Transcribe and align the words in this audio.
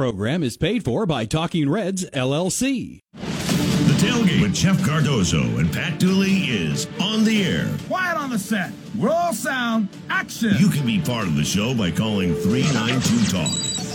program 0.00 0.42
is 0.42 0.56
paid 0.56 0.82
for 0.82 1.04
by 1.04 1.26
Talking 1.26 1.68
Reds, 1.68 2.08
LLC. 2.12 3.02
The 3.12 3.98
tailgate 4.00 4.40
with 4.40 4.54
Jeff 4.54 4.82
Cardozo 4.82 5.42
and 5.58 5.70
Pat 5.70 5.98
Dooley 5.98 6.36
is 6.44 6.88
on 7.02 7.22
the 7.22 7.44
air. 7.44 7.68
Quiet 7.86 8.16
on 8.16 8.30
the 8.30 8.38
set. 8.38 8.72
We're 8.96 9.10
all 9.10 9.34
sound. 9.34 9.90
Action. 10.08 10.54
You 10.58 10.70
can 10.70 10.86
be 10.86 11.02
part 11.02 11.26
of 11.26 11.36
the 11.36 11.44
show 11.44 11.74
by 11.74 11.90
calling 11.90 12.34
392 12.34 13.30
Talk. 13.30 13.50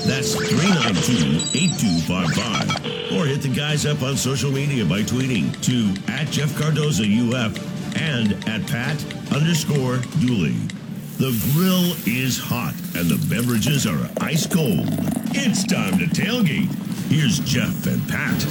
That's 0.05 0.35
392 0.35 1.57
8255. 1.57 3.17
Or 3.17 3.25
hit 3.25 3.41
the 3.41 3.49
guys 3.49 3.87
up 3.87 4.03
on 4.03 4.15
social 4.15 4.51
media 4.51 4.85
by 4.85 5.01
tweeting 5.01 5.59
to 5.63 6.11
at 6.11 6.27
Jeff 6.27 6.55
Cardozo 6.55 7.01
UF 7.03 7.97
and 7.97 8.33
at 8.47 8.61
Pat 8.67 9.03
underscore 9.33 9.97
Dooley. 10.21 10.53
The 11.17 11.31
grill 11.53 11.95
is 12.05 12.37
hot 12.37 12.73
and 12.93 13.09
the 13.09 13.15
beverages 13.33 13.87
are 13.87 14.09
ice 14.19 14.45
cold. 14.45 14.85
It's 15.31 15.63
time 15.63 15.97
to 15.97 16.05
tailgate. 16.07 16.67
Here's 17.09 17.39
Jeff 17.39 17.87
and 17.87 18.05
Pat. 18.09 18.45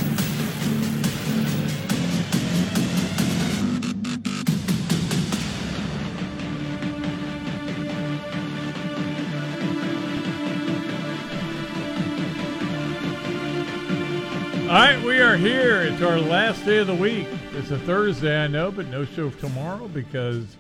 All 14.62 14.80
right, 14.80 15.04
we 15.04 15.18
are 15.18 15.36
here. 15.36 15.82
It's 15.82 16.00
our 16.00 16.18
last 16.18 16.64
day 16.64 16.78
of 16.78 16.86
the 16.86 16.94
week. 16.94 17.28
It's 17.52 17.70
a 17.70 17.78
Thursday, 17.80 18.42
I 18.42 18.46
know, 18.46 18.70
but 18.70 18.86
no 18.86 19.04
show 19.04 19.28
tomorrow 19.28 19.86
because 19.86 20.56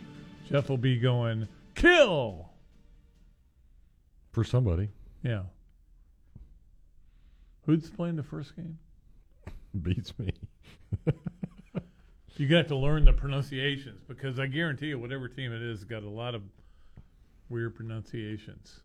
Jeff 0.50 0.68
will 0.68 0.76
be 0.76 0.98
going 0.98 1.48
kill. 1.74 2.50
for 4.32 4.44
somebody. 4.44 4.88
Yeah. 5.22 5.42
Who's 7.66 7.88
playing 7.90 8.16
the 8.16 8.22
first 8.22 8.56
game? 8.56 8.78
Beats 9.80 10.12
me. 10.18 10.32
You 12.36 12.48
got 12.48 12.66
to 12.68 12.76
learn 12.76 13.04
the 13.04 13.12
pronunciations 13.12 14.02
because 14.08 14.40
I 14.40 14.46
guarantee 14.46 14.86
you, 14.86 14.98
whatever 14.98 15.28
team 15.28 15.52
it 15.52 15.62
is, 15.62 15.84
got 15.84 16.02
a 16.02 16.08
lot 16.08 16.34
of 16.34 16.42
weird 17.48 17.76
pronunciations. 17.76 18.80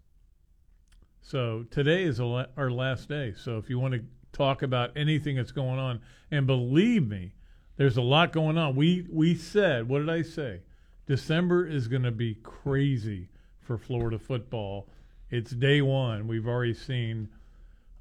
So 1.22 1.66
today 1.72 2.04
is 2.04 2.20
our 2.20 2.70
last 2.70 3.10
day. 3.10 3.34
So 3.36 3.58
if 3.58 3.68
you 3.68 3.80
want 3.80 3.96
to 3.96 4.04
talk 4.34 4.62
about 4.62 4.92
anything 4.96 5.36
that's 5.36 5.52
going 5.52 5.80
on, 5.80 6.00
and 6.30 6.46
believe 6.46 7.08
me, 7.08 7.34
there's 7.78 7.98
a 7.98 8.04
lot 8.04 8.32
going 8.32 8.58
on. 8.58 8.76
We 8.76 9.08
we 9.12 9.34
said, 9.34 9.90
what 9.90 10.00
did 10.00 10.10
I 10.10 10.22
say? 10.22 10.62
December 11.10 11.66
is 11.66 11.88
going 11.88 12.04
to 12.04 12.12
be 12.12 12.36
crazy 12.44 13.30
for 13.60 13.80
Florida 13.80 14.20
football. 14.20 14.88
It's 15.32 15.50
day 15.50 15.82
one. 15.82 16.28
We've 16.28 16.48
already 16.48 16.76
seen 16.76 17.30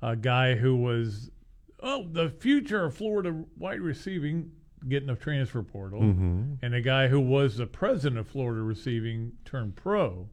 a 0.02 0.14
guy 0.14 0.56
who 0.56 0.76
was 0.76 1.30
oh 1.82 2.06
the 2.12 2.28
future 2.28 2.84
of 2.84 2.94
Florida 2.94 3.44
wide 3.56 3.80
receiving 3.80 4.52
getting 4.90 5.08
a 5.08 5.16
transfer 5.16 5.62
portal, 5.62 6.02
and 6.60 6.74
a 6.74 6.82
guy 6.82 7.08
who 7.08 7.18
was 7.18 7.56
the 7.56 7.66
president 7.66 8.20
of 8.20 8.28
Florida 8.28 8.60
receiving 8.60 9.32
turned 9.46 9.74
pro. 9.74 10.28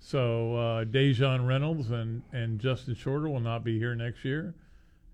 So 0.00 0.56
uh, 0.56 0.84
Daejon 0.86 1.46
Reynolds 1.46 1.90
and 1.90 2.22
and 2.32 2.58
Justin 2.58 2.94
Shorter 2.94 3.28
will 3.28 3.38
not 3.38 3.64
be 3.64 3.78
here 3.78 3.94
next 3.94 4.24
year, 4.24 4.54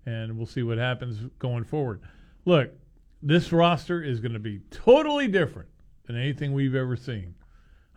and 0.05 0.37
we'll 0.37 0.47
see 0.47 0.63
what 0.63 0.77
happens 0.77 1.29
going 1.39 1.65
forward. 1.65 1.99
Look, 2.45 2.71
this 3.21 3.51
roster 3.51 4.01
is 4.01 4.21
going 4.21 4.33
to 4.33 4.39
be 4.39 4.61
totally 4.71 5.27
different 5.27 5.67
than 6.07 6.15
anything 6.17 6.53
we've 6.53 6.75
ever 6.75 6.95
seen. 6.95 7.35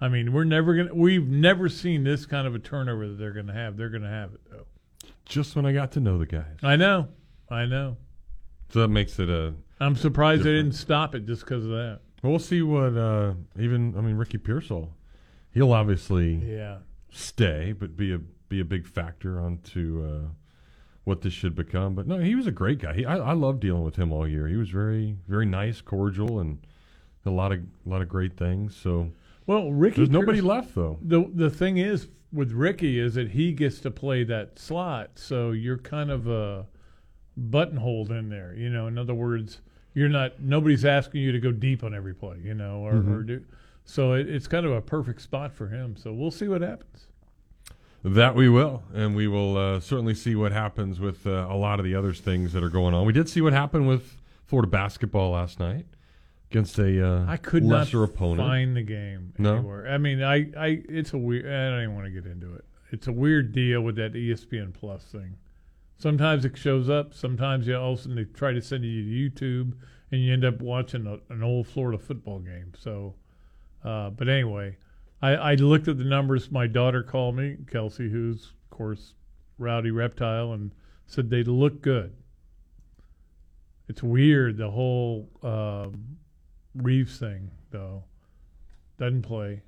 I 0.01 0.09
mean, 0.09 0.33
we're 0.33 0.45
never 0.45 0.75
gonna 0.77 0.95
we've 0.95 1.27
never 1.27 1.69
seen 1.69 2.05
this 2.05 2.25
kind 2.27 2.47
of 2.47 2.55
a 2.55 2.59
turnover 2.59 3.09
that 3.09 3.15
they're 3.19 3.33
going 3.33 3.48
to 3.48 3.53
have. 3.53 3.77
They're 3.77 3.89
going 3.89 4.03
to 4.05 4.09
have 4.09 4.33
it 4.34 4.41
though. 4.50 4.67
Just 5.25 5.56
when 5.56 5.67
I 5.67 5.73
got 5.73 5.92
to 5.92 6.00
know 6.00 6.19
the 6.19 6.27
guys. 6.27 6.56
I 6.62 6.77
know, 6.77 7.09
I 7.50 7.67
know. 7.67 7.97
So 8.73 8.81
that 8.81 8.89
makes 8.89 9.19
it 9.19 9.28
a. 9.28 9.55
I'm 9.81 9.97
surprised 9.97 10.42
they 10.45 10.53
didn't 10.53 10.73
stop 10.73 11.15
it 11.15 11.27
just 11.27 11.42
because 11.42 11.65
of 11.65 11.70
that. 11.70 12.00
Well, 12.23 12.31
we'll 12.33 12.39
see 12.39 12.62
what 12.62 12.97
uh, 12.97 13.34
even. 13.59 13.94
I 13.97 14.00
mean, 14.00 14.16
Ricky 14.16 14.38
Pearsall. 14.38 14.93
He'll 15.53 15.72
obviously 15.72 16.34
Yeah. 16.37 16.78
stay, 17.11 17.72
but 17.72 17.97
be 17.97 18.12
a 18.12 18.19
be 18.19 18.61
a 18.61 18.65
big 18.65 18.87
factor 18.87 19.41
onto 19.41 20.05
uh, 20.06 20.28
what 21.05 21.22
this 21.22 21.32
should 21.32 21.55
become. 21.55 21.94
But 21.94 22.06
no, 22.06 22.19
he 22.19 22.34
was 22.34 22.47
a 22.47 22.53
great 22.53 22.78
guy. 22.78 22.94
He, 22.94 23.05
I, 23.05 23.16
I 23.19 23.32
loved 23.32 23.61
dealing 23.61 23.82
with 23.82 23.97
him 23.97 24.12
all 24.12 24.27
year. 24.28 24.47
He 24.47 24.56
was 24.56 24.71
very 24.71 25.16
very 25.27 25.47
nice, 25.47 25.81
cordial, 25.81 26.38
and 26.38 26.59
a 27.27 27.31
lot 27.31 27.53
of 27.53 27.61
a 27.61 27.89
lot 27.89 28.03
of 28.03 28.09
great 28.09 28.37
things. 28.37 28.77
So 28.77 29.11
Well, 29.47 29.71
Ricky. 29.73 29.97
there's 29.97 30.11
nobody 30.11 30.41
left 30.41 30.75
though. 30.75 30.99
The 31.03 31.31
the 31.34 31.51
thing 31.51 31.79
is 31.79 32.09
with 32.33 32.53
Ricky 32.53 32.99
is 32.99 33.15
that 33.15 33.31
he 33.31 33.53
gets 33.53 33.81
to 33.81 33.91
play 33.91 34.25
that 34.25 34.59
slot, 34.59 35.12
so 35.17 35.53
you're 35.53 35.79
kind 35.79 36.11
of 36.11 36.27
a 36.29 36.67
buttonholed 37.37 38.11
in 38.11 38.29
there. 38.29 38.55
You 38.55 38.71
know, 38.71 38.87
in 38.87 38.99
other 38.99 39.15
words, 39.15 39.61
you're 39.95 40.09
not 40.09 40.41
nobody's 40.41 40.84
asking 40.84 41.23
you 41.23 41.33
to 41.33 41.41
go 41.41 41.53
deep 41.53 41.83
on 41.84 41.95
every 41.95 42.15
play. 42.15 42.37
You 42.43 42.55
know, 42.55 42.81
or, 42.87 42.97
or 42.97 43.23
do 43.23 43.45
so. 43.85 44.12
It, 44.12 44.29
it's 44.29 44.47
kind 44.47 44.67
of 44.67 44.73
a 44.73 44.81
perfect 44.83 45.23
spot 45.23 45.53
for 45.53 45.69
him. 45.69 45.97
So 45.97 46.12
we'll 46.12 46.31
see 46.31 46.49
what 46.49 46.62
happens. 46.62 47.06
That 48.05 48.37
we 48.37 48.49
will, 48.49 48.85
and 48.95 49.17
we 49.17 49.27
will 49.27 49.56
uh, 49.56 49.81
certainly 49.81 50.15
see 50.15 50.37
what 50.37 50.53
happens 50.53 51.00
with 51.00 51.27
uh, 51.27 51.49
a 51.50 51.56
lot 51.56 51.81
of 51.81 51.85
the 51.85 51.97
other 51.97 52.15
things 52.15 52.53
that 52.53 52.62
are 52.62 52.69
going 52.69 52.95
on. 52.95 53.05
We 53.05 53.12
did 53.12 53.29
see 53.29 53.41
what 53.41 53.53
happened 53.53 53.89
with 53.89 54.21
Florida 54.47 54.71
basketball 54.71 55.33
last 55.33 55.59
night 55.59 55.85
against 56.50 56.78
a 56.78 57.06
uh, 57.06 57.25
I 57.26 57.36
could 57.36 57.64
lesser 57.64 57.98
not 57.98 58.10
opponent. 58.10 58.48
find 58.48 58.76
the 58.76 58.82
game 58.82 59.32
No? 59.38 59.56
anywhere. 59.56 59.86
I 59.88 59.98
mean, 59.98 60.22
I, 60.22 60.50
I 60.56 60.82
it's 60.88 61.12
a 61.12 61.19
weird. 61.19 61.47
I 61.47 61.70
don't 61.70 61.82
even 61.82 61.94
want 61.94 62.06
to 62.06 62.10
get 62.10 62.26
into 62.31 62.54
it. 62.54 62.64
It's 62.91 63.06
a 63.06 63.12
weird 63.12 63.53
deal 63.53 63.82
with 63.82 63.97
that 63.97 64.14
ESPN 64.14 64.72
Plus 64.72 65.04
thing. 65.04 65.37
Sometimes 65.98 66.44
it 66.44 66.56
shows 66.56 66.88
up. 66.88 67.12
Sometimes 67.12 67.66
you 67.66 67.76
all 67.76 67.92
of 67.94 67.98
a 67.98 68.03
sudden 68.03 68.16
they 68.16 68.25
try 68.25 68.53
to 68.53 68.62
send 68.62 68.84
you 68.84 69.31
to 69.31 69.41
YouTube, 69.41 69.72
and 70.10 70.22
you 70.22 70.32
end 70.32 70.44
up 70.44 70.60
watching 70.60 71.06
a, 71.06 71.19
an 71.32 71.42
old 71.42 71.66
Florida 71.66 71.98
football 71.98 72.38
game. 72.38 72.72
So, 72.78 73.14
uh, 73.84 74.10
but 74.10 74.28
anyway, 74.28 74.76
I, 75.20 75.31
I 75.34 75.54
looked 75.56 75.88
at 75.88 75.98
the 75.98 76.04
numbers. 76.04 76.50
My 76.50 76.66
daughter 76.66 77.03
called 77.03 77.37
me, 77.37 77.56
Kelsey, 77.70 78.08
who's 78.08 78.53
of 78.70 78.70
course 78.70 79.14
rowdy 79.58 79.91
reptile, 79.91 80.53
and 80.53 80.72
said 81.06 81.28
they 81.31 81.42
look 81.42 81.82
good. 81.82 82.14
It's 83.88 84.03
weird 84.03 84.56
the 84.58 84.70
whole 84.70 85.28
um, 85.42 86.18
Reeves 86.83 87.19
thing, 87.19 87.50
though. 87.71 88.05
Doesn't 88.99 89.22
play, 89.22 89.62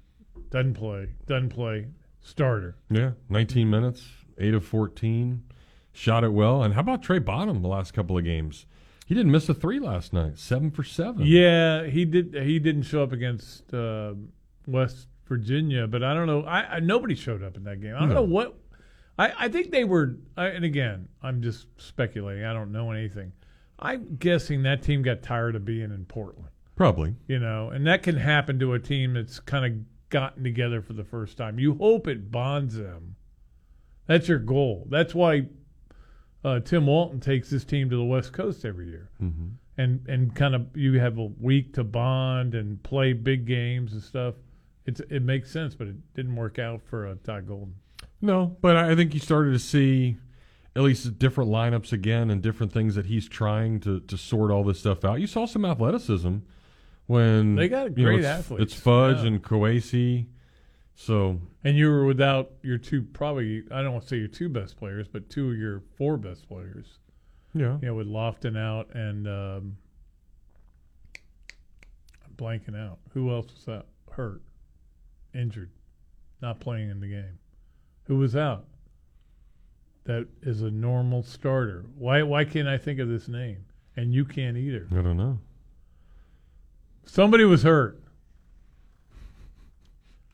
doesn't 0.50 0.74
play, 0.74 1.10
doesn't 1.26 1.50
play. 1.50 1.86
Starter. 2.22 2.76
Yeah, 2.90 3.12
19 3.28 3.70
minutes, 3.70 4.06
8 4.38 4.54
of 4.54 4.64
14. 4.64 5.42
Shot 5.92 6.22
it 6.24 6.32
well. 6.32 6.62
And 6.62 6.74
how 6.74 6.80
about 6.80 7.02
Trey 7.02 7.18
Bonham 7.18 7.62
the 7.62 7.68
last 7.68 7.92
couple 7.94 8.16
of 8.18 8.24
games? 8.24 8.66
He 9.06 9.14
didn't 9.14 9.32
miss 9.32 9.48
a 9.48 9.54
three 9.54 9.80
last 9.80 10.12
night. 10.12 10.38
7 10.38 10.70
for 10.70 10.84
7. 10.84 11.24
Yeah, 11.26 11.84
he 11.86 12.04
did. 12.04 12.34
He 12.34 12.58
didn't 12.58 12.82
show 12.82 13.02
up 13.02 13.12
against 13.12 13.72
uh, 13.74 14.14
West 14.66 15.08
Virginia, 15.26 15.86
but 15.86 16.02
I 16.04 16.12
don't 16.14 16.26
know. 16.26 16.42
I, 16.42 16.76
I 16.76 16.80
nobody 16.80 17.14
showed 17.14 17.42
up 17.42 17.56
in 17.56 17.64
that 17.64 17.80
game. 17.80 17.94
I 17.96 18.00
don't 18.00 18.08
No. 18.10 18.14
know 18.16 18.22
what. 18.22 18.56
I, 19.18 19.32
I 19.46 19.48
think 19.48 19.70
they 19.70 19.84
were. 19.84 20.16
I, 20.36 20.46
and 20.48 20.64
again, 20.64 21.08
I'm 21.22 21.42
just 21.42 21.66
speculating. 21.78 22.44
I 22.44 22.52
don't 22.52 22.70
know 22.72 22.90
anything. 22.92 23.32
I'm 23.78 24.16
guessing 24.16 24.62
that 24.64 24.82
team 24.82 25.02
got 25.02 25.22
tired 25.22 25.56
of 25.56 25.64
being 25.64 25.90
in 25.90 26.04
Portland. 26.04 26.48
Probably. 26.80 27.14
you 27.26 27.38
know, 27.38 27.68
and 27.68 27.86
that 27.86 28.02
can 28.02 28.16
happen 28.16 28.58
to 28.60 28.72
a 28.72 28.78
team 28.78 29.12
that's 29.12 29.38
kind 29.38 29.66
of 29.66 30.08
gotten 30.08 30.42
together 30.42 30.80
for 30.80 30.94
the 30.94 31.04
first 31.04 31.36
time. 31.36 31.58
You 31.58 31.74
hope 31.74 32.08
it 32.08 32.30
bonds 32.30 32.74
them. 32.74 33.16
That's 34.06 34.28
your 34.28 34.38
goal. 34.38 34.86
That's 34.88 35.14
why 35.14 35.48
uh, 36.42 36.60
Tim 36.60 36.86
Walton 36.86 37.20
takes 37.20 37.50
his 37.50 37.66
team 37.66 37.90
to 37.90 37.96
the 37.96 38.04
West 38.04 38.32
Coast 38.32 38.64
every 38.64 38.88
year, 38.88 39.10
hmm 39.18 39.48
and 39.76 40.06
and 40.08 40.34
kind 40.34 40.54
of 40.54 40.74
you 40.74 40.98
have 40.98 41.18
a 41.18 41.26
week 41.26 41.74
to 41.74 41.84
bond 41.84 42.54
and 42.54 42.82
play 42.82 43.12
big 43.12 43.44
games 43.44 43.92
and 43.92 44.02
stuff. 44.02 44.36
It's 44.86 45.00
it 45.10 45.20
makes 45.20 45.50
sense, 45.50 45.74
but 45.74 45.86
it 45.86 46.14
didn't 46.14 46.34
work 46.34 46.58
out 46.58 46.80
for 46.82 47.06
uh, 47.06 47.16
Todd 47.22 47.46
Golden. 47.46 47.74
No, 48.22 48.56
but 48.62 48.78
I 48.78 48.92
I 48.92 48.94
think 48.96 49.12
you 49.12 49.20
started 49.20 49.52
to 49.52 49.58
see 49.58 50.16
at 50.74 50.80
least 50.80 51.18
different 51.18 51.50
lineups 51.50 51.92
again 51.92 52.30
and 52.30 52.40
different 52.40 52.72
things 52.72 52.94
that 52.94 53.04
he's 53.04 53.28
trying 53.28 53.80
to, 53.80 54.00
to 54.00 54.16
sort 54.16 54.50
all 54.50 54.64
this 54.64 54.78
stuff 54.78 55.04
out. 55.04 55.20
You 55.20 55.26
saw 55.26 55.44
some 55.44 55.66
athleticism 55.66 56.38
when 57.10 57.56
They 57.56 57.68
got 57.68 57.96
you 57.98 58.04
know, 58.04 58.10
great 58.10 58.18
it's, 58.20 58.28
athletes, 58.28 58.72
It's 58.72 58.80
Fudge 58.80 59.18
yeah. 59.18 59.26
and 59.26 59.42
Coasi. 59.42 60.26
So 60.94 61.40
And 61.64 61.76
you 61.76 61.90
were 61.90 62.04
without 62.04 62.52
your 62.62 62.78
two, 62.78 63.02
probably 63.02 63.64
I 63.72 63.82
don't 63.82 63.92
want 63.92 64.04
to 64.04 64.08
say 64.08 64.16
your 64.16 64.28
two 64.28 64.48
best 64.48 64.76
players, 64.76 65.08
but 65.08 65.28
two 65.28 65.50
of 65.50 65.56
your 65.56 65.82
four 65.96 66.16
best 66.16 66.46
players. 66.48 66.98
yeah, 67.52 67.78
you 67.82 67.88
know, 67.88 67.94
with 67.94 68.06
Lofton 68.06 68.56
out 68.56 68.94
and 68.94 69.26
um, 69.26 69.76
I'm 72.24 72.34
blanking 72.36 72.76
out. 72.76 72.98
Who 73.12 73.30
else 73.30 73.46
was 73.52 73.68
out? 73.68 73.86
Hurt, 74.12 74.42
injured, 75.34 75.70
not 76.40 76.60
playing 76.60 76.90
in 76.90 77.00
the 77.00 77.08
game. 77.08 77.38
Who 78.04 78.16
was 78.18 78.36
out? 78.36 78.66
That 80.04 80.28
is 80.42 80.62
a 80.62 80.70
normal 80.70 81.22
starter. 81.22 81.84
Why? 81.96 82.22
Why 82.22 82.44
can't 82.44 82.68
I 82.68 82.78
think 82.78 83.00
of 83.00 83.08
this 83.08 83.26
name? 83.26 83.64
And 83.96 84.14
you 84.14 84.24
can't 84.24 84.56
either. 84.56 84.86
I 84.92 85.02
don't 85.02 85.16
know. 85.16 85.38
Somebody 87.10 87.42
was 87.44 87.64
hurt. 87.64 88.00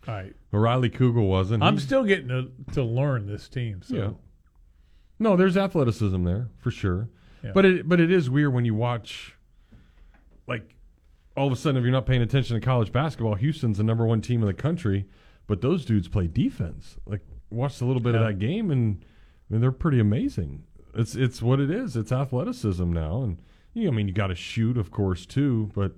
All 0.07 0.15
right, 0.15 0.35
Riley 0.53 0.91
Kugel 0.91 1.27
wasn't. 1.27 1.63
I'm 1.63 1.75
He- 1.75 1.81
still 1.81 2.05
getting 2.05 2.29
to, 2.29 2.51
to 2.75 2.83
learn 2.83 3.27
this 3.27 3.49
team. 3.49 3.81
So 3.83 3.97
Yeah. 3.97 4.11
No, 5.19 5.37
there's 5.37 5.57
athleticism 5.57 6.23
there 6.25 6.51
for 6.59 6.71
sure. 6.71 7.09
Yeah. 7.43 7.53
But 7.55 7.65
it 7.65 7.89
but 7.89 7.99
it 7.99 8.11
is 8.13 8.29
weird 8.29 8.53
when 8.53 8.67
you 8.67 8.75
watch 8.75 9.35
like 10.47 10.75
all 11.35 11.47
of 11.47 11.53
a 11.53 11.57
sudden 11.57 11.79
if 11.79 11.83
you're 11.83 11.93
not 11.93 12.05
paying 12.07 12.21
attention 12.23 12.55
to 12.55 12.65
college 12.65 12.93
basketball, 12.93 13.35
Houston's 13.37 13.79
the 13.79 13.83
number 13.85 14.05
one 14.07 14.21
team 14.21 14.43
in 14.43 14.47
the 14.47 14.55
country, 14.55 15.07
but 15.47 15.63
those 15.63 15.85
dudes 15.87 16.09
play 16.09 16.27
defense. 16.27 16.99
Like 17.07 17.23
watched 17.51 17.81
a 17.81 17.87
little 17.87 18.03
bit 18.03 18.15
Yeah. 18.15 18.21
of 18.21 18.27
that 18.27 18.39
game 18.39 18.71
and 18.71 19.03
I 19.03 19.55
mean 19.55 19.61
they're 19.63 19.73
pretty 19.73 19.99
amazing. 19.99 20.65
It's 20.95 21.17
it's 21.17 21.41
what 21.41 21.59
it 21.59 21.71
is. 21.71 21.97
It's 21.97 22.13
athleticism 22.13 22.93
now 22.93 23.23
and 23.23 23.39
you 23.73 23.85
know, 23.85 23.93
I 23.93 23.95
mean 23.95 24.09
you 24.09 24.15
got 24.15 24.27
to 24.29 24.35
shoot 24.37 24.77
of 24.77 24.91
course 24.91 25.25
too, 25.27 25.71
but 25.75 25.97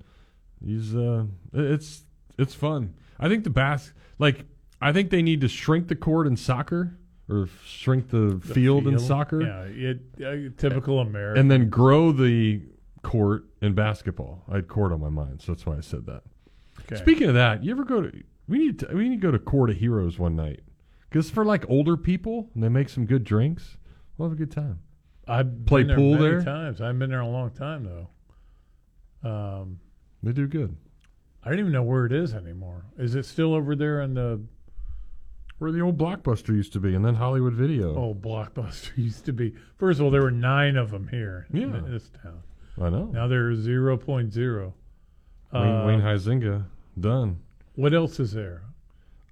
he's 0.65 0.95
uh 0.95 1.25
it's 1.53 2.03
it's 2.39 2.55
fun. 2.55 2.95
I 3.19 3.29
think 3.29 3.45
the 3.45 3.51
bas 3.51 3.93
like 4.19 4.47
I 4.81 4.93
think 4.93 5.11
they 5.11 5.23
need 5.23 5.41
to 5.41 5.49
shrink 5.49 5.89
the 5.89 5.97
court 5.97 6.27
in 6.27 6.37
soccer 6.37 6.97
or 7.29 7.49
shrink 7.67 8.09
the, 8.09 8.41
The 8.43 8.55
field, 8.55 8.87
in 8.87 8.99
soccer 8.99 9.43
Yeah, 9.43 9.63
it, 9.65 10.01
uh, 10.25 10.51
typical 10.57 11.01
American. 11.01 11.41
and 11.41 11.51
then 11.51 11.69
grow 11.69 12.11
the 12.13 12.63
court 13.03 13.45
in 13.61 13.75
basketball. 13.75 14.45
I 14.49 14.57
had 14.57 14.69
court 14.69 14.93
on 14.93 15.01
my 15.01 15.11
mind, 15.11 15.43
so 15.43 15.53
that's 15.53 15.67
why 15.67 15.77
I 15.77 15.81
said 15.81 16.07
that. 16.07 16.23
Okay. 16.81 16.97
Speaking 16.97 17.29
of 17.29 17.35
that, 17.35 17.63
you 17.63 17.71
ever 17.71 17.85
go 17.85 18.01
to? 18.03 18.23
We 18.47 18.59
need 18.59 18.79
to. 18.79 18.89
We 18.95 19.09
need 19.11 19.21
to 19.21 19.27
go 19.27 19.31
to 19.31 19.39
Court 19.39 19.69
of 19.69 19.77
Heroes 19.77 20.19
one 20.19 20.37
night 20.37 20.61
because 21.11 21.29
for 21.29 21.45
like 21.45 21.69
older 21.69 21.99
people, 21.99 22.49
and 22.55 22.63
they 22.63 22.71
make 22.71 22.89
some 22.89 23.05
good 23.05 23.25
drinks. 23.25 23.77
We'll 24.17 24.31
have 24.31 24.37
a 24.39 24.39
good 24.39 24.51
time. 24.53 24.79
I've 25.27 25.67
play 25.67 25.83
there 25.83 25.97
pool 25.97 26.13
many 26.15 26.25
there? 26.25 26.43
times. 26.43 26.81
I've 26.81 26.99
been 26.99 27.11
there 27.11 27.21
a 27.21 27.29
long 27.29 27.51
time 27.51 27.85
though. 27.85 29.29
Um, 29.29 29.81
They 30.23 30.33
do 30.33 30.47
good. 30.47 30.77
I 31.45 31.51
don't 31.51 31.61
even 31.61 31.73
know 31.73 31.83
where 31.83 32.05
it 32.07 32.13
is 32.13 32.35
anymore. 32.35 32.85
Is 32.99 33.15
it 33.15 33.25
still 33.25 33.55
over 33.55 33.75
there 33.77 34.01
in 34.03 34.15
the 34.15 34.41
Where 35.59 35.73
the 35.73 35.81
old 35.81 35.97
Blockbuster 35.99 36.49
used 36.49 36.73
to 36.75 36.81
be, 36.81 36.95
and 36.95 37.05
then 37.05 37.15
Hollywood 37.15 37.55
Video. 37.55 37.95
old 37.97 38.21
Blockbuster 38.23 38.91
used 38.97 39.25
to 39.27 39.33
be? 39.33 39.55
First 39.77 39.99
of 40.01 40.05
all, 40.07 40.11
there 40.11 40.23
were 40.23 40.31
nine 40.31 40.77
of 40.77 40.91
them 40.91 41.09
here 41.09 41.47
Yeah. 41.53 41.65
in 41.79 41.91
this 41.91 42.11
town. 42.23 42.43
I 42.81 42.91
know. 42.91 43.07
Now 43.07 43.27
point 43.97 44.33
zero. 44.33 44.75
Wayne, 45.53 45.63
Uh, 45.63 45.87
Wayne 45.87 46.01
Huizenga 46.01 46.65
done. 47.01 47.41
what 47.75 47.95
else 47.95 48.21
is 48.21 48.33
there? 48.33 48.63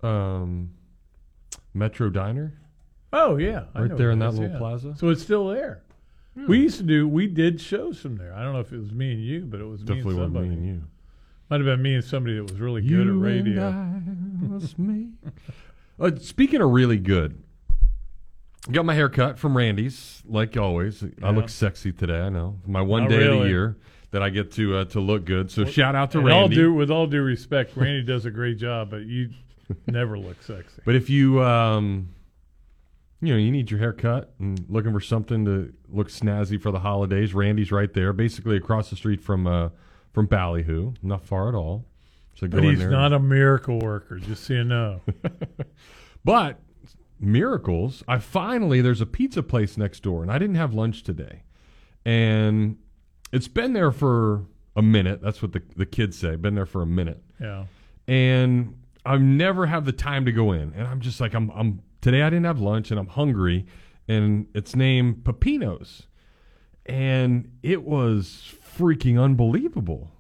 Um, 0.03 0.71
Metro 1.75 2.09
Diner 2.11 2.55
Oh 3.13 3.37
yeah, 3.37 3.65
I 3.75 3.83
right 3.83 3.97
there 3.97 4.11
in 4.11 4.19
that 4.21 4.31
is, 4.31 4.39
little 4.39 4.53
yeah. 4.53 4.59
plaza. 4.59 4.95
So 4.97 5.09
it's 5.11 5.23
still 5.23 5.49
there. 5.49 5.83
We 6.49 6.61
used 6.61 6.77
to 6.79 6.83
do. 6.85 7.09
We 7.09 7.27
did 7.27 7.61
shows 7.61 7.99
from 7.99 8.17
there. 8.17 8.33
I 8.35 8.43
don't 8.43 8.53
know 8.53 8.61
if 8.61 8.73
it 8.73 8.79
was 8.79 8.93
me 8.93 9.13
and 9.13 9.23
you, 9.25 9.41
but 9.43 9.61
it 9.61 9.65
was 9.65 9.81
Definitely 9.81 10.05
me 10.05 10.11
and 10.11 10.19
wasn't 10.19 10.35
somebody. 10.35 10.49
me 10.49 10.55
and 10.57 10.67
you. 10.67 10.83
Might 11.49 11.57
have 11.61 11.65
been 11.67 11.83
me 11.83 11.95
and 11.95 12.05
somebody 12.05 12.37
that 12.37 12.43
was 12.43 12.61
really 12.61 12.83
good 12.83 13.07
at 13.07 13.15
radio. 13.15 13.69
And 13.69 14.51
I 14.51 14.55
was 14.55 14.77
me. 14.79 15.09
Uh, 15.99 16.11
speaking 16.21 16.61
of 16.61 16.71
really 16.71 16.99
good, 16.99 17.43
got 18.71 18.85
my 18.85 18.95
hair 18.95 19.09
cut 19.09 19.39
from 19.39 19.57
Randy's, 19.57 20.23
like 20.27 20.57
always. 20.57 21.05
I 21.23 21.31
look 21.31 21.49
sexy 21.49 21.93
today. 21.93 22.21
I 22.21 22.29
know 22.29 22.59
my 22.67 22.83
one 22.83 23.05
Not 23.05 23.11
day 23.11 23.27
of 23.29 23.41
the 23.41 23.49
year 23.49 23.77
that 24.11 24.23
I 24.23 24.29
get 24.31 24.53
to 24.53 24.77
uh, 24.79 24.85
to 24.87 25.01
look 25.01 25.25
good. 25.25 25.51
So 25.51 25.65
shout 25.65 25.95
out 25.95 26.11
to 26.13 26.19
And 26.19 26.31
all 26.31 26.41
Randy. 26.43 26.57
due, 26.57 26.75
with 26.75 26.91
all 26.91 27.07
due 27.07 27.23
respect, 27.23 27.77
Randy 27.77 28.03
does 28.03 28.25
a 28.27 28.31
great 28.31 28.59
job, 28.59 28.91
but 28.91 29.03
you 29.07 29.31
never 29.87 30.19
look 30.19 30.43
sexy. 30.43 30.83
But 30.85 30.97
if 30.97 31.09
you 31.09 31.43
um, 31.43 32.09
you 33.21 33.33
know, 33.33 33.39
you 33.39 33.51
need 33.51 33.71
your 33.71 33.81
hair 33.81 33.93
cut 33.93 34.33
and 34.39 34.65
looking 34.69 34.93
for 34.93 35.01
something 35.01 35.45
to 35.47 35.73
look 35.89 36.09
snazzy 36.11 36.61
for 36.61 36.71
the 36.71 36.81
holidays, 36.81 37.33
Randy's 37.35 37.73
right 37.73 37.93
there, 37.93 38.13
basically 38.13 38.57
across 38.57 38.91
the 38.91 38.97
street 38.97 39.21
from 39.21 39.47
uh 39.47 39.71
from 40.13 40.27
Ballyhoo, 40.27 40.95
not 41.03 41.25
far 41.25 41.49
at 41.49 41.55
all. 41.55 41.85
So 42.35 42.47
go 42.47 42.59
But 42.59 42.65
he's 42.65 42.85
not 42.85 43.13
a 43.13 43.19
miracle 43.19 43.79
worker, 43.79 44.19
just 44.19 44.45
so 44.45 44.55
you 44.55 44.65
know. 44.65 45.01
But 46.25 46.59
miracles, 47.21 48.03
I 48.09 48.19
finally 48.19 48.81
there's 48.81 49.01
a 49.01 49.07
pizza 49.07 49.43
place 49.43 49.77
next 49.77 50.03
door, 50.03 50.23
and 50.23 50.31
I 50.31 50.39
didn't 50.39 50.57
have 50.57 50.75
lunch 50.75 51.03
today, 51.03 51.43
and 52.05 52.77
it's 53.33 53.49
been 53.49 53.73
there 53.73 53.93
for 53.93 54.45
a 54.75 54.83
minute. 54.83 55.23
That's 55.23 55.41
what 55.43 55.53
the 55.53 55.63
the 55.77 55.87
kids 55.87 56.19
say. 56.19 56.37
Been 56.37 56.55
there 56.55 56.67
for 56.67 56.83
a 56.83 56.87
minute, 56.87 57.23
Yeah. 57.41 57.67
and 58.09 58.75
I 59.05 59.17
never 59.19 59.67
have 59.67 59.85
the 59.85 59.93
time 59.93 60.25
to 60.25 60.33
go 60.33 60.53
in, 60.53 60.73
and 60.75 60.87
I'm 60.89 61.01
just 61.01 61.21
like 61.21 61.33
I'm 61.35 61.51
I'm 61.55 61.81
today 62.07 62.23
I 62.23 62.31
didn't 62.31 62.45
have 62.45 62.61
lunch, 62.61 62.93
and 62.93 63.01
I'm 63.01 63.09
hungry, 63.09 63.67
and 64.07 64.47
it's 64.55 64.77
named 64.77 65.25
Pepino's, 65.25 66.07
and 66.87 67.51
it 67.65 67.83
was 67.83 68.55
freaking 68.79 69.21
unbelievable. 69.21 70.13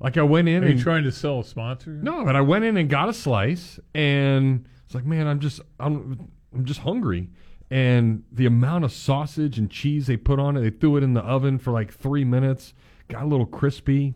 Like 0.00 0.16
I 0.16 0.22
went 0.22 0.48
in 0.48 0.64
Are 0.64 0.66
and 0.68 0.78
you 0.78 0.82
trying 0.82 1.04
to 1.04 1.12
sell 1.12 1.40
a 1.40 1.44
sponsor? 1.44 1.90
no, 1.90 2.24
but 2.24 2.34
I 2.34 2.40
went 2.40 2.64
in 2.64 2.78
and 2.78 2.88
got 2.88 3.10
a 3.10 3.12
slice, 3.12 3.78
and 3.94 4.66
it's 4.86 4.94
like, 4.94 5.04
man, 5.04 5.26
I'm 5.26 5.38
just, 5.38 5.60
I'm, 5.78 6.30
I'm 6.54 6.64
just 6.64 6.80
hungry. 6.80 7.28
And 7.70 8.24
the 8.32 8.46
amount 8.46 8.86
of 8.86 8.92
sausage 8.92 9.58
and 9.58 9.70
cheese 9.70 10.06
they 10.06 10.16
put 10.16 10.40
on 10.40 10.56
it, 10.56 10.62
they 10.62 10.70
threw 10.70 10.96
it 10.96 11.02
in 11.02 11.12
the 11.12 11.20
oven 11.20 11.58
for 11.58 11.74
like 11.74 11.92
three 11.92 12.24
minutes, 12.24 12.72
got 13.08 13.24
a 13.24 13.26
little 13.26 13.44
crispy. 13.44 14.14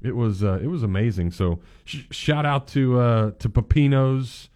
It 0.00 0.14
was, 0.14 0.44
uh, 0.44 0.60
it 0.62 0.68
was 0.68 0.84
amazing. 0.84 1.32
So 1.32 1.58
sh- 1.84 2.04
shout 2.12 2.46
out 2.46 2.68
to 2.68 3.00
uh, 3.00 3.30
to 3.40 3.48
Pepino's 3.48 4.50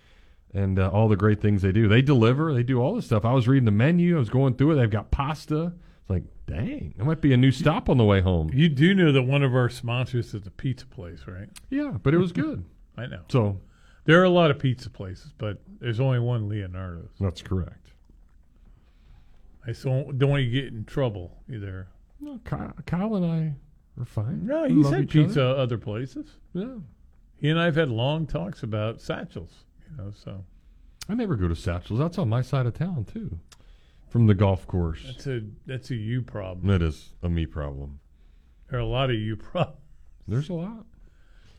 and 0.54 0.78
uh, 0.78 0.88
all 0.88 1.08
the 1.08 1.16
great 1.16 1.40
things 1.40 1.62
they 1.62 1.72
do. 1.72 1.88
They 1.88 2.02
deliver, 2.02 2.52
they 2.54 2.62
do 2.62 2.80
all 2.80 2.94
this 2.94 3.06
stuff. 3.06 3.24
I 3.24 3.32
was 3.32 3.46
reading 3.48 3.64
the 3.66 3.70
menu, 3.70 4.16
I 4.16 4.18
was 4.18 4.30
going 4.30 4.54
through 4.54 4.72
it. 4.72 4.74
They've 4.76 4.90
got 4.90 5.10
pasta. 5.10 5.72
It's 6.00 6.10
like, 6.10 6.22
dang, 6.46 6.94
that 6.96 7.04
might 7.04 7.20
be 7.20 7.32
a 7.32 7.36
new 7.36 7.50
stop 7.52 7.88
on 7.88 7.98
the 7.98 8.04
way 8.04 8.20
home. 8.20 8.50
You 8.52 8.68
do 8.68 8.94
know 8.94 9.12
that 9.12 9.22
one 9.22 9.42
of 9.42 9.54
our 9.54 9.68
sponsors 9.68 10.32
is 10.34 10.46
a 10.46 10.50
pizza 10.50 10.86
place, 10.86 11.20
right? 11.26 11.48
Yeah, 11.70 11.92
but 12.02 12.14
it 12.14 12.18
was 12.18 12.32
good. 12.32 12.64
I 12.96 13.06
know. 13.06 13.20
So 13.28 13.60
There 14.04 14.20
are 14.20 14.24
a 14.24 14.30
lot 14.30 14.50
of 14.50 14.58
pizza 14.58 14.88
places, 14.90 15.32
but 15.38 15.60
there's 15.80 16.00
only 16.00 16.18
one 16.18 16.48
Leonardo's. 16.48 17.10
that's 17.20 17.42
correct. 17.42 17.92
I 19.66 19.72
so 19.72 20.10
don't 20.16 20.30
want 20.30 20.42
you 20.44 20.50
to 20.50 20.60
get 20.62 20.72
in 20.72 20.84
trouble 20.84 21.36
either. 21.52 21.88
No, 22.20 22.40
Kyle, 22.44 22.72
Kyle 22.86 23.14
and 23.16 23.26
I 23.26 23.54
are 24.00 24.04
fine. 24.06 24.46
No, 24.46 24.64
he's 24.64 24.88
had 24.88 25.02
each 25.04 25.14
other. 25.16 25.26
pizza 25.26 25.44
other 25.44 25.78
places. 25.78 26.26
Yeah. 26.54 26.76
He 27.40 27.50
and 27.50 27.60
I 27.60 27.66
have 27.66 27.76
had 27.76 27.90
long 27.90 28.26
talks 28.26 28.62
about 28.62 29.00
Satchel's, 29.00 29.64
you 29.90 29.96
know, 30.04 30.10
so 30.12 30.44
I 31.08 31.14
never 31.14 31.36
go 31.36 31.48
to 31.48 31.54
Satchel's. 31.56 31.98
That's 31.98 32.18
on 32.18 32.28
my 32.28 32.42
side 32.42 32.66
of 32.66 32.74
town 32.74 33.04
too, 33.04 33.38
from 34.08 34.26
the 34.26 34.34
golf 34.34 34.66
course. 34.66 35.02
that's 35.06 35.26
a 35.26 35.42
that's 35.66 35.90
a 35.90 35.94
you 35.96 36.22
problem. 36.22 36.66
That 36.68 36.82
is 36.82 37.10
a 37.22 37.28
me 37.28 37.46
problem. 37.46 38.00
There 38.70 38.78
are 38.78 38.82
a 38.82 38.86
lot 38.86 39.10
of 39.10 39.16
you 39.16 39.36
problems 39.36 39.78
There's 40.26 40.48
a 40.50 40.54
lot. 40.54 40.84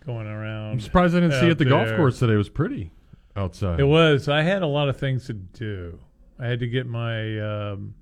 going 0.06 0.28
around. 0.28 0.72
I'm 0.74 0.80
surprised 0.80 1.16
I 1.16 1.22
didn't 1.22 1.34
see 1.40 1.40
it 1.40 1.44
out 1.46 1.52
at 1.52 1.58
the 1.58 1.66
golf 1.66 1.88
there. 1.88 1.98
course 1.98 2.20
today. 2.20 2.34
It 2.34 2.38
was 2.38 2.50
pretty 2.50 2.92
outside. 3.36 3.80
It 3.80 3.86
was. 3.86 4.28
I 4.30 4.42
had 4.44 4.62
a 4.62 4.68
lot 4.68 4.90
of 4.90 4.98
things 4.98 5.26
to 5.28 5.34
do. 5.34 6.00
I 6.40 6.48
had 6.48 6.60
to 6.60 6.68
get 6.68 6.86
my. 6.88 7.40
Um, 7.40 7.96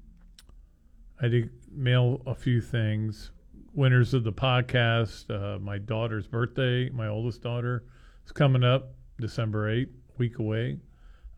I 1.19 1.23
had 1.23 1.31
to 1.31 1.49
mail 1.71 2.21
a 2.27 2.35
few 2.35 2.61
things. 2.61 3.31
Winners 3.73 4.13
of 4.13 4.23
the 4.23 4.33
podcast. 4.33 5.29
Uh, 5.29 5.57
my 5.59 5.77
daughter's 5.77 6.27
birthday. 6.27 6.89
My 6.89 7.07
oldest 7.07 7.41
daughter 7.41 7.83
is 8.25 8.31
coming 8.31 8.63
up 8.63 8.93
December 9.19 9.69
eighth, 9.69 9.95
week 10.17 10.39
away. 10.39 10.79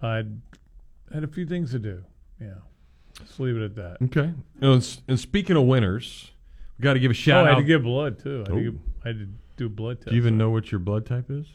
I 0.01 0.23
had 1.13 1.23
a 1.23 1.27
few 1.27 1.45
things 1.45 1.71
to 1.71 1.79
do. 1.79 2.03
Yeah, 2.39 2.53
Let's 3.19 3.39
leave 3.39 3.57
it 3.57 3.63
at 3.63 3.75
that. 3.75 3.97
Okay. 4.05 4.31
And, 4.61 4.99
and 5.07 5.19
speaking 5.19 5.57
of 5.57 5.63
winners, 5.63 6.31
we 6.77 6.83
got 6.83 6.93
to 6.93 6.99
give 6.99 7.11
a 7.11 7.13
Oh, 7.13 7.15
shout 7.15 7.45
I 7.45 7.49
had 7.49 7.55
out. 7.57 7.59
to 7.61 7.65
give 7.65 7.83
blood 7.83 8.19
too. 8.19 8.45
I 8.47 8.49
had, 8.49 8.55
to, 8.57 8.63
give, 8.63 8.79
I 9.03 9.07
had 9.09 9.19
to 9.19 9.27
do 9.57 9.65
a 9.65 9.69
blood 9.69 9.97
test. 9.97 10.09
Do 10.09 10.15
you 10.15 10.21
even 10.21 10.37
know 10.37 10.49
what 10.49 10.71
your 10.71 10.79
blood 10.79 11.05
type 11.05 11.25
is? 11.29 11.45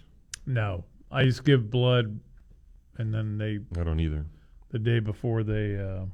No, 0.46 0.84
I 1.10 1.24
just 1.24 1.44
give 1.44 1.70
blood, 1.70 2.20
and 2.98 3.14
then 3.14 3.38
they 3.38 3.60
I 3.80 3.84
don't 3.84 3.98
either. 4.00 4.26
the 4.72 4.78
day 4.78 4.98
before 5.00 5.42
they 5.42 5.76
uh, 5.78 6.04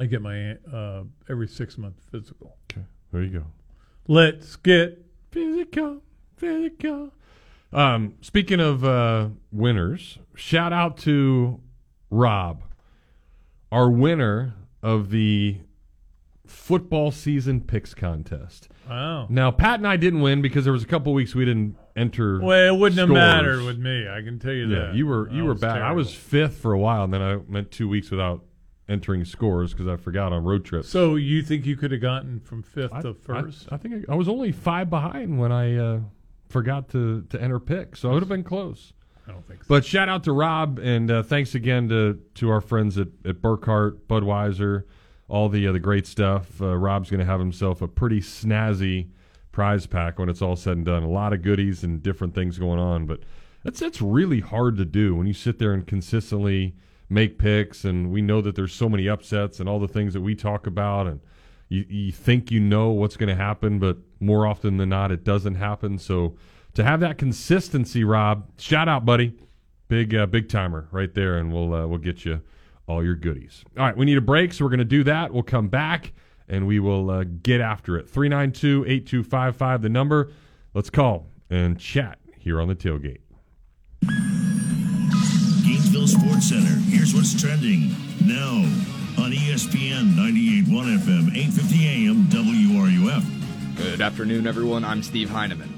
I 0.00 0.06
get 0.06 0.22
my 0.22 0.56
uh, 0.72 1.04
every 1.28 1.46
six 1.46 1.78
month 1.78 1.94
physical. 2.10 2.56
Okay. 2.72 2.84
There 3.12 3.22
you 3.22 3.30
go. 3.40 3.44
Let's 4.08 4.56
get 4.56 5.04
Physical, 5.30 6.02
physical. 6.36 7.12
Um, 7.72 8.14
speaking 8.20 8.60
of 8.60 8.84
uh, 8.84 9.28
winners, 9.52 10.18
shout 10.34 10.72
out 10.72 10.96
to 10.98 11.60
Rob, 12.10 12.62
our 13.70 13.88
winner 13.90 14.54
of 14.82 15.10
the 15.10 15.58
football 16.46 17.12
season 17.12 17.60
picks 17.60 17.94
contest. 17.94 18.68
wow. 18.88 19.26
Now, 19.30 19.52
Pat 19.52 19.78
and 19.78 19.86
I 19.86 19.96
didn't 19.96 20.20
win 20.20 20.42
because 20.42 20.64
there 20.64 20.72
was 20.72 20.82
a 20.82 20.86
couple 20.86 21.12
weeks 21.14 21.32
we 21.34 21.44
didn't 21.44 21.76
enter. 21.94 22.40
Well, 22.40 22.74
it 22.74 22.78
wouldn't 22.78 22.98
have 22.98 23.08
mattered 23.08 23.62
with 23.64 23.78
me. 23.78 24.08
I 24.08 24.20
can 24.22 24.40
tell 24.40 24.52
you 24.52 24.66
Yeah, 24.68 24.86
that. 24.86 24.94
you 24.94 25.06
were 25.06 25.30
you 25.30 25.44
I 25.44 25.46
were 25.46 25.54
bad. 25.54 25.80
I 25.82 25.92
was 25.92 26.12
fifth 26.12 26.56
for 26.56 26.72
a 26.72 26.78
while, 26.78 27.04
and 27.04 27.14
then 27.14 27.22
I 27.22 27.36
went 27.36 27.70
two 27.70 27.88
weeks 27.88 28.10
without 28.10 28.44
entering 28.88 29.24
scores 29.24 29.72
because 29.72 29.86
I 29.86 29.94
forgot 29.94 30.32
on 30.32 30.42
road 30.42 30.64
trips. 30.64 30.88
So 30.88 31.14
you 31.14 31.42
think 31.42 31.66
you 31.66 31.76
could 31.76 31.92
have 31.92 32.00
gotten 32.00 32.40
from 32.40 32.64
fifth 32.64 32.92
I, 32.92 33.02
to 33.02 33.14
first? 33.14 33.68
I, 33.70 33.76
I 33.76 33.78
think 33.78 34.08
I, 34.08 34.12
I 34.12 34.16
was 34.16 34.28
only 34.28 34.50
five 34.50 34.90
behind 34.90 35.38
when 35.38 35.52
I 35.52 35.76
uh, 35.76 36.00
forgot 36.50 36.88
to 36.90 37.22
to 37.30 37.40
enter 37.40 37.58
pick, 37.58 37.96
so 37.96 38.10
it 38.10 38.14
would 38.14 38.22
have 38.22 38.28
been 38.28 38.44
close. 38.44 38.92
I 39.26 39.32
don't 39.32 39.46
think 39.46 39.62
so. 39.62 39.68
But 39.68 39.84
shout 39.84 40.08
out 40.08 40.24
to 40.24 40.32
Rob, 40.32 40.78
and 40.78 41.10
uh, 41.10 41.22
thanks 41.22 41.54
again 41.54 41.88
to 41.88 42.20
to 42.34 42.50
our 42.50 42.60
friends 42.60 42.98
at 42.98 43.08
at 43.24 43.40
Burkhart, 43.40 43.98
Budweiser, 44.08 44.84
all 45.28 45.48
the 45.48 45.66
uh, 45.66 45.72
the 45.72 45.80
great 45.80 46.06
stuff. 46.06 46.60
Uh, 46.60 46.76
Rob's 46.76 47.10
going 47.10 47.20
to 47.20 47.26
have 47.26 47.40
himself 47.40 47.80
a 47.80 47.88
pretty 47.88 48.20
snazzy 48.20 49.08
prize 49.52 49.86
pack 49.86 50.18
when 50.18 50.28
it's 50.28 50.42
all 50.42 50.56
said 50.56 50.76
and 50.76 50.86
done. 50.86 51.02
A 51.02 51.08
lot 51.08 51.32
of 51.32 51.42
goodies 51.42 51.82
and 51.82 52.02
different 52.02 52.34
things 52.34 52.58
going 52.58 52.78
on, 52.78 53.06
but 53.06 53.20
that's 53.64 53.80
that's 53.80 54.02
really 54.02 54.40
hard 54.40 54.76
to 54.76 54.84
do 54.84 55.14
when 55.14 55.26
you 55.26 55.32
sit 55.32 55.58
there 55.58 55.72
and 55.72 55.86
consistently 55.86 56.74
make 57.08 57.38
picks, 57.38 57.84
and 57.84 58.10
we 58.10 58.22
know 58.22 58.40
that 58.40 58.54
there's 58.54 58.72
so 58.72 58.88
many 58.88 59.08
upsets 59.08 59.60
and 59.60 59.68
all 59.68 59.80
the 59.80 59.88
things 59.88 60.14
that 60.14 60.20
we 60.20 60.34
talk 60.34 60.66
about, 60.66 61.06
and 61.06 61.20
you, 61.70 61.86
you 61.88 62.12
think 62.12 62.50
you 62.50 62.60
know 62.60 62.90
what's 62.90 63.16
going 63.16 63.30
to 63.30 63.42
happen, 63.42 63.78
but 63.78 63.96
more 64.18 64.46
often 64.46 64.76
than 64.76 64.90
not, 64.90 65.10
it 65.10 65.24
doesn't 65.24 65.54
happen. 65.54 65.96
So 65.96 66.36
to 66.74 66.84
have 66.84 67.00
that 67.00 67.16
consistency, 67.16 68.04
Rob, 68.04 68.50
shout 68.58 68.88
out, 68.88 69.06
buddy, 69.06 69.34
big 69.88 70.14
uh, 70.14 70.26
big 70.26 70.50
timer 70.50 70.88
right 70.90 71.14
there, 71.14 71.38
and 71.38 71.52
we'll 71.52 71.72
uh, 71.72 71.86
we'll 71.86 71.98
get 71.98 72.26
you 72.26 72.42
all 72.86 73.02
your 73.02 73.14
goodies. 73.14 73.64
All 73.78 73.86
right, 73.86 73.96
we 73.96 74.04
need 74.04 74.18
a 74.18 74.22
break, 74.22 74.52
so 74.52 74.64
we're 74.64 74.70
going 74.70 74.78
to 74.80 74.84
do 74.84 75.04
that. 75.04 75.32
We'll 75.32 75.44
come 75.44 75.68
back 75.68 76.12
and 76.48 76.66
we 76.66 76.80
will 76.80 77.10
uh, 77.10 77.24
get 77.42 77.60
after 77.60 77.96
it. 77.96 78.10
392 78.10 78.84
8255, 78.86 79.82
the 79.82 79.88
number. 79.88 80.32
Let's 80.74 80.90
call 80.90 81.28
and 81.48 81.78
chat 81.78 82.18
here 82.38 82.60
on 82.60 82.68
the 82.68 82.74
tailgate. 82.74 83.20
Gainesville 85.64 86.08
Sports 86.08 86.48
Center. 86.48 86.80
Here's 86.90 87.14
what's 87.14 87.40
trending 87.40 87.94
now 88.24 88.99
on 89.18 89.32
ESPN 89.32 90.14
98.1 90.14 90.98
FM, 90.98 91.30
8:50 91.34 91.86
AM, 91.86 92.24
WRUF. 92.28 93.24
Good 93.76 94.00
afternoon, 94.00 94.46
everyone. 94.46 94.84
I'm 94.84 95.02
Steve 95.02 95.30
Heineman. 95.30 95.72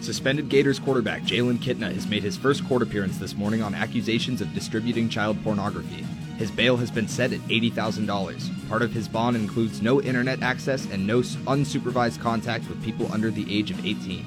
Suspended 0.00 0.48
Gators 0.48 0.78
quarterback 0.78 1.22
Jalen 1.22 1.58
Kitna 1.58 1.92
has 1.92 2.06
made 2.06 2.22
his 2.22 2.36
first 2.36 2.66
court 2.68 2.82
appearance 2.82 3.18
this 3.18 3.36
morning 3.36 3.62
on 3.62 3.74
accusations 3.74 4.40
of 4.40 4.54
distributing 4.54 5.08
child 5.08 5.42
pornography. 5.42 6.04
His 6.38 6.50
bail 6.50 6.76
has 6.76 6.90
been 6.90 7.08
set 7.08 7.32
at 7.32 7.40
$80,000. 7.48 8.68
Part 8.68 8.82
of 8.82 8.92
his 8.92 9.08
bond 9.08 9.36
includes 9.36 9.82
no 9.82 10.00
internet 10.00 10.42
access 10.42 10.86
and 10.86 11.06
no 11.06 11.20
unsupervised 11.20 12.20
contact 12.20 12.68
with 12.68 12.82
people 12.84 13.12
under 13.12 13.30
the 13.30 13.54
age 13.54 13.70
of 13.70 13.84
18. 13.84 14.24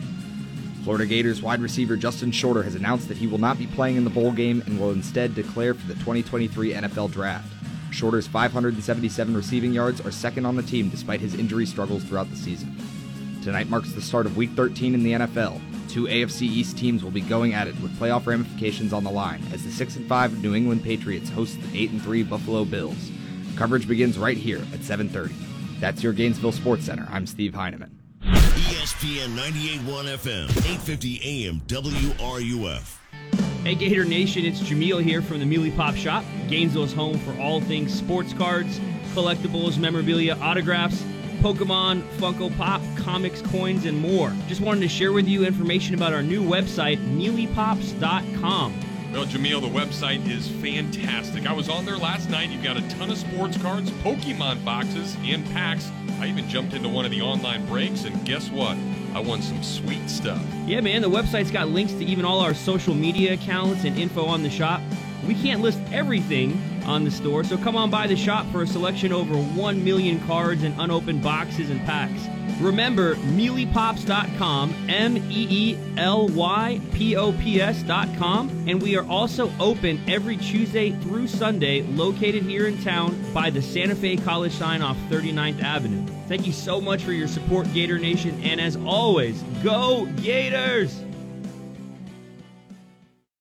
Florida 0.84 1.06
Gators 1.06 1.42
wide 1.42 1.62
receiver 1.62 1.96
Justin 1.96 2.32
Shorter 2.32 2.64
has 2.64 2.76
announced 2.76 3.08
that 3.08 3.18
he 3.18 3.28
will 3.28 3.38
not 3.38 3.58
be 3.58 3.68
playing 3.68 3.96
in 3.96 4.04
the 4.04 4.10
bowl 4.10 4.32
game 4.32 4.62
and 4.66 4.80
will 4.80 4.92
instead 4.92 5.36
declare 5.36 5.74
for 5.74 5.88
the 5.88 5.94
2023 5.96 6.74
NFL 6.74 7.12
Draft. 7.12 7.48
Shorter's 7.92 8.28
577 8.28 9.36
receiving 9.36 9.74
yards 9.74 10.02
are 10.02 10.12
second 10.12 10.46
on 10.46 10.56
the 10.56 10.64
team 10.64 10.90
despite 10.90 11.20
his 11.20 11.36
injury 11.36 11.66
struggles 11.66 12.04
throughout 12.04 12.30
the 12.30 12.36
season. 12.36 12.76
Tonight 13.44 13.70
marks 13.70 13.92
the 13.92 14.02
start 14.02 14.26
of 14.26 14.38
Week 14.38 14.52
13 14.52 14.94
in 14.94 15.04
the 15.04 15.14
NFL. 15.14 15.60
Two 15.90 16.06
AFC 16.06 16.44
East 16.44 16.78
teams 16.78 17.04
will 17.04 17.12
be 17.12 17.22
going 17.22 17.54
at 17.54 17.68
it 17.68 17.80
with 17.82 17.98
playoff 18.00 18.26
ramifications 18.26 18.94
on 18.94 19.04
the 19.04 19.12
line 19.12 19.44
as 19.52 19.64
the 19.64 19.72
6 19.72 19.98
and 19.98 20.08
5 20.08 20.42
New 20.42 20.56
England 20.56 20.84
Patriots 20.84 21.30
host 21.30 21.60
the 21.62 21.84
8 21.84 21.92
and 21.92 22.02
3 22.02 22.24
Buffalo 22.24 22.64
Bills. 22.66 23.12
Coverage 23.56 23.88
begins 23.88 24.18
right 24.18 24.38
here 24.38 24.62
at 24.74 24.84
7:30. 24.84 25.34
That's 25.80 26.02
your 26.02 26.14
Gainesville 26.14 26.54
Sports 26.54 26.86
Center. 26.86 27.08
I'm 27.12 27.28
Steve 27.28 27.54
Heineman. 27.54 27.98
ESPN 28.24 29.36
98.1 29.36 30.08
FM, 30.08 30.48
8:50 30.66 31.20
AM, 31.24 31.62
WRUF. 31.68 33.01
Hey 33.64 33.76
Gator 33.76 34.06
Nation, 34.06 34.44
it's 34.44 34.60
Jameel 34.60 35.04
here 35.04 35.22
from 35.22 35.38
the 35.38 35.46
Meely 35.46 35.70
Pop 35.70 35.94
Shop, 35.94 36.26
Gainesville's 36.48 36.94
home 36.94 37.20
for 37.20 37.40
all 37.40 37.62
things 37.62 37.94
sports 37.94 38.34
cards, 38.34 38.80
collectibles, 39.14 39.78
memorabilia, 39.78 40.36
autographs, 40.42 41.04
Pokemon, 41.42 42.02
Funko 42.18 42.58
Pop, 42.58 42.82
comics, 42.98 43.40
coins, 43.44 43.86
and 43.86 44.00
more. 44.00 44.34
Just 44.48 44.62
wanted 44.62 44.80
to 44.80 44.88
share 44.88 45.14
with 45.14 45.28
you 45.28 45.46
information 45.46 45.94
about 45.94 46.12
our 46.12 46.24
new 46.24 46.42
website, 46.42 46.98
meelypops.com. 47.16 48.74
Well, 49.12 49.26
Jameel, 49.26 49.60
the 49.60 49.68
website 49.68 50.26
is 50.30 50.48
fantastic. 50.48 51.46
I 51.46 51.52
was 51.52 51.68
on 51.68 51.86
there 51.86 51.98
last 51.98 52.30
night. 52.30 52.50
You've 52.50 52.64
got 52.64 52.78
a 52.78 52.90
ton 52.90 53.12
of 53.12 53.18
sports 53.18 53.58
cards, 53.62 53.92
Pokemon 53.92 54.64
boxes, 54.64 55.18
and 55.24 55.46
packs. 55.48 55.92
I 56.22 56.28
even 56.28 56.48
jumped 56.48 56.74
into 56.74 56.88
one 56.88 57.04
of 57.04 57.12
the 57.12 57.22
online 57.22 57.66
breaks, 57.66 58.06
and 58.06 58.24
guess 58.26 58.50
what? 58.50 58.78
I 59.14 59.20
won 59.20 59.42
some 59.42 59.62
sweet 59.64 60.10
stuff. 60.10 60.42
Yeah, 60.66 60.80
man, 60.80 61.02
the 61.02 61.10
website's 61.10 61.52
got 61.52 61.68
links 61.68 61.92
to 61.94 62.06
even 62.06 62.24
all 62.24 62.40
our 62.40 62.54
social 62.54 62.96
media 62.96 63.34
accounts 63.34 63.84
and 63.84 63.98
info 63.98 64.24
on 64.24 64.44
the 64.44 64.50
shop. 64.50 64.82
We 65.28 65.36
can't 65.36 65.62
list 65.62 65.82
everything 65.92 66.60
on 66.86 67.04
the 67.04 67.12
store, 67.12 67.44
so 67.44 67.58
come 67.58 67.76
on 67.76 67.90
by 67.90 68.08
the 68.08 68.16
shop 68.16 68.50
for 68.50 68.62
a 68.62 68.68
selection 68.68 69.12
over 69.12 69.36
1 69.36 69.84
million 69.84 70.26
cards 70.26 70.64
and 70.64 70.74
unopened 70.80 71.22
boxes 71.22 71.70
and 71.70 71.82
packs. 71.82 72.28
Remember, 72.62 73.16
meelypops.com, 73.16 74.76
M 74.88 75.18
E 75.18 75.48
E 75.50 75.78
L 75.98 76.28
Y 76.28 76.80
P 76.94 77.16
O 77.16 77.32
P 77.34 77.60
S.com, 77.60 78.66
and 78.68 78.82
we 78.82 78.96
are 78.96 79.06
also 79.08 79.52
open 79.60 80.00
every 80.08 80.38
Tuesday 80.38 80.92
through 81.02 81.28
Sunday, 81.28 81.82
located 81.82 82.44
here 82.44 82.68
in 82.68 82.82
town 82.84 83.20
by 83.34 83.50
the 83.50 83.62
Santa 83.62 83.96
Fe 83.96 84.16
College 84.16 84.54
sign 84.54 84.82
off 84.82 84.98
39th 85.10 85.62
Avenue. 85.64 86.06
Thank 86.28 86.46
you 86.46 86.54
so 86.54 86.80
much 86.80 87.04
for 87.04 87.14
your 87.14 87.28
support, 87.28 87.72
Gator 87.74 87.98
Nation, 87.98 88.40
and 88.44 88.62
as 88.62 88.76
always, 88.78 89.42
go 89.64 90.06
Gators! 90.18 91.01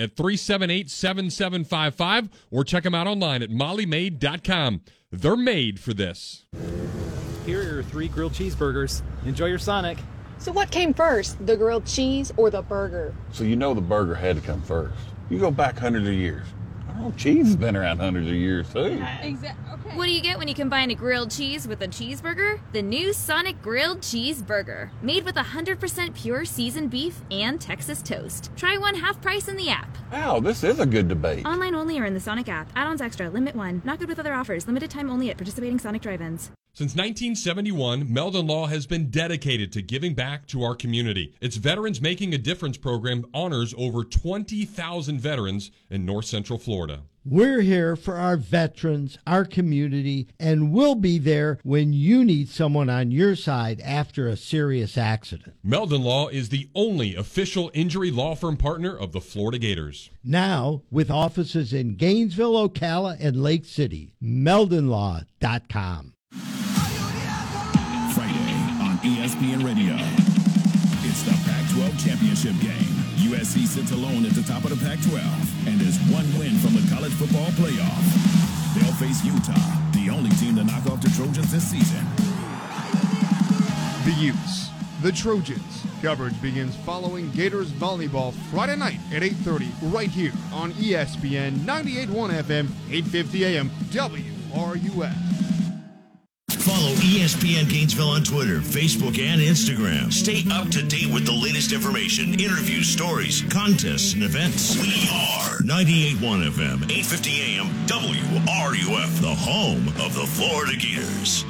at 0.00 0.16
378 0.16 0.90
7755 0.90 2.30
or 2.50 2.64
check 2.64 2.84
them 2.84 2.94
out 2.94 3.06
online 3.06 3.42
at 3.42 3.50
mollymaid.com. 3.50 4.80
They're 5.12 5.36
made 5.36 5.78
for 5.78 5.92
this. 5.92 6.46
Here 7.46 7.60
are 7.60 7.64
your 7.64 7.82
three 7.82 8.08
grilled 8.08 8.32
cheeseburgers. 8.32 9.02
Enjoy 9.24 9.46
your 9.46 9.58
Sonic. 9.58 9.98
So 10.38 10.52
what 10.52 10.70
came 10.70 10.94
first, 10.94 11.44
the 11.46 11.56
grilled 11.56 11.84
cheese 11.84 12.32
or 12.36 12.48
the 12.48 12.62
burger? 12.62 13.14
So 13.32 13.44
you 13.44 13.56
know 13.56 13.74
the 13.74 13.80
burger 13.80 14.14
had 14.14 14.36
to 14.36 14.42
come 14.42 14.62
first. 14.62 14.96
You 15.28 15.38
go 15.38 15.50
back 15.50 15.78
hundreds 15.78 16.08
of 16.08 16.14
years. 16.14 16.46
Oh, 16.98 17.12
cheese 17.16 17.46
has 17.46 17.56
been 17.56 17.76
around 17.76 17.98
hundreds 17.98 18.28
of 18.28 18.34
years 18.34 18.72
too. 18.72 19.02
Exactly. 19.22 19.79
Okay. 19.90 19.98
What 19.98 20.06
do 20.06 20.12
you 20.12 20.20
get 20.20 20.38
when 20.38 20.46
you 20.46 20.54
combine 20.54 20.90
a 20.92 20.94
grilled 20.94 21.32
cheese 21.32 21.66
with 21.66 21.82
a 21.82 21.88
cheeseburger? 21.88 22.60
The 22.72 22.80
new 22.80 23.12
Sonic 23.12 23.60
Grilled 23.60 24.00
Cheeseburger, 24.00 24.90
made 25.02 25.24
with 25.24 25.34
100% 25.34 26.14
pure 26.14 26.44
seasoned 26.44 26.90
beef 26.90 27.22
and 27.30 27.60
Texas 27.60 28.00
toast. 28.00 28.50
Try 28.56 28.78
one 28.78 28.94
half 28.94 29.20
price 29.20 29.48
in 29.48 29.56
the 29.56 29.68
app. 29.68 29.96
Wow, 30.12 30.38
this 30.38 30.62
is 30.62 30.78
a 30.78 30.86
good 30.86 31.08
debate. 31.08 31.44
Online 31.44 31.74
only 31.74 31.98
or 31.98 32.04
in 32.04 32.14
the 32.14 32.20
Sonic 32.20 32.48
app. 32.48 32.70
Add-ons 32.76 33.00
extra. 33.00 33.28
Limit 33.30 33.56
one. 33.56 33.82
Not 33.84 33.98
good 33.98 34.08
with 34.08 34.20
other 34.20 34.32
offers. 34.32 34.66
Limited 34.68 34.90
time 34.90 35.10
only 35.10 35.28
at 35.30 35.36
participating 35.36 35.78
Sonic 35.80 36.02
drive-ins. 36.02 36.52
Since 36.72 36.94
1971, 36.94 38.12
Meldon 38.12 38.46
Law 38.46 38.66
has 38.66 38.86
been 38.86 39.10
dedicated 39.10 39.72
to 39.72 39.82
giving 39.82 40.14
back 40.14 40.46
to 40.48 40.62
our 40.62 40.76
community. 40.76 41.34
Its 41.40 41.56
Veterans 41.56 42.00
Making 42.00 42.32
a 42.32 42.38
Difference 42.38 42.78
program 42.78 43.26
honors 43.34 43.74
over 43.76 44.04
20,000 44.04 45.20
veterans 45.20 45.72
in 45.90 46.06
North 46.06 46.26
Central 46.26 46.60
Florida. 46.60 47.02
We're 47.24 47.60
here 47.60 47.96
for 47.96 48.16
our 48.16 48.38
veterans, 48.38 49.18
our 49.26 49.44
community, 49.44 50.28
and 50.38 50.72
we'll 50.72 50.94
be 50.94 51.18
there 51.18 51.58
when 51.62 51.92
you 51.92 52.24
need 52.24 52.48
someone 52.48 52.88
on 52.88 53.10
your 53.10 53.36
side 53.36 53.78
after 53.82 54.26
a 54.26 54.38
serious 54.38 54.96
accident. 54.96 55.54
Meldon 55.62 56.02
Law 56.02 56.28
is 56.28 56.48
the 56.48 56.70
only 56.74 57.14
official 57.14 57.70
injury 57.74 58.10
law 58.10 58.34
firm 58.34 58.56
partner 58.56 58.96
of 58.96 59.12
the 59.12 59.20
Florida 59.20 59.58
Gators. 59.58 60.08
Now, 60.24 60.80
with 60.90 61.10
offices 61.10 61.74
in 61.74 61.96
Gainesville, 61.96 62.68
Ocala, 62.68 63.18
and 63.20 63.42
Lake 63.42 63.66
City, 63.66 64.14
meldonlaw.com. 64.22 66.14
Friday 68.14 68.54
on 68.80 68.98
ESPN 69.02 69.62
Radio. 69.62 69.94
It's 71.02 71.22
the 71.24 71.32
Pac 71.44 71.70
12 71.70 72.02
championship 72.02 72.58
game. 72.62 72.89
USC 73.40 73.66
sits 73.66 73.90
alone 73.92 74.26
at 74.26 74.32
the 74.32 74.42
top 74.42 74.64
of 74.64 74.70
the 74.70 74.84
Pac 74.84 75.00
12 75.00 75.66
and 75.66 75.80
is 75.80 75.96
one 76.12 76.26
win 76.38 76.52
from 76.58 76.74
the 76.74 76.94
college 76.94 77.12
football 77.14 77.46
playoff. 77.52 78.04
They'll 78.74 78.92
face 79.00 79.24
Utah, 79.24 79.80
the 79.92 80.10
only 80.10 80.28
team 80.36 80.56
to 80.56 80.64
knock 80.64 80.84
off 80.86 81.00
the 81.00 81.08
Trojans 81.16 81.50
this 81.50 81.64
season. 81.64 82.04
The 84.04 84.12
Utes, 84.20 84.68
the 85.00 85.10
Trojans. 85.10 85.86
Coverage 86.02 86.40
begins 86.42 86.76
following 86.84 87.30
Gators 87.30 87.72
volleyball 87.72 88.34
Friday 88.50 88.76
night 88.76 89.00
at 89.10 89.22
8:30 89.22 89.72
right 89.90 90.10
here 90.10 90.32
on 90.52 90.72
ESPN 90.72 91.64
98.1 91.64 92.30
FM, 92.44 92.68
8:50 92.90 93.44
AM, 93.46 93.70
WRUF. 93.90 95.59
Follow 96.56 96.94
ESPN 96.96 97.68
Gainesville 97.68 98.10
on 98.10 98.22
Twitter, 98.22 98.58
Facebook, 98.58 99.18
and 99.18 99.40
Instagram. 99.40 100.12
Stay 100.12 100.44
up 100.50 100.68
to 100.70 100.82
date 100.82 101.12
with 101.12 101.24
the 101.24 101.32
latest 101.32 101.72
information, 101.72 102.38
interviews, 102.38 102.88
stories, 102.88 103.42
contests, 103.50 104.14
and 104.14 104.22
events. 104.22 104.76
We 104.80 105.08
are 105.12 105.58
98.1 105.62 106.50
FM, 106.50 106.90
850 106.90 107.30
AM, 107.40 107.66
WRUF, 107.86 109.20
the 109.20 109.34
home 109.34 109.88
of 109.88 110.14
the 110.14 110.26
Florida 110.26 110.76
Gators. 110.76 111.44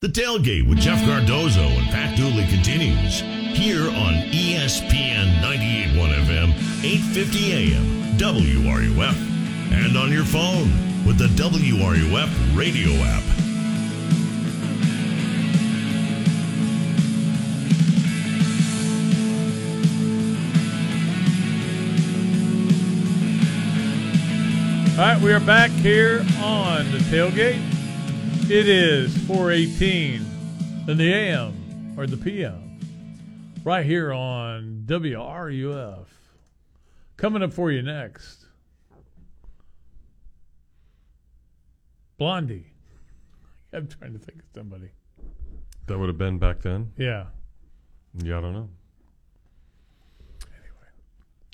The 0.00 0.08
tailgate 0.08 0.68
with 0.68 0.78
Jeff 0.78 1.04
Cardozo 1.04 1.62
and 1.62 1.88
Pat 1.90 2.16
Dooley 2.16 2.46
continues 2.46 3.20
here 3.56 3.88
on 3.88 4.14
ESPN 4.32 5.40
98.1 5.40 6.12
FM, 6.26 6.50
850 6.84 7.52
AM, 7.52 8.18
WRUF, 8.18 9.14
and 9.72 9.96
on 9.96 10.10
your 10.10 10.24
phone 10.24 10.70
with 11.06 11.18
the 11.18 11.28
WRUF 11.28 12.56
radio 12.56 12.90
app. 13.04 13.41
Right, 25.02 25.20
we 25.20 25.32
are 25.32 25.40
back 25.40 25.72
here 25.72 26.24
on 26.40 26.88
the 26.92 26.98
tailgate. 26.98 27.60
It 28.48 28.68
is 28.68 29.16
418 29.26 30.24
in 30.86 30.96
the 30.96 31.12
AM 31.12 31.98
or 31.98 32.06
the 32.06 32.16
PM. 32.16 32.78
Right 33.64 33.84
here 33.84 34.12
on 34.12 34.84
WRUF. 34.86 36.06
Coming 37.16 37.42
up 37.42 37.52
for 37.52 37.72
you 37.72 37.82
next. 37.82 38.46
Blondie. 42.16 42.66
I'm 43.72 43.88
trying 43.88 44.12
to 44.12 44.20
think 44.20 44.38
of 44.38 44.44
somebody. 44.54 44.90
That 45.86 45.98
would 45.98 46.10
have 46.10 46.18
been 46.18 46.38
back 46.38 46.60
then. 46.60 46.92
Yeah. 46.96 47.24
Yeah, 48.22 48.38
I 48.38 48.40
don't 48.40 48.52
know. 48.52 48.68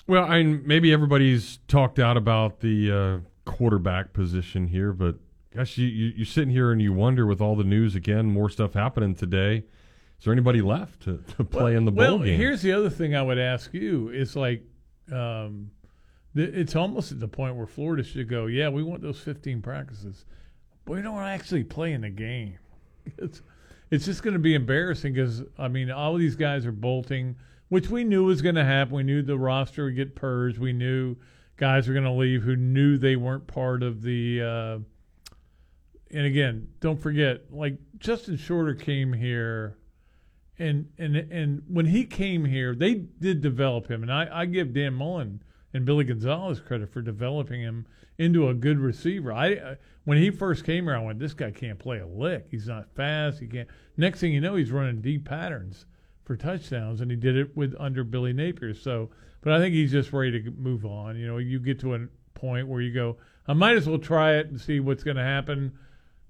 Well, 0.05 0.25
I 0.25 0.43
mean, 0.43 0.61
maybe 0.65 0.93
everybody's 0.93 1.57
talked 1.67 1.97
out 1.97 2.17
about 2.17 2.59
the 2.59 2.91
uh, 2.91 3.28
quarterback 3.49 4.13
position 4.13 4.67
here, 4.67 4.93
but 4.93 5.15
gosh, 5.55 5.77
you, 5.77 5.87
you 5.87 6.13
you're 6.17 6.25
sitting 6.25 6.51
here 6.51 6.71
and 6.71 6.81
you 6.81 6.93
wonder 6.93 7.25
with 7.25 7.41
all 7.41 7.55
the 7.55 7.63
news 7.63 7.95
again, 7.95 8.27
more 8.27 8.49
stuff 8.49 8.73
happening 8.73 9.15
today. 9.15 9.63
Is 10.17 10.25
there 10.25 10.33
anybody 10.33 10.61
left 10.61 11.03
to, 11.03 11.23
to 11.37 11.43
play 11.43 11.63
well, 11.63 11.77
in 11.77 11.85
the 11.85 11.91
bowl 11.91 12.17
well, 12.17 12.19
game? 12.19 12.37
here's 12.37 12.61
the 12.61 12.73
other 12.73 12.89
thing 12.89 13.15
I 13.15 13.21
would 13.21 13.39
ask 13.39 13.73
you: 13.73 14.09
is 14.09 14.35
like, 14.35 14.63
um, 15.11 15.71
th- 16.35 16.53
it's 16.53 16.75
almost 16.75 17.11
at 17.11 17.19
the 17.19 17.27
point 17.27 17.55
where 17.55 17.67
Florida 17.67 18.03
should 18.03 18.29
go, 18.29 18.45
yeah, 18.45 18.69
we 18.69 18.83
want 18.83 19.01
those 19.01 19.19
15 19.19 19.61
practices, 19.61 20.25
but 20.85 20.97
we 20.97 21.01
don't 21.01 21.15
want 21.15 21.27
actually 21.27 21.63
play 21.63 21.93
in 21.93 22.01
the 22.01 22.09
game. 22.09 22.57
it's 23.17 23.41
it's 23.89 24.05
just 24.05 24.21
going 24.21 24.33
to 24.33 24.39
be 24.39 24.53
embarrassing 24.53 25.13
because 25.13 25.43
I 25.57 25.67
mean, 25.67 25.89
all 25.89 26.13
of 26.13 26.19
these 26.19 26.35
guys 26.35 26.65
are 26.65 26.71
bolting, 26.71 27.35
which 27.69 27.89
we 27.89 28.03
knew 28.03 28.25
was 28.25 28.41
going 28.41 28.55
to 28.55 28.65
happen. 28.65 28.95
We 28.95 29.03
knew 29.03 29.21
the 29.21 29.37
roster 29.37 29.85
would 29.85 29.95
get 29.95 30.15
purged. 30.15 30.59
We 30.59 30.73
knew 30.73 31.15
guys 31.59 31.87
were 31.87 31.93
going 31.93 32.05
to 32.05 32.11
leave 32.11 32.41
who 32.41 32.55
knew 32.55 32.97
they 32.97 33.15
weren't 33.15 33.45
part 33.45 33.83
of 33.83 34.01
the. 34.01 34.41
Uh, 34.41 34.79
and 36.11 36.25
again, 36.25 36.69
don't 36.79 36.99
forget, 36.99 37.53
like 37.53 37.77
Justin 37.99 38.37
Shorter 38.37 38.73
came 38.73 39.13
here, 39.13 39.77
and 40.57 40.89
and 40.97 41.15
and 41.15 41.61
when 41.67 41.85
he 41.85 42.05
came 42.05 42.45
here, 42.45 42.73
they 42.73 42.95
did 42.95 43.41
develop 43.41 43.91
him, 43.91 44.01
and 44.01 44.11
I, 44.11 44.27
I 44.31 44.45
give 44.45 44.73
Dan 44.73 44.93
Mullen 44.93 45.43
and 45.73 45.85
Billy 45.85 46.05
Gonzales 46.05 46.59
credit 46.59 46.91
for 46.91 47.01
developing 47.01 47.61
him 47.61 47.85
into 48.17 48.49
a 48.49 48.53
good 48.53 48.79
receiver. 48.79 49.31
I 49.31 49.55
uh, 49.55 49.75
when 50.05 50.17
he 50.17 50.31
first 50.31 50.63
came 50.63 50.85
here, 50.85 50.95
I 50.95 51.03
went, 51.03 51.19
this 51.19 51.33
guy 51.33 51.51
can't 51.51 51.77
play 51.77 51.99
a 51.99 52.07
lick. 52.07 52.47
He's 52.49 52.67
not 52.67 52.87
fast. 52.95 53.39
He 53.39 53.47
can't. 53.47 53.67
Next 53.97 54.21
thing 54.21 54.33
you 54.33 54.41
know, 54.41 54.55
he's 54.55 54.71
running 54.71 55.01
deep 55.01 55.25
patterns 55.25 55.85
for 56.23 56.35
touchdowns, 56.35 57.01
and 57.01 57.11
he 57.11 57.17
did 57.17 57.35
it 57.35 57.55
with 57.55 57.75
under 57.79 58.03
Billy 58.03 58.33
Napier. 58.33 58.73
So, 58.73 59.09
but 59.41 59.53
I 59.53 59.59
think 59.59 59.73
he's 59.73 59.91
just 59.91 60.11
ready 60.13 60.41
to 60.43 60.51
move 60.51 60.85
on. 60.85 61.17
You 61.17 61.27
know, 61.27 61.37
you 61.37 61.59
get 61.59 61.79
to 61.81 61.95
a 61.95 62.07
point 62.33 62.67
where 62.67 62.81
you 62.81 62.93
go, 62.93 63.17
I 63.47 63.53
might 63.53 63.75
as 63.77 63.87
well 63.87 63.99
try 63.99 64.35
it 64.35 64.47
and 64.47 64.59
see 64.59 64.79
what's 64.79 65.03
going 65.03 65.17
to 65.17 65.23
happen. 65.23 65.73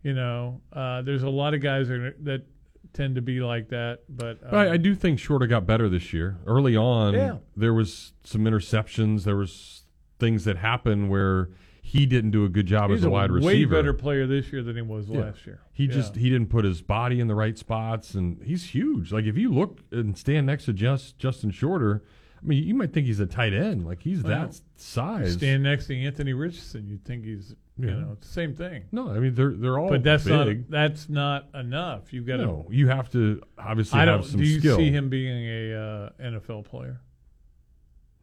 You 0.04 0.13
know, 0.13 0.62
uh, 0.72 1.01
there's 1.01 1.24
a 1.24 1.30
lot 1.30 1.54
of 1.54 1.62
guys 1.62 1.89
that, 1.89 2.16
that 2.24 2.46
tend 2.94 3.16
to 3.16 3.22
be 3.22 3.39
like 3.42 3.70
that, 3.70 4.00
but 4.10 4.39
uh, 4.44 4.56
I, 4.56 4.72
I 4.74 4.78
do 4.78 4.96
think 4.96 5.20
Shorter 5.20 5.46
got 5.46 5.66
better 5.68 5.89
this 5.89 6.13
year. 6.13 6.38
Early 6.48 6.75
on, 6.75 7.13
Yeah. 7.13 7.38
there 7.56 7.74
was 7.74 8.13
some 8.24 8.42
interceptions. 8.46 9.25
There 9.25 9.36
was 9.36 9.84
things 10.18 10.46
that 10.46 10.58
happened 10.58 11.10
where 11.10 11.50
he 11.82 12.06
didn't 12.06 12.32
do 12.32 12.46
a 12.46 12.50
good 12.50 12.66
job 12.66 12.89
he's 12.92 13.00
as 13.00 13.06
a 13.06 13.10
wide 13.10 13.32
receiver. 13.32 13.48
way 13.48 13.66
better 13.82 13.94
player 13.94 14.25
this 14.28 14.51
year 14.51 14.63
than 14.63 14.75
he 14.75 14.82
was 14.82 15.08
Yeah. 15.10 15.20
last 15.22 15.46
year. 15.46 15.60
He 15.74 15.86
Yeah. 15.86 15.92
just 15.92 16.16
he 16.16 16.30
didn't 16.30 16.50
put 16.50 16.63
his 16.66 16.82
body 16.82 17.20
in 17.20 17.28
the 17.28 17.36
right 17.36 17.58
spots, 17.58 18.16
and 18.16 18.42
he's 18.44 18.72
huge. 18.75 19.12
Like 19.12 19.25
if 19.25 19.38
you 19.38 19.51
look 19.51 19.80
and 19.92 20.18
stand 20.18 20.48
next 20.48 20.66
to 20.66 20.74
just 20.74 21.18
Justin 21.20 21.51
Shorter, 21.51 22.03
I 22.42 22.46
mean, 22.46 22.64
you 22.64 22.74
might 22.74 22.94
think 22.94 23.06
he's 23.08 23.20
a 23.20 23.25
tight 23.25 23.54
end. 23.54 23.86
Like 23.86 24.02
he's 24.02 24.24
Well, 24.24 24.48
that 24.48 24.60
size. 24.78 25.34
stand 25.34 25.64
next 25.64 25.88
to 25.88 25.98
Anthony 25.98 26.34
Richardson, 26.34 26.88
you'd 26.88 27.04
think 27.06 27.25
he's 27.25 27.56
you 27.78 27.88
Yeah. 27.90 27.96
know 28.00 28.12
it's 28.14 28.28
the 28.28 28.34
same 28.34 28.54
thing. 28.56 28.84
No, 28.92 29.10
I 29.12 29.20
mean 29.20 29.34
they're 29.36 29.54
they're 29.54 29.78
all 29.80 29.90
but 29.90 30.04
that's 30.04 30.24
big. 30.25 30.70
not 30.70 30.70
that's 30.70 31.10
not 31.10 31.50
enough. 31.54 32.12
You've 32.14 32.25
got 32.25 32.38
to. 32.38 32.44
no, 32.46 32.68
you 32.70 32.88
have 32.88 33.10
to 33.12 33.42
obviously 33.58 34.00
I 34.00 34.06
have 34.06 34.22
don't. 34.22 34.24
some 34.30 34.40
Do 34.42 34.46
you 34.48 34.60
skill. 34.60 34.78
see 34.78 34.90
him 34.90 35.10
being 35.10 35.46
a 35.46 35.74
uh, 35.75 36.10
NFL 36.22 36.66
player? 36.66 37.02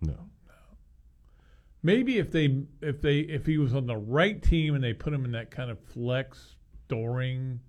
No. 0.01 0.15
Maybe 1.83 2.19
if 2.19 2.33
they 2.33 2.63
if 2.81 3.01
they 3.01 3.19
if 3.21 3.47
he 3.47 3.59
was 3.59 3.75
on 3.75 3.87
the 3.87 3.97
right 3.97 4.43
team 4.43 4.75
and 4.75 4.83
they 4.83 4.93
put 4.93 5.13
him 5.13 5.25
in 5.25 5.33
that 5.33 5.51
kind 5.51 5.71
of 5.71 5.79
flex 5.79 6.57
storing 6.87 7.61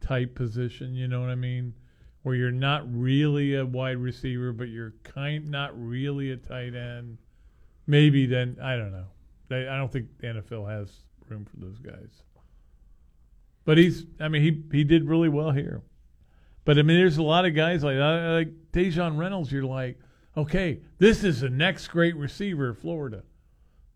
type 0.00 0.34
position, 0.34 0.94
you 0.94 1.06
know 1.06 1.20
what 1.20 1.30
I 1.30 1.34
mean? 1.36 1.74
Where 2.22 2.34
you're 2.36 2.52
not 2.52 2.84
really 2.88 3.56
a 3.56 3.66
wide 3.66 3.98
receiver, 3.98 4.52
but 4.52 4.68
you're 4.68 4.94
kind 5.02 5.50
not 5.50 5.72
really 5.74 6.30
a 6.30 6.36
tight 6.36 6.74
end. 6.74 7.18
Maybe 7.86 8.26
then 8.26 8.58
I 8.62 8.76
don't 8.76 8.92
know. 8.92 9.06
They, 9.48 9.66
I 9.66 9.76
don't 9.76 9.90
think 9.90 10.06
the 10.18 10.28
NFL 10.28 10.70
has 10.70 11.02
room 11.28 11.44
for 11.44 11.56
those 11.56 11.78
guys. 11.78 12.22
But 13.64 13.78
he's 13.78 14.06
I 14.20 14.28
mean 14.28 14.42
he 14.42 14.76
he 14.76 14.84
did 14.84 15.08
really 15.08 15.28
well 15.28 15.50
here. 15.50 15.82
But 16.64 16.78
I 16.78 16.82
mean 16.82 16.96
there's 16.96 17.18
a 17.18 17.22
lot 17.22 17.44
of 17.44 17.54
guys 17.54 17.82
like 17.82 17.96
uh, 17.96 18.32
like 18.32 18.48
Daejon 18.72 19.18
Reynolds. 19.18 19.52
You're 19.52 19.64
like, 19.64 19.98
okay, 20.36 20.80
this 20.98 21.24
is 21.24 21.40
the 21.40 21.50
next 21.50 21.88
great 21.88 22.16
receiver 22.16 22.74
Florida. 22.74 23.22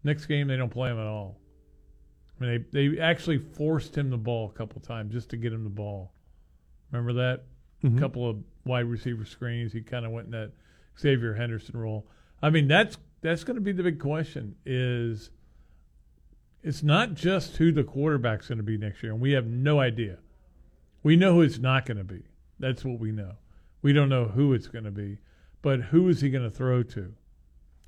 Next 0.04 0.26
game 0.26 0.48
they 0.48 0.56
don't 0.56 0.70
play 0.70 0.90
him 0.90 0.98
at 0.98 1.06
all. 1.06 1.40
I 2.40 2.44
mean 2.44 2.64
they 2.72 2.88
they 2.90 3.00
actually 3.00 3.38
forced 3.38 3.96
him 3.96 4.10
the 4.10 4.16
ball 4.16 4.50
a 4.54 4.58
couple 4.58 4.80
times 4.80 5.12
just 5.12 5.30
to 5.30 5.36
get 5.36 5.52
him 5.52 5.64
the 5.64 5.70
ball. 5.70 6.12
Remember 6.90 7.12
that? 7.14 7.44
Mhm. 7.86 7.96
A 7.96 8.00
couple 8.00 8.28
of 8.28 8.36
wide 8.64 8.86
receiver 8.86 9.24
screens. 9.24 9.72
He 9.72 9.80
kind 9.80 10.04
of 10.04 10.12
went 10.12 10.26
in 10.26 10.32
that 10.32 10.52
Xzavier 10.98 11.36
Henderson 11.36 11.78
role. 11.78 12.06
I 12.42 12.50
mean 12.50 12.68
that's 12.68 12.98
that's 13.22 13.44
going 13.44 13.54
to 13.56 13.60
be 13.60 13.72
the 13.72 13.82
big 13.82 13.98
question. 13.98 14.56
Is 14.64 15.30
it's 16.62 16.82
not 16.82 17.14
just 17.14 17.56
who 17.58 17.70
the 17.72 17.84
quarterback's 17.84 18.48
going 18.48 18.58
to 18.58 18.64
be 18.64 18.76
next 18.76 19.02
year, 19.02 19.12
and 19.12 19.20
we 19.20 19.32
have 19.32 19.46
no 19.46 19.78
idea. 19.80 20.18
We 21.02 21.16
know 21.16 21.34
who 21.34 21.42
it's 21.42 21.58
not 21.58 21.86
going 21.86 21.98
to 21.98 22.04
be. 22.04 22.22
That's 22.58 22.84
what 22.84 22.98
we 22.98 23.12
know. 23.12 23.32
We 23.82 23.92
don't 23.92 24.08
know 24.08 24.24
who 24.26 24.52
it's 24.52 24.66
going 24.66 24.84
to 24.84 24.90
be, 24.90 25.18
but 25.62 25.80
who 25.80 26.08
is 26.08 26.20
he 26.22 26.30
going 26.30 26.42
to 26.44 26.50
throw 26.50 26.82
to? 26.82 27.14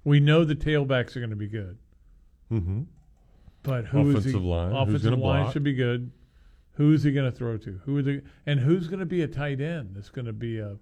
We 0.04 0.20
know 0.20 0.44
the 0.44 0.54
tailbacks 0.54 1.16
are 1.16 1.20
going 1.20 1.30
to 1.30 1.36
be 1.36 1.48
good, 1.48 1.78
Mm-hmm. 2.52 2.82
but 3.62 3.86
who 3.86 4.10
is 4.10 4.14
Offensive 4.16 4.40
he? 4.42 4.46
line, 4.48 4.72
Offensive 4.72 5.10
line 5.18 5.42
block? 5.42 5.52
should 5.52 5.64
be 5.64 5.74
good. 5.74 6.10
Who 6.78 6.92
is 6.92 7.02
he 7.02 7.10
going 7.10 7.30
to 7.30 7.36
throw 7.36 7.56
to? 7.58 7.80
Who 7.84 7.98
are 7.98 8.22
and 8.46 8.60
who's 8.60 8.86
going 8.86 9.00
to 9.00 9.06
be 9.06 9.22
a 9.22 9.26
tight 9.26 9.60
end? 9.60 9.96
That's 9.96 10.10
going 10.10 10.26
to 10.26 10.32
be 10.32 10.60
a 10.60 10.76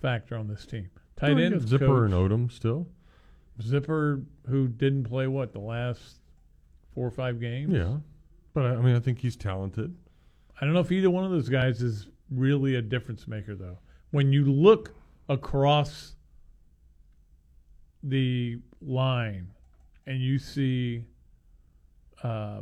factor 0.00 0.36
on 0.36 0.46
this 0.46 0.64
team. 0.64 0.88
Tight 1.16 1.34
Well, 1.34 1.44
end 1.44 1.58
got 1.58 1.68
Zipper 1.68 2.04
and 2.04 2.14
Odom 2.14 2.52
still. 2.52 2.86
Zipper, 3.60 4.22
who 4.48 4.68
didn't 4.68 5.04
play 5.04 5.26
what 5.26 5.52
the 5.52 5.58
last 5.58 6.20
four 6.94 7.04
or 7.04 7.10
five 7.10 7.40
games. 7.40 7.74
Yeah, 7.74 7.96
but 8.54 8.64
I 8.64 8.74
I 8.74 8.76
mean 8.76 8.94
I 8.94 9.00
think 9.00 9.18
he's 9.18 9.34
talented. 9.34 9.92
I 10.60 10.64
don't 10.64 10.72
know 10.72 10.80
if 10.80 10.92
either 10.92 11.10
one 11.10 11.24
of 11.24 11.32
those 11.32 11.48
guys 11.48 11.82
is 11.82 12.06
really 12.30 12.76
a 12.76 12.82
difference 12.82 13.26
maker, 13.26 13.56
though. 13.56 13.78
When 14.12 14.32
you 14.32 14.44
look 14.44 14.94
across 15.28 16.14
the 18.04 18.60
line 18.80 19.50
and 20.06 20.20
you 20.20 20.38
see 20.38 21.06
uh, 22.22 22.60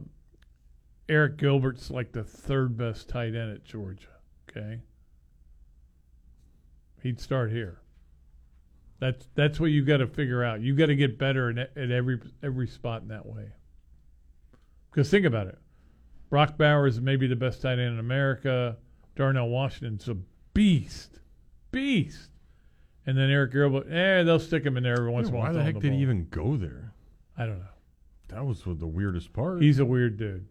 Arik 1.09 1.39
Gilbert's 1.39 1.91
like 1.91 2.13
the 2.13 2.25
third 2.25 2.77
best 2.77 3.09
tight 3.09 3.35
end 3.35 3.53
at 3.53 3.65
Georgia, 3.65 4.09
okay? 4.49 4.81
He'd 7.03 7.21
start 7.21 7.51
here. 7.51 7.81
That's 9.01 9.29
that's 9.35 9.61
what 9.61 9.71
you 9.71 9.85
got 9.85 9.99
to 9.99 10.07
figure 10.07 10.43
out. 10.43 10.61
You 10.61 10.75
got 10.75 10.87
to 10.87 10.97
get 10.97 11.19
better 11.19 11.51
in, 11.51 11.59
at 11.59 11.91
every 11.91 12.21
every 12.43 12.67
spot 12.67 13.03
in 13.03 13.09
that 13.09 13.25
way. 13.25 13.53
Because 14.91 15.09
think 15.09 15.25
about 15.25 15.47
it, 15.47 15.59
Brock 16.31 16.59
Bowers 16.59 16.97
is 16.97 17.01
maybe 17.01 17.27
the 17.27 17.37
best 17.37 17.63
tight 17.63 17.79
end 17.79 17.93
in 17.95 17.99
America. 17.99 18.77
Darnell 19.15 19.49
Washington's 19.49 20.09
a 20.09 20.17
beast, 20.53 21.21
beast. 21.71 22.31
And 23.07 23.17
then 23.17 23.31
Arik 23.31 23.53
Gilbert, 23.53 23.91
eh, 23.91 24.23
they'll 24.23 24.39
stick 24.39 24.65
him 24.65 24.77
in 24.77 24.83
there 24.83 24.99
every 24.99 25.11
once 25.11 25.29
in 25.29 25.35
a 25.35 25.39
while. 25.39 25.47
Why 25.47 25.53
the 25.53 25.63
heck 25.63 25.79
did 25.79 25.95
he 25.95 26.01
even 26.01 26.29
go 26.29 26.57
there? 26.57 26.93
I 27.39 27.47
don't 27.47 27.61
know. 27.61 27.65
That 28.29 28.45
was 28.45 28.63
the 28.65 28.87
weirdest 28.87 29.33
part. 29.33 29.63
He's 29.63 29.79
a 29.79 29.85
weird 29.85 30.19
dude. 30.19 30.47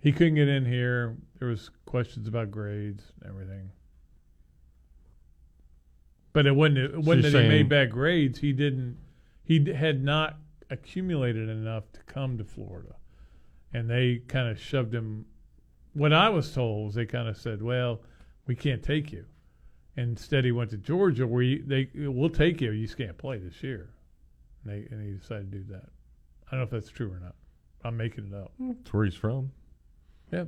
He 0.00 0.12
couldn't 0.12 0.34
get 0.34 0.48
in 0.48 0.64
here. 0.64 1.16
There 1.38 1.48
was 1.48 1.70
questions 1.84 2.28
about 2.28 2.50
grades 2.50 3.12
and 3.20 3.30
everything. 3.30 3.70
But 6.32 6.46
it 6.46 6.54
wasn't. 6.54 6.78
It 6.78 6.98
wasn't 6.98 7.32
that 7.32 7.42
he 7.42 7.48
made 7.48 7.68
bad 7.68 7.90
grades. 7.90 8.38
He 8.38 8.52
didn't. 8.52 8.98
He 9.42 9.58
d- 9.58 9.72
had 9.72 10.04
not 10.04 10.36
accumulated 10.70 11.48
enough 11.48 11.84
to 11.92 12.00
come 12.02 12.36
to 12.38 12.44
Florida, 12.44 12.96
and 13.72 13.88
they 13.88 14.22
kind 14.28 14.48
of 14.48 14.60
shoved 14.60 14.94
him. 14.94 15.24
What 15.94 16.12
I 16.12 16.28
was 16.28 16.52
told 16.52 16.86
was 16.86 16.94
they 16.94 17.06
kind 17.06 17.28
of 17.28 17.38
said, 17.38 17.62
"Well, 17.62 18.02
we 18.46 18.54
can't 18.54 18.82
take 18.82 19.12
you." 19.12 19.24
Instead, 19.96 20.44
he 20.44 20.52
went 20.52 20.68
to 20.70 20.76
Georgia, 20.76 21.26
where 21.26 21.42
you, 21.42 21.62
they 21.66 21.88
we'll 21.94 22.28
take 22.28 22.60
you. 22.60 22.70
You 22.70 22.84
just 22.84 22.98
can't 22.98 23.16
play 23.16 23.38
this 23.38 23.62
year. 23.62 23.88
And 24.62 24.72
they 24.72 24.88
and 24.90 25.02
he 25.02 25.18
decided 25.18 25.50
to 25.52 25.58
do 25.58 25.64
that. 25.72 25.88
I 26.46 26.50
don't 26.50 26.60
know 26.60 26.64
if 26.64 26.70
that's 26.70 26.90
true 26.90 27.10
or 27.10 27.18
not. 27.18 27.34
I'm 27.82 27.96
making 27.96 28.26
it 28.26 28.34
up. 28.34 28.52
That's 28.60 28.92
where 28.92 29.04
he's 29.06 29.14
from. 29.14 29.52
Yeah. 30.36 30.44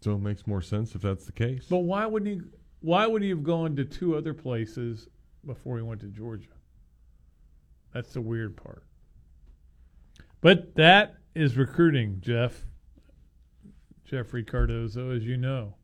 So 0.00 0.12
it 0.12 0.18
makes 0.18 0.46
more 0.46 0.62
sense 0.62 0.94
if 0.94 1.02
that's 1.02 1.26
the 1.26 1.32
case. 1.32 1.66
But 1.68 1.78
why 1.78 2.06
wouldn't 2.06 2.42
he? 2.42 2.48
Why 2.80 3.06
would 3.06 3.22
he 3.22 3.28
have 3.28 3.42
gone 3.42 3.76
to 3.76 3.84
two 3.84 4.16
other 4.16 4.32
places 4.32 5.08
before 5.44 5.76
he 5.76 5.82
went 5.82 6.00
to 6.00 6.06
Georgia? 6.06 6.48
That's 7.92 8.12
the 8.12 8.20
weird 8.20 8.56
part. 8.56 8.84
But 10.40 10.74
that 10.76 11.16
is 11.34 11.56
recruiting, 11.56 12.18
Jeff. 12.20 12.64
Jeffrey 14.04 14.42
Cardozo, 14.42 15.14
as 15.14 15.24
you 15.24 15.36
know, 15.36 15.74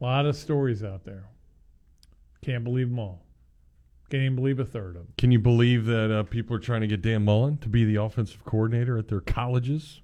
a 0.00 0.04
lot 0.04 0.26
of 0.26 0.34
stories 0.34 0.82
out 0.82 1.04
there. 1.04 1.26
Can't 2.42 2.64
believe 2.64 2.88
them 2.88 2.98
all. 2.98 3.22
Can't 4.10 4.24
even 4.24 4.34
believe 4.34 4.58
a 4.58 4.64
third 4.64 4.96
of 4.96 5.02
them. 5.02 5.12
Can 5.16 5.30
you 5.30 5.38
believe 5.38 5.84
that 5.86 6.10
uh, 6.10 6.22
people 6.24 6.56
are 6.56 6.60
trying 6.60 6.80
to 6.80 6.88
get 6.88 7.00
Dan 7.00 7.24
Mullen 7.24 7.58
to 7.58 7.68
be 7.68 7.84
the 7.84 7.94
offensive 7.94 8.44
coordinator 8.44 8.98
at 8.98 9.06
their 9.06 9.20
colleges? 9.20 10.00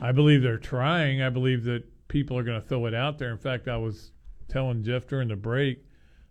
I 0.00 0.12
believe 0.12 0.42
they're 0.42 0.58
trying. 0.58 1.22
I 1.22 1.30
believe 1.30 1.64
that 1.64 1.84
people 2.08 2.38
are 2.38 2.42
going 2.42 2.60
to 2.60 2.66
throw 2.66 2.86
it 2.86 2.94
out 2.94 3.18
there. 3.18 3.30
In 3.30 3.38
fact, 3.38 3.68
I 3.68 3.76
was 3.76 4.12
telling 4.48 4.82
Jeff 4.82 5.06
during 5.06 5.28
the 5.28 5.36
break 5.36 5.84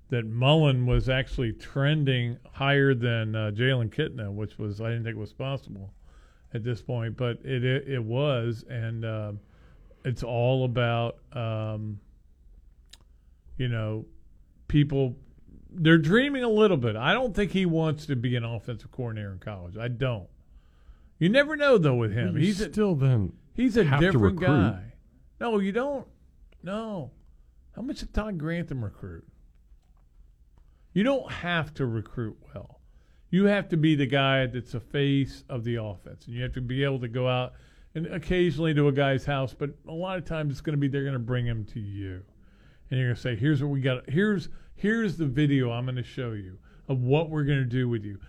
that 0.09 0.25
Mullen 0.25 0.85
was 0.85 1.09
actually 1.09 1.53
trending 1.53 2.37
higher 2.53 2.93
than 2.93 3.35
uh, 3.35 3.51
Jalen 3.53 3.89
Kitna, 3.89 4.31
which 4.31 4.57
was 4.57 4.81
I 4.81 4.89
didn't 4.89 5.03
think 5.03 5.17
was 5.17 5.33
possible 5.33 5.93
at 6.53 6.63
this 6.63 6.81
point, 6.81 7.17
but 7.17 7.39
it 7.43 7.63
it, 7.63 7.87
it 7.87 8.03
was, 8.03 8.63
and 8.69 9.03
uh, 9.03 9.31
it's 10.03 10.23
all 10.23 10.65
about 10.65 11.17
um, 11.33 11.99
you 13.57 13.67
know 13.67 14.05
people. 14.67 15.15
They're 15.77 15.97
dreaming 15.97 16.43
a 16.43 16.49
little 16.49 16.77
bit. 16.77 16.95
I 16.95 17.11
don't 17.11 17.35
think 17.35 17.51
he 17.51 17.65
wants 17.65 18.05
to 18.05 18.15
be 18.15 18.37
an 18.37 18.45
offensive 18.45 18.91
coordinator 18.91 19.33
in 19.33 19.39
college. 19.39 19.77
I 19.77 19.89
don't. 19.89 20.29
You 21.19 21.27
never 21.27 21.57
know 21.57 21.77
though 21.77 21.95
with 21.95 22.13
him. 22.13 22.37
You 22.37 22.45
He's 22.45 22.61
a, 22.61 22.71
still 22.71 22.95
then 22.95 23.33
He's 23.55 23.75
a 23.75 23.83
different 23.99 24.39
guy. 24.39 24.93
No, 25.39 25.59
you 25.59 25.71
don't. 25.71 26.07
No. 26.63 27.11
How 27.75 27.81
much 27.81 27.99
did 27.99 28.13
Todd 28.13 28.37
Grantham 28.37 28.83
recruit? 28.83 29.27
You 30.93 31.03
don't 31.03 31.29
have 31.29 31.73
to 31.75 31.85
recruit 31.85 32.37
well. 32.53 32.79
You 33.29 33.45
have 33.45 33.67
to 33.69 33.77
be 33.77 33.95
the 33.95 34.05
guy 34.05 34.45
that's 34.45 34.71
the 34.71 34.79
face 34.79 35.43
of 35.49 35.65
the 35.65 35.75
offense. 35.75 36.25
And 36.25 36.35
you 36.35 36.41
have 36.43 36.53
to 36.53 36.61
be 36.61 36.85
able 36.85 36.99
to 37.01 37.09
go 37.09 37.27
out 37.27 37.53
and 37.93 38.07
occasionally 38.07 38.73
to 38.73 38.87
a 38.87 38.93
guy's 38.93 39.25
house, 39.25 39.53
but 39.53 39.71
a 39.87 39.91
lot 39.91 40.17
of 40.17 40.25
times 40.25 40.51
it's 40.51 40.61
going 40.61 40.75
to 40.75 40.79
be 40.79 40.87
they're 40.87 41.03
going 41.03 41.13
to 41.13 41.19
bring 41.19 41.45
him 41.45 41.65
to 41.65 41.79
you. 41.81 42.21
And 42.89 42.99
you're 42.99 43.09
going 43.09 43.15
to 43.15 43.21
say, 43.21 43.35
"Here's 43.35 43.61
what 43.61 43.71
we 43.71 43.81
got. 43.81 44.09
Here's 44.09 44.47
here's 44.75 45.17
the 45.17 45.25
video 45.25 45.71
I'm 45.71 45.85
going 45.85 45.95
to 45.95 46.03
show 46.03 46.31
you 46.31 46.59
of 46.87 47.01
what 47.01 47.29
we're 47.29 47.43
going 47.43 47.59
to 47.59 47.65
do 47.65 47.89
with 47.89 48.05
you." 48.05 48.19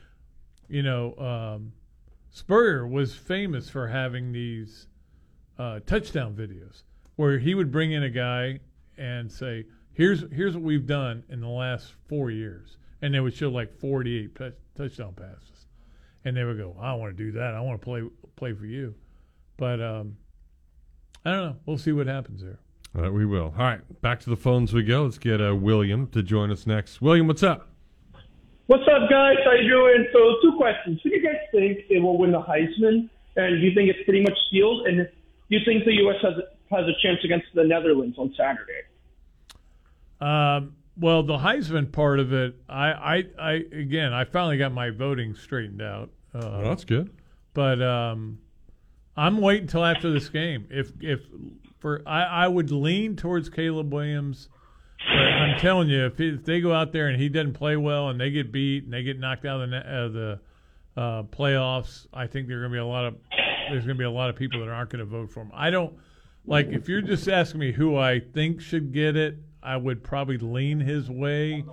You 0.68 0.82
know, 0.82 1.14
um, 1.18 1.72
Spurrier 2.30 2.86
was 2.86 3.14
famous 3.14 3.68
for 3.68 3.86
having 3.86 4.32
these 4.32 4.88
uh, 5.58 5.80
touchdown 5.86 6.34
videos 6.34 6.82
where 7.16 7.38
he 7.38 7.54
would 7.54 7.70
bring 7.72 7.92
in 7.92 8.02
a 8.02 8.10
guy 8.10 8.60
and 8.96 9.30
say, 9.30 9.64
"Here's 9.92 10.24
here's 10.32 10.54
what 10.54 10.62
we've 10.62 10.86
done 10.86 11.24
in 11.28 11.40
the 11.40 11.48
last 11.48 11.94
four 12.08 12.30
years," 12.30 12.76
and 13.02 13.12
they 13.12 13.20
would 13.20 13.34
show 13.34 13.48
like 13.48 13.72
48 13.78 14.34
tou- 14.34 14.52
touchdown 14.76 15.14
passes, 15.14 15.66
and 16.24 16.36
they 16.36 16.44
would 16.44 16.58
go, 16.58 16.76
"I 16.80 16.94
want 16.94 17.16
to 17.16 17.24
do 17.24 17.32
that. 17.32 17.54
I 17.54 17.60
want 17.60 17.80
to 17.80 17.84
play 17.84 18.02
play 18.36 18.52
for 18.52 18.66
you," 18.66 18.94
but 19.56 19.80
um, 19.80 20.16
I 21.24 21.32
don't 21.32 21.44
know. 21.44 21.56
We'll 21.66 21.78
see 21.78 21.92
what 21.92 22.06
happens 22.06 22.42
there. 22.42 22.58
All 22.94 23.02
right, 23.02 23.12
we 23.12 23.26
will. 23.26 23.52
All 23.58 23.64
right, 23.64 24.00
back 24.00 24.20
to 24.20 24.30
the 24.30 24.36
phones 24.36 24.72
we 24.72 24.82
go. 24.82 25.04
Let's 25.04 25.18
get 25.18 25.40
uh, 25.40 25.54
William 25.54 26.06
to 26.08 26.22
join 26.22 26.50
us 26.50 26.66
next. 26.66 27.02
William, 27.02 27.26
what's 27.26 27.42
up? 27.42 27.68
What's 28.68 28.84
up, 28.84 29.08
guys? 29.10 29.36
How 29.44 29.52
you 29.52 29.68
doing? 29.68 30.06
So, 30.12 30.18
two 30.42 30.56
questions. 30.56 31.00
Who 31.04 31.10
do 31.10 31.16
you 31.16 31.22
guys 31.22 31.40
think 31.52 31.78
it 31.88 32.00
will 32.00 32.18
win 32.18 32.32
the 32.32 32.40
Heisman? 32.40 33.08
And 33.36 33.60
do 33.60 33.66
you 33.66 33.74
think 33.74 33.90
it's 33.90 34.02
pretty 34.04 34.22
much 34.22 34.36
sealed? 34.50 34.86
And 34.86 34.96
do 34.96 35.06
you 35.48 35.60
think 35.64 35.84
the 35.84 35.92
U.S. 35.92 36.16
has 36.22 36.34
has 36.76 36.86
a 36.86 36.94
chance 37.02 37.18
against 37.24 37.46
the 37.54 37.64
Netherlands 37.64 38.16
on 38.18 38.34
Saturday? 38.36 38.82
Um, 40.20 40.74
well, 40.98 41.22
the 41.22 41.36
Heisman 41.38 41.92
part 41.92 42.20
of 42.20 42.32
it, 42.32 42.56
I, 42.68 42.88
I, 42.92 43.24
I 43.38 43.52
again, 43.72 44.12
I 44.12 44.24
finally 44.24 44.56
got 44.58 44.72
my 44.72 44.90
voting 44.90 45.34
straightened 45.34 45.82
out. 45.82 46.10
Uh, 46.34 46.38
Well, 46.42 46.62
that's 46.62 46.84
good. 46.84 47.10
But 47.54 47.82
um, 47.82 48.38
I'm 49.16 49.38
waiting 49.38 49.62
until 49.64 49.84
after 49.84 50.10
this 50.10 50.28
game. 50.28 50.66
If 50.70 50.92
if 51.00 51.20
for 51.78 52.02
I, 52.06 52.22
I 52.22 52.48
would 52.48 52.70
lean 52.70 53.16
towards 53.16 53.48
Caleb 53.48 53.92
Williams. 53.92 54.48
But 54.98 55.16
I'm 55.18 55.58
telling 55.60 55.88
you, 55.88 56.06
if, 56.06 56.18
he, 56.18 56.30
if 56.30 56.44
they 56.44 56.60
go 56.60 56.72
out 56.72 56.90
there 56.92 57.08
and 57.08 57.20
he 57.20 57.28
doesn't 57.28 57.52
play 57.52 57.76
well 57.76 58.08
and 58.08 58.18
they 58.20 58.30
get 58.30 58.50
beat 58.50 58.84
and 58.84 58.92
they 58.92 59.02
get 59.02 59.20
knocked 59.20 59.44
out 59.44 59.60
of 59.60 59.70
the, 59.70 59.76
net- 59.76 59.86
of 59.86 60.12
the 60.14 60.40
uh, 60.96 61.22
playoffs, 61.24 62.06
I 62.12 62.26
think 62.26 62.48
there 62.48 62.56
are 62.56 62.60
going 62.62 62.72
to 62.72 62.76
be 62.76 62.80
a 62.80 62.84
lot 62.86 63.04
of 63.04 63.14
there's 63.70 63.84
going 63.84 63.96
to 63.96 63.98
be 63.98 64.04
a 64.04 64.10
lot 64.10 64.30
of 64.30 64.36
people 64.36 64.60
that 64.60 64.68
aren't 64.70 64.90
going 64.90 65.00
to 65.00 65.04
vote 65.04 65.30
for 65.30 65.40
him. 65.40 65.50
I 65.54 65.70
don't 65.70 65.94
like 66.46 66.68
if 66.68 66.88
you're 66.88 67.02
just 67.02 67.28
asking 67.28 67.60
me 67.60 67.72
who 67.72 67.96
I 67.96 68.20
think 68.20 68.60
should 68.60 68.92
get 68.92 69.16
it. 69.16 69.38
I 69.66 69.76
would 69.76 70.04
probably 70.04 70.38
lean 70.38 70.78
his 70.78 71.10
way. 71.10 71.64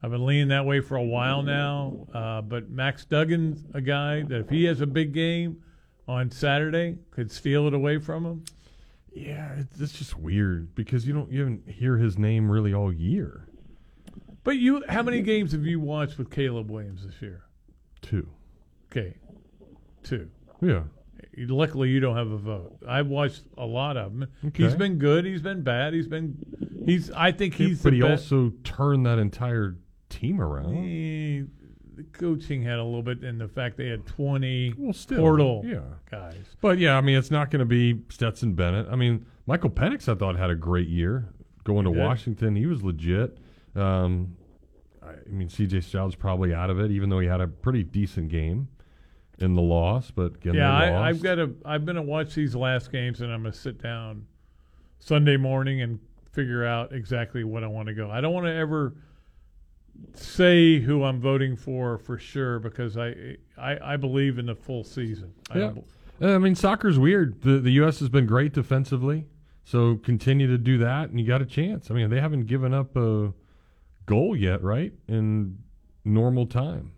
I've 0.00 0.12
been 0.12 0.24
leaning 0.24 0.48
that 0.48 0.64
way 0.64 0.78
for 0.78 0.96
a 0.96 1.02
while 1.02 1.42
now. 1.42 2.06
Uh, 2.14 2.40
but 2.40 2.70
Max 2.70 3.04
Duggan's 3.04 3.64
a 3.74 3.80
guy 3.80 4.22
that 4.22 4.42
if 4.42 4.48
he 4.48 4.64
has 4.66 4.80
a 4.80 4.86
big 4.86 5.12
game 5.12 5.60
on 6.06 6.30
Saturday, 6.30 6.98
could 7.10 7.32
steal 7.32 7.66
it 7.66 7.74
away 7.74 7.98
from 7.98 8.24
him. 8.24 8.44
Yeah, 9.12 9.54
it's, 9.58 9.80
it's 9.80 9.92
just 9.98 10.16
weird 10.16 10.74
because 10.76 11.04
you 11.04 11.14
don't 11.14 11.32
you 11.32 11.40
haven't 11.40 11.68
hear 11.68 11.96
his 11.96 12.16
name 12.16 12.48
really 12.48 12.72
all 12.72 12.92
year. 12.92 13.48
But 14.44 14.58
you, 14.58 14.84
how 14.88 15.02
many 15.02 15.20
games 15.22 15.50
have 15.50 15.66
you 15.66 15.80
watched 15.80 16.18
with 16.18 16.30
Caleb 16.30 16.70
Williams 16.70 17.04
this 17.04 17.20
year? 17.20 17.42
Two. 18.02 18.28
Okay, 18.92 19.16
two. 20.04 20.30
Yeah. 20.60 20.84
Luckily, 21.36 21.90
you 21.90 22.00
don't 22.00 22.16
have 22.16 22.30
a 22.30 22.38
vote. 22.38 22.78
I've 22.88 23.08
watched 23.08 23.42
a 23.58 23.66
lot 23.66 23.96
of 23.96 24.12
him. 24.12 24.26
Okay. 24.46 24.64
He's 24.64 24.74
been 24.74 24.98
good. 24.98 25.24
He's 25.24 25.42
been 25.42 25.62
bad. 25.62 25.92
He's 25.92 26.06
been. 26.06 26.38
He's. 26.84 27.10
I 27.10 27.32
think 27.32 27.54
he's. 27.54 27.82
but 27.82 27.92
he 27.92 28.00
best. 28.00 28.32
also 28.32 28.52
turned 28.64 29.04
that 29.06 29.18
entire 29.18 29.76
team 30.08 30.40
around. 30.40 30.76
Eh, 30.76 31.42
the 31.94 32.04
coaching 32.12 32.62
had 32.62 32.78
a 32.78 32.84
little 32.84 33.02
bit 33.02 33.22
in 33.22 33.38
the 33.38 33.48
fact 33.48 33.76
they 33.76 33.88
had 33.88 34.06
twenty 34.06 34.74
still, 34.92 35.18
portal 35.18 35.62
yeah. 35.64 35.80
guys. 36.10 36.44
But 36.60 36.78
yeah, 36.78 36.96
I 36.96 37.02
mean, 37.02 37.18
it's 37.18 37.30
not 37.30 37.50
going 37.50 37.60
to 37.60 37.66
be 37.66 38.02
Stetson 38.08 38.54
Bennett. 38.54 38.86
I 38.90 38.96
mean, 38.96 39.26
Michael 39.46 39.70
Penix, 39.70 40.08
I 40.08 40.14
thought 40.14 40.36
had 40.36 40.50
a 40.50 40.54
great 40.54 40.88
year 40.88 41.28
going 41.64 41.84
to. 41.84 41.90
Washington. 41.90 42.56
He 42.56 42.66
was 42.66 42.82
legit. 42.82 43.36
Um, 43.74 44.36
I 45.02 45.10
I 45.10 45.30
mean, 45.30 45.50
C.J. 45.50 45.82
Stroud's 45.82 46.14
probably 46.14 46.54
out 46.54 46.70
of 46.70 46.80
it, 46.80 46.90
even 46.90 47.10
though 47.10 47.18
he 47.18 47.28
had 47.28 47.40
a 47.42 47.46
pretty 47.46 47.82
decent 47.82 48.28
game 48.30 48.68
in 49.38 49.54
the 49.54 49.62
loss. 49.62 50.10
But 50.10 50.36
again, 50.36 50.54
yeah, 50.54 50.72
I. 50.72 51.08
I've 51.08 51.22
got 51.22 51.36
to. 51.36 51.54
I've 51.64 51.84
been 51.84 51.96
to 51.96 52.02
watch 52.02 52.34
these 52.34 52.54
last 52.54 52.90
games, 52.92 53.20
and 53.20 53.32
I'm 53.32 53.42
gonna 53.42 53.52
sit 53.54 53.82
down 53.82 54.26
Sunday 54.98 55.36
morning 55.36 55.82
and 55.82 55.98
figure 56.32 56.64
out 56.64 56.92
exactly 56.92 57.44
what 57.44 57.64
I 57.64 57.66
want 57.66 57.88
to 57.88 57.94
go. 57.94 58.10
I 58.10 58.20
don't 58.20 58.32
want 58.34 58.46
to 58.46 58.54
ever 58.54 58.94
say 60.14 60.78
who 60.80 61.04
I'm 61.04 61.20
voting 61.20 61.56
for 61.56 61.98
for 61.98 62.18
sure 62.18 62.58
because 62.58 62.96
I 62.96 63.36
I, 63.56 63.94
I 63.94 63.96
believe 63.96 64.38
in 64.38 64.46
the 64.46 64.54
full 64.54 64.84
season. 64.84 65.32
I 65.50 65.58
Yeah. 65.58 65.64
don't- 65.68 65.84
Uh, 66.20 66.34
I 66.34 66.38
mean, 66.38 66.54
soccer's 66.54 66.98
weird. 66.98 67.42
The 67.42 67.58
the 67.58 67.72
U.S. 67.72 67.98
has 68.00 68.08
been 68.08 68.26
great 68.26 68.52
defensively, 68.54 69.26
so 69.64 69.96
continue 69.96 70.46
to 70.46 70.56
do 70.58 70.78
that, 70.78 71.10
and 71.10 71.20
you 71.20 71.26
got 71.26 71.42
a 71.42 71.46
chance. 71.46 71.90
I 71.90 71.94
mean, 71.94 72.08
they 72.10 72.20
haven't 72.20 72.46
given 72.46 72.72
up 72.72 72.96
a 72.96 73.32
goal 74.06 74.34
yet, 74.36 74.62
right? 74.62 74.92
In 75.08 75.58
normal 76.04 76.46
time. 76.46 76.92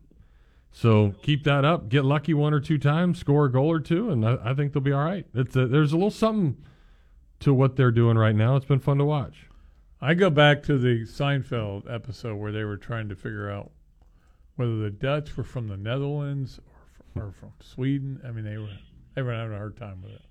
So 0.78 1.12
keep 1.22 1.42
that 1.42 1.64
up. 1.64 1.88
Get 1.88 2.04
lucky 2.04 2.34
one 2.34 2.54
or 2.54 2.60
two 2.60 2.78
times, 2.78 3.18
score 3.18 3.46
a 3.46 3.50
goal 3.50 3.68
or 3.68 3.80
two, 3.80 4.10
and 4.10 4.24
I, 4.24 4.38
I 4.44 4.54
think 4.54 4.72
they'll 4.72 4.80
be 4.80 4.92
all 4.92 5.04
right. 5.04 5.26
It's 5.34 5.56
a, 5.56 5.66
there's 5.66 5.92
a 5.92 5.96
little 5.96 6.08
something 6.08 6.56
to 7.40 7.52
what 7.52 7.74
they're 7.74 7.90
doing 7.90 8.16
right 8.16 8.36
now. 8.36 8.54
It's 8.54 8.64
been 8.64 8.78
fun 8.78 8.98
to 8.98 9.04
watch. 9.04 9.48
I 10.00 10.14
go 10.14 10.30
back 10.30 10.62
to 10.64 10.78
the 10.78 11.04
Seinfeld 11.04 11.92
episode 11.92 12.36
where 12.36 12.52
they 12.52 12.62
were 12.62 12.76
trying 12.76 13.08
to 13.08 13.16
figure 13.16 13.50
out 13.50 13.72
whether 14.54 14.76
the 14.76 14.90
Dutch 14.90 15.36
were 15.36 15.42
from 15.42 15.66
the 15.66 15.76
Netherlands 15.76 16.60
or 16.60 16.86
from, 16.92 17.22
or 17.22 17.32
from 17.32 17.52
Sweden. 17.60 18.20
I 18.24 18.30
mean, 18.30 18.44
they 18.44 18.58
were 18.58 18.70
they 19.16 19.22
were 19.22 19.32
having 19.32 19.54
a 19.54 19.58
hard 19.58 19.76
time 19.76 20.00
with 20.00 20.12
it. 20.12 20.22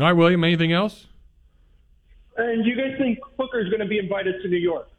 All 0.00 0.06
right, 0.06 0.12
William. 0.12 0.44
Anything 0.44 0.72
else? 0.72 1.06
And 2.36 2.62
do 2.62 2.68
you 2.68 2.76
guys 2.76 2.98
think 2.98 3.20
Hooker's 3.38 3.70
going 3.70 3.80
to 3.80 3.88
be 3.88 3.98
invited 3.98 4.42
to 4.42 4.48
New 4.48 4.58
York? 4.58 4.90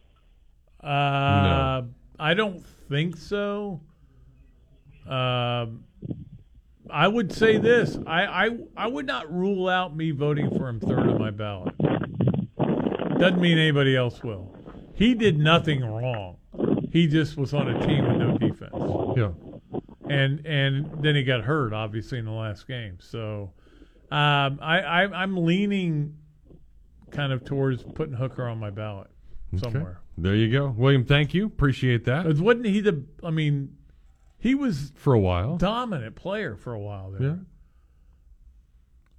Uh, 0.81 1.83
I 2.19 2.33
don't 2.33 2.65
think 2.89 3.17
so. 3.17 3.81
Um, 5.07 5.83
I 6.89 7.07
would 7.07 7.31
say 7.31 7.57
this: 7.57 7.97
I, 8.05 8.45
I 8.45 8.49
I 8.77 8.87
would 8.87 9.05
not 9.05 9.33
rule 9.33 9.67
out 9.67 9.95
me 9.95 10.11
voting 10.11 10.49
for 10.57 10.67
him 10.67 10.79
third 10.79 10.99
on 10.99 11.17
my 11.17 11.31
ballot. 11.31 11.75
Doesn't 13.19 13.41
mean 13.41 13.57
anybody 13.57 13.95
else 13.95 14.23
will. 14.23 14.55
He 14.93 15.13
did 15.15 15.37
nothing 15.37 15.81
wrong. 15.81 16.37
He 16.91 17.07
just 17.07 17.37
was 17.37 17.53
on 17.53 17.67
a 17.69 17.87
team 17.87 18.07
with 18.07 18.17
no 18.17 18.37
defense. 18.37 18.75
Yeah. 19.17 19.31
And 20.09 20.45
and 20.45 21.03
then 21.03 21.15
he 21.15 21.23
got 21.23 21.41
hurt, 21.43 21.73
obviously, 21.73 22.19
in 22.19 22.25
the 22.25 22.31
last 22.31 22.67
game. 22.67 22.97
So 22.99 23.53
um, 24.11 24.59
I, 24.61 24.81
I 24.81 25.23
I'm 25.23 25.35
leaning 25.35 26.15
kind 27.11 27.33
of 27.33 27.43
towards 27.43 27.83
putting 27.83 28.13
Hooker 28.13 28.47
on 28.47 28.59
my 28.59 28.69
ballot 28.69 29.07
somewhere. 29.57 30.01
There 30.17 30.35
you 30.35 30.51
go, 30.51 30.67
William. 30.77 31.05
Thank 31.05 31.33
you. 31.33 31.47
Appreciate 31.47 32.05
that. 32.05 32.25
Wasn't 32.37 32.65
he 32.65 32.81
the? 32.81 33.03
I 33.23 33.31
mean, 33.31 33.77
he 34.37 34.55
was 34.55 34.91
for 34.95 35.13
a 35.13 35.19
while. 35.19 35.57
dominant 35.57 36.15
player 36.15 36.55
for 36.55 36.73
a 36.73 36.79
while 36.79 37.11
there. 37.11 37.21
Yeah. 37.21 37.35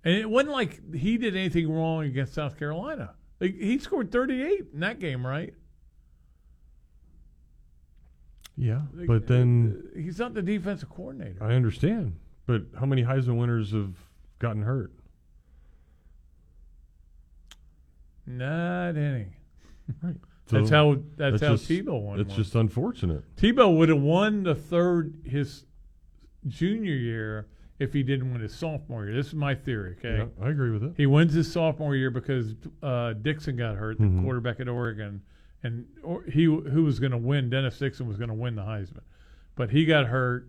And 0.05 0.15
it 0.15 0.29
wasn't 0.29 0.53
like 0.53 0.95
he 0.95 1.17
did 1.17 1.35
anything 1.35 1.73
wrong 1.73 2.05
against 2.05 2.35
South 2.35 2.59
Carolina. 2.59 3.15
Like, 3.41 3.59
he 3.59 3.79
scored 3.79 4.13
38 4.13 4.67
in 4.75 4.81
that 4.81 5.01
game, 5.01 5.27
right? 5.27 5.55
Yeah, 8.57 8.83
but 8.93 9.27
then 9.27 9.83
uh, 9.97 9.99
uh, 9.99 10.03
He's 10.03 10.19
not 10.19 10.35
the 10.35 10.43
defensive 10.43 10.89
coordinator. 10.89 11.43
I 11.43 11.55
understand. 11.55 12.21
But 12.47 12.63
how 12.79 12.87
many 12.87 13.03
Heisman 13.03 13.37
winners 13.37 13.73
have 13.73 13.95
gotten 14.39 14.63
hurt? 14.63 14.93
Not 18.27 18.97
any. 18.97 19.27
Right. 20.03 20.17
That's 20.49 20.71
how 20.71 20.99
that's, 21.17 21.41
how 21.41 21.53
just- 21.57 21.69
Tebow 21.69 22.01
won. 22.01 22.21
It's 22.21 22.35
just 22.35 22.55
unfortunate. 22.55 23.23
Tebow 23.37 23.77
would 23.79 23.89
have 23.89 24.01
won 24.01 24.43
the 24.43 24.55
third 24.55 25.15
his 25.25 25.65
junior 26.47 26.95
year 26.95 27.49
if 27.79 27.93
he 27.93 28.03
didn't 28.03 28.31
win 28.33 28.41
his 28.43 28.55
sophomore 28.55 29.07
year. 29.07 29.15
This 29.15 29.29
is 29.29 29.35
my 29.35 29.55
theory. 29.55 29.97
Okay, 29.99 30.19
Yeah, 30.19 30.45
I 30.47 30.51
agree 30.51 30.71
with 30.71 30.85
it. 30.85 30.93
He 30.97 31.07
wins 31.07 31.33
his 31.33 31.51
sophomore 31.51 31.97
year 31.97 32.11
because 32.11 32.55
uh, 32.83 33.15
Dixon 33.15 33.57
got 33.57 33.77
hurt, 33.77 33.99
the 33.99 34.05
Mhm. 34.05 34.23
quarterback 34.23 34.61
at 34.61 34.69
Oregon, 34.69 35.23
and 35.63 35.87
or, 36.03 36.23
he 36.25 36.45
who 36.45 36.85
was 36.85 37.01
going 37.01 37.13
to 37.13 37.19
win. 37.19 37.49
Dennis 37.51 37.79
Dixon 37.79 38.07
was 38.07 38.17
going 38.17 38.29
to 38.29 38.35
win 38.35 38.55
the 38.55 38.63
Heisman, 38.63 39.01
but 39.57 39.71
he 39.71 39.85
got 39.87 40.07
hurt 40.07 40.47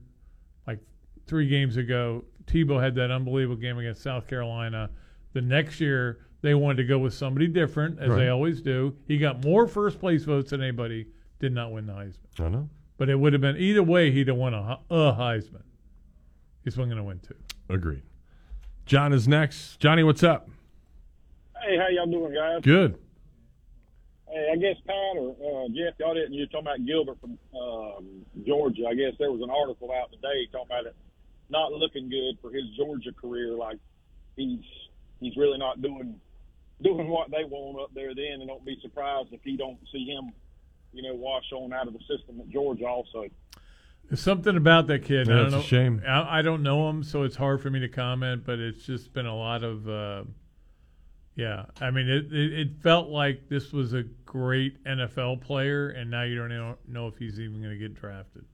like 0.67 0.79
three 1.25 1.47
games 1.47 1.77
ago. 1.77 2.25
Tebow 2.45 2.81
had 2.81 2.95
that 2.95 3.11
unbelievable 3.11 3.59
game 3.59 3.77
against 3.79 4.01
South 4.03 4.27
Carolina. 4.27 4.89
The 5.33 5.41
next 5.41 5.79
year 5.79 6.19
they 6.41 6.53
wanted 6.53 6.77
to 6.77 6.83
go 6.83 6.99
with 6.99 7.13
somebody 7.13 7.47
different, 7.47 7.99
as 7.99 8.09
they 8.15 8.29
always 8.29 8.61
do. 8.61 8.95
He 9.07 9.17
got 9.17 9.43
more 9.43 9.67
first 9.67 9.99
place 9.99 10.23
votes 10.23 10.51
than 10.51 10.61
anybody. 10.61 11.07
Did 11.39 11.53
not 11.53 11.71
win 11.71 11.85
the 11.87 11.93
Heisman. 11.93 12.17
I 12.39 12.47
know. 12.49 12.69
But 12.97 13.09
it 13.09 13.15
would 13.19 13.33
have 13.33 13.41
been 13.41 13.57
either 13.57 13.83
way. 13.83 14.11
He'd 14.11 14.27
have 14.29 14.37
won 14.37 14.53
a, 14.53 14.61
He- 14.63 14.95
a 14.95 15.13
Heisman. 15.13 15.63
He's 16.63 16.77
one 16.77 16.87
going 16.87 16.97
to 16.97 17.03
win 17.03 17.19
two. 17.19 17.35
Agreed. 17.69 18.03
John 18.85 19.11
is 19.13 19.27
next. 19.27 19.79
Johnny, 19.79 20.03
what's 20.03 20.23
up? 20.23 20.47
Hey, 21.63 21.77
how 21.77 21.87
y'all 21.89 22.05
doing, 22.05 22.33
guys? 22.33 22.61
Good. 22.61 22.97
Hey, 24.27 24.49
I 24.53 24.55
guess 24.57 24.75
Pat 24.85 25.17
or 25.17 25.31
uh, 25.65 25.67
Jeff, 25.69 25.93
y'all 25.99 26.13
didn't. 26.13 26.33
You're 26.33 26.47
talking 26.47 26.67
about 26.67 26.85
Gilbert 26.85 27.17
from 27.19 27.37
um, 27.59 28.25
Georgia. 28.45 28.87
I 28.89 28.93
guess 28.93 29.13
there 29.19 29.31
was 29.31 29.41
an 29.41 29.49
article 29.49 29.91
out 29.91 30.11
today 30.11 30.47
talking 30.51 30.67
about 30.67 30.85
it 30.85 30.95
not 31.49 31.71
looking 31.71 32.09
good 32.09 32.37
for 32.41 32.51
his 32.51 32.63
Georgia 32.75 33.11
career. 33.13 33.53
Like 33.53 33.77
he's 34.35 34.59
he's 35.19 35.35
really 35.37 35.57
not 35.57 35.81
doing 35.81 36.19
doing 36.81 37.07
what 37.07 37.31
they 37.31 37.43
want 37.43 37.81
up 37.81 37.93
there. 37.93 38.13
Then, 38.13 38.39
and 38.41 38.47
don't 38.47 38.65
be 38.65 38.77
surprised 38.81 39.29
if 39.31 39.41
you 39.45 39.57
don't 39.57 39.79
see 39.91 40.05
him, 40.05 40.31
you 40.93 41.03
know, 41.03 41.15
wash 41.15 41.51
on 41.53 41.73
out 41.73 41.87
of 41.87 41.93
the 41.93 41.99
system 41.99 42.39
at 42.39 42.49
Georgia 42.49 42.85
also. 42.85 43.25
There's 44.09 44.21
something 44.21 44.55
about 44.55 44.87
that 44.87 45.03
kid. 45.03 45.27
Yeah, 45.27 45.33
I 45.33 45.37
don't 45.37 45.45
it's 45.47 45.53
a 45.53 45.57
know. 45.57 45.63
shame. 45.63 46.01
I, 46.07 46.39
I 46.39 46.41
don't 46.41 46.61
know 46.61 46.89
him, 46.89 47.03
so 47.03 47.23
it's 47.23 47.35
hard 47.35 47.61
for 47.61 47.69
me 47.69 47.79
to 47.79 47.89
comment. 47.89 48.45
But 48.45 48.59
it's 48.59 48.85
just 48.85 49.13
been 49.13 49.25
a 49.25 49.35
lot 49.35 49.63
of, 49.63 49.89
uh, 49.89 50.23
yeah. 51.35 51.65
I 51.81 51.89
mean, 51.89 52.07
it, 52.07 52.31
it 52.31 52.53
it 52.53 52.69
felt 52.83 53.09
like 53.09 53.49
this 53.49 53.71
was 53.71 53.93
a 53.93 54.03
great 54.25 54.83
NFL 54.83 55.41
player, 55.41 55.89
and 55.89 56.11
now 56.11 56.23
you 56.23 56.35
don't 56.37 56.49
know, 56.49 56.75
know 56.87 57.07
if 57.07 57.17
he's 57.17 57.39
even 57.39 57.61
going 57.61 57.73
to 57.73 57.79
get 57.79 57.95
drafted. 57.95 58.45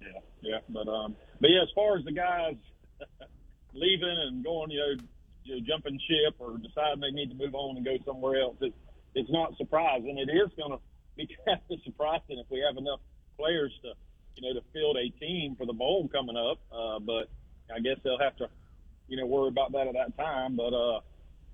Yeah, 0.00 0.08
yeah, 0.40 0.58
but 0.68 0.86
um, 0.86 1.16
but 1.40 1.50
yeah, 1.50 1.62
as 1.62 1.68
far 1.74 1.96
as 1.96 2.04
the 2.04 2.12
guys 2.12 2.54
leaving 3.74 4.16
and 4.28 4.44
going, 4.44 4.70
you 4.70 4.78
know, 4.78 5.02
you 5.44 5.56
know, 5.56 5.60
jumping 5.66 6.00
ship 6.08 6.36
or 6.38 6.56
deciding 6.58 7.00
they 7.00 7.10
need 7.10 7.28
to 7.30 7.36
move 7.36 7.54
on 7.54 7.76
and 7.76 7.84
go 7.84 7.96
somewhere 8.04 8.40
else, 8.40 8.56
it, 8.60 8.74
it's 9.14 9.30
not 9.30 9.56
surprising. 9.56 10.18
It 10.18 10.32
is 10.32 10.50
going 10.56 10.72
to 10.76 10.80
be 11.16 11.28
kind 11.44 11.60
of 11.70 11.78
surprising 11.84 12.38
if 12.40 12.46
we 12.50 12.64
have 12.66 12.76
enough 12.76 13.00
players 13.38 13.72
to, 13.82 13.92
you 14.36 14.42
know, 14.42 14.58
to 14.58 14.66
field 14.72 14.96
a 14.96 15.10
team 15.20 15.54
for 15.56 15.66
the 15.66 15.72
bowl 15.72 16.08
coming 16.08 16.36
up. 16.36 16.58
Uh, 16.72 16.98
but 16.98 17.28
I 17.74 17.80
guess 17.80 17.96
they'll 18.02 18.18
have 18.18 18.36
to, 18.38 18.48
you 19.08 19.16
know, 19.16 19.26
worry 19.26 19.48
about 19.48 19.72
that 19.72 19.86
at 19.86 19.94
that 19.94 20.16
time. 20.16 20.56
But 20.56 20.74
uh, 20.74 21.00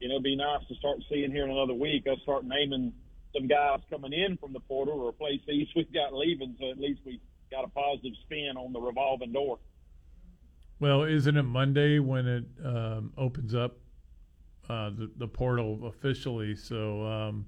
you 0.01 0.09
know, 0.09 0.15
it'd 0.15 0.25
be 0.25 0.37
nice 0.37 0.67
to 0.69 0.75
start 0.77 0.99
seeing 1.11 1.31
here 1.31 1.45
in 1.45 1.51
another 1.51 1.75
week. 1.75 2.07
Us 2.11 2.19
start 2.23 2.45
naming 2.45 2.93
some 3.37 3.47
guys 3.47 3.81
coming 3.91 4.13
in 4.13 4.39
from 4.39 4.53
the 4.53 4.61
portal 4.61 5.01
or 5.01 5.11
replace 5.11 5.41
these 5.47 5.69
we've 5.77 5.93
got 5.93 6.15
leaving, 6.15 6.57
so 6.59 6.71
at 6.71 6.79
least 6.79 7.01
we 7.05 7.21
got 7.51 7.65
a 7.65 7.69
positive 7.69 8.13
spin 8.25 8.57
on 8.57 8.73
the 8.73 8.81
revolving 8.81 9.33
door. 9.33 9.59
Well, 10.81 11.03
isn't 11.03 11.37
it 11.37 11.43
Monday 11.43 11.99
when 11.99 12.27
it 12.27 12.45
um, 12.65 13.13
opens 13.19 13.55
up 13.55 13.77
uh, 14.69 14.91
the 14.91 15.11
the 15.19 15.29
portal 15.29 15.87
officially? 15.87 16.57
So, 16.57 17.05
um, 17.05 17.47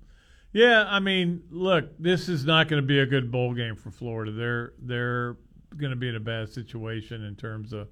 yeah, 0.53 0.85
I 0.87 1.01
mean, 1.01 1.43
look, 1.51 1.99
this 1.99 2.29
is 2.29 2.45
not 2.45 2.69
going 2.69 2.83
to 2.83 2.87
be 2.87 3.01
a 3.01 3.07
good 3.07 3.33
bowl 3.33 3.55
game 3.55 3.75
for 3.75 3.91
Florida. 3.91 4.33
They're 4.33 4.73
they're 4.79 5.37
going 5.77 5.91
to 5.91 5.97
be 5.97 6.11
in 6.11 6.17
a 6.17 6.21
bad 6.21 6.51
situation 6.51 7.25
in 7.25 7.35
terms 7.35 7.73
of 7.73 7.89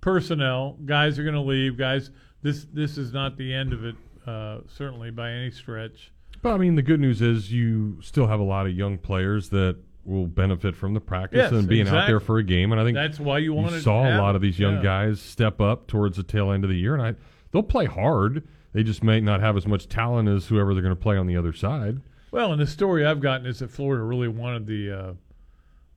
personnel. 0.00 0.76
Guys 0.84 1.18
are 1.20 1.22
going 1.22 1.36
to 1.36 1.40
leave. 1.40 1.78
Guys, 1.78 2.10
this 2.42 2.66
this 2.72 2.98
is 2.98 3.12
not 3.12 3.36
the 3.36 3.54
end 3.54 3.72
of 3.72 3.84
it, 3.84 3.94
uh, 4.26 4.58
certainly 4.66 5.12
by 5.12 5.30
any 5.30 5.52
stretch. 5.52 6.10
But 6.42 6.54
I 6.54 6.58
mean, 6.58 6.74
the 6.74 6.82
good 6.82 7.00
news 7.00 7.22
is 7.22 7.52
you 7.52 8.00
still 8.02 8.26
have 8.26 8.40
a 8.40 8.44
lot 8.44 8.66
of 8.66 8.74
young 8.74 8.98
players 8.98 9.50
that 9.50 9.76
will 10.04 10.26
benefit 10.26 10.74
from 10.74 10.94
the 10.94 11.00
practice 11.00 11.36
Yes, 11.38 11.52
and 11.52 11.68
being 11.68 11.86
out 11.88 12.06
there 12.06 12.20
for 12.20 12.38
a 12.38 12.42
game. 12.42 12.72
And 12.72 12.80
I 12.80 12.84
think 12.84 12.94
That's 12.96 13.20
why 13.20 13.38
you 13.38 13.52
wanted 13.52 13.72
to 13.72 13.80
saw 13.82 14.04
a 14.08 14.16
lot 14.18 14.34
of 14.34 14.42
these 14.42 14.58
young 14.58 14.76
Yeah. 14.76 14.82
guys 14.82 15.20
step 15.20 15.60
up 15.60 15.86
towards 15.86 16.16
the 16.16 16.22
tail 16.22 16.50
end 16.50 16.64
of 16.64 16.70
the 16.70 16.76
year, 16.76 16.94
and 16.94 17.02
I 17.02 17.14
they'll 17.52 17.62
play 17.62 17.84
hard. 17.86 18.42
They 18.72 18.82
just 18.82 19.02
may 19.02 19.20
not 19.20 19.40
have 19.40 19.56
as 19.56 19.66
much 19.66 19.88
talent 19.88 20.28
as 20.28 20.46
whoever 20.46 20.72
they're 20.74 20.82
going 20.82 20.94
to 20.94 21.00
play 21.00 21.16
on 21.16 21.26
the 21.26 21.36
other 21.36 21.52
side. 21.52 22.00
Well, 22.30 22.52
and 22.52 22.60
the 22.60 22.66
story 22.66 23.04
I've 23.04 23.20
gotten 23.20 23.46
is 23.46 23.58
that 23.58 23.70
Florida 23.70 24.04
really 24.04 24.28
wanted 24.28 24.66
the 24.66 24.90
uh, 24.92 25.12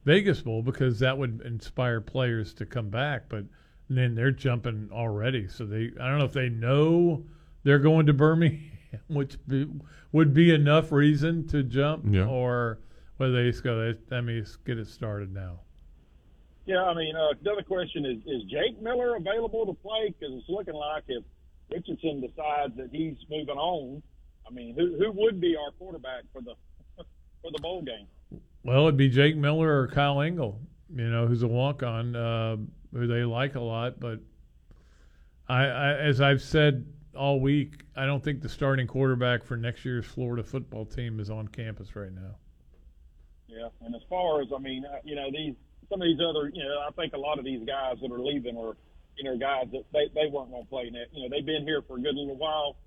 Vegas 0.05 0.41
Bowl 0.41 0.61
because 0.63 0.99
that 0.99 1.17
would 1.17 1.41
inspire 1.45 2.01
players 2.01 2.53
to 2.55 2.65
come 2.65 2.89
back, 2.89 3.29
but 3.29 3.45
then 3.89 4.15
they're 4.15 4.31
jumping 4.31 4.89
already. 4.91 5.47
So 5.47 5.65
they, 5.65 5.91
I 6.01 6.09
don't 6.09 6.17
know 6.19 6.25
if 6.25 6.33
they 6.33 6.49
know 6.49 7.23
they're 7.63 7.79
going 7.79 8.07
to 8.07 8.13
Birmingham, 8.13 8.71
which 9.07 9.37
be, 9.47 9.67
would 10.11 10.33
be 10.33 10.51
enough 10.53 10.91
reason 10.91 11.47
to 11.49 11.63
jump, 11.63 12.05
Yeah. 12.09 12.25
or 12.25 12.79
whether 13.23 13.41
they 13.41 13.49
just 13.49 13.63
go, 13.63 13.93
let 14.09 14.23
me 14.25 14.41
just 14.41 14.63
get 14.65 14.77
it 14.77 14.87
started 14.87 15.33
now. 15.33 15.59
Yeah, 16.65 16.83
I 16.83 16.93
mean, 16.93 17.15
uh, 17.15 17.33
the 17.41 17.51
other 17.51 17.61
question 17.61 18.05
is: 18.05 18.17
Is 18.25 18.43
Jack 18.51 18.81
Miller 18.81 19.15
available 19.15 19.65
to 19.65 19.73
play? 19.73 20.13
Because 20.17 20.35
it's 20.35 20.49
looking 20.49 20.73
like 20.73 21.03
if 21.07 21.23
Richardson 21.71 22.21
decides 22.21 22.75
that 22.77 22.89
he's 22.91 23.15
moving 23.29 23.55
on, 23.55 24.03
I 24.45 24.53
mean, 24.53 24.75
who 24.75 24.97
who 24.97 25.11
would 25.13 25.39
be 25.39 25.55
our 25.55 25.71
quarterback 25.71 26.23
for 26.33 26.41
the 26.41 26.53
for 26.97 27.51
the 27.51 27.59
bowl 27.61 27.81
game? 27.81 28.07
Well, 28.63 28.83
it'd 28.83 28.97
be 28.97 29.09
Jack 29.09 29.35
Miller 29.35 29.81
or 29.81 29.87
Kyle 29.87 30.21
Engel, 30.21 30.59
you 30.93 31.09
know, 31.09 31.27
who's 31.27 31.43
a 31.43 31.47
walk 31.47 31.83
on, 31.83 32.15
uh, 32.15 32.57
who 32.93 33.07
they 33.07 33.23
like 33.23 33.55
a 33.55 33.61
lot. 33.61 33.99
But 33.99 34.19
I, 35.47 35.63
I, 35.65 35.93
as 35.95 36.21
I've 36.21 36.41
said 36.41 36.85
all 37.15 37.41
week, 37.41 37.83
I 37.95 38.05
don't 38.05 38.23
think 38.23 38.41
the 38.41 38.49
starting 38.49 38.87
quarterback 38.87 39.43
for 39.43 39.57
next 39.57 39.83
year's 39.83 40.05
Florida 40.05 40.43
football 40.43 40.85
team 40.85 41.19
is 41.19 41.29
on 41.29 41.49
campus 41.49 41.95
right 41.95 42.13
now. 42.13 42.35
Yeah, 43.53 43.69
and 43.85 43.93
as 43.93 44.01
far 44.09 44.41
as 44.41 44.47
I 44.49 44.57
mean, 44.57 44.83
uh, 44.85 44.97
you 45.03 45.15
know, 45.15 45.29
these 45.29 45.53
some 45.89 46.01
of 46.01 46.07
these 46.07 46.17
other, 46.17 46.49
you 46.49 46.63
know, 46.63 46.81
I 46.81 46.91
think 46.97 47.13
a 47.13 47.21
lot 47.21 47.37
of 47.37 47.45
these 47.45 47.61
guys 47.67 47.97
that 48.01 48.11
are 48.11 48.19
leaving 48.19 48.57
are, 48.57 48.73
you 49.15 49.23
know, 49.23 49.37
guys 49.37 49.69
that 49.71 49.85
they 49.93 50.09
they 50.13 50.25
weren't 50.25 50.49
going 50.49 50.63
to 50.63 50.69
play 50.69 50.89
next. 50.89 51.13
You 51.13 51.23
know, 51.23 51.29
they've 51.29 51.45
been 51.45 51.63
here 51.63 51.81
for 51.85 51.97
a 51.97 52.01
good 52.01 52.15
little 52.15 52.37
while. 52.37 52.77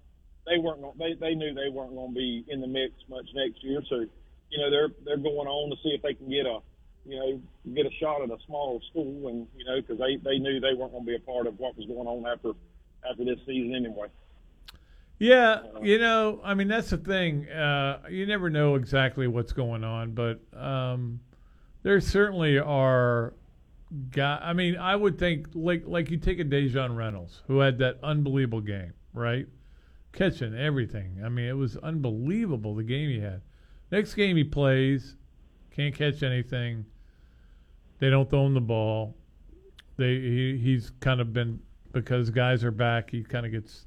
They 0.47 0.59
weren't. 0.59 0.83
Gonna, 0.83 0.99
they 0.99 1.15
they 1.15 1.35
knew 1.35 1.55
they 1.55 1.71
weren't 1.71 1.95
going 1.95 2.11
to 2.11 2.19
be 2.19 2.45
in 2.49 2.61
the 2.61 2.67
mix 2.67 2.95
much 3.09 3.27
next 3.35 3.63
year. 3.63 3.81
So, 3.89 4.07
you 4.51 4.59
know, 4.59 4.71
they're 4.71 4.91
they're 5.05 5.23
going 5.23 5.47
on 5.47 5.71
to 5.71 5.77
see 5.83 5.95
if 5.95 6.03
they 6.03 6.15
can 6.15 6.29
get 6.31 6.47
a, 6.47 6.59
you 7.07 7.15
know, 7.15 7.41
get 7.75 7.87
a 7.87 7.95
shot 8.03 8.23
at 8.23 8.31
a 8.31 8.39
smaller 8.47 8.81
school, 8.91 9.29
and 9.29 9.47
you 9.55 9.65
know, 9.65 9.79
because 9.79 9.99
they 10.03 10.19
they 10.19 10.39
knew 10.39 10.59
they 10.59 10.75
weren't 10.75 10.91
going 10.91 11.07
to 11.07 11.11
be 11.11 11.15
a 11.15 11.23
part 11.23 11.47
of 11.47 11.59
what 11.61 11.77
was 11.77 11.87
going 11.87 12.11
on 12.11 12.27
after 12.27 12.59
after 13.09 13.25
this 13.25 13.39
season 13.47 13.71
anyway. 13.75 14.09
Yeah, 15.19 15.63
you 15.83 15.99
know, 15.99 16.41
I 16.45 16.55
mean 16.55 16.69
that's 16.69 16.91
the 16.91 16.99
thing. 16.99 17.49
Uh, 17.49 18.01
you 18.11 18.27
never 18.27 18.51
know 18.51 18.75
exactly 18.75 19.27
what's 19.27 19.53
going 19.53 19.83
on, 19.83 20.13
but 20.13 20.41
um, 20.55 21.21
there 21.83 22.01
certainly 22.01 22.59
are. 22.59 23.35
Guy, 24.11 24.41
I 24.43 24.53
mean, 24.53 24.77
I 24.77 24.97
would 24.97 25.17
think 25.19 25.49
like 25.55 25.85
like 25.87 26.11
you 26.11 26.19
take 26.19 26.41
a 26.41 26.45
Daejon 26.45 26.97
Reynolds 26.97 27.43
who 27.47 27.61
had 27.61 27.79
that 27.79 27.99
unbelievable 28.03 28.61
game, 28.61 28.93
right? 29.15 29.47
Catching 30.13 30.55
everything. 30.55 31.21
I 31.25 31.29
mean, 31.29 31.47
it 31.47 31.57
was 31.57 31.77
unbelievable 31.79 32.75
the 32.75 32.83
game 32.83 33.09
he 33.09 33.21
had. 33.21 33.43
Next 33.93 34.15
game 34.15 34.37
he 34.37 34.45
plays, 34.45 35.15
can't 35.71 35.95
catch 35.95 36.23
anything. 36.23 36.85
They 38.01 38.11
don't 38.11 38.29
throw 38.29 38.45
him 38.47 38.55
the 38.55 38.61
ball. 38.61 39.15
They 39.97 40.17
he, 40.17 40.59
he's 40.59 40.91
kind 41.01 41.21
of 41.21 41.33
been 41.33 41.61
because 41.93 42.29
guys 42.29 42.65
are 42.65 42.73
back. 42.73 43.11
He 43.11 43.23
kind 43.23 43.47
of 43.47 43.53
gets 43.53 43.87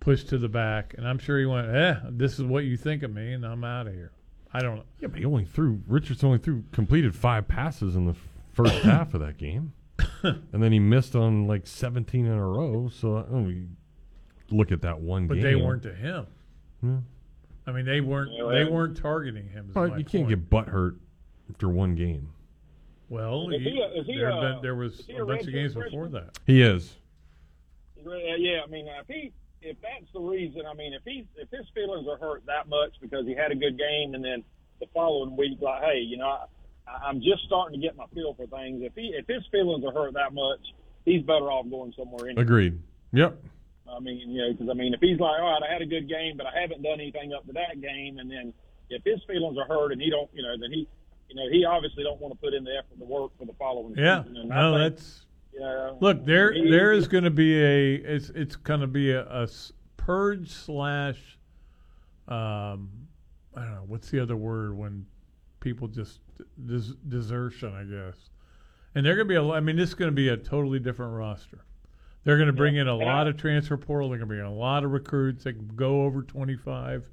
pushed 0.00 0.28
to 0.30 0.38
the 0.38 0.48
back, 0.48 0.94
and 0.96 1.06
I'm 1.06 1.18
sure 1.18 1.38
he 1.38 1.46
went, 1.46 1.68
"Eh, 1.68 1.96
this 2.10 2.34
is 2.38 2.42
what 2.44 2.64
you 2.64 2.76
think 2.76 3.02
of 3.02 3.12
me, 3.12 3.32
and 3.32 3.44
I'm 3.44 3.64
out 3.64 3.86
of 3.86 3.94
here." 3.94 4.12
I 4.52 4.60
don't 4.60 4.76
know. 4.76 4.84
Yeah, 5.00 5.08
but 5.08 5.18
he 5.18 5.24
only 5.26 5.44
threw 5.44 5.80
Richardson 5.86 6.26
only 6.26 6.38
threw 6.38 6.64
completed 6.72 7.14
five 7.14 7.46
passes 7.48 7.96
in 7.96 8.06
the 8.06 8.14
first 8.52 8.74
half 8.82 9.12
of 9.14 9.20
that 9.20 9.36
game, 9.36 9.72
and 10.22 10.62
then 10.62 10.72
he 10.72 10.78
missed 10.78 11.14
on 11.14 11.46
like 11.46 11.66
17 11.66 12.24
in 12.26 12.32
a 12.32 12.46
row. 12.46 12.88
So 12.88 13.18
I 13.18 13.34
mean, 13.34 13.76
look 14.50 14.72
at 14.72 14.82
that 14.82 15.00
one 15.00 15.26
But 15.26 15.34
game. 15.34 15.42
they 15.44 15.54
weren't 15.56 15.82
to 15.82 15.94
him. 15.94 16.26
Yeah. 16.82 16.96
I 17.66 17.72
mean, 17.72 17.84
they 17.84 18.00
weren't. 18.00 18.30
Yeah, 18.32 18.50
they 18.50 18.64
weren't 18.64 18.96
targeting 18.96 19.48
him. 19.48 19.66
is 19.68 19.74
But 19.74 19.90
my 19.90 19.96
you 19.98 20.04
can't 20.04 20.24
point. 20.24 20.28
get 20.30 20.48
butt 20.50 20.68
hurt 20.68 20.96
after 21.50 21.68
one 21.68 21.94
game. 21.94 22.30
Well, 23.10 23.48
he- 23.48 23.58
he 23.58 23.80
a- 23.80 24.00
is 24.00 24.06
he 24.06 24.16
there, 24.16 24.30
have 24.30 24.38
a- 24.42 24.52
been, 24.54 24.62
there 24.62 24.74
was 24.74 25.06
a 25.08 25.22
a 25.22 25.26
bunch 25.26 25.46
of 25.46 25.52
games 25.52 25.72
freshman? 25.74 25.90
before 25.90 26.08
that. 26.08 26.38
He 26.46 26.62
is. 26.62 26.94
Uh, 28.06 28.10
Yeah, 28.38 28.60
I 28.64 28.66
mean, 28.70 28.86
if 28.86 29.06
he 29.08 29.32
if 29.60 29.76
that's 29.82 30.10
the 30.12 30.20
reason, 30.20 30.62
I 30.70 30.74
mean, 30.74 30.92
if 30.92 31.02
he's 31.04 31.24
if 31.36 31.50
his 31.50 31.66
feelings 31.74 32.06
are 32.08 32.18
hurt 32.18 32.46
that 32.46 32.68
much 32.68 32.94
because 33.00 33.26
he 33.26 33.34
had 33.34 33.50
a 33.50 33.56
good 33.56 33.78
game 33.78 34.14
and 34.14 34.24
then 34.24 34.44
the 34.80 34.86
following 34.94 35.36
week, 35.36 35.58
like, 35.60 35.82
hey, 35.82 35.98
you 35.98 36.16
know, 36.16 36.28
I, 36.28 36.46
I'm 37.06 37.20
just 37.20 37.44
starting 37.46 37.80
to 37.80 37.86
get 37.86 37.96
my 37.96 38.06
feel 38.14 38.34
for 38.34 38.46
things. 38.46 38.82
If 38.82 38.94
he 38.94 39.14
if 39.14 39.26
his 39.26 39.42
feelings 39.50 39.84
are 39.84 39.92
hurt 39.92 40.14
that 40.14 40.32
much, 40.32 40.60
he's 41.04 41.22
better 41.22 41.50
off 41.50 41.68
going 41.70 41.92
somewhere. 41.96 42.26
Anyway. 42.26 42.42
Agreed. 42.42 42.78
Yep. 43.12 43.42
I 43.90 44.00
mean, 44.00 44.30
you 44.30 44.42
know, 44.42 44.52
because 44.52 44.68
I 44.68 44.74
mean, 44.74 44.94
if 44.94 45.00
he's 45.00 45.18
like, 45.18 45.40
all 45.40 45.52
right, 45.52 45.62
I 45.68 45.72
had 45.72 45.82
a 45.82 45.86
good 45.86 46.08
game, 46.08 46.36
but 46.36 46.46
I 46.46 46.60
haven't 46.60 46.82
done 46.82 47.00
anything 47.00 47.32
up 47.32 47.46
to 47.46 47.52
that 47.54 47.80
game, 47.80 48.18
and 48.18 48.30
then 48.30 48.52
if 48.90 49.02
his 49.04 49.20
feelings 49.26 49.56
are 49.58 49.66
hurt 49.66 49.92
and 49.92 50.00
he 50.00 50.10
don't, 50.10 50.28
you 50.32 50.42
know, 50.42 50.56
then 50.60 50.70
he, 50.70 50.86
you 51.28 51.36
know, 51.36 51.48
he 51.50 51.64
obviously 51.64 52.04
don't 52.04 52.20
want 52.20 52.34
to 52.34 52.40
put 52.40 52.54
in 52.54 52.64
the 52.64 52.76
effort 52.76 52.98
to 52.98 53.04
work 53.04 53.32
for 53.38 53.44
the 53.44 53.52
following 53.58 53.94
Yeah, 53.96 54.22
season. 54.22 54.36
And 54.36 54.48
no, 54.50 54.78
think, 54.78 54.96
that's 54.96 55.26
look 56.00 56.24
there. 56.24 56.52
he- 56.52 56.70
There 56.70 56.92
is 56.92 57.08
going 57.08 57.24
to 57.24 57.30
be 57.30 57.58
a 57.62 57.94
it's 57.96 58.30
it's 58.30 58.56
going 58.56 58.80
to 58.80 58.86
be 58.86 59.12
a, 59.12 59.22
a 59.22 59.48
purge 59.96 60.50
slash. 60.50 61.38
Um, 62.28 62.90
I 63.56 63.62
don't 63.62 63.74
know 63.74 63.84
what's 63.86 64.10
the 64.10 64.20
other 64.20 64.36
word 64.36 64.76
when 64.76 65.06
people 65.60 65.88
just 65.88 66.20
des- 66.66 66.94
desertion, 67.08 67.72
I 67.74 67.84
guess. 67.84 68.30
And 68.94 69.04
they're 69.04 69.16
going 69.16 69.26
to 69.26 69.32
be 69.32 69.36
a. 69.36 69.42
I 69.52 69.60
mean, 69.60 69.76
this 69.76 69.88
is 69.90 69.94
going 69.94 70.10
to 70.10 70.14
be 70.14 70.28
a 70.28 70.36
totally 70.36 70.78
different 70.78 71.14
roster. 71.14 71.64
They're 72.24 72.36
going 72.36 72.48
to 72.48 72.52
bring 72.52 72.76
in 72.76 72.88
a 72.88 72.94
lot 72.96 73.26
of 73.26 73.36
transfer 73.36 73.76
portal. 73.76 74.08
They're 74.10 74.18
going 74.18 74.28
to 74.28 74.34
bring 74.34 74.40
in 74.40 74.46
a 74.46 74.54
lot 74.54 74.84
of 74.84 74.90
recruits. 74.92 75.44
They 75.44 75.52
can 75.52 75.68
go 75.76 76.02
over 76.02 76.22
twenty 76.22 76.56
five. 76.56 77.08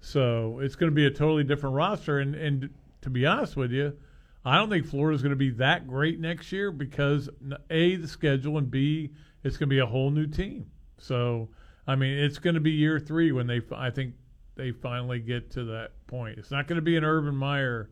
So 0.00 0.58
it's 0.60 0.76
going 0.76 0.90
to 0.90 0.94
be 0.94 1.06
a 1.06 1.10
totally 1.10 1.44
different 1.44 1.74
roster. 1.76 2.18
And 2.20 2.34
and 2.34 2.70
to 3.02 3.10
be 3.10 3.26
honest 3.26 3.56
with 3.56 3.72
you, 3.72 3.96
I 4.44 4.58
don't 4.58 4.68
think 4.68 4.86
Florida's 4.86 5.22
going 5.22 5.30
to 5.30 5.36
be 5.36 5.50
that 5.50 5.88
great 5.88 6.20
next 6.20 6.52
year 6.52 6.70
because 6.70 7.28
a 7.70 7.96
the 7.96 8.08
schedule 8.08 8.58
and 8.58 8.70
b 8.70 9.10
it's 9.42 9.56
going 9.56 9.68
to 9.68 9.74
be 9.74 9.78
a 9.78 9.86
whole 9.86 10.10
new 10.10 10.26
team. 10.26 10.70
So 10.98 11.48
I 11.86 11.96
mean, 11.96 12.18
it's 12.18 12.38
going 12.38 12.54
to 12.54 12.60
be 12.60 12.70
year 12.70 12.98
three 12.98 13.32
when 13.32 13.46
they 13.46 13.62
I 13.74 13.90
think 13.90 14.14
they 14.56 14.70
finally 14.70 15.20
get 15.20 15.50
to 15.52 15.64
that 15.64 15.92
point. 16.06 16.38
It's 16.38 16.50
not 16.50 16.66
going 16.66 16.76
to 16.76 16.82
be 16.82 16.96
an 16.96 17.04
Urban 17.04 17.34
Meyer 17.34 17.90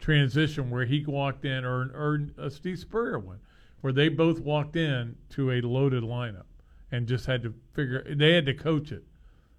transition 0.00 0.70
where 0.70 0.84
he 0.84 1.04
walked 1.06 1.44
in 1.44 1.64
or 1.64 1.82
or 1.94 2.26
a 2.38 2.50
Steve 2.50 2.78
Spurrier 2.78 3.18
one 3.18 3.40
where 3.80 3.92
they 3.92 4.08
both 4.08 4.40
walked 4.40 4.76
in 4.76 5.16
to 5.28 5.50
a 5.50 5.60
loaded 5.60 6.02
lineup 6.02 6.46
and 6.90 7.06
just 7.06 7.26
had 7.26 7.42
to 7.42 7.54
figure 7.72 8.02
they 8.14 8.32
had 8.32 8.46
to 8.46 8.54
coach 8.54 8.90
it. 8.90 9.04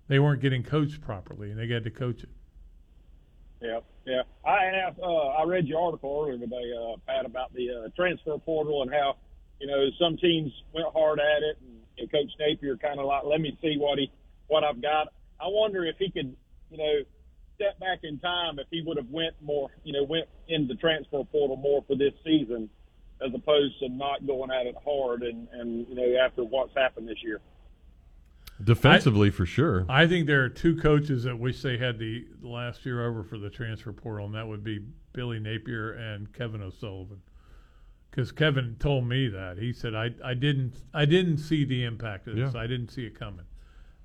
They 0.08 0.20
weren't 0.20 0.42
getting 0.42 0.64
coached 0.64 1.02
properly 1.02 1.52
and 1.52 1.60
they 1.60 1.68
had 1.68 1.84
to 1.84 1.92
coach 1.92 2.24
it. 2.24 2.30
Yeah, 3.66 3.80
yeah. 4.06 4.22
I 4.46 4.66
asked, 4.86 5.00
uh, 5.02 5.42
I 5.42 5.44
read 5.46 5.66
your 5.66 5.82
article 5.82 6.22
earlier 6.22 6.38
today, 6.38 6.72
uh, 6.78 6.98
Pat, 7.08 7.26
about 7.26 7.54
the 7.54 7.70
uh, 7.70 7.90
transfer 7.96 8.38
portal 8.38 8.84
and 8.84 8.92
how 8.92 9.16
you 9.60 9.68
know 9.68 9.88
some 10.00 10.18
teams 10.18 10.52
went 10.74 10.88
hard 10.94 11.20
at 11.20 11.42
it, 11.42 11.58
and, 11.62 11.80
and 11.98 12.12
Coach 12.12 12.32
Napier 12.40 12.78
kind 12.78 13.00
of 13.00 13.06
like, 13.06 13.24
let 13.24 13.42
me 13.42 13.58
see 13.62 13.76
what 13.78 13.98
he 13.98 14.12
what 14.48 14.64
I've 14.64 14.82
got. 14.82 15.08
I 15.42 15.48
wonder 15.48 15.84
if 15.86 15.96
he 15.98 16.12
could, 16.12 16.36
you 16.70 16.78
know, 16.78 16.94
step 17.56 17.80
back 17.80 18.00
in 18.04 18.20
time 18.20 18.60
if 18.60 18.68
he 18.70 18.84
would 18.86 18.98
have 18.98 19.10
went 19.10 19.34
more, 19.42 19.70
you 19.84 19.94
know, 19.94 20.04
went 20.04 20.28
into 20.48 20.74
the 20.74 20.80
transfer 20.80 21.24
portal 21.24 21.58
more 21.58 21.84
for 21.88 21.96
this 21.96 22.14
season 22.24 22.70
as 23.26 23.34
opposed 23.34 23.80
to 23.80 23.90
not 23.90 24.28
going 24.28 24.52
at 24.52 24.68
it 24.68 24.76
hard 24.84 25.24
and 25.24 25.48
and 25.54 25.88
you 25.88 25.96
know 25.96 26.18
after 26.24 26.44
what's 26.44 26.76
happened 26.76 27.08
this 27.08 27.24
year. 27.24 27.40
Defensively, 28.64 29.30
for 29.30 29.46
sure. 29.46 29.86
I 29.90 30.08
think 30.08 30.28
there 30.28 30.44
are 30.44 30.50
two 30.50 30.78
coaches 30.78 31.24
that 31.24 31.38
wish 31.38 31.62
they 31.62 31.78
had 31.78 32.00
the 32.00 32.26
last 32.42 32.86
year 32.86 33.06
over 33.06 33.24
for 33.24 33.38
the 33.38 33.50
transfer 33.50 33.92
portal, 33.92 34.28
and 34.28 34.36
that 34.36 34.48
would 34.48 34.64
be 34.64 34.80
Billy 35.12 35.40
Napier 35.40 35.92
and 35.92 36.32
Kevin 36.32 36.62
O'Sullivan. 36.62 37.22
Because 38.10 38.32
Kevin 38.32 38.78
told 38.80 39.06
me 39.08 39.28
that 39.28 39.58
he 39.58 39.74
said 39.74 39.94
I, 39.94 40.12
I 40.24 40.34
didn't 40.36 40.76
I 40.94 41.04
didn't 41.04 41.40
see 41.40 41.66
the 41.66 41.84
impact 41.84 42.28
of 42.28 42.38
this. 42.38 42.54
Yeah. 42.54 42.62
I 42.62 42.66
didn't 42.66 42.90
see 42.90 43.06
it 43.06 43.20
coming. 43.20 43.46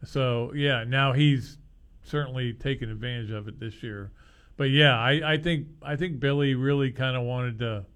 So 0.05 0.53
yeah, 0.53 0.83
now 0.83 1.13
he's 1.13 1.59
certainly 2.03 2.53
taken 2.53 2.91
advantage 2.91 3.31
of 3.31 3.47
it 3.47 3.61
this 3.61 3.85
year. 3.85 4.11
But 4.57 4.71
yeah, 4.71 4.99
I, 4.99 5.35
I 5.35 5.39
think 5.39 5.69
I 5.81 5.95
think 5.95 6.19
Billy 6.19 6.57
really 6.57 6.91
kind 6.91 7.17
of 7.17 7.23
wanted 7.23 7.61
to 7.61 7.87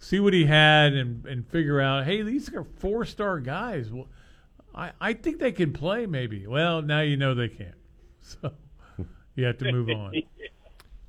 see 0.00 0.18
what 0.18 0.32
he 0.32 0.46
had 0.46 0.94
and, 0.94 1.24
and 1.24 1.46
figure 1.46 1.80
out, 1.80 2.04
hey, 2.04 2.22
these 2.22 2.52
are 2.52 2.64
four 2.64 3.04
star 3.04 3.38
guys. 3.38 3.92
Well, 3.92 4.08
I, 4.74 4.92
I 5.00 5.12
think 5.14 5.38
they 5.38 5.52
can 5.52 5.72
play 5.72 6.06
maybe. 6.06 6.46
Well, 6.46 6.82
now 6.82 7.00
you 7.00 7.16
know 7.16 7.34
they 7.34 7.48
can't. 7.48 7.74
So 8.22 8.52
you 9.34 9.44
have 9.46 9.58
to 9.58 9.72
move 9.72 9.88
on. 9.96 10.14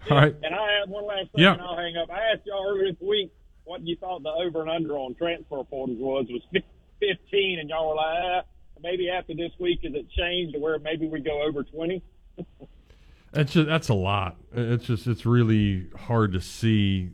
All 0.09 0.17
right. 0.17 0.35
And 0.43 0.55
I 0.55 0.79
have 0.79 0.89
one 0.89 1.05
last 1.05 1.31
thing, 1.33 1.43
Yeah. 1.43 1.53
and 1.53 1.61
I'll 1.61 1.77
hang 1.77 1.95
up. 1.97 2.09
I 2.09 2.33
asked 2.33 2.45
y'all 2.45 2.65
earlier 2.67 2.91
this 2.93 3.01
week 3.01 3.31
what 3.65 3.85
you 3.85 3.95
thought 3.97 4.23
the 4.23 4.29
over 4.29 4.61
and 4.61 4.69
under 4.69 4.97
on 4.97 5.13
transfer 5.15 5.63
portals 5.63 5.97
was. 5.99 6.25
It 6.29 6.41
was 6.53 6.63
15, 6.99 7.59
and 7.59 7.69
y'all 7.69 7.89
were 7.89 7.95
like, 7.95 8.17
ah, 8.23 8.41
maybe 8.81 9.09
after 9.09 9.33
this 9.35 9.51
week, 9.59 9.81
is 9.83 9.93
it 9.93 10.07
changed 10.17 10.53
to 10.55 10.59
where 10.59 10.79
maybe 10.79 11.07
we 11.07 11.19
go 11.19 11.43
over 11.43 11.63
20? 11.63 12.01
That's 13.33 13.53
just 13.53 13.67
that's 13.67 13.87
a 13.89 13.93
lot. 13.93 14.35
It's 14.53 14.83
just 14.85 15.07
it's 15.07 15.25
really 15.25 15.87
hard 15.97 16.33
to 16.33 16.41
see 16.41 17.11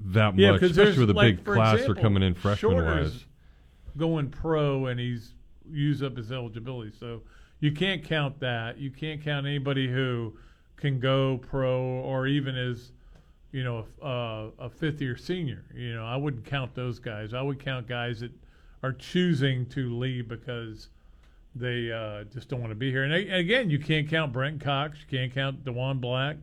that 0.00 0.36
Yeah, 0.38 0.52
much, 0.52 0.62
especially 0.62 0.98
with 1.00 1.10
a 1.10 1.14
like, 1.14 1.36
big 1.36 1.44
class 1.46 1.74
example, 1.74 1.94
they're 1.94 2.02
coming 2.02 2.22
in 2.22 2.34
freshman 2.34 2.84
wise. 2.84 3.24
going 3.96 4.28
pro 4.28 4.84
and 4.86 5.00
he's 5.00 5.32
used 5.70 6.02
up 6.02 6.16
his 6.16 6.32
eligibility. 6.32 6.92
So 6.98 7.22
you 7.60 7.72
can't 7.72 8.04
count 8.04 8.40
that. 8.40 8.78
You 8.78 8.90
can't 8.90 9.22
count 9.22 9.46
anybody 9.46 9.88
who 9.88 10.36
can 10.76 11.00
go 11.00 11.38
pro 11.38 11.80
or 11.80 12.26
even 12.26 12.56
is, 12.56 12.92
you 13.52 13.64
know, 13.64 13.86
uh, 14.02 14.50
a 14.62 14.68
fifth 14.68 15.00
year 15.00 15.16
senior. 15.16 15.64
You 15.74 15.94
know, 15.94 16.04
I 16.04 16.16
wouldn't 16.16 16.44
count 16.44 16.74
those 16.74 16.98
guys. 16.98 17.32
I 17.32 17.42
would 17.42 17.58
count 17.58 17.86
guys 17.86 18.20
that 18.20 18.32
are 18.82 18.92
choosing 18.92 19.66
to 19.66 19.96
leave 19.98 20.28
because 20.28 20.88
they 21.54 21.90
uh, 21.90 22.24
just 22.24 22.48
don't 22.48 22.60
want 22.60 22.70
to 22.70 22.76
be 22.76 22.90
here. 22.90 23.04
And 23.04 23.12
a- 23.12 23.38
again, 23.38 23.70
you 23.70 23.78
can't 23.78 24.08
count 24.08 24.32
Brent 24.32 24.60
Cox. 24.60 24.98
You 25.00 25.18
can't 25.18 25.34
count 25.34 25.64
Diwun 25.64 26.00
Black. 26.00 26.36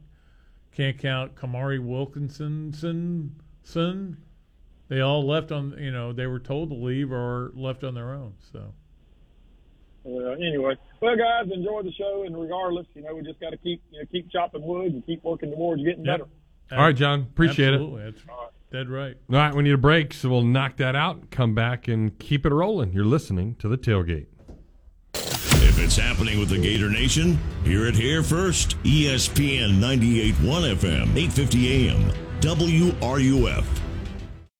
Can't 0.76 0.98
count 0.98 1.36
Kamari 1.36 1.80
Wilkinson. 1.80 2.74
Son, 2.74 3.36
son. 3.62 4.18
They 4.88 5.02
all 5.02 5.26
left 5.26 5.52
on. 5.52 5.78
You 5.78 5.92
know, 5.92 6.12
they 6.12 6.26
were 6.26 6.40
told 6.40 6.70
to 6.70 6.76
leave 6.76 7.12
or 7.12 7.52
left 7.56 7.84
on 7.84 7.94
their 7.94 8.10
own. 8.10 8.34
So. 8.52 8.74
Uh, 10.06 10.32
anyway, 10.32 10.76
well, 11.02 11.16
guys, 11.16 11.50
enjoy 11.54 11.82
the 11.84 11.92
show, 11.94 12.24
and 12.26 12.40
regardless, 12.40 12.86
you 12.94 13.02
know, 13.02 13.16
we 13.16 13.22
just 13.22 13.40
got 13.40 13.52
to 13.52 13.58
keep 13.58 13.82
you 13.92 14.00
know, 14.00 14.06
keep 14.12 14.30
chopping 14.32 14.62
wood 14.62 14.92
and 14.94 15.06
keep 15.06 15.24
working 15.24 15.52
towards 15.52 15.82
getting 15.84 16.04
Yep. 16.06 16.20
better. 16.20 16.30
All 16.74 16.86
right, 16.86 16.96
John. 16.96 17.22
Appreciate 17.22 17.70
it. 17.70 17.74
Absolutely. 17.76 18.04
That's 18.04 18.22
dead 18.72 18.90
right. 18.90 19.16
All 19.30 19.36
right, 19.38 19.54
we 19.54 19.64
need 19.64 19.74
a 19.74 19.78
break, 19.78 20.14
so 20.14 20.30
we'll 20.30 20.42
knock 20.44 20.78
that 20.78 20.96
out, 20.96 21.30
come 21.30 21.54
back, 21.56 21.88
and 21.88 22.18
keep 22.20 22.46
it 22.46 22.52
rolling. 22.52 22.92
You're 22.92 23.06
listening 23.06 23.56
to 23.60 23.68
the 23.68 23.78
tailgate. 23.78 24.26
If 25.14 25.80
it's 25.80 25.96
happening 25.98 26.40
with 26.40 26.50
the 26.50 26.58
Gator 26.58 26.90
Nation, 26.90 27.40
hear 27.64 27.86
it 27.88 27.96
here 27.96 28.24
first. 28.24 28.78
ESPN 28.84 29.80
98.1 29.80 30.76
FM, 30.76 31.16
850 31.16 31.88
AM, 31.90 32.12
WRUF. 32.42 33.66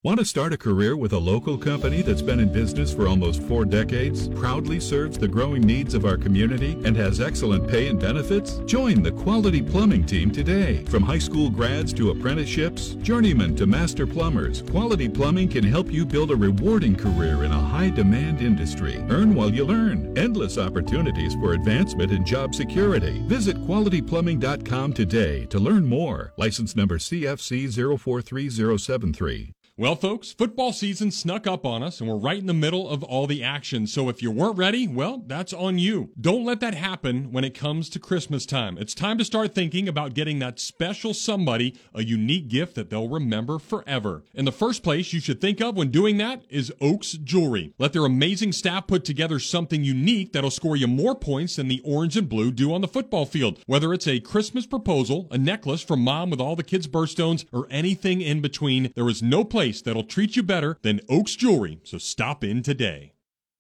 Want 0.06 0.20
to 0.20 0.26
start 0.26 0.52
a 0.52 0.58
career 0.58 0.98
with 0.98 1.14
a 1.14 1.18
local 1.18 1.58
company 1.58 2.02
that's 2.02 2.22
been 2.22 2.42
in 2.42 2.52
business 2.52 2.94
for 2.94 3.08
almost 3.08 3.42
four 3.44 3.64
decades, 3.64 4.28
proudly 4.28 4.78
serves 4.78 5.18
the 5.18 5.30
growing 5.30 5.62
needs 5.62 5.94
of 5.94 6.04
our 6.04 6.18
community, 6.18 6.74
and 6.84 6.94
has 6.98 7.22
excellent 7.22 7.70
pay 7.70 7.88
and 7.88 8.02
benefits? 8.02 8.58
Join 8.66 9.02
the 9.02 9.14
Quality 9.14 9.62
Plumbing 9.62 10.06
team 10.06 10.30
today. 10.30 10.84
From 10.90 11.04
high 11.04 11.20
school 11.20 11.50
grads 11.50 11.94
to 11.94 12.10
apprenticeships, 12.12 12.96
journeymen 12.96 13.56
to 13.56 13.66
master 13.66 14.06
plumbers, 14.06 14.62
Quality 14.64 15.08
Plumbing 15.08 15.48
can 15.48 15.64
help 15.64 15.90
you 15.90 16.06
build 16.06 16.32
a 16.32 16.36
rewarding 16.36 16.98
career 16.98 17.46
in 17.46 17.54
a 17.54 17.62
high 17.62 17.90
demand 17.90 18.42
industry. 18.42 18.98
Earn 19.10 19.34
while 19.34 19.54
you 19.54 19.64
learn. 19.64 20.14
Endless 20.18 20.58
opportunities 20.58 21.34
for 21.36 21.54
advancement 21.54 22.12
and 22.12 22.26
job 22.26 22.54
security. 22.54 23.24
Visit 23.28 23.56
qualityplumbing.com 23.66 24.92
today 24.92 25.46
to 25.46 25.60
learn 25.60 25.86
more. 25.86 26.34
License 26.36 26.76
number 26.76 26.98
CFC 26.98 27.70
043073. 27.72 29.54
Well, 29.76 29.96
folks, 29.96 30.32
football 30.32 30.72
season 30.72 31.10
snuck 31.10 31.48
up 31.48 31.66
on 31.66 31.82
us, 31.82 32.00
and 32.00 32.08
we're 32.08 32.16
right 32.16 32.38
in 32.38 32.46
the 32.46 32.54
middle 32.54 32.88
of 32.88 33.02
all 33.02 33.26
the 33.26 33.42
action. 33.42 33.88
So 33.88 34.08
if 34.08 34.22
you 34.22 34.30
weren't 34.30 34.56
ready, 34.56 34.88
well, 34.88 35.24
that's 35.26 35.52
on 35.52 35.80
you. 35.80 36.12
Don't 36.22 36.46
let 36.46 36.60
that 36.60 36.76
happen 36.76 37.32
when 37.32 37.44
it 37.44 37.56
comes 37.56 37.90
to 37.90 38.00
Christmas 38.00 38.46
time. 38.46 38.78
It's 38.78 38.94
time 38.94 39.18
to 39.18 39.26
start 39.26 39.56
thinking 39.56 39.88
about 39.88 40.14
getting 40.14 40.38
that 40.38 40.60
special 40.60 41.16
somebody 41.16 41.76
a 41.92 42.04
unique 42.04 42.50
gift 42.50 42.76
that 42.76 42.92
they'll 42.92 43.10
remember 43.10 43.58
forever. 43.58 44.24
And 44.36 44.46
the 44.46 44.52
first 44.52 44.84
place 44.84 45.12
you 45.12 45.20
should 45.20 45.42
think 45.42 45.60
of 45.60 45.76
when 45.76 45.90
doing 45.90 46.18
that 46.18 46.44
is 46.52 46.72
Oaks 46.80 47.14
Jewelry. 47.14 47.74
Let 47.80 47.94
their 47.94 48.06
amazing 48.06 48.52
staff 48.52 48.86
put 48.86 49.04
together 49.04 49.40
something 49.40 49.84
unique 49.84 50.34
that'll 50.34 50.52
score 50.52 50.76
you 50.76 50.86
more 50.86 51.16
points 51.16 51.56
than 51.56 51.68
the 51.68 51.82
orange 51.84 52.16
and 52.16 52.30
blue 52.30 52.52
do 52.52 52.72
on 52.76 52.82
the 52.82 52.88
football 52.88 53.26
field. 53.26 53.58
Whether 53.66 53.92
it's 53.92 54.08
a 54.08 54.20
Christmas 54.20 54.68
proposal, 54.68 55.28
a 55.32 55.40
necklace 55.40 55.82
from 55.82 56.02
mom 56.02 56.30
with 56.30 56.40
all 56.40 56.56
the 56.56 56.62
kids' 56.62 56.86
birthstones, 56.86 57.46
or 57.52 57.66
anything 57.72 58.22
in 58.22 58.40
between, 58.40 58.94
there 58.96 59.10
is 59.10 59.24
no 59.24 59.44
place 59.44 59.63
that'll 59.72 60.04
treat 60.04 60.36
you 60.36 60.44
better 60.44 60.78
than 60.82 61.00
Oaks 61.10 61.36
Jewelry. 61.36 61.80
So 61.84 61.98
stop 61.98 62.44
in 62.44 62.62
today. 62.62 63.13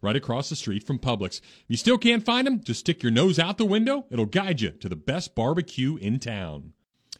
right 0.00 0.16
across 0.16 0.48
the 0.48 0.56
street 0.56 0.86
from 0.86 0.98
Publix. 0.98 1.40
If 1.40 1.64
you 1.68 1.76
still 1.76 1.98
can't 1.98 2.24
find 2.24 2.46
them, 2.46 2.62
just 2.62 2.80
stick 2.80 3.02
your 3.02 3.12
nose 3.12 3.38
out 3.38 3.58
the 3.58 3.64
window. 3.64 4.06
It'll 4.10 4.26
guide 4.26 4.60
you 4.60 4.70
to 4.70 4.88
the 4.88 4.96
best 4.96 5.34
barbecue 5.34 5.96
in 5.96 6.18
town. 6.18 6.72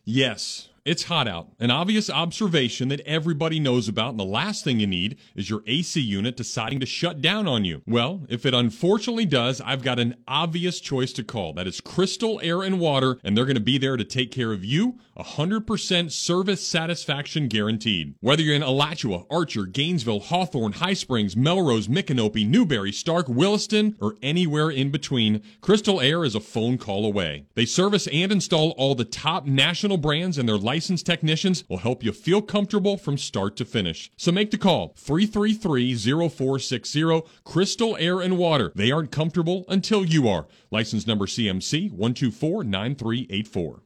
Yes, 0.04 0.70
it's 0.84 1.04
hot 1.04 1.28
out. 1.28 1.48
An 1.58 1.70
obvious 1.70 2.08
observation 2.08 2.88
that 2.88 3.00
everybody 3.00 3.60
knows 3.60 3.86
about, 3.86 4.10
and 4.10 4.18
the 4.18 4.24
last 4.24 4.64
thing 4.64 4.80
you 4.80 4.86
need 4.86 5.18
is 5.36 5.50
your 5.50 5.62
AC 5.66 6.00
unit 6.00 6.36
deciding 6.36 6.80
to 6.80 6.86
shut 6.86 7.20
down 7.20 7.46
on 7.46 7.66
you. 7.66 7.82
Well, 7.86 8.22
if 8.28 8.46
it 8.46 8.54
unfortunately 8.54 9.26
does, 9.26 9.60
I've 9.60 9.82
got 9.82 9.98
an 9.98 10.16
obvious 10.26 10.80
choice 10.80 11.12
to 11.14 11.22
call. 11.22 11.52
That 11.52 11.66
is 11.66 11.82
Crystal 11.82 12.40
Air 12.42 12.62
and 12.62 12.80
Water, 12.80 13.18
and 13.22 13.36
they're 13.36 13.44
going 13.44 13.56
to 13.56 13.60
be 13.60 13.76
there 13.76 13.98
to 13.98 14.04
take 14.04 14.30
care 14.30 14.52
of 14.52 14.64
you. 14.64 14.98
100% 15.22 16.10
service 16.10 16.66
satisfaction 16.66 17.46
guaranteed. 17.48 18.14
Whether 18.20 18.42
you're 18.42 18.54
in 18.54 18.62
Alachua, 18.62 19.24
Archer, 19.30 19.66
Gainesville, 19.66 20.20
Hawthorne, 20.20 20.72
High 20.72 20.94
Springs, 20.94 21.36
Melrose, 21.36 21.88
Micanopy, 21.88 22.46
Newberry, 22.46 22.92
Stark, 22.92 23.28
Williston, 23.28 23.96
or 24.00 24.16
anywhere 24.22 24.70
in 24.70 24.90
between, 24.90 25.42
Crystal 25.60 26.00
Air 26.00 26.24
is 26.24 26.34
a 26.34 26.40
phone 26.40 26.78
call 26.78 27.04
away. 27.04 27.44
They 27.54 27.66
service 27.66 28.06
and 28.08 28.32
install 28.32 28.70
all 28.72 28.94
the 28.94 29.04
top 29.04 29.46
national 29.46 29.98
brands 29.98 30.38
and 30.38 30.48
their 30.48 30.56
licensed 30.56 31.06
technicians 31.06 31.64
will 31.68 31.78
help 31.78 32.02
you 32.02 32.12
feel 32.12 32.42
comfortable 32.42 32.96
from 32.96 33.18
start 33.18 33.56
to 33.56 33.64
finish. 33.64 34.10
So 34.16 34.32
make 34.32 34.50
the 34.50 34.58
call 34.58 34.94
333-0460 34.94 37.26
Crystal 37.44 37.96
Air 37.98 38.20
and 38.20 38.38
Water. 38.38 38.72
They 38.74 38.90
aren't 38.90 39.10
comfortable 39.10 39.64
until 39.68 40.04
you 40.04 40.28
are. 40.28 40.46
License 40.70 41.06
number 41.06 41.26
CMC 41.26 41.92
1249384. 41.92 43.80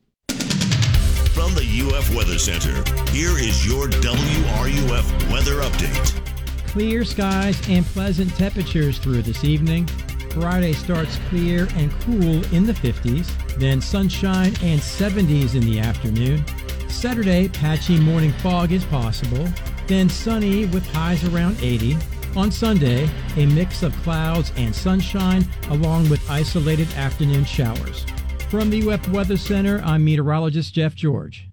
From 1.45 1.55
the 1.57 1.95
UF 1.95 2.15
Weather 2.15 2.39
Center, 2.39 2.73
here 3.11 3.39
is 3.39 3.67
your 3.67 3.89
WRUF 3.89 5.31
weather 5.31 5.57
update. 5.57 6.67
Clear 6.69 7.05
skies 7.05 7.61
and 7.69 7.85
pleasant 7.85 8.35
temperatures 8.35 8.97
through 8.97 9.21
this 9.21 9.45
evening. 9.45 9.87
Friday 10.31 10.73
starts 10.73 11.19
clear 11.29 11.69
and 11.75 11.93
cool 12.01 12.43
in 12.55 12.65
the 12.65 12.73
50s, 12.73 13.29
then 13.59 13.83
sunshine 13.83 14.55
and 14.63 14.81
70s 14.81 15.55
in 15.55 15.67
the 15.67 15.81
afternoon. 15.81 16.43
Saturday, 16.89 17.49
patchy 17.49 18.01
morning 18.01 18.33
fog 18.33 18.73
is 18.73 18.87
possible, 18.87 19.47
then 19.87 20.09
sunny 20.09 20.65
with 20.65 20.87
highs 20.95 21.25
around 21.25 21.59
80. 21.61 21.99
On 22.37 22.51
Sunday, 22.51 23.07
a 23.37 23.45
mix 23.45 23.83
of 23.83 23.93
clouds 23.97 24.51
and 24.57 24.75
sunshine 24.75 25.47
along 25.69 26.09
with 26.09 26.27
isolated 26.31 26.91
afternoon 26.95 27.45
showers. 27.45 28.07
From 28.55 28.71
the 28.71 28.89
UF 28.89 29.09
Weather 29.09 29.37
Center, 29.37 29.83
I'm 29.85 30.05
meteorologist 30.05 30.75
Jeff 30.75 30.95
George. 30.95 31.49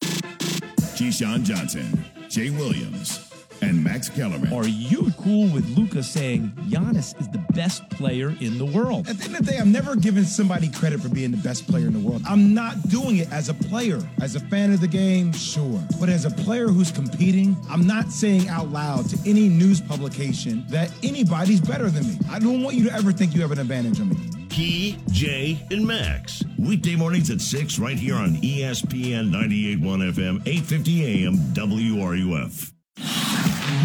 Keyshawn 0.00 1.44
Johnson, 1.44 2.02
Jay 2.30 2.48
Williams, 2.48 3.30
and 3.60 3.84
Max 3.84 4.08
Kellerman. 4.08 4.50
Are 4.54 4.66
you 4.66 5.12
cool 5.18 5.52
with 5.52 5.68
Luka 5.76 6.02
saying 6.02 6.50
Giannis 6.70 7.20
is 7.20 7.28
the 7.28 7.44
best 7.52 7.90
player 7.90 8.34
in 8.40 8.56
the 8.56 8.64
world? 8.64 9.10
At 9.10 9.18
the 9.18 9.24
end 9.26 9.36
of 9.36 9.44
the 9.44 9.52
day, 9.52 9.58
I'm 9.58 9.70
never 9.70 9.94
giving 9.94 10.24
somebody 10.24 10.70
credit 10.70 11.00
for 11.00 11.10
being 11.10 11.32
the 11.32 11.36
best 11.36 11.68
player 11.68 11.86
in 11.86 11.92
the 11.92 11.98
world. 11.98 12.22
I'm 12.26 12.54
not 12.54 12.80
doing 12.88 13.18
it 13.18 13.30
as 13.30 13.50
a 13.50 13.54
player. 13.54 14.00
As 14.22 14.34
a 14.34 14.40
fan 14.40 14.72
of 14.72 14.80
the 14.80 14.88
game, 14.88 15.34
sure. 15.34 15.82
But 16.00 16.08
as 16.08 16.24
a 16.24 16.30
player 16.30 16.68
who's 16.68 16.90
competing, 16.90 17.58
I'm 17.68 17.86
not 17.86 18.10
saying 18.10 18.48
out 18.48 18.70
loud 18.70 19.10
to 19.10 19.18
any 19.28 19.50
news 19.50 19.82
publication 19.82 20.64
that 20.70 20.90
anybody's 21.02 21.60
better 21.60 21.90
than 21.90 22.08
me. 22.08 22.18
I 22.30 22.38
don't 22.38 22.62
want 22.62 22.74
you 22.74 22.84
to 22.84 22.94
ever 22.94 23.12
think 23.12 23.34
you 23.34 23.42
have 23.42 23.52
an 23.52 23.58
advantage 23.58 24.00
on 24.00 24.08
me. 24.08 24.37
Key, 24.48 24.98
Jay, 25.10 25.58
and 25.70 25.86
Max. 25.86 26.44
Weekday 26.58 26.96
mornings 26.96 27.30
at 27.30 27.40
6 27.40 27.78
right 27.78 27.98
here 27.98 28.14
on 28.16 28.36
ESPN 28.36 29.30
98.1 29.30 30.12
FM, 30.12 30.46
850 30.46 31.24
AM, 31.26 31.36
WRUF. 31.54 32.72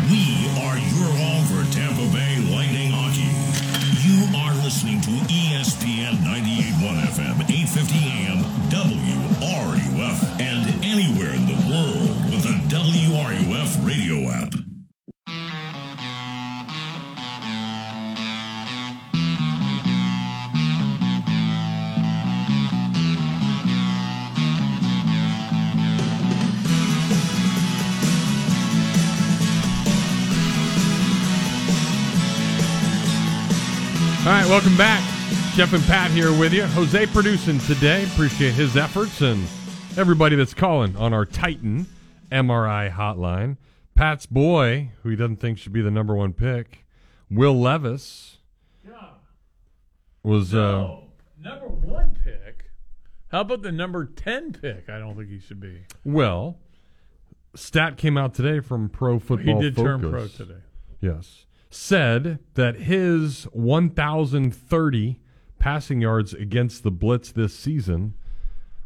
We 0.10 0.24
are 0.62 0.78
your 0.78 1.12
home 1.18 1.46
for 1.46 1.64
Tampa 1.74 2.06
Bay 2.14 2.38
Lightning 2.52 2.92
hockey. 2.92 3.30
You 4.08 4.26
are 4.38 4.54
listening 4.64 5.02
to 5.02 5.10
ESPN 5.10 5.43
All 34.26 34.30
right, 34.30 34.46
welcome 34.48 34.78
back. 34.78 35.02
Jeff 35.54 35.74
and 35.74 35.84
Pat 35.84 36.10
here 36.10 36.32
with 36.38 36.54
you. 36.54 36.64
Jose 36.64 37.06
producing 37.08 37.60
today. 37.60 38.06
Appreciate 38.06 38.54
his 38.54 38.78
efforts 38.78 39.20
and 39.20 39.46
everybody 39.98 40.38
that's 40.38 40.54
calling 40.54 40.96
on 40.96 41.14
our 41.14 41.26
Titan 41.26 41.88
MRI 42.32 42.90
hotline. 42.90 43.58
Pat's 43.96 44.26
boy, 44.26 44.92
who 45.02 45.10
he 45.10 45.18
doesn't 45.18 45.38
think 45.42 45.58
should 45.58 45.74
be 45.74 45.82
the 45.82 45.92
number 45.92 46.16
one 46.16 46.32
pick, 46.32 46.86
Will 47.30 47.60
Levis, 47.60 48.38
was 50.24 50.54
uh, 50.56 51.00
Number 51.38 51.68
one 51.68 52.18
pick. 52.24 52.70
How 53.28 53.42
about 53.42 53.62
the 53.62 53.74
number 53.74 54.06
10 54.06 54.54
pick? 54.54 54.88
I 54.90 55.00
don't 55.00 55.18
think 55.18 55.30
he 55.30 55.40
should 55.40 55.60
be. 55.60 55.82
well. 56.06 56.58
Stat 57.56 57.98
came 57.98 58.18
out 58.18 58.34
today 58.34 58.62
from 58.62 58.88
Pro 58.90 59.20
Football 59.20 59.58
He 59.58 59.62
did 59.62 59.76
Focus. 59.76 60.02
turn 60.02 60.10
pro 60.12 60.28
today. 60.28 60.62
Yes, 61.02 61.46
said 61.74 62.40
that 62.54 62.76
his 62.82 63.46
1,030 63.54 65.20
passing 65.60 66.02
yards 66.02 66.34
against 66.34 66.84
the 66.84 66.92
blitz 66.92 67.32
this 67.32 67.54
season 67.56 68.14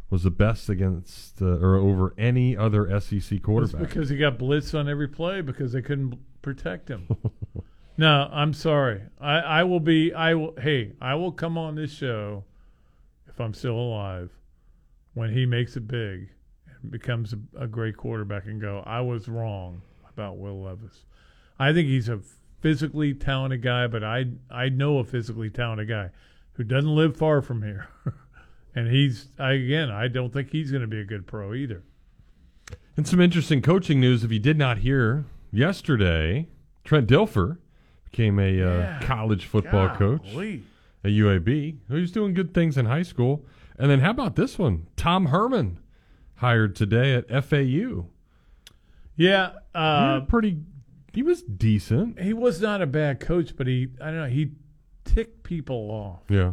was 0.10 0.24
the 0.24 0.32
best 0.32 0.70
against 0.70 1.42
uh, 1.42 1.46
or 1.46 1.76
over 1.76 2.14
any 2.18 2.56
other 2.56 2.88
SEC 3.00 3.32
It's 3.32 3.44
quarterback. 3.46 3.82
because 3.82 4.10
he 4.10 4.18
got 4.18 4.38
blitzed 4.38 4.78
on 4.78 4.88
every 4.88 5.08
play 5.08 5.42
because 5.42 5.74
they 5.74 5.82
couldn't 5.82 6.10
b- 6.12 6.18
protect 6.42 6.88
him. 6.88 7.08
no, 7.98 8.30
I'm 8.32 8.54
sorry. 8.54 9.02
I, 9.20 9.40
I 9.40 9.64
will 9.64 9.82
be. 9.82 10.14
I 10.14 10.34
will. 10.36 10.54
Hey, 10.58 10.94
I 11.02 11.16
will 11.16 11.34
come 11.34 11.58
on 11.58 11.76
this 11.76 11.92
show 11.92 12.46
if 13.28 13.42
I'm 13.42 13.54
still 13.54 13.76
alive 13.78 14.32
when 15.14 15.34
he 15.34 15.46
makes 15.46 15.76
it 15.76 15.88
big 15.90 16.30
and 16.82 16.90
becomes 16.90 17.34
a, 17.34 17.64
a 17.64 17.68
great 17.68 17.98
quarterback 17.98 18.46
and 18.46 18.62
go. 18.62 18.84
I 18.86 19.02
was 19.02 19.28
wrong 19.28 19.82
about 20.10 20.38
Will 20.38 20.62
Levis. 20.64 21.04
I 21.60 21.74
think 21.74 21.90
he's 21.90 22.08
a 22.08 22.22
physically 22.68 23.14
talented 23.14 23.62
guy, 23.62 23.88
but 23.88 24.04
I 24.04 24.26
I 24.52 24.68
know 24.68 24.98
a 24.98 25.04
physically 25.06 25.50
talented 25.50 25.88
guy 25.88 26.10
who 26.54 26.66
doesn't 26.66 26.94
live 26.94 27.16
far 27.16 27.42
from 27.42 27.64
here. 27.64 27.88
And 28.76 28.92
he's 28.92 29.30
I, 29.40 29.54
again, 29.54 29.90
I 29.90 30.08
don't 30.08 30.32
think 30.32 30.52
he's 30.52 30.70
going 30.70 30.82
to 30.82 30.88
be 30.88 31.00
a 31.00 31.04
good 31.04 31.26
pro 31.26 31.56
either. 31.56 31.82
And 32.96 33.08
some 33.08 33.20
interesting 33.20 33.60
coaching 33.60 34.00
news. 34.00 34.24
If 34.24 34.32
you 34.32 34.38
did 34.38 34.56
not 34.56 34.78
hear 34.78 35.26
yesterday, 35.52 36.48
Trent 36.84 37.08
Dilfer 37.08 37.58
became 38.12 38.38
a 38.38 38.62
uh, 38.62 39.00
college 39.02 39.46
football 39.48 39.90
coach 39.96 40.22
at 41.04 41.10
UAB. 41.10 41.48
He 41.90 41.94
was 41.96 42.12
doing 42.12 42.36
good 42.36 42.54
things 42.54 42.78
in 42.78 42.86
high 42.86 43.02
school. 43.02 43.48
And 43.80 43.90
then 43.90 44.02
how 44.02 44.12
about 44.12 44.36
this 44.36 44.60
one? 44.60 44.86
Tom 44.96 45.28
Herman 45.28 45.80
hired 46.36 46.76
today 46.76 47.16
at 47.16 47.46
FAU. 47.46 48.06
Yeah, 49.16 49.54
uh, 49.74 50.20
pretty 50.28 50.60
He 51.18 51.24
was 51.24 51.42
decent. 51.42 52.20
He 52.22 52.32
was 52.32 52.62
not 52.62 52.80
a 52.80 52.86
bad 52.86 53.20
coach, 53.20 53.56
but 53.58 53.66
he 53.66 53.88
I 54.00 54.12
don't 54.12 54.18
know 54.18 54.28
he 54.28 54.52
ticked 55.04 55.42
people 55.42 55.90
off. 55.90 56.22
Yeah. 56.30 56.52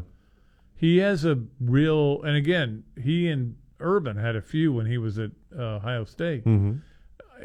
He 0.74 0.96
has 0.98 1.26
a 1.26 1.38
real, 1.60 2.22
and 2.22 2.34
again, 2.34 2.84
he 2.98 3.28
and 3.28 3.56
Urban 3.78 4.16
had 4.16 4.36
a 4.36 4.40
few 4.40 4.72
when 4.72 4.86
he 4.86 4.96
was 4.96 5.18
at 5.18 5.32
uh, 5.54 5.76
Ohio 5.76 6.04
State. 6.06 6.46
Mhm. 6.46 6.80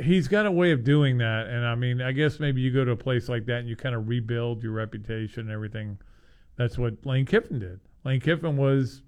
He's 0.01 0.29
got 0.29 0.45
a 0.45 0.51
way 0.51 0.71
of 0.71 0.85
doing 0.85 1.17
that, 1.17 1.47
and 1.47 1.65
I 1.65 1.75
mean, 1.75 2.01
I 2.01 2.13
guess 2.13 2.39
maybe 2.39 2.61
you 2.61 2.71
go 2.71 2.85
to 2.85 2.91
a 2.91 2.95
place 2.95 3.27
like 3.27 3.45
that 3.47 3.59
and 3.59 3.67
you 3.67 3.75
kind 3.75 3.95
of 3.95 4.07
rebuild 4.07 4.63
your 4.63 4.71
reputation 4.71 5.41
and 5.41 5.51
everything. 5.51 5.97
That's 6.55 6.77
what 6.77 7.05
Lane 7.05 7.25
Kiffin 7.25 7.59
did. 7.59 7.81
Lane 8.05 8.21
Kiffin 8.21 8.55
was 8.55 9.03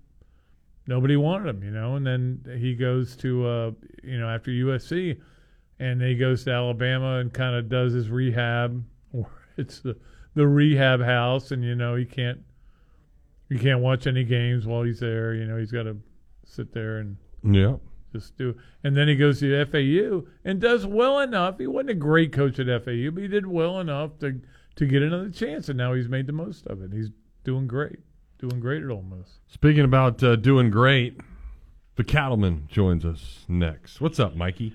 nobody 0.86 1.16
wanted 1.16 1.48
him, 1.48 1.64
you 1.64 1.72
know, 1.72 1.96
and 1.96 2.06
then 2.06 2.44
he 2.60 2.76
goes 2.76 3.16
to 3.24 3.48
uh, 3.48 3.72
you 4.04 4.20
know 4.20 4.28
after 4.28 4.52
USC, 4.52 5.18
and 5.82 6.00
then 6.00 6.08
he 6.10 6.16
goes 6.16 6.44
to 6.46 6.52
Alabama 6.52 7.18
and 7.20 7.34
kind 7.34 7.56
of 7.56 7.68
does 7.70 7.94
his 7.94 8.10
rehab. 8.10 8.84
It's 9.58 9.82
the 9.82 9.98
the 10.34 10.48
rehab 10.48 11.02
house, 11.02 11.52
and 11.52 11.62
you 11.64 11.76
know 11.76 11.96
he 11.96 12.06
can't 12.06 12.40
you 13.50 13.60
can't 13.60 13.82
watch 13.82 14.08
any 14.08 14.24
games 14.24 14.66
while 14.66 14.84
he's 14.84 15.00
there. 15.02 15.34
You 15.34 15.46
know 15.46 15.58
he's 15.58 15.72
got 15.74 15.84
to 15.84 15.98
sit 16.46 16.74
there 16.74 17.00
and 17.00 17.18
Yeah. 17.44 17.76
just 18.14 18.38
do. 18.38 18.56
And 18.84 18.96
then 18.96 19.08
he 19.10 19.16
goes 19.16 19.40
to 19.42 19.66
FAU 19.66 20.26
and 20.46 20.60
does 20.62 20.86
well 20.86 21.20
enough. 21.20 21.60
He 21.60 21.68
wasn't 21.68 21.90
a 21.92 21.96
great 21.96 22.32
coach 22.32 22.60
at 22.60 22.68
FAU, 22.68 23.12
but 23.12 23.22
he 23.24 23.28
did 23.28 23.46
well 23.46 23.80
enough 23.82 24.18
to 24.20 24.40
to 24.78 24.86
get 24.86 25.04
another 25.04 25.30
chance, 25.30 25.68
and 25.68 25.78
now 25.78 25.94
he's 25.94 26.08
made 26.08 26.28
the 26.28 26.34
most 26.34 26.66
of 26.68 26.82
it. 26.82 26.92
He's 26.94 27.10
doing 27.44 27.68
great, 27.68 28.00
doing 28.40 28.62
great 28.62 28.84
at 28.84 28.90
Ole 28.90 29.04
Miss. 29.04 29.40
Speaking 29.48 29.84
about 29.84 30.24
uh, 30.24 30.38
doing 30.38 30.70
great, 30.72 31.20
the 31.98 32.06
Cattleman 32.06 32.68
joins 32.70 33.04
us 33.04 33.44
next. 33.50 34.00
What's 34.00 34.20
up, 34.20 34.34
Mikey? 34.36 34.74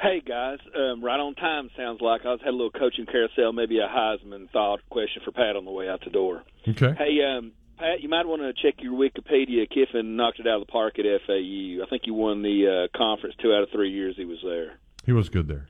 Hey 0.00 0.20
guys, 0.20 0.58
um, 0.76 1.02
right 1.02 1.18
on 1.18 1.34
time 1.36 1.70
sounds 1.76 2.00
like 2.02 2.20
I 2.26 2.28
was 2.32 2.40
had 2.44 2.50
a 2.50 2.52
little 2.52 2.70
coaching 2.70 3.06
carousel, 3.06 3.52
maybe 3.52 3.78
a 3.78 3.88
Heisman 3.88 4.50
thought 4.50 4.80
question 4.90 5.22
for 5.24 5.32
Pat 5.32 5.56
on 5.56 5.64
the 5.64 5.70
way 5.70 5.88
out 5.88 6.02
the 6.04 6.10
door. 6.10 6.42
Okay. 6.68 6.92
Hey, 6.98 7.18
um, 7.24 7.52
Pat, 7.78 8.02
you 8.02 8.08
might 8.10 8.26
want 8.26 8.42
to 8.42 8.52
check 8.52 8.82
your 8.82 8.92
Wikipedia. 8.92 9.68
Kiffin 9.70 10.16
knocked 10.16 10.38
it 10.38 10.46
out 10.46 10.60
of 10.60 10.66
the 10.66 10.70
park 10.70 10.98
at 10.98 11.06
FAU. 11.26 11.82
I 11.82 11.86
think 11.88 12.02
he 12.04 12.10
won 12.10 12.42
the 12.42 12.88
uh, 12.92 12.96
conference 12.98 13.36
two 13.40 13.54
out 13.54 13.62
of 13.62 13.70
three 13.70 13.90
years 13.90 14.14
he 14.18 14.26
was 14.26 14.38
there. 14.44 14.74
He 15.06 15.12
was 15.12 15.30
good 15.30 15.48
there. 15.48 15.66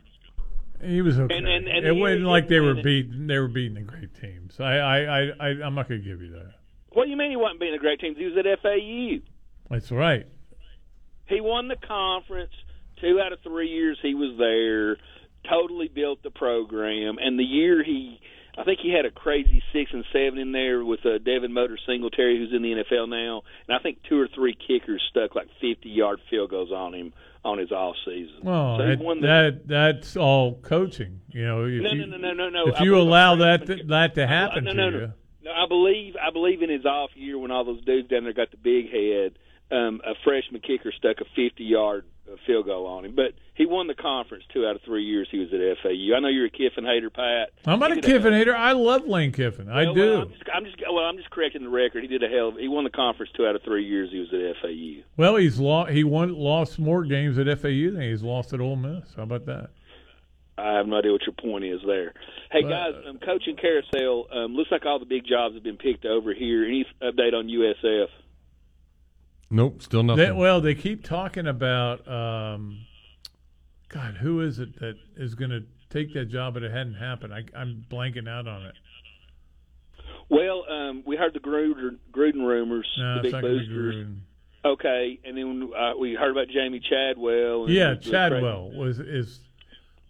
He 0.82 1.02
was 1.02 1.18
okay. 1.20 1.34
And- 1.36 1.46
and- 1.46 1.68
and 1.68 1.86
it 1.86 1.92
wasn't 1.92 2.20
year- 2.22 2.28
like 2.28 2.48
they 2.48 2.58
were 2.60 2.72
and- 2.72 2.82
beating. 2.82 3.28
They 3.28 3.38
were 3.38 3.48
beating 3.48 3.74
the 3.74 3.82
great 3.82 4.12
teams. 4.20 4.58
I, 4.58 4.76
I, 4.78 4.98
I, 4.98 5.20
I 5.38 5.48
I'm 5.64 5.74
not 5.76 5.88
going 5.88 6.02
to 6.02 6.06
give 6.06 6.20
you 6.20 6.32
that. 6.32 6.52
What 6.92 7.04
do 7.04 7.10
you 7.10 7.16
mean 7.16 7.30
he 7.30 7.36
wasn't 7.36 7.60
beating 7.60 7.76
a 7.76 7.78
great 7.78 8.00
team? 8.00 8.16
He 8.16 8.24
was 8.24 8.36
at 8.36 8.44
FAU. 8.60 9.24
That's 9.70 9.92
right. 9.92 10.26
He 11.26 11.40
won 11.40 11.68
the 11.68 11.76
conference 11.76 12.52
two 13.00 13.20
out 13.20 13.32
of 13.32 13.40
three 13.40 13.68
years 13.68 13.98
he 14.02 14.14
was 14.14 14.36
there. 14.38 14.96
Totally 15.48 15.88
built 15.88 16.22
the 16.24 16.30
program, 16.30 17.18
and 17.20 17.38
the 17.38 17.44
year 17.44 17.84
he, 17.84 18.20
I 18.58 18.64
think 18.64 18.80
he 18.82 18.92
had 18.92 19.04
a 19.04 19.12
crazy 19.12 19.62
six 19.72 19.92
and 19.92 20.04
seven 20.12 20.38
in 20.38 20.50
there 20.50 20.84
with 20.84 21.06
uh, 21.06 21.18
Devin 21.18 21.52
Motor 21.52 21.78
Singletary, 21.86 22.36
who's 22.36 22.52
in 22.52 22.62
the 22.62 22.82
NFL 22.82 23.08
now, 23.08 23.42
and 23.68 23.76
I 23.76 23.80
think 23.80 23.98
two 24.08 24.18
or 24.18 24.26
three 24.34 24.56
kickers 24.56 25.00
stuck 25.08 25.36
like 25.36 25.46
fifty 25.60 25.90
yard 25.90 26.18
field 26.28 26.50
goals 26.50 26.72
on 26.72 26.94
him 26.94 27.12
on 27.44 27.58
his 27.58 27.70
off 27.70 27.94
season. 28.04 28.40
Well, 28.42 28.78
so 28.78 28.86
that, 28.86 28.98
the, 28.98 29.20
that 29.20 29.68
that's 29.68 30.16
all 30.16 30.56
coaching. 30.56 31.20
You 31.28 31.46
know, 31.46 31.64
if 31.64 31.82
no, 31.82 31.90
you, 31.92 32.06
no, 32.06 32.16
no, 32.16 32.32
no, 32.32 32.32
no, 32.32 32.48
no. 32.48 32.66
if 32.72 32.80
I 32.80 32.84
you 32.84 32.98
allow 32.98 33.36
that 33.36 33.66
to, 33.66 33.84
that 33.84 34.16
to 34.16 34.26
happen 34.26 34.64
no, 34.64 34.72
to 34.72 34.76
no, 34.76 34.88
you, 34.88 34.98
no. 34.98 35.12
No, 35.44 35.52
I 35.52 35.68
believe 35.68 36.16
I 36.16 36.32
believe 36.32 36.62
in 36.62 36.70
his 36.70 36.84
off 36.84 37.10
year 37.14 37.38
when 37.38 37.52
all 37.52 37.64
those 37.64 37.84
dudes 37.84 38.08
down 38.08 38.24
there 38.24 38.32
got 38.32 38.50
the 38.50 38.56
big 38.56 38.90
head. 38.90 39.38
Um, 39.68 40.00
a 40.04 40.14
freshman 40.22 40.60
kicker 40.60 40.92
stuck 40.92 41.20
a 41.20 41.24
50 41.34 41.64
yard 41.64 42.04
uh, 42.04 42.15
field 42.46 42.66
goal 42.66 42.86
on 42.86 43.04
him, 43.04 43.14
but 43.14 43.32
he 43.54 43.66
won 43.66 43.86
the 43.86 43.94
conference 43.94 44.44
two 44.52 44.66
out 44.66 44.76
of 44.76 44.82
three 44.82 45.04
years 45.04 45.28
he 45.30 45.38
was 45.38 45.48
at 45.52 45.60
FAU. 45.82 46.14
I 46.16 46.20
know 46.20 46.28
you're 46.28 46.46
a 46.46 46.50
Kiffin 46.50 46.84
hater, 46.84 47.10
Pat. 47.10 47.50
I'm 47.64 47.78
not 47.78 47.92
a 47.92 48.00
Kiffin 48.00 48.32
hater. 48.32 48.54
I 48.54 48.72
love 48.72 49.06
Lane 49.06 49.32
Kiffin. 49.32 49.68
I 49.68 49.92
do. 49.92 50.00
Well, 50.00 50.22
I'm 50.22 50.30
just, 50.30 50.42
I'm 50.52 50.64
just 50.64 50.76
well, 50.90 51.04
I'm 51.04 51.16
just 51.16 51.30
correcting 51.30 51.62
the 51.62 51.68
record. 51.68 52.02
He 52.02 52.08
did 52.08 52.22
a 52.22 52.28
hell. 52.28 52.48
Of, 52.48 52.56
he 52.56 52.68
won 52.68 52.84
the 52.84 52.90
conference 52.90 53.32
two 53.36 53.46
out 53.46 53.56
of 53.56 53.62
three 53.62 53.84
years 53.84 54.10
he 54.10 54.18
was 54.18 54.28
at 54.32 54.62
FAU. 54.62 55.02
Well, 55.16 55.36
he's 55.36 55.58
lost. 55.58 55.92
He 55.92 56.04
won 56.04 56.34
lost 56.34 56.78
more 56.78 57.04
games 57.04 57.38
at 57.38 57.46
FAU 57.58 57.92
than 57.92 58.00
he's 58.02 58.22
lost 58.22 58.52
at 58.52 58.60
Ole 58.60 58.76
Miss. 58.76 59.14
How 59.16 59.22
about 59.22 59.46
that? 59.46 59.70
I 60.58 60.74
have 60.74 60.86
no 60.86 60.96
idea 60.96 61.12
what 61.12 61.20
your 61.22 61.34
point 61.34 61.64
is 61.64 61.80
there. 61.86 62.14
Hey 62.50 62.62
But- 62.62 62.70
guys, 62.70 62.94
um, 63.08 63.18
coaching 63.18 63.56
carousel. 63.56 64.26
Um, 64.32 64.54
looks 64.54 64.70
like 64.70 64.86
all 64.86 64.98
the 64.98 65.04
big 65.04 65.26
jobs 65.26 65.54
have 65.54 65.62
been 65.62 65.76
picked 65.76 66.06
over 66.06 66.32
here. 66.32 66.64
Any 66.64 66.86
update 67.02 67.34
on 67.34 67.48
USF? 67.48 68.08
Nope, 69.50 69.82
still 69.82 70.02
nothing. 70.02 70.24
They, 70.24 70.32
well, 70.32 70.60
they 70.60 70.74
keep 70.74 71.04
talking 71.04 71.46
about. 71.46 72.06
Um, 72.08 72.80
God, 73.88 74.14
who 74.14 74.40
is 74.40 74.58
it 74.58 74.78
that 74.80 74.96
is 75.16 75.34
going 75.34 75.50
to 75.50 75.62
take 75.90 76.12
that 76.14 76.26
job? 76.26 76.54
But 76.54 76.64
it 76.64 76.72
hadn't 76.72 76.94
happened. 76.94 77.32
I, 77.32 77.44
I'm 77.56 77.84
blanking 77.88 78.28
out 78.28 78.48
on 78.48 78.66
it. 78.66 78.74
Well, 80.28 80.64
um, 80.68 81.04
we 81.06 81.16
heard 81.16 81.34
the 81.34 81.38
Gruden, 81.40 81.98
Gruden 82.12 82.44
rumors, 82.44 82.88
No, 82.98 83.14
the 83.14 83.20
it's 83.20 83.22
big 83.26 83.32
not 83.32 83.42
be 83.42 83.48
boosters. 83.58 83.94
Gruden. 83.94 84.16
Okay, 84.64 85.20
and 85.24 85.38
then 85.38 85.70
uh, 85.78 85.92
we 85.96 86.14
heard 86.14 86.32
about 86.32 86.48
Jamey 86.48 86.82
Chadwell. 86.82 87.66
And 87.66 87.72
Yeah, 87.72 87.90
the- 87.90 88.00
the 88.00 88.10
Chadwell 88.10 88.70
was 88.72 88.98
is. 88.98 89.40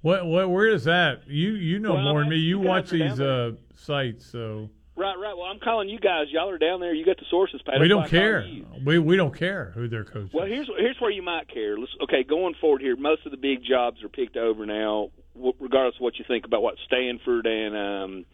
What 0.02 0.24
what 0.24 0.48
where 0.50 0.68
is 0.68 0.84
that? 0.84 1.26
You 1.28 1.50
you 1.54 1.78
know 1.80 1.94
Well, 1.94 2.02
more 2.04 2.20
than 2.20 2.28
me. 2.30 2.36
You 2.36 2.60
you 2.60 2.60
watch 2.60 2.90
these 2.90 3.18
uh, 3.20 3.52
sites, 3.74 4.24
so 4.24 4.70
Right, 4.96 5.14
right. 5.18 5.36
Well, 5.36 5.46
I'm 5.46 5.58
calling 5.60 5.88
you 5.90 5.98
guys. 5.98 6.28
Y'all 6.30 6.48
are 6.48 6.56
down 6.58 6.80
there. 6.80 6.94
You 6.94 7.04
got 7.04 7.18
the 7.18 7.26
sources, 7.30 7.60
Pat. 7.66 7.80
we 7.80 7.88
don't 7.88 7.98
why 8.00 8.04
I 8.06 8.08
call 8.08 8.18
care. 8.18 8.46
We 8.84 8.98
we 8.98 9.16
don't 9.16 9.36
care 9.36 9.72
who 9.74 9.88
their 9.88 10.04
coach. 10.04 10.28
Is. 10.28 10.32
Well, 10.32 10.46
here's 10.46 10.68
here's 10.78 10.96
where 11.00 11.10
you 11.10 11.22
might 11.22 11.48
care. 11.48 11.78
Let's, 11.78 11.92
okay, 12.04 12.24
going 12.24 12.54
forward 12.60 12.80
here, 12.80 12.96
most 12.96 13.26
of 13.26 13.30
the 13.30 13.36
big 13.36 13.62
jobs 13.62 14.02
are 14.02 14.08
picked 14.08 14.36
over 14.36 14.64
now. 14.64 15.10
Regardless 15.34 15.96
of 15.96 16.00
what 16.00 16.18
you 16.18 16.24
think 16.26 16.46
about 16.46 16.62
what 16.62 16.76
Stanford 16.86 17.46
and 17.46 17.76
um, 17.76 18.24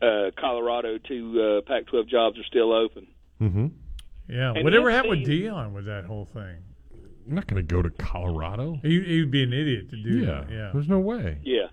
uh, 0.00 0.30
Colorado, 0.40 0.96
two 0.96 1.58
uh, 1.58 1.68
Pac-12 1.68 2.08
jobs 2.08 2.38
are 2.38 2.44
still 2.44 2.72
open. 2.72 3.06
Mm-hmm. 3.38 3.66
Yeah, 4.30 4.52
And 4.54 4.64
whatever 4.64 4.90
happened 4.90 5.20
with 5.20 5.28
Deion 5.28 5.72
with 5.72 5.84
that 5.84 6.04
whole 6.06 6.26
thing? 6.32 6.56
I'm 7.28 7.34
not 7.34 7.46
going 7.46 7.64
to 7.66 7.74
go 7.74 7.82
to 7.82 7.90
Colorado. 7.90 8.78
He 8.80 9.00
he'd 9.02 9.30
be 9.30 9.42
an 9.42 9.52
idiot 9.52 9.90
to 9.90 9.96
do 10.02 10.20
Yeah, 10.20 10.26
that. 10.26 10.50
Yeah, 10.50 10.70
there's 10.72 10.88
no 10.88 11.00
way. 11.00 11.38
Yeah, 11.42 11.66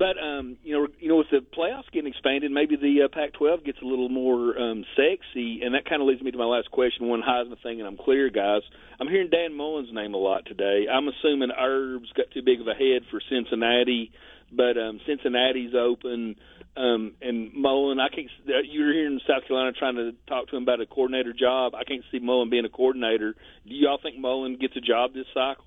but 0.00 0.16
um, 0.16 0.56
you 0.64 0.72
know, 0.72 0.88
you 0.98 1.08
know, 1.10 1.16
with 1.16 1.26
the 1.30 1.44
playoffs 1.54 1.84
getting 1.92 2.08
expanded, 2.08 2.50
maybe 2.50 2.74
the 2.74 3.02
uh, 3.04 3.08
Pac-12 3.12 3.66
gets 3.66 3.78
a 3.82 3.84
little 3.84 4.08
more 4.08 4.58
um, 4.58 4.82
sexy, 4.96 5.60
and 5.62 5.74
that 5.74 5.84
kind 5.84 6.00
of 6.00 6.08
leads 6.08 6.22
me 6.22 6.30
to 6.30 6.38
my 6.38 6.46
last 6.46 6.70
question. 6.70 7.06
One 7.06 7.20
Heisman 7.20 7.62
thing, 7.62 7.80
and 7.80 7.86
I'm 7.86 7.98
clear, 7.98 8.30
guys. 8.30 8.62
I'm 8.98 9.08
hearing 9.08 9.28
Dan 9.28 9.54
Mullen's 9.54 9.92
name 9.92 10.14
a 10.14 10.16
lot 10.16 10.46
today. 10.46 10.86
I'm 10.90 11.06
assuming 11.06 11.50
Herb's 11.54 12.10
got 12.16 12.30
too 12.32 12.40
big 12.42 12.62
of 12.62 12.66
a 12.66 12.72
head 12.72 13.02
for 13.10 13.20
Cincinnati, 13.28 14.10
but 14.50 14.78
um, 14.78 15.00
Cincinnati's 15.06 15.74
open. 15.78 16.36
Um, 16.78 17.12
and 17.20 17.52
Mullen, 17.52 18.00
I 18.00 18.08
can't. 18.08 18.28
uh, 18.48 18.64
You're 18.64 18.94
here 18.94 19.06
in 19.06 19.20
South 19.28 19.46
Carolina 19.46 19.72
trying 19.78 19.96
to 19.96 20.12
talk 20.28 20.48
to 20.48 20.56
him 20.56 20.62
about 20.62 20.80
a 20.80 20.86
coordinator 20.86 21.34
job. 21.34 21.74
I 21.74 21.84
can't 21.84 22.04
see 22.10 22.20
Mullen 22.20 22.48
being 22.48 22.64
a 22.64 22.70
coordinator. 22.70 23.34
Do 23.68 23.74
y'all 23.74 23.98
think 24.02 24.18
Mullen 24.18 24.56
gets 24.58 24.76
a 24.76 24.80
job 24.80 25.12
this 25.12 25.26
cycle? 25.34 25.64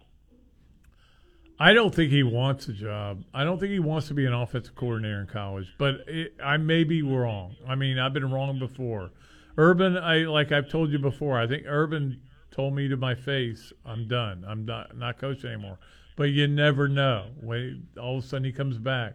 I 1.64 1.72
don't 1.72 1.96
think 1.96 2.12
he 2.12 2.24
wants 2.24 2.68
a 2.68 2.74
job. 2.74 3.24
I 3.34 3.46
don't 3.46 3.58
think 3.58 3.72
he 3.72 3.80
wants 3.80 4.10
to 4.10 4.14
be 4.14 4.26
an 4.26 4.34
offensive 4.34 4.76
coordinator 4.76 5.22
in 5.22 5.28
college. 5.28 5.74
But 5.78 6.02
it, 6.08 6.36
I 6.44 6.58
may 6.58 6.84
be 6.84 7.02
wrong. 7.02 7.56
I 7.66 7.76
mean, 7.76 7.98
I've 7.98 8.12
been 8.12 8.30
wrong 8.30 8.60
before. 8.60 9.12
Urban, 9.58 9.96
I 9.96 10.26
like 10.26 10.52
I've 10.52 10.68
told 10.68 10.92
you 10.92 11.00
before. 11.00 11.40
I 11.40 11.48
think 11.48 11.64
Urban 11.66 12.20
told 12.52 12.76
me 12.76 12.90
to 12.90 12.98
my 12.98 13.16
face, 13.16 13.72
"I'm 13.86 14.10
done. 14.10 14.44
I'm 14.46 14.66
not 14.66 14.98
not 14.98 15.18
coaching 15.18 15.52
anymore." 15.52 15.80
But 16.18 16.32
you 16.32 16.48
never 16.50 16.90
know. 16.90 17.28
When 17.40 17.88
all 17.98 18.18
of 18.18 18.26
a 18.26 18.28
sudden 18.28 18.44
he 18.44 18.52
comes 18.52 18.78
back. 18.78 19.14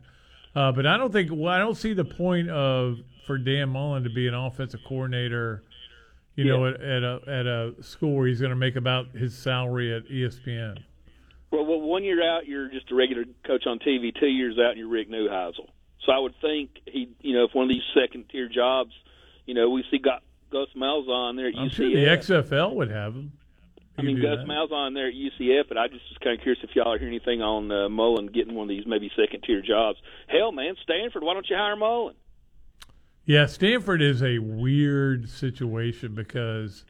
Uh, 0.57 0.73
but 0.73 0.87
I 0.87 0.97
don't 0.97 1.13
think. 1.13 1.29
Well, 1.31 1.53
I 1.53 1.59
don't 1.59 1.77
see 1.77 1.93
the 1.93 2.07
point 2.07 2.49
of 2.49 2.97
for 3.27 3.37
Dan 3.37 3.69
Mullen 3.69 4.05
to 4.05 4.11
be 4.11 4.27
an 4.27 4.33
offensive 4.33 4.81
coordinator. 4.89 5.65
You 6.35 6.45
know, 6.45 6.67
at, 6.67 6.81
at 6.81 7.03
a 7.03 7.21
at 7.27 7.47
a 7.47 7.75
school 7.83 8.17
where 8.17 8.27
he's 8.27 8.41
going 8.41 8.51
to 8.51 8.57
make 8.57 8.77
about 8.77 9.11
his 9.11 9.37
salary 9.37 9.95
at 9.95 10.09
ESPN. 10.09 10.79
Well, 11.51 11.65
well, 11.65 11.81
one 11.81 12.05
year 12.05 12.23
out, 12.23 12.47
you're 12.47 12.69
just 12.69 12.91
a 12.91 12.95
regular 12.95 13.25
coach 13.47 13.67
on 13.67 13.79
TV. 13.79 14.13
Two 14.19 14.27
years 14.27 14.59
out, 14.59 14.77
you're 14.77 14.89
Rick 14.89 15.11
Neuheisel. 15.11 15.69
So 16.05 16.13
I 16.13 16.19
would 16.19 16.35
think 16.41 16.71
he, 16.87 17.11
you 17.21 17.35
know, 17.35 17.45
if 17.45 17.55
one 17.55 17.65
of 17.65 17.69
these 17.69 17.83
second 17.95 18.27
tier 18.31 18.49
jobs, 18.49 18.93
you 19.47 19.55
know, 19.55 19.71
we 19.71 19.85
see 19.91 19.99
got 19.99 20.23
Gus 20.51 20.69
Malzahn 20.77 21.37
there 21.37 21.49
at 21.49 21.55
I'm 21.57 21.69
UCF. 21.69 21.75
sure 21.75 21.91
the 21.91 22.47
XFL 22.47 22.75
would 22.75 22.91
have 22.91 23.15
him. 23.15 23.33
I 23.99 24.03
mean, 24.03 24.23
Gus 24.23 24.47
Malzahn 24.47 24.95
there 24.95 25.09
at 25.09 25.15
UCF, 25.15 25.65
but 25.69 25.77
I 25.77 25.89
just 25.89 26.05
was 26.09 26.19
kind 26.23 26.39
of 26.39 26.43
curious 26.43 26.63
if 26.63 26.71
y'all 26.77 26.93
are 26.93 26.99
hearing 26.99 27.15
anything 27.15 27.43
on 27.43 27.73
uh, 27.73 27.89
Mullen 27.89 28.27
getting 28.27 28.55
one 28.55 28.65
of 28.65 28.69
these 28.69 28.87
maybe 28.87 29.11
second 29.17 29.43
tier 29.43 29.61
jobs. 29.61 29.99
Hell, 30.29 30.53
man, 30.53 30.77
Stanford, 30.85 31.25
why 31.25 31.35
don't 31.35 31.49
you 31.51 31.57
hire 31.57 31.75
Mullen? 31.75 32.15
Yeah, 33.25 33.47
Stanford 33.47 34.01
is 34.01 34.23
a 34.23 34.39
weird 34.39 35.29
situation 35.29 36.15
because 36.15 36.85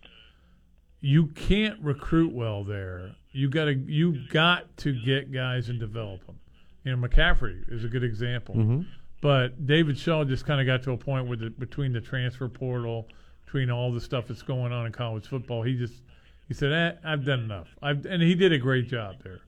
you 1.01 1.29
can't 1.29 1.81
recruit 1.81 2.33
well 2.33 2.63
there. 2.63 3.17
You 3.39 3.49
got 3.49 3.66
to 3.66 3.74
you 3.74 4.26
got 4.30 4.76
to 4.78 4.93
get 4.93 5.30
guys 5.32 5.68
and 5.68 5.78
develop 5.78 6.26
them. 6.26 6.36
You 6.84 6.97
know, 6.97 7.09
McCaffrey 7.09 7.70
is 7.72 7.84
a 7.84 7.89
good 7.89 8.03
example. 8.03 8.57
Mhm. 8.57 8.86
But 9.20 9.66
David 9.66 9.97
Shaw 9.99 10.24
just 10.24 10.45
kind 10.45 10.61
of 10.61 10.66
got 10.66 10.82
to 10.84 10.93
a 10.93 10.97
point 10.97 11.26
where 11.28 11.36
the, 11.36 11.51
between 11.51 11.93
the 11.93 12.01
transfer 12.01 12.49
portal, 12.49 13.07
between 13.45 13.70
all 13.70 13.93
the 13.93 14.01
stuff 14.01 14.26
that's 14.28 14.43
going 14.43 14.72
on 14.72 14.86
in 14.86 14.93
college 14.93 15.26
football, 15.26 15.62
he 15.62 15.76
just 15.76 16.03
he 16.49 16.55
said, 16.55 16.72
eh, 16.72 16.93
"I've 17.05 17.24
done 17.24 17.41
enough." 17.41 17.68
I've 17.82 18.05
and 18.07 18.22
he 18.22 18.34
did 18.34 18.53
a 18.53 18.59
great 18.59 18.89
job 18.89 19.16
there. 19.22 19.39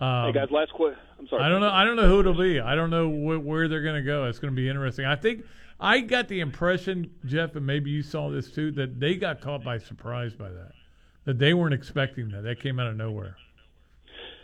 Um, 0.00 0.26
hey 0.26 0.32
guys, 0.32 0.50
last 0.50 0.72
question. 0.72 0.98
I'm 1.18 1.26
sorry. 1.28 1.42
I 1.42 1.48
don't 1.48 1.60
know. 1.60 1.70
I 1.70 1.84
don't 1.84 1.96
know 1.96 2.08
who 2.08 2.20
it'll 2.20 2.34
be. 2.34 2.60
I 2.60 2.74
don't 2.74 2.90
know 2.90 3.08
wh- 3.10 3.44
where 3.44 3.68
they're 3.68 3.82
going 3.82 3.96
to 4.02 4.06
go. 4.06 4.24
It's 4.24 4.38
going 4.38 4.52
to 4.54 4.56
be 4.56 4.68
interesting. 4.68 5.04
I 5.06 5.16
think 5.16 5.44
I 5.78 6.00
got 6.00 6.28
the 6.28 6.40
impression, 6.40 7.10
Jeff, 7.26 7.56
and 7.56 7.66
maybe 7.66 7.90
you 7.90 8.02
saw 8.02 8.30
this 8.30 8.50
too, 8.50 8.70
that 8.72 8.98
they 9.00 9.14
got 9.16 9.40
caught 9.40 9.62
by 9.64 9.78
surprise 9.78 10.34
by 10.34 10.48
that. 10.50 10.72
That 11.30 11.38
they 11.38 11.54
weren't 11.54 11.74
expecting 11.74 12.30
that. 12.30 12.42
That 12.42 12.58
came 12.60 12.80
out 12.80 12.88
of 12.88 12.96
nowhere. 12.96 13.36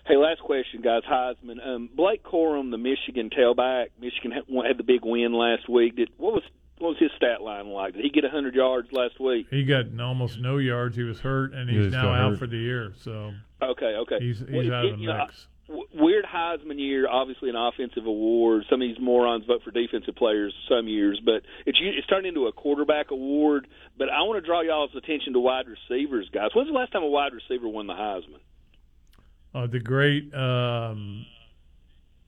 Hey, 0.06 0.16
last 0.16 0.40
question, 0.40 0.82
guys. 0.82 1.02
Heisman. 1.02 1.66
Um, 1.66 1.90
Blake 1.96 2.22
Corum, 2.22 2.70
the 2.70 2.78
Michigan 2.78 3.28
tailback. 3.28 3.86
Michigan 4.00 4.30
had, 4.30 4.44
had 4.64 4.78
the 4.78 4.84
big 4.84 5.00
win 5.04 5.32
last 5.32 5.68
week. 5.68 5.96
Did 5.96 6.10
what 6.16 6.32
was 6.34 6.42
what 6.78 6.90
was 6.90 6.98
his 7.00 7.10
stat 7.16 7.42
line 7.42 7.66
like? 7.70 7.94
Did 7.94 8.04
he 8.04 8.10
get 8.10 8.22
100 8.22 8.54
yards 8.54 8.92
last 8.92 9.18
week? 9.18 9.48
He 9.50 9.64
got 9.64 9.86
almost 10.00 10.38
no 10.38 10.58
yards. 10.58 10.96
He 10.96 11.02
was 11.02 11.18
hurt, 11.18 11.54
and 11.54 11.68
he's 11.68 11.86
was 11.86 11.92
now 11.92 12.12
out 12.12 12.30
hurt. 12.30 12.38
for 12.38 12.46
the 12.46 12.56
year. 12.56 12.92
So 13.02 13.32
Okay, 13.60 13.96
okay. 13.96 14.18
he's 14.20 14.38
he's 14.38 14.48
Well, 14.70 14.72
out 14.74 14.84
of 14.84 14.92
the 14.92 14.98
you 15.02 15.08
know, 15.08 15.18
mix. 15.24 15.32
w- 15.34 15.55
weird 15.68 16.24
Heisman 16.24 16.78
year, 16.78 17.08
obviously 17.08 17.48
an 17.48 17.56
offensive 17.56 18.06
award. 18.06 18.64
Some 18.70 18.80
of 18.82 18.88
these 18.88 19.00
morons 19.00 19.44
vote 19.46 19.62
for 19.64 19.70
defensive 19.70 20.14
players 20.14 20.54
some 20.68 20.86
years, 20.88 21.20
but 21.24 21.42
it's 21.64 21.78
it's 21.80 22.06
turned 22.06 22.26
into 22.26 22.46
a 22.46 22.52
quarterback 22.52 23.10
award. 23.10 23.66
But 23.98 24.08
I 24.10 24.22
want 24.22 24.42
to 24.42 24.46
draw 24.46 24.60
y'all's 24.62 24.94
attention 24.96 25.32
to 25.32 25.40
wide 25.40 25.66
receivers, 25.66 26.28
guys. 26.32 26.50
When's 26.54 26.68
the 26.68 26.74
last 26.74 26.92
time 26.92 27.02
a 27.02 27.08
wide 27.08 27.32
receiver 27.32 27.68
won 27.68 27.86
the 27.86 27.94
Heisman? 27.94 28.40
Uh, 29.54 29.66
the 29.66 29.80
great, 29.80 30.32
um, 30.34 31.24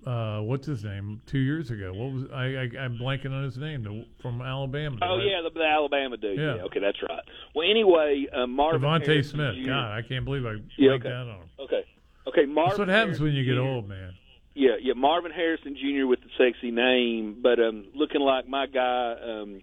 uh, 0.07 0.41
what's 0.41 0.67
his 0.67 0.83
name? 0.83 1.21
Two 1.27 1.39
years 1.39 1.71
ago, 1.71 1.93
what 1.93 2.13
was 2.13 2.25
I? 2.33 2.45
I 2.45 2.85
I'm 2.85 2.97
blanking 2.99 3.33
on 3.33 3.45
his 3.45 3.59
name. 3.59 3.83
The, 3.83 4.07
from 4.23 4.41
Alabama. 4.41 4.99
Oh 5.03 5.17
right? 5.19 5.27
yeah, 5.27 5.43
the, 5.43 5.51
the 5.51 5.65
Alabama 5.65 6.17
dude. 6.17 6.39
Yeah. 6.39 6.57
Yeah. 6.57 6.63
okay, 6.63 6.81
that's 6.81 6.99
right. 7.09 7.23
Well, 7.55 7.69
anyway, 7.69 8.27
uh, 8.33 8.47
Marvin 8.47 8.81
DeVonta 8.81 9.25
Smith. 9.25 9.57
God, 9.67 9.93
I 9.93 10.03
can't 10.03 10.25
believe 10.25 10.47
I 10.47 10.55
Yeah, 10.77 10.89
blanked 10.91 11.07
okay. 11.07 11.15
out 11.15 11.29
on 11.29 11.41
him. 11.41 11.49
Okay, 11.61 11.85
okay, 12.29 12.47
Marvin. 12.47 12.71
That's 12.71 12.79
what 12.79 12.89
happens 12.89 13.21
when 13.21 13.33
you 13.33 13.45
get 13.45 13.55
Jr. 13.55 13.61
old, 13.61 13.89
man. 13.89 14.15
Yeah, 14.55 14.73
yeah, 14.81 14.95
Marvin 14.95 15.31
Harrison 15.31 15.77
Jr. 15.77 16.07
with 16.07 16.21
the 16.21 16.31
sexy 16.37 16.71
name, 16.71 17.39
but 17.41 17.61
um, 17.61 17.87
looking 17.95 18.21
like 18.21 18.49
my 18.49 18.67
guy 18.67 19.13
um, 19.13 19.61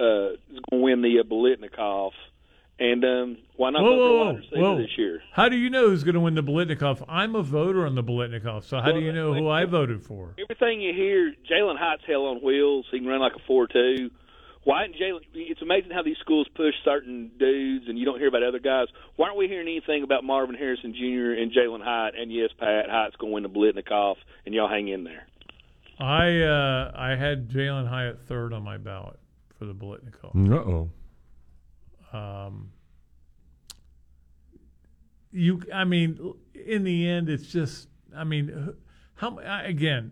uh, 0.00 0.30
is 0.32 0.60
going 0.70 0.70
to 0.70 0.76
win 0.76 1.02
the 1.02 1.18
uh, 1.20 1.22
Biletnikoff. 1.22 2.12
And 2.80 3.04
um, 3.04 3.38
why 3.56 3.70
not 3.70 3.82
Whoa, 3.82 3.96
vote 3.96 4.44
for 4.48 4.56
a 4.56 4.60
whoa, 4.60 4.74
whoa, 4.74 4.78
this 4.78 4.96
year? 4.96 5.20
How 5.32 5.48
do 5.48 5.56
you 5.56 5.68
know 5.68 5.90
who's 5.90 6.04
going 6.04 6.14
to 6.14 6.20
win 6.20 6.34
the 6.34 6.44
Biletnikoff? 6.44 7.04
I'm 7.08 7.34
a 7.34 7.42
voter 7.42 7.84
on 7.84 7.96
the 7.96 8.04
Biletnikoff, 8.04 8.64
so 8.64 8.80
how 8.80 8.92
do 8.92 9.00
you 9.00 9.12
know 9.12 9.34
who 9.34 9.48
I 9.48 9.64
voted 9.64 10.04
for? 10.04 10.34
Everything 10.38 10.80
you 10.80 10.94
hear, 10.94 11.34
Jalen 11.50 11.76
Hyatt's 11.76 12.04
hell 12.06 12.26
on 12.26 12.38
wheels. 12.38 12.86
He 12.92 13.00
can 13.00 13.08
run 13.08 13.20
like 13.20 13.34
a 13.34 13.40
four-two. 13.46 14.10
Why 14.68 14.86
didn't 14.86 15.00
Jalen? 15.00 15.20
It's 15.32 15.62
amazing 15.62 15.92
how 15.92 16.02
these 16.02 16.18
schools 16.20 16.46
push 16.54 16.74
certain 16.84 17.30
dudes, 17.38 17.86
and 17.88 17.98
you 17.98 18.04
don't 18.04 18.18
hear 18.18 18.28
about 18.28 18.42
other 18.42 18.58
guys. 18.58 18.88
Why 19.16 19.28
aren't 19.28 19.38
we 19.38 19.48
hearing 19.48 19.66
anything 19.66 20.02
about 20.02 20.24
Marvin 20.24 20.54
Harrison 20.54 20.92
Jr. 20.92 21.40
and 21.40 21.50
Jalen 21.50 21.82
Hyatt? 21.82 22.14
And 22.20 22.30
yes, 22.30 22.50
Pat 22.58 22.84
Hyatt's 22.90 23.16
going 23.16 23.32
to 23.32 23.34
win 23.34 23.42
the 23.44 23.48
Biletnikoff, 23.80 24.16
and 24.44 24.54
y'all 24.54 24.68
hang 24.68 24.88
in 24.88 25.04
there. 25.04 25.26
I 25.98 26.40
uh, 26.42 26.92
I 26.94 27.16
had 27.16 27.48
Jalen 27.48 27.88
Hyatt 27.88 28.20
third 28.28 28.52
on 28.52 28.62
my 28.62 28.76
ballot 28.76 29.18
for 29.58 29.64
the 29.64 29.72
Biletnikoff. 29.74 30.36
Uh 30.52 30.54
oh. 32.14 32.18
Um, 32.18 32.70
you, 35.32 35.62
I 35.74 35.84
mean, 35.84 36.34
in 36.54 36.84
the 36.84 37.08
end, 37.08 37.30
it's 37.30 37.46
just, 37.46 37.88
I 38.14 38.24
mean, 38.24 38.74
how 39.14 39.38
I- 39.38 39.62
again, 39.62 40.10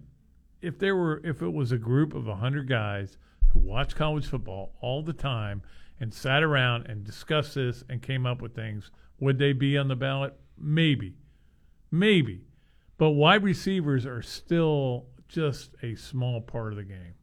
if 0.62 0.78
there 0.78 0.96
were, 0.96 1.20
if 1.24 1.42
it 1.42 1.52
was 1.52 1.72
a 1.72 1.78
group 1.78 2.14
of 2.14 2.24
hundred 2.24 2.68
guys 2.70 3.18
who 3.56 3.68
watch 3.68 3.94
college 3.94 4.26
football 4.26 4.74
all 4.80 5.02
the 5.02 5.12
time 5.12 5.62
and 5.98 6.12
sat 6.12 6.42
around 6.42 6.86
and 6.86 7.04
discussed 7.04 7.54
this 7.54 7.82
and 7.88 8.02
came 8.02 8.26
up 8.26 8.42
with 8.42 8.54
things, 8.54 8.90
would 9.18 9.38
they 9.38 9.52
be 9.52 9.78
on 9.78 9.88
the 9.88 9.96
ballot? 9.96 10.34
Maybe, 10.58 11.14
maybe, 11.90 12.42
but 12.98 13.10
wide 13.10 13.42
receivers 13.42 14.04
are 14.04 14.22
still 14.22 15.06
just 15.28 15.74
a 15.82 15.94
small 15.94 16.40
part 16.40 16.72
of 16.72 16.76
the 16.76 16.84
game. 16.84 17.14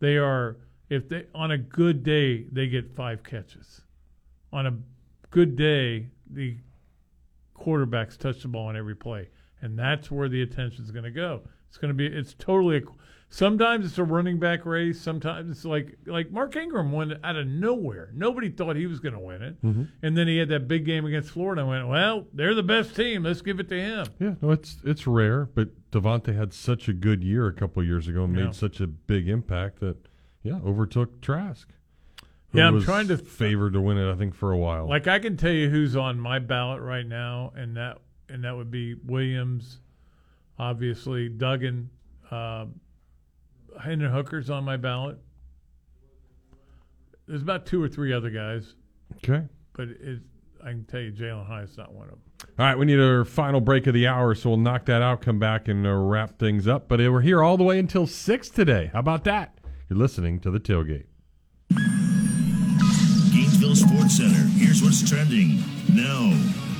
They 0.00 0.16
are, 0.16 0.58
if 0.88 1.08
they 1.08 1.26
on 1.34 1.50
a 1.50 1.58
good 1.58 2.02
day, 2.02 2.46
they 2.50 2.68
get 2.68 2.94
five 2.94 3.22
catches 3.22 3.82
on 4.54 4.66
a 4.68 4.74
good 5.30 5.56
day, 5.56 6.06
the 6.30 6.56
quarterbacks 7.56 8.16
touch 8.16 8.42
the 8.42 8.48
ball 8.48 8.68
on 8.68 8.76
every 8.76 8.94
play, 8.94 9.28
and 9.60 9.76
that's 9.76 10.10
where 10.10 10.28
the 10.28 10.40
attention 10.42 10.84
is 10.84 10.92
going 10.92 11.04
to 11.04 11.10
go. 11.10 11.42
It's 11.68 11.76
going 11.76 11.88
to 11.88 11.94
be. 11.94 12.06
It's 12.06 12.34
totally. 12.34 12.76
A, 12.76 12.80
sometimes 13.34 13.84
it's 13.84 13.98
a 13.98 14.04
running 14.04 14.38
back 14.38 14.64
race. 14.64 15.00
Sometimes 15.00 15.50
it's 15.50 15.64
like 15.64 15.98
like 16.06 16.30
Mark 16.30 16.54
Ingram 16.54 16.92
won 16.92 17.18
out 17.24 17.34
of 17.34 17.46
nowhere. 17.48 18.10
Nobody 18.14 18.48
thought 18.48 18.76
he 18.76 18.86
was 18.86 19.00
going 19.00 19.14
to 19.14 19.18
win 19.18 19.42
it, 19.42 19.60
Mhm. 19.60 19.88
and 20.02 20.16
then 20.16 20.28
he 20.28 20.38
had 20.38 20.48
that 20.50 20.68
big 20.68 20.84
game 20.84 21.04
against 21.04 21.30
Florida. 21.30 21.62
I 21.62 21.64
went, 21.64 21.88
well, 21.88 22.28
they're 22.32 22.54
the 22.54 22.62
best 22.62 22.94
team. 22.94 23.24
Let's 23.24 23.42
give 23.42 23.58
it 23.58 23.68
to 23.70 23.80
him. 23.80 24.06
Yeah, 24.20 24.34
no, 24.40 24.52
it's 24.52 24.78
it's 24.84 25.06
rare, 25.06 25.46
but 25.46 25.70
DeVonta 25.90 26.34
had 26.36 26.52
such 26.52 26.88
a 26.88 26.92
good 26.92 27.24
year 27.24 27.48
a 27.48 27.52
couple 27.52 27.82
years 27.82 28.06
ago 28.06 28.22
and 28.24 28.36
Yeah. 28.36 28.44
made 28.44 28.54
such 28.54 28.80
a 28.80 28.86
big 28.86 29.28
impact 29.28 29.80
that 29.80 29.96
yeah, 30.44 30.60
overtook 30.64 31.20
Trask. 31.20 31.68
who 32.52 32.58
Yeah, 32.58 32.68
I'm 32.68 32.74
was 32.74 32.84
trying 32.84 33.08
to- 33.08 33.16
favor 33.18 33.68
to 33.68 33.80
win 33.80 33.98
it. 33.98 34.08
I 34.08 34.14
think 34.14 34.34
for 34.34 34.52
a 34.52 34.58
while. 34.58 34.86
Like 34.88 35.08
I 35.08 35.18
can 35.18 35.36
tell 35.36 35.50
you 35.50 35.70
who's 35.70 35.96
on 35.96 36.20
my 36.20 36.38
ballot 36.38 36.82
right 36.82 37.06
now, 37.06 37.52
and 37.56 37.76
that 37.76 37.98
and 38.28 38.44
that 38.44 38.56
would 38.56 38.70
be 38.70 38.94
Williams, 38.94 39.80
obviously 40.58 41.28
Duggan, 41.28 41.90
uh, 42.30 42.66
Hendon 43.84 44.10
Hooker's 44.10 44.50
on 44.50 44.64
my 44.64 44.76
ballot. 44.76 45.18
There's 47.26 47.42
about 47.42 47.66
two 47.66 47.82
or 47.82 47.88
three 47.88 48.12
other 48.12 48.30
guys, 48.30 48.74
okay. 49.16 49.46
but 49.74 49.88
it, 49.88 50.20
I 50.62 50.68
can 50.70 50.84
tell 50.84 51.00
you 51.00 51.12
Jalen 51.12 51.46
Hyatt's 51.46 51.76
not 51.76 51.92
one 51.92 52.04
of 52.04 52.10
them. 52.10 52.20
All 52.58 52.66
right, 52.66 52.78
we 52.78 52.86
need 52.86 53.00
our 53.00 53.24
final 53.24 53.60
break 53.60 53.86
of 53.86 53.94
the 53.94 54.06
hour, 54.06 54.34
so 54.34 54.50
we'll 54.50 54.58
knock 54.58 54.86
that 54.86 55.02
out, 55.02 55.22
come 55.22 55.38
back, 55.38 55.68
and 55.68 55.86
uh, 55.86 55.92
wrap 55.94 56.38
things 56.38 56.68
up. 56.68 56.88
But 56.88 57.00
uh, 57.00 57.10
we're 57.10 57.22
here 57.22 57.42
all 57.42 57.56
the 57.56 57.64
way 57.64 57.78
until 57.78 58.06
six 58.06 58.48
today. 58.48 58.90
How 58.92 59.00
about 59.00 59.24
that? 59.24 59.58
You're 59.88 59.98
listening 59.98 60.40
to 60.40 60.50
the 60.50 60.60
tailgate. 60.60 61.06
Gainesville 63.32 63.76
Sports 63.76 64.16
Center. 64.16 64.48
Here's 64.56 64.82
what's 64.82 65.08
trending 65.08 65.58
now 65.92 66.20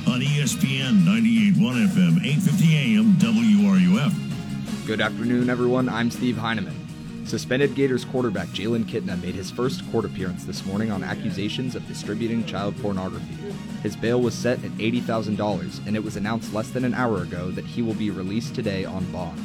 on 0.07 0.21
ESPN 0.21 1.03
98.1 1.03 1.87
FM, 1.87 2.19
8:50 2.23 2.73
AM, 2.73 3.13
WRUF. 3.17 4.85
Good 4.85 5.01
afternoon, 5.01 5.49
everyone. 5.49 5.89
I'm 5.89 6.11
Steve 6.11 6.37
Heineman. 6.37 6.84
Suspended 7.25 7.73
Gators 7.73 8.05
quarterback 8.05 8.49
Jalen 8.49 8.85
Kitna 8.85 9.19
made 9.19 9.33
his 9.33 9.49
first 9.49 9.89
court 9.91 10.05
appearance 10.05 10.45
this 10.45 10.63
morning 10.63 10.91
on 10.91 11.03
accusations 11.03 11.75
of 11.75 11.87
distributing 11.87 12.45
child 12.45 12.79
pornography. 12.83 13.35
His 13.81 13.95
bail 13.95 14.21
was 14.21 14.35
set 14.35 14.63
at 14.63 14.69
$80,000, 14.73 15.87
and 15.87 15.95
it 15.95 16.03
was 16.03 16.17
announced 16.17 16.53
less 16.53 16.69
than 16.69 16.85
an 16.85 16.93
hour 16.93 17.23
ago 17.23 17.49
that 17.49 17.65
he 17.65 17.81
will 17.81 17.95
be 17.95 18.11
released 18.11 18.53
today 18.53 18.85
on 18.85 19.11
bond. 19.11 19.41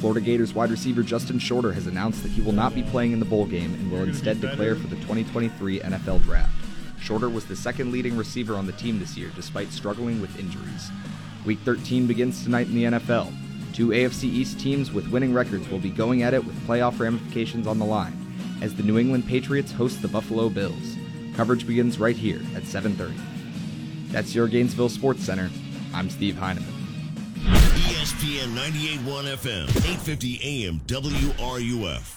Florida 0.00 0.20
Gators 0.20 0.52
wide 0.52 0.70
receiver 0.70 1.04
Justin 1.04 1.38
Shorter 1.38 1.72
has 1.72 1.86
announced 1.86 2.24
that 2.24 2.32
he 2.32 2.42
will 2.42 2.52
not 2.52 2.74
be 2.74 2.82
playing 2.82 3.12
in 3.12 3.20
the 3.20 3.24
bowl 3.24 3.46
game 3.46 3.72
and 3.74 3.90
will 3.90 4.02
instead 4.02 4.40
declare 4.40 4.74
for 4.74 4.88
the 4.88 4.96
2023 4.96 5.78
NFL 5.80 6.24
Draft. 6.24 6.52
Shorter 7.00 7.28
was 7.28 7.46
the 7.46 7.54
second 7.54 7.92
leading 7.92 8.16
receiver 8.16 8.54
on 8.56 8.66
the 8.66 8.72
team 8.72 8.98
this 8.98 9.16
year, 9.16 9.30
despite 9.36 9.70
struggling 9.70 10.20
with 10.20 10.38
injuries. 10.40 10.90
Week 11.44 11.60
13 11.60 12.08
begins 12.08 12.42
tonight 12.42 12.66
in 12.66 12.74
the 12.74 12.84
NFL. 12.84 13.32
Two 13.76 13.88
AFC 13.88 14.24
East 14.24 14.58
teams 14.58 14.90
with 14.90 15.06
winning 15.08 15.34
records 15.34 15.68
will 15.68 15.78
be 15.78 15.90
going 15.90 16.22
at 16.22 16.32
it 16.32 16.42
with 16.42 16.66
playoff 16.66 16.98
ramifications 16.98 17.66
on 17.66 17.78
the 17.78 17.84
line, 17.84 18.16
as 18.62 18.74
the 18.74 18.82
New 18.82 18.96
England 18.96 19.26
Patriots 19.26 19.70
host 19.70 20.00
the 20.00 20.08
Buffalo 20.08 20.48
Bills. 20.48 20.96
Coverage 21.34 21.66
begins 21.66 21.98
right 21.98 22.16
here 22.16 22.40
at 22.54 22.62
7:30. 22.62 23.12
That's 24.10 24.34
your 24.34 24.48
Gainesville 24.48 24.88
Sports 24.88 25.24
Center. 25.24 25.50
I'm 25.92 26.08
Steve 26.08 26.38
Heineman. 26.38 26.72
ESPN 27.44 28.54
98.1 28.54 29.26
FM, 29.26 29.66
8:50 29.84 30.40
AM, 30.42 30.80
WRUF. 30.86 32.16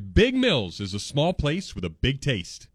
Big 0.01 0.35
Mills 0.35 0.79
is 0.79 0.93
a 0.93 0.99
small 0.99 1.31
place 1.31 1.75
with 1.75 1.85
a 1.85 1.89
big 1.89 2.21
taste. 2.21 2.67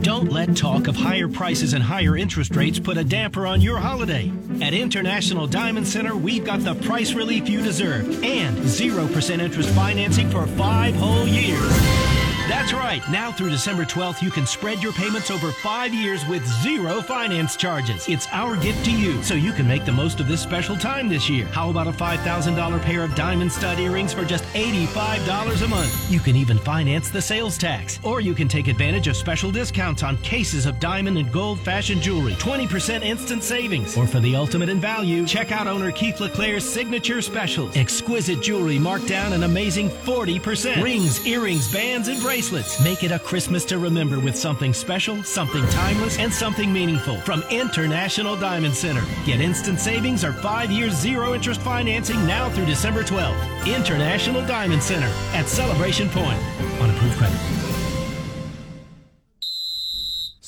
Don't 0.00 0.32
let 0.32 0.56
talk 0.56 0.88
of 0.88 0.96
higher 0.96 1.28
prices 1.28 1.74
and 1.74 1.84
higher 1.84 2.16
interest 2.16 2.56
rates 2.56 2.78
put 2.78 2.96
a 2.96 3.04
damper 3.04 3.46
on 3.46 3.60
your 3.60 3.78
holiday. 3.78 4.32
At 4.62 4.72
International 4.72 5.46
Diamond 5.46 5.86
Center, 5.86 6.16
we've 6.16 6.44
got 6.44 6.60
the 6.60 6.74
price 6.74 7.12
relief 7.12 7.48
you 7.48 7.62
deserve 7.62 8.24
and 8.24 8.56
0% 8.56 9.38
interest 9.38 9.68
financing 9.70 10.30
for 10.30 10.46
five 10.46 10.94
whole 10.96 11.28
years. 11.28 12.25
That's 12.48 12.72
right. 12.72 13.02
Now 13.10 13.32
through 13.32 13.50
December 13.50 13.84
12th, 13.84 14.22
you 14.22 14.30
can 14.30 14.46
spread 14.46 14.80
your 14.80 14.92
payments 14.92 15.32
over 15.32 15.50
five 15.50 15.92
years 15.92 16.24
with 16.26 16.46
zero 16.62 17.02
finance 17.02 17.56
charges. 17.56 18.08
It's 18.08 18.28
our 18.30 18.56
gift 18.56 18.84
to 18.84 18.92
you, 18.92 19.20
so 19.24 19.34
you 19.34 19.50
can 19.52 19.66
make 19.66 19.84
the 19.84 19.90
most 19.90 20.20
of 20.20 20.28
this 20.28 20.42
special 20.42 20.76
time 20.76 21.08
this 21.08 21.28
year. 21.28 21.46
How 21.46 21.70
about 21.70 21.88
a 21.88 21.92
$5,000 21.92 22.82
pair 22.82 23.02
of 23.02 23.16
diamond 23.16 23.50
stud 23.50 23.80
earrings 23.80 24.12
for 24.12 24.24
just 24.24 24.44
$85 24.54 25.64
a 25.64 25.68
month? 25.68 26.10
You 26.10 26.20
can 26.20 26.36
even 26.36 26.56
finance 26.58 27.10
the 27.10 27.20
sales 27.20 27.58
tax. 27.58 27.98
Or 28.04 28.20
you 28.20 28.32
can 28.32 28.46
take 28.46 28.68
advantage 28.68 29.08
of 29.08 29.16
special 29.16 29.50
discounts 29.50 30.04
on 30.04 30.16
cases 30.18 30.66
of 30.66 30.78
diamond 30.78 31.18
and 31.18 31.32
gold 31.32 31.58
fashion 31.58 32.00
jewelry. 32.00 32.34
20% 32.34 33.02
instant 33.02 33.42
savings. 33.42 33.96
Or 33.96 34.06
for 34.06 34.20
the 34.20 34.36
ultimate 34.36 34.68
in 34.68 34.80
value, 34.80 35.26
check 35.26 35.50
out 35.50 35.66
owner 35.66 35.90
Keith 35.90 36.20
LeClaire's 36.20 36.68
signature 36.68 37.20
specials. 37.22 37.76
Exquisite 37.76 38.40
jewelry 38.40 38.78
marked 38.78 39.08
down 39.08 39.32
an 39.32 39.42
amazing 39.42 39.90
40%. 39.90 40.80
Rings, 40.80 41.26
earrings, 41.26 41.72
bands, 41.72 42.06
and 42.06 42.20
bracelets. 42.20 42.35
Make 42.82 43.02
it 43.02 43.12
a 43.12 43.18
Christmas 43.18 43.64
to 43.64 43.78
remember 43.78 44.20
with 44.20 44.36
something 44.36 44.74
special, 44.74 45.22
something 45.24 45.66
timeless, 45.68 46.18
and 46.18 46.30
something 46.30 46.70
meaningful 46.70 47.18
from 47.22 47.42
International 47.50 48.36
Diamond 48.36 48.74
Center. 48.74 49.02
Get 49.24 49.40
instant 49.40 49.80
savings 49.80 50.22
or 50.22 50.34
five 50.34 50.70
years 50.70 50.92
zero 50.92 51.32
interest 51.32 51.62
financing 51.62 52.26
now 52.26 52.50
through 52.50 52.66
December 52.66 53.02
12th. 53.04 53.74
International 53.74 54.46
Diamond 54.46 54.82
Center 54.82 55.10
at 55.32 55.48
Celebration 55.48 56.10
Point 56.10 56.38
on 56.78 56.90
approved 56.90 57.16
credit. 57.16 57.55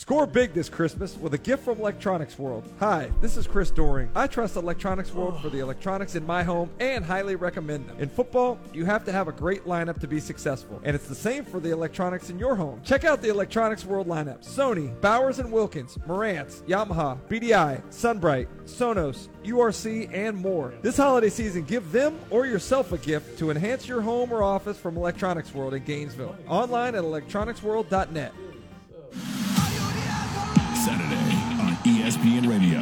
Score 0.09 0.27
big 0.27 0.55
this 0.55 0.71
Christmas 0.71 1.19
with 1.19 1.35
a 1.35 1.39
gift 1.39 1.63
from 1.67 1.79
Electronics 1.81 2.39
World. 2.39 2.65
Hi, 2.81 3.11
this 3.21 3.37
is 3.37 3.47
Chris 3.47 3.71
Doering. 3.71 4.09
I 4.15 4.27
trust 4.27 4.57
Electronics 4.57 5.13
World 5.13 5.39
for 5.43 5.51
the 5.51 5.59
electronics 5.59 6.15
in 6.15 6.25
my 6.25 6.43
home 6.43 6.71
and 6.81 7.05
highly 7.05 7.37
recommend 7.37 7.87
them. 7.87 7.99
In 7.99 8.09
football, 8.09 8.59
you 8.73 8.87
have 8.87 9.05
to 9.05 9.13
have 9.13 9.29
a 9.29 9.33
great 9.33 9.67
lineup 9.67 10.01
to 10.01 10.09
be 10.09 10.19
successful, 10.19 10.81
and 10.83 10.97
it's 10.97 11.09
the 11.09 11.15
same 11.15 11.45
for 11.45 11.61
the 11.61 11.73
electronics 11.73 12.31
in 12.31 12.39
your 12.39 12.55
home. 12.55 12.81
Check 12.87 13.05
out 13.05 13.21
the 13.21 13.29
Electronics 13.29 13.85
World 13.85 14.09
lineup 14.09 14.43
Sony, 14.43 14.99
Bowers 15.03 15.41
and 15.41 15.53
Wilkins, 15.53 15.99
Marantz, 16.07 16.63
Yamaha, 16.63 17.21
BDI, 17.29 17.83
SunBrite, 17.91 18.49
Sonos, 18.65 19.29
URC, 19.45 20.09
and 20.15 20.39
more. 20.39 20.73
This 20.81 20.97
holiday 20.97 21.29
season, 21.29 21.65
give 21.65 21.93
them 21.93 22.19
or 22.31 22.47
yourself 22.47 22.93
a 22.93 22.99
gift 22.99 23.39
to 23.41 23.51
enhance 23.51 23.87
your 23.87 24.01
home 24.01 24.33
or 24.33 24.43
office 24.43 24.79
from 24.79 24.97
Electronics 24.97 25.53
World 25.53 25.75
in 25.75 25.85
Gainesville. 25.85 26.35
Online 26.49 26.95
at 26.95 27.05
electronicsworld.net. 27.05 28.33
ESPN 31.89 32.47
Radio. 32.47 32.81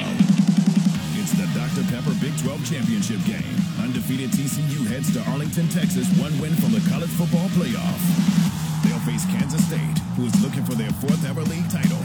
It's 1.14 1.30
the 1.38 1.46
Dr. 1.54 1.86
Pepper 1.94 2.12
Big 2.20 2.36
12 2.42 2.66
Championship 2.68 3.22
game. 3.24 3.57
Undefeated 3.78 4.30
TCU 4.30 4.84
heads 4.88 5.12
to 5.14 5.22
Arlington, 5.30 5.68
Texas, 5.68 6.09
one 6.18 6.36
win 6.40 6.52
from 6.57 6.72
the 6.72 6.82
college 6.90 7.11
football 7.11 7.46
playoff. 7.50 8.02
They'll 8.82 8.98
face 9.00 9.24
Kansas 9.26 9.64
State, 9.64 9.98
who 10.16 10.24
is 10.24 10.42
looking 10.42 10.64
for 10.64 10.74
their 10.74 10.90
fourth 10.90 11.24
ever 11.24 11.42
league 11.42 11.70
title. 11.70 12.02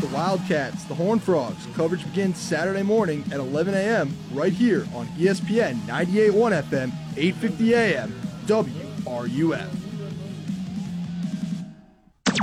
The 0.00 0.14
Wildcats, 0.14 0.84
the 0.84 0.94
Horned 0.94 1.22
Frogs. 1.22 1.66
Coverage 1.74 2.04
begins 2.04 2.38
Saturday 2.38 2.82
morning 2.82 3.22
at 3.30 3.38
11 3.38 3.74
a.m. 3.74 4.16
right 4.32 4.52
here 4.52 4.86
on 4.94 5.06
ESPN 5.18 5.74
98.1 5.86 6.62
FM, 6.62 6.90
8:50 7.16 7.72
a.m. 7.72 8.20
WRUF. 8.46 9.85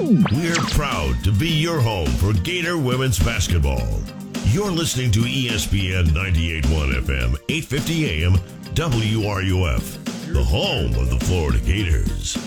We're 0.04 0.56
proud 0.72 1.24
to 1.24 1.32
be 1.32 1.48
your 1.48 1.80
home 1.80 2.10
for 2.10 2.34
Gator 2.34 2.78
women's 2.78 3.18
basketball. 3.18 4.02
You're 4.48 4.70
listening 4.70 5.12
to 5.12 5.22
ESPN 5.22 6.08
98.1 6.08 6.96
FM, 7.06 7.38
8:50 7.48 8.06
AM, 8.10 8.34
WRUF, 8.76 10.34
the 10.34 10.44
home 10.44 10.94
of 10.96 11.10
the 11.10 11.18
Florida 11.26 11.58
Gators. 11.60 12.38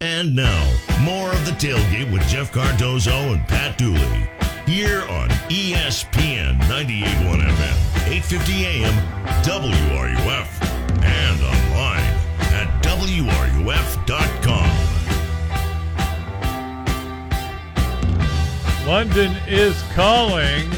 And 0.00 0.34
now, 0.34 0.72
more 1.02 1.30
of 1.30 1.44
the 1.44 1.52
tailgate 1.52 2.10
with 2.10 2.26
Jeff 2.26 2.50
Cardozo 2.50 3.34
and 3.34 3.46
Pat 3.48 3.76
Dooley 3.76 4.30
here 4.64 5.02
on 5.10 5.28
ESPN 5.50 6.58
98.1 6.70 7.42
FM, 7.42 7.76
8:50 8.10 8.64
AM, 8.64 8.94
WRUF, 9.44 10.48
and 11.04 11.42
online 11.42 12.16
at 12.54 12.82
WRUF.com. 12.82 13.52
London 18.86 19.32
is 19.46 19.80
calling. 19.94 20.68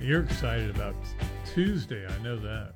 You're 0.00 0.24
excited 0.24 0.74
about 0.74 0.96
Tuesday. 1.54 2.04
I 2.04 2.22
know 2.22 2.36
that. 2.36 2.72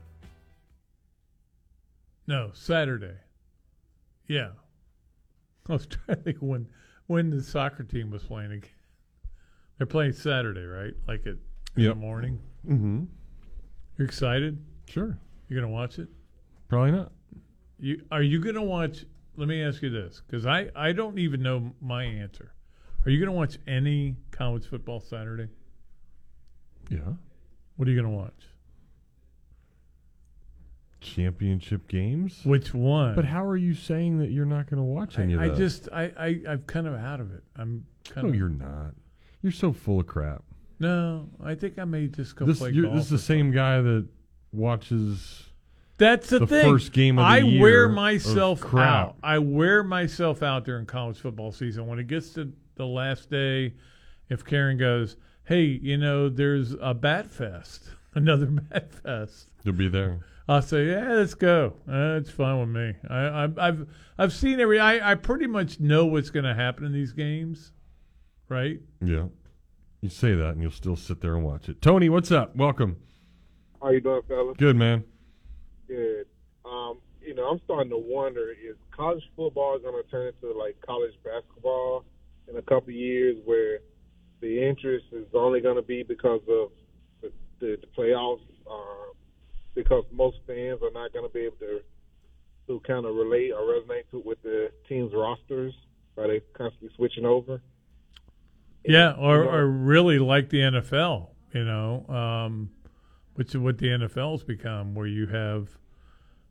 No, 2.28 2.50
Saturday. 2.54 3.16
Yeah. 4.28 4.50
I 5.68 5.72
was 5.72 5.86
trying 6.06 6.18
to 6.18 6.22
think 6.22 6.38
when 6.38 6.68
when 7.08 7.30
the 7.30 7.42
soccer 7.42 7.82
team 7.82 8.10
was 8.10 8.22
playing 8.22 8.52
again. 8.52 8.70
They're 9.78 9.86
playing 9.86 10.12
Saturday, 10.12 10.64
right? 10.64 10.94
Like 11.08 11.26
at 11.26 11.36
in 11.76 11.84
the 11.88 11.94
morning. 11.96 12.38
Mm-hmm. 12.66 13.04
You're 13.98 14.06
excited? 14.06 14.64
Sure. 14.88 15.18
You're 15.48 15.60
gonna 15.60 15.72
watch 15.72 15.98
it? 15.98 16.08
Probably 16.68 16.92
not. 16.92 17.10
You 17.78 18.02
are 18.12 18.22
you 18.22 18.40
gonna 18.40 18.62
watch? 18.62 19.04
Let 19.36 19.48
me 19.48 19.62
ask 19.62 19.82
you 19.82 19.90
this, 19.90 20.22
because 20.26 20.46
I 20.46 20.70
I 20.74 20.92
don't 20.92 21.18
even 21.18 21.42
know 21.42 21.72
my 21.80 22.04
answer. 22.04 22.52
Are 23.04 23.10
you 23.10 23.18
gonna 23.20 23.36
watch 23.36 23.58
any 23.66 24.16
college 24.30 24.66
football 24.66 25.00
Saturday? 25.00 25.48
Yeah. 26.88 27.00
What 27.76 27.86
are 27.86 27.90
you 27.90 28.00
gonna 28.00 28.14
watch? 28.14 28.32
Championship 31.00 31.86
games? 31.88 32.40
Which 32.44 32.74
one? 32.74 33.14
But 33.14 33.26
how 33.26 33.44
are 33.46 33.56
you 33.56 33.74
saying 33.74 34.18
that 34.18 34.30
you're 34.30 34.46
not 34.46 34.68
going 34.68 34.78
to 34.78 34.82
watch 34.82 35.18
any 35.18 35.36
I, 35.36 35.44
of 35.46 35.52
I 35.52 35.54
just 35.54 35.88
I, 35.92 36.02
I 36.18 36.40
I'm 36.48 36.62
kind 36.66 36.86
of 36.86 36.94
out 36.94 37.20
of 37.20 37.32
it. 37.32 37.44
I'm 37.54 37.84
kind 38.08 38.24
No, 38.26 38.30
of 38.30 38.36
you're 38.36 38.48
not. 38.48 38.94
You're 39.42 39.52
so 39.52 39.72
full 39.72 40.00
of 40.00 40.06
crap. 40.06 40.42
no. 40.80 41.28
I 41.44 41.54
think 41.54 41.78
I 41.78 41.84
may 41.84 42.08
just 42.08 42.34
go 42.34 42.44
This, 42.46 42.58
play 42.58 42.72
golf. 42.72 42.94
this 42.94 43.04
is 43.04 43.10
the 43.10 43.18
same 43.18 43.52
guy 43.52 43.80
that 43.82 44.06
watches. 44.52 45.44
That's 45.98 46.28
the, 46.28 46.40
the 46.40 46.46
thing. 46.46 46.64
first 46.64 46.92
game 46.92 47.18
of 47.18 47.22
the 47.22 47.26
I 47.28 47.38
year 47.38 47.62
wear 47.62 47.88
myself 47.88 48.60
crap. 48.60 48.88
out. 48.88 49.16
I 49.22 49.38
wear 49.38 49.82
myself 49.82 50.42
out 50.42 50.64
during 50.64 50.84
college 50.86 51.18
football 51.18 51.52
season. 51.52 51.86
When 51.86 51.98
it 51.98 52.06
gets 52.06 52.30
to 52.34 52.52
the 52.74 52.84
last 52.86 53.30
day, 53.30 53.74
if 54.28 54.44
Karen 54.44 54.76
goes, 54.76 55.16
"Hey, 55.44 55.62
you 55.62 55.96
know, 55.96 56.28
there's 56.28 56.74
a 56.80 56.92
bat 56.92 57.30
fest, 57.30 57.84
another 58.14 58.46
bat 58.46 58.92
fest," 58.92 59.48
You'll 59.64 59.74
be 59.74 59.88
there. 59.88 60.20
I'll 60.48 60.62
say, 60.62 60.86
"Yeah, 60.90 61.12
let's 61.14 61.34
go. 61.34 61.74
Uh, 61.88 62.18
it's 62.20 62.30
fine 62.30 62.60
with 62.60 62.68
me." 62.68 62.94
I, 63.08 63.16
I, 63.44 63.48
I've 63.68 63.86
I've 64.18 64.32
seen 64.32 64.60
every. 64.60 64.78
I, 64.78 65.12
I 65.12 65.14
pretty 65.14 65.46
much 65.46 65.80
know 65.80 66.04
what's 66.06 66.30
going 66.30 66.44
to 66.44 66.54
happen 66.54 66.84
in 66.84 66.92
these 66.92 67.12
games, 67.12 67.72
right? 68.48 68.80
Yeah. 69.00 69.26
You 70.02 70.10
say 70.10 70.34
that 70.34 70.50
and 70.50 70.62
you'll 70.62 70.70
still 70.70 70.94
sit 70.94 71.20
there 71.20 71.34
and 71.34 71.42
watch 71.42 71.68
it. 71.68 71.80
Tony, 71.80 72.08
what's 72.10 72.30
up? 72.30 72.54
Welcome. 72.54 72.96
How 73.82 73.90
you 73.90 74.00
doing, 74.00 74.22
fellas? 74.28 74.56
Good, 74.58 74.76
man. 74.76 75.02
Good. 75.88 76.26
Um, 76.64 76.98
you 77.20 77.34
know, 77.34 77.44
I'm 77.48 77.60
starting 77.64 77.90
to 77.90 77.98
wonder 77.98 78.50
is 78.50 78.76
college 78.90 79.22
football 79.36 79.78
going 79.78 80.02
to 80.02 80.10
turn 80.10 80.32
into 80.32 80.56
like 80.56 80.76
college 80.84 81.14
basketball 81.24 82.04
in 82.48 82.56
a 82.56 82.62
couple 82.62 82.90
of 82.90 82.94
years, 82.94 83.36
where 83.44 83.80
the 84.40 84.68
interest 84.68 85.06
is 85.12 85.26
only 85.34 85.60
going 85.60 85.76
to 85.76 85.82
be 85.82 86.02
because 86.02 86.40
of 86.48 86.70
the, 87.20 87.32
the, 87.60 87.78
the 87.80 87.86
playoffs, 87.96 88.40
uh, 88.70 89.12
because 89.74 90.04
most 90.12 90.38
fans 90.46 90.80
are 90.82 90.92
not 90.92 91.12
going 91.12 91.26
to 91.26 91.32
be 91.32 91.40
able 91.40 91.56
to 91.56 91.80
to 92.66 92.80
kind 92.80 93.06
of 93.06 93.14
relate 93.14 93.52
or 93.52 93.60
resonate 93.60 94.10
to 94.10 94.20
with 94.24 94.42
the 94.42 94.70
team's 94.88 95.12
rosters, 95.14 95.72
by 96.16 96.26
they 96.26 96.40
constantly 96.52 96.90
switching 96.96 97.24
over. 97.24 97.60
Yeah, 98.84 99.12
or, 99.12 99.44
or 99.44 99.66
really 99.66 100.18
like 100.18 100.50
the 100.50 100.58
NFL, 100.58 101.28
you 101.52 101.64
know, 101.64 102.06
um, 102.08 102.70
which 103.36 103.54
is 103.54 103.58
what 103.58 103.78
the 103.78 103.86
NFL's 103.86 104.42
become, 104.42 104.94
where 104.94 105.06
you 105.06 105.26
have, 105.26 105.68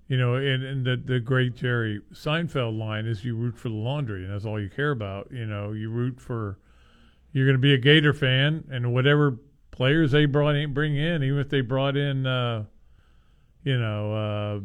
you 0.07 0.17
know, 0.17 0.35
and, 0.35 0.63
and 0.63 0.85
the 0.85 0.95
the 0.95 1.19
great 1.19 1.55
Jerry 1.55 1.99
Seinfeld 2.13 2.77
line 2.77 3.05
is 3.05 3.25
you 3.25 3.35
root 3.35 3.57
for 3.57 3.69
the 3.69 3.75
laundry, 3.75 4.23
and 4.23 4.33
that's 4.33 4.45
all 4.45 4.59
you 4.59 4.69
care 4.69 4.91
about. 4.91 5.29
You 5.31 5.45
know, 5.45 5.73
you 5.73 5.89
root 5.89 6.19
for, 6.19 6.59
you're 7.33 7.45
going 7.45 7.57
to 7.57 7.61
be 7.61 7.73
a 7.73 7.77
Gator 7.77 8.13
fan, 8.13 8.63
and 8.71 8.93
whatever 8.93 9.37
players 9.71 10.11
they 10.11 10.25
brought 10.25 10.55
in, 10.55 10.73
bring 10.73 10.95
in, 10.95 11.21
even 11.23 11.39
if 11.39 11.49
they 11.49 11.61
brought 11.61 11.97
in, 11.97 12.25
uh, 12.25 12.63
you 13.63 13.77
know, 13.77 14.13
uh, 14.13 14.59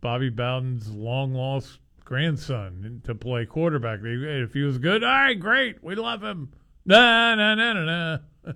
Bobby 0.00 0.30
Bowden's 0.30 0.88
long 0.90 1.34
lost 1.34 1.78
grandson 2.04 3.02
to 3.04 3.14
play 3.14 3.44
quarterback. 3.44 4.00
If 4.02 4.54
he 4.54 4.62
was 4.62 4.78
good, 4.78 5.04
all 5.04 5.10
right, 5.10 5.38
great, 5.38 5.82
we 5.84 5.94
love 5.94 6.22
him. 6.22 6.52
Nah, 6.86 7.34
nah, 7.34 7.54
nah, 7.54 7.72
nah, 7.74 8.18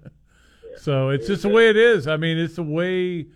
so 0.76 1.10
it's 1.10 1.26
just 1.26 1.42
the 1.42 1.48
way 1.48 1.68
it 1.68 1.76
is. 1.76 2.06
I 2.06 2.16
mean, 2.16 2.38
it's 2.38 2.56
the 2.56 2.62
way 2.62 3.26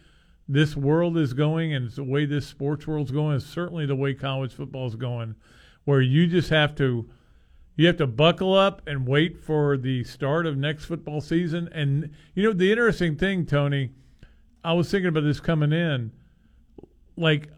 this 0.49 0.77
world 0.77 1.19
is 1.19 1.35
going, 1.35 1.75
and 1.75 1.87
it's 1.87 1.97
the 1.97 2.05
way 2.05 2.25
this 2.25 2.47
sports 2.47 2.87
world's 2.87 3.11
going. 3.11 3.37
It's 3.37 3.47
certainly 3.47 3.87
the 3.87 3.97
way 3.97 4.15
college 4.15 4.53
football 4.53 4.87
is 4.87 4.97
going, 4.97 5.35
where 5.85 6.01
you 6.01 6.27
just 6.27 6.51
have 6.51 6.75
to 6.77 7.09
you 7.77 7.87
have 7.87 7.97
to 7.99 8.07
buckle 8.09 8.55
up 8.55 8.83
and 8.89 9.07
wait 9.07 9.39
for 9.39 9.77
the 9.77 10.03
start 10.03 10.47
of 10.47 10.57
next 10.57 10.87
football 10.87 11.21
season. 11.21 11.69
And 11.73 12.11
you 12.35 12.43
know 12.43 12.53
the 12.53 12.73
interesting 12.73 13.17
thing, 13.17 13.47
Tony, 13.47 13.91
I 14.65 14.73
was 14.73 14.91
thinking 14.91 15.09
about 15.09 15.23
this 15.23 15.39
coming 15.39 15.73
in. 15.73 16.11
Like, 17.17 17.51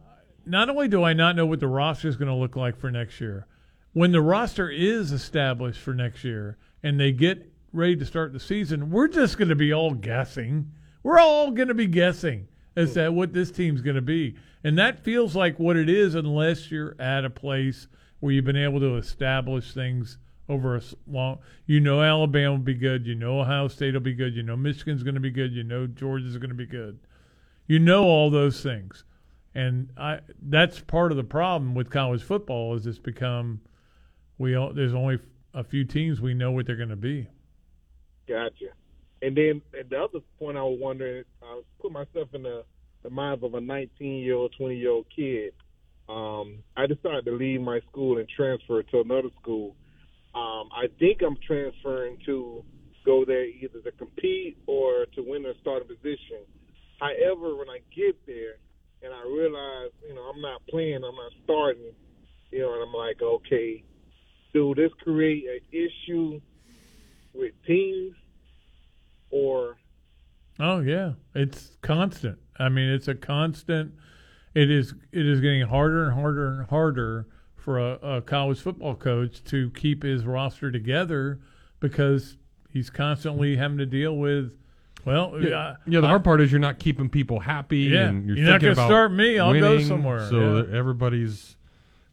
not 0.45 0.69
only 0.69 0.89
do 0.89 1.03
I 1.05 1.15
not 1.15 1.37
know 1.37 1.47
what 1.47 1.61
the 1.61 1.69
roster 1.69 2.09
is 2.09 2.17
going 2.17 2.29
to 2.29 2.35
look 2.35 2.55
like 2.55 2.79
for 2.79 2.91
next 2.91 3.21
year, 3.21 3.47
when 3.93 4.13
the 4.13 4.21
roster 4.21 4.69
is 4.69 5.11
established 5.11 5.81
for 5.81 5.95
next 5.95 6.23
year 6.23 6.59
and 6.83 7.01
they 7.01 7.13
get 7.13 7.50
ready 7.73 7.97
to 7.97 8.05
start 8.05 8.33
the 8.33 8.41
season, 8.41 8.91
we're 8.91 9.09
just 9.09 9.39
going 9.39 9.49
to 9.49 9.57
be 9.57 9.73
all 9.73 9.93
guessing. 9.93 10.71
We're 11.03 11.19
all 11.19 11.51
going 11.51 11.69
to 11.69 11.75
be 11.75 11.87
guessing 11.87 12.49
as 12.77 12.95
to 12.95 13.11
what 13.11 13.33
this 13.33 13.51
team's 13.51 13.83
going 13.83 13.97
to 13.97 14.03
be. 14.03 14.37
And 14.65 14.79
that 14.79 15.05
feels 15.05 15.35
like 15.35 15.59
what 15.59 15.77
it 15.77 15.89
is 15.89 16.15
unless 16.15 16.71
you're 16.71 16.97
at 17.01 17.25
a 17.25 17.31
place 17.31 17.87
where 18.21 18.33
you've 18.33 18.45
been 18.45 18.57
able 18.57 18.81
to 18.81 18.97
establish 18.97 19.73
things 19.73 20.19
over 20.49 20.77
a 20.77 20.83
long. 21.07 21.39
You 21.67 21.81
know, 21.81 22.03
Alabama 22.03 22.53
will 22.53 22.59
be 22.59 22.75
good. 22.75 23.07
You 23.07 23.15
know, 23.15 23.41
Ohio 23.41 23.69
State 23.69 23.95
will 23.95 24.01
be 24.01 24.15
good. 24.15 24.35
You 24.35 24.43
know, 24.43 24.57
Michigan's 24.57 25.03
going 25.03 25.15
to 25.15 25.21
be 25.21 25.31
good. 25.31 25.53
You 25.53 25.63
know, 25.63 25.87
Georgia's 25.87 26.37
going 26.37 26.51
to 26.51 26.55
be 26.55 26.67
good. 26.67 26.99
You 27.67 27.79
know 27.79 28.03
all 28.03 28.31
those 28.31 28.61
things, 28.63 29.05
and 29.55 29.91
I 29.97 30.19
that's 30.43 30.81
part 30.81 31.13
of 31.13 31.17
the 31.17 31.23
problem 31.23 31.73
with 31.77 31.89
college 31.89 32.21
football 32.21 32.75
is 32.75 32.85
it's 32.85 32.99
become 32.99 33.61
we 34.39 34.57
all, 34.57 34.73
there's 34.73 34.93
only 34.93 35.21
a 35.55 35.63
few 35.63 35.85
teams 35.85 36.21
we 36.21 36.35
know 36.35 36.51
what 36.51 36.67
they're 36.67 36.75
going 36.75 36.89
to 36.89 36.97
be. 36.97 37.29
Gotcha. 38.31 38.71
And 39.23 39.37
then 39.37 39.61
the 39.73 39.97
other 39.99 40.21
point 40.39 40.57
I 40.57 40.63
was 40.63 40.79
wondering, 40.81 41.25
I 41.43 41.63
put 41.83 41.91
myself 41.91 42.29
in 42.33 42.45
the, 42.45 42.65
the 43.03 43.11
minds 43.11 43.43
of 43.43 43.55
a 43.55 43.61
19 43.61 44.23
year 44.23 44.37
old, 44.37 44.55
20 44.57 44.77
year 44.77 44.91
old 44.91 45.07
kid. 45.15 45.53
Um, 46.09 46.63
I 46.77 46.87
decided 46.87 47.25
to 47.25 47.33
leave 47.33 47.61
my 47.61 47.81
school 47.91 48.19
and 48.19 48.29
transfer 48.29 48.85
to 48.85 49.01
another 49.01 49.31
school. 49.43 49.75
Um, 50.33 50.71
I 50.73 50.87
think 51.01 51.23
I'm 51.27 51.37
transferring 51.45 52.19
to 52.27 52.65
go 53.05 53.25
there 53.25 53.45
either 53.45 53.81
to 53.81 53.91
compete 53.93 54.59
or 54.67 55.07
to 55.17 55.23
win 55.23 55.45
a 55.47 55.53
starting 55.61 55.89
position. 55.89 56.47
However, 57.01 57.57
when 57.57 57.69
I 57.69 57.81
get 57.95 58.15
there 58.27 58.63
and 59.03 59.13
I 59.13 59.23
realize, 59.27 59.91
you 60.07 60.15
know, 60.15 60.23
I'm 60.23 60.41
not 60.41 60.63
playing, 60.69 60.97
I'm 61.03 61.17
not 61.17 61.33
starting, 61.43 61.93
you 62.53 62.61
know, 62.61 62.75
and 62.75 62.83
I'm 62.83 62.95
like, 62.95 63.21
okay, 63.21 63.83
do 64.53 64.75
this 64.77 64.91
create 65.03 65.45
an 65.47 65.61
issue 65.73 66.41
with 67.35 67.53
teams 67.67 68.15
or 69.31 69.77
Oh 70.59 70.81
yeah, 70.81 71.13
it's 71.35 71.77
constant. 71.83 72.39
I 72.59 72.69
mean, 72.69 72.91
it's 72.91 73.09
a 73.09 73.15
constant. 73.15 73.93
It 74.55 74.71
is. 74.71 74.93
It 75.13 75.27
is 75.27 75.41
getting 75.41 75.63
harder 75.63 76.05
and 76.09 76.15
harder 76.21 76.59
and 76.61 76.69
harder 76.69 77.27
for 77.57 77.79
a, 77.79 77.93
a 78.17 78.21
college 78.23 78.61
football 78.61 78.95
coach 78.95 79.43
to 79.45 79.71
keep 79.71 80.03
his 80.03 80.25
roster 80.27 80.71
together 80.71 81.41
because 81.79 82.37
he's 82.71 82.91
constantly 82.91 83.57
having 83.57 83.79
to 83.79 83.87
deal 83.87 84.17
with. 84.17 84.53
Well, 85.07 85.35
Yeah, 85.41 85.57
uh, 85.57 85.77
yeah. 85.87 86.01
The 86.01 86.07
I- 86.07 86.11
hard 86.11 86.25
part 86.25 86.41
is 86.43 86.53
you're 86.53 86.59
not 86.61 86.79
keeping 86.79 87.09
people 87.09 87.41
happy, 87.41 87.79
Yeah, 87.81 88.09
and 88.09 88.27
you're, 88.27 88.37
you're 88.37 88.47
not 88.51 88.61
gonna 88.61 88.75
start 88.75 89.13
me, 89.13 89.39
I'll 89.39 89.59
go 89.59 89.81
somewhere, 89.81 90.29
So 90.29 90.41
yeah. 90.41 90.63
that 90.63 90.71
everybody's 90.75 91.57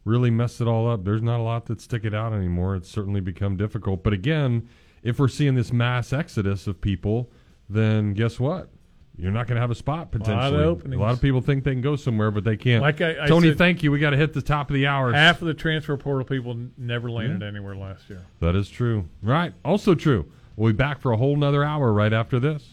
really 0.06 0.30
messed 0.30 0.62
it 0.62 0.68
all 0.68 0.88
up. 0.90 1.04
There's 1.04 1.20
not 1.22 1.38
a 1.38 1.42
lot 1.42 1.66
that 1.66 1.82
stick 1.82 2.04
it 2.06 2.14
out 2.14 2.32
anymore. 2.32 2.76
It's 2.76 2.88
certainly 2.88 3.20
become 3.20 3.58
difficult. 3.58 4.02
But 4.02 4.14
again, 4.14 4.68
if 5.08 5.18
we're 5.18 5.28
seeing 5.28 5.54
this 5.54 5.72
mass 5.72 6.12
exodus 6.12 6.66
of 6.66 6.80
people, 6.80 7.30
then 7.68 8.12
guess 8.14 8.38
what? 8.38 8.68
You're 9.16 9.32
not 9.32 9.48
going 9.48 9.56
to 9.56 9.60
have 9.60 9.70
a 9.72 9.74
spot 9.74 10.12
potentially. 10.12 10.62
openings. 10.62 10.94
A 10.94 11.02
lot 11.02 11.12
of 11.12 11.20
people 11.20 11.40
think 11.40 11.64
they 11.64 11.72
can 11.72 11.80
go 11.80 11.96
somewhere, 11.96 12.30
but 12.30 12.44
they 12.44 12.56
can't. 12.56 12.82
Like 12.82 13.00
I- 13.00 13.24
I 13.24 13.26
Tony, 13.26 13.48
said- 13.48 13.58
thank 13.58 13.82
you. 13.82 13.90
We 13.90 13.98
got 13.98 14.10
to 14.10 14.16
hit 14.16 14.32
the 14.32 14.42
top 14.42 14.70
of 14.70 14.74
the 14.74 14.86
hour. 14.86 15.12
half 15.12 15.42
of 15.42 15.48
the 15.48 15.54
transfer 15.54 15.96
portal 15.96 16.24
people 16.24 16.56
never 16.76 17.10
landed 17.10 17.40
Yeah. 17.42 17.48
anywhere 17.48 17.74
last 17.74 18.08
year. 18.08 18.22
That 18.40 18.54
is 18.54 18.68
true. 18.70 19.08
Right. 19.22 19.54
Also 19.64 19.96
true. 19.96 20.30
We'll 20.54 20.72
be 20.72 20.76
back 20.76 21.00
for 21.00 21.10
a 21.12 21.16
whole 21.16 21.36
nother 21.36 21.64
hour 21.64 21.92
right 21.92 22.12
after 22.12 22.38
this. 22.38 22.68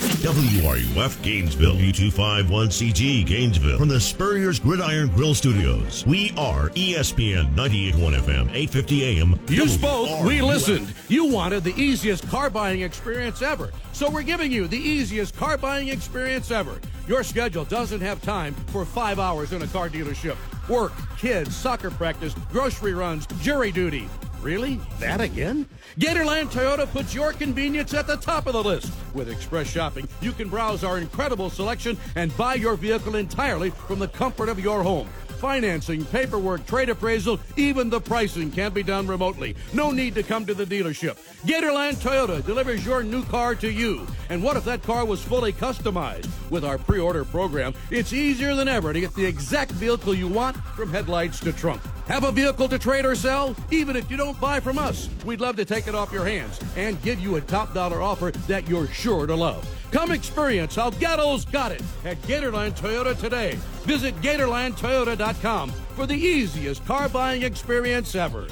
WRUF 0.00 1.22
Gainesville, 1.22 1.76
U251CG 1.76 3.26
Gainesville, 3.26 3.78
from 3.78 3.88
the 3.88 4.00
Spurrier's 4.00 4.58
Gridiron 4.58 5.08
Grill 5.08 5.34
Studios. 5.34 6.06
We 6.06 6.32
are 6.36 6.70
ESPN 6.70 7.54
98.1 7.54 8.18
FM, 8.20 8.48
850 8.50 9.04
AM. 9.04 9.40
You 9.48 9.68
spoke, 9.68 10.24
we 10.24 10.40
listened. 10.40 10.94
You 11.08 11.26
wanted 11.26 11.64
the 11.64 11.74
easiest 11.80 12.26
car 12.28 12.50
buying 12.50 12.80
experience 12.82 13.42
ever. 13.42 13.70
So 13.92 14.08
we're 14.08 14.22
giving 14.22 14.50
you 14.50 14.66
the 14.68 14.78
easiest 14.78 15.36
car 15.36 15.58
buying 15.58 15.88
experience 15.88 16.50
ever. 16.50 16.80
Your 17.06 17.22
schedule 17.22 17.64
doesn't 17.64 18.00
have 18.00 18.22
time 18.22 18.54
for 18.68 18.84
five 18.84 19.18
hours 19.18 19.52
in 19.52 19.62
a 19.62 19.66
car 19.66 19.88
dealership. 19.88 20.36
Work, 20.68 20.92
kids, 21.18 21.54
soccer 21.54 21.90
practice, 21.90 22.34
grocery 22.50 22.94
runs, 22.94 23.26
jury 23.42 23.72
duty. 23.72 24.08
Really? 24.42 24.80
That 24.98 25.20
again? 25.20 25.66
Gatorland 25.98 26.46
Toyota 26.46 26.90
puts 26.90 27.14
your 27.14 27.32
convenience 27.32 27.92
at 27.92 28.06
the 28.06 28.16
top 28.16 28.46
of 28.46 28.54
the 28.54 28.62
list. 28.62 28.92
With 29.12 29.28
Express 29.28 29.68
Shopping, 29.68 30.08
you 30.22 30.32
can 30.32 30.48
browse 30.48 30.82
our 30.82 30.98
incredible 30.98 31.50
selection 31.50 31.98
and 32.16 32.34
buy 32.36 32.54
your 32.54 32.76
vehicle 32.76 33.16
entirely 33.16 33.70
from 33.70 33.98
the 33.98 34.08
comfort 34.08 34.48
of 34.48 34.58
your 34.58 34.82
home. 34.82 35.08
Financing, 35.40 36.04
paperwork, 36.06 36.66
trade 36.66 36.90
appraisal, 36.90 37.40
even 37.56 37.88
the 37.88 38.00
pricing 38.00 38.50
can 38.50 38.72
be 38.72 38.82
done 38.82 39.06
remotely. 39.06 39.56
No 39.72 39.90
need 39.90 40.14
to 40.16 40.22
come 40.22 40.44
to 40.44 40.52
the 40.52 40.66
dealership. 40.66 41.16
Gatorland 41.46 41.96
Toyota 41.96 42.44
delivers 42.44 42.84
your 42.84 43.02
new 43.02 43.24
car 43.24 43.54
to 43.54 43.70
you. 43.70 44.06
And 44.28 44.42
what 44.42 44.58
if 44.58 44.64
that 44.64 44.82
car 44.82 45.06
was 45.06 45.22
fully 45.22 45.54
customized? 45.54 46.28
With 46.50 46.62
our 46.62 46.76
pre 46.76 46.98
order 46.98 47.24
program, 47.24 47.72
it's 47.90 48.12
easier 48.12 48.54
than 48.54 48.68
ever 48.68 48.92
to 48.92 49.00
get 49.00 49.14
the 49.14 49.24
exact 49.24 49.72
vehicle 49.72 50.14
you 50.14 50.28
want 50.28 50.58
from 50.58 50.90
headlights 50.90 51.40
to 51.40 51.54
trunk. 51.54 51.80
Have 52.10 52.24
a 52.24 52.32
vehicle 52.32 52.68
to 52.70 52.76
trade 52.76 53.06
or 53.06 53.14
sell? 53.14 53.54
Even 53.70 53.94
if 53.94 54.10
you 54.10 54.16
don't 54.16 54.38
buy 54.40 54.58
from 54.58 54.78
us, 54.78 55.08
we'd 55.24 55.40
love 55.40 55.54
to 55.54 55.64
take 55.64 55.86
it 55.86 55.94
off 55.94 56.12
your 56.12 56.24
hands 56.24 56.58
and 56.76 57.00
give 57.02 57.20
you 57.20 57.36
a 57.36 57.40
top 57.40 57.72
dollar 57.72 58.02
offer 58.02 58.32
that 58.48 58.68
you're 58.68 58.88
sure 58.88 59.28
to 59.28 59.34
love. 59.36 59.64
Come 59.92 60.10
experience 60.10 60.74
how 60.74 60.90
Gatto's 60.90 61.44
got 61.44 61.70
it 61.70 61.82
at 62.04 62.20
Gatorland 62.22 62.76
Toyota 62.76 63.16
today. 63.16 63.52
Visit 63.82 64.16
GatorlandToyota.com 64.22 65.70
for 65.70 66.04
the 66.04 66.16
easiest 66.16 66.84
car 66.84 67.08
buying 67.08 67.44
experience 67.44 68.16
ever. 68.16 68.48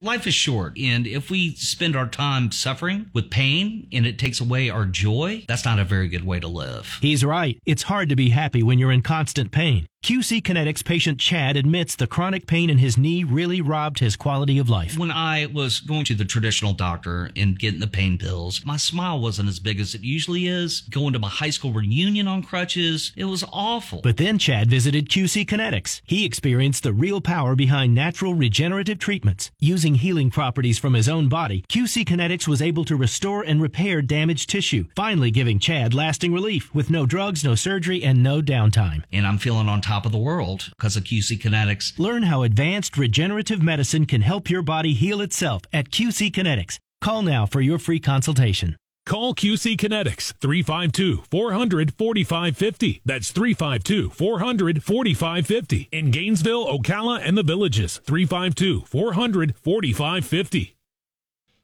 Life 0.00 0.28
is 0.28 0.34
short, 0.34 0.78
and 0.78 1.08
if 1.08 1.28
we 1.28 1.56
spend 1.56 1.96
our 1.96 2.06
time 2.06 2.52
suffering 2.52 3.10
with 3.12 3.30
pain 3.30 3.88
and 3.92 4.06
it 4.06 4.16
takes 4.16 4.40
away 4.40 4.70
our 4.70 4.86
joy, 4.86 5.44
that's 5.48 5.64
not 5.64 5.80
a 5.80 5.84
very 5.84 6.08
good 6.08 6.24
way 6.24 6.38
to 6.38 6.46
live. 6.46 6.98
He's 7.02 7.24
right. 7.24 7.58
It's 7.66 7.82
hard 7.82 8.08
to 8.10 8.16
be 8.16 8.30
happy 8.30 8.62
when 8.62 8.78
you're 8.78 8.92
in 8.92 9.02
constant 9.02 9.50
pain. 9.50 9.88
QC 10.04 10.40
Kinetics 10.42 10.82
patient 10.84 11.18
Chad 11.18 11.56
admits 11.56 11.96
the 11.96 12.06
chronic 12.06 12.46
pain 12.46 12.70
in 12.70 12.78
his 12.78 12.96
knee 12.96 13.24
really 13.24 13.60
robbed 13.60 13.98
his 13.98 14.16
quality 14.16 14.56
of 14.58 14.70
life. 14.70 14.96
When 14.96 15.10
I 15.10 15.46
was 15.46 15.80
going 15.80 16.04
to 16.06 16.14
the 16.14 16.24
traditional 16.24 16.72
doctor 16.72 17.30
and 17.36 17.58
getting 17.58 17.80
the 17.80 17.88
pain 17.88 18.16
pills, 18.16 18.64
my 18.64 18.76
smile 18.78 19.20
wasn't 19.20 19.50
as 19.50 19.58
big 19.58 19.80
as 19.80 19.94
it 19.94 20.02
usually 20.02 20.46
is. 20.46 20.82
Going 20.82 21.12
to 21.12 21.18
my 21.18 21.28
high 21.28 21.50
school 21.50 21.72
reunion 21.72 22.26
on 22.26 22.42
crutches, 22.42 23.12
it 23.16 23.24
was 23.24 23.44
awful. 23.52 24.00
But 24.00 24.16
then 24.16 24.38
Chad 24.38 24.70
visited 24.70 25.10
QC 25.10 25.44
Kinetics. 25.44 26.00
He 26.06 26.24
experienced 26.24 26.84
the 26.84 26.92
real 26.94 27.20
power 27.20 27.54
behind 27.54 27.94
natural 27.94 28.34
regenerative 28.34 29.00
treatments. 29.00 29.50
Using 29.58 29.96
healing 29.96 30.30
properties 30.30 30.78
from 30.78 30.94
his 30.94 31.08
own 31.08 31.28
body, 31.28 31.64
QC 31.68 32.06
Kinetics 32.06 32.48
was 32.48 32.62
able 32.62 32.84
to 32.86 32.96
restore 32.96 33.42
and 33.42 33.60
repair 33.60 34.00
damaged 34.00 34.48
tissue, 34.48 34.86
finally 34.96 35.32
giving 35.32 35.58
Chad 35.58 35.92
lasting 35.92 36.32
relief 36.32 36.72
with 36.74 36.88
no 36.88 37.04
drugs, 37.04 37.44
no 37.44 37.56
surgery, 37.56 38.02
and 38.02 38.22
no 38.22 38.40
downtime. 38.40 39.02
and 39.12 39.26
I'm 39.26 39.38
feeling 39.38 39.68
on 39.68 39.82
top 39.88 40.04
of 40.04 40.12
the 40.12 40.18
world 40.18 40.68
because 40.76 40.98
of 40.98 41.04
QC 41.04 41.38
Kinetics. 41.40 41.98
Learn 41.98 42.24
how 42.24 42.42
advanced 42.42 42.98
regenerative 42.98 43.62
medicine 43.62 44.04
can 44.04 44.20
help 44.20 44.50
your 44.50 44.60
body 44.60 44.92
heal 44.92 45.22
itself 45.22 45.62
at 45.72 45.90
QC 45.90 46.30
Kinetics. 46.30 46.78
Call 47.00 47.22
now 47.22 47.46
for 47.46 47.62
your 47.62 47.78
free 47.78 47.98
consultation. 47.98 48.76
Call 49.06 49.34
QC 49.34 49.78
Kinetics 49.78 50.34
352 50.42 51.22
400 51.30 51.94
4550. 51.94 53.00
That's 53.06 53.30
352 53.30 54.10
400 54.10 54.82
4550. 54.84 55.88
In 55.90 56.10
Gainesville, 56.10 56.66
Ocala, 56.66 57.20
and 57.24 57.38
the 57.38 57.42
villages 57.42 58.02
352 58.04 58.82
400 58.82 59.54
4550. 59.56 60.77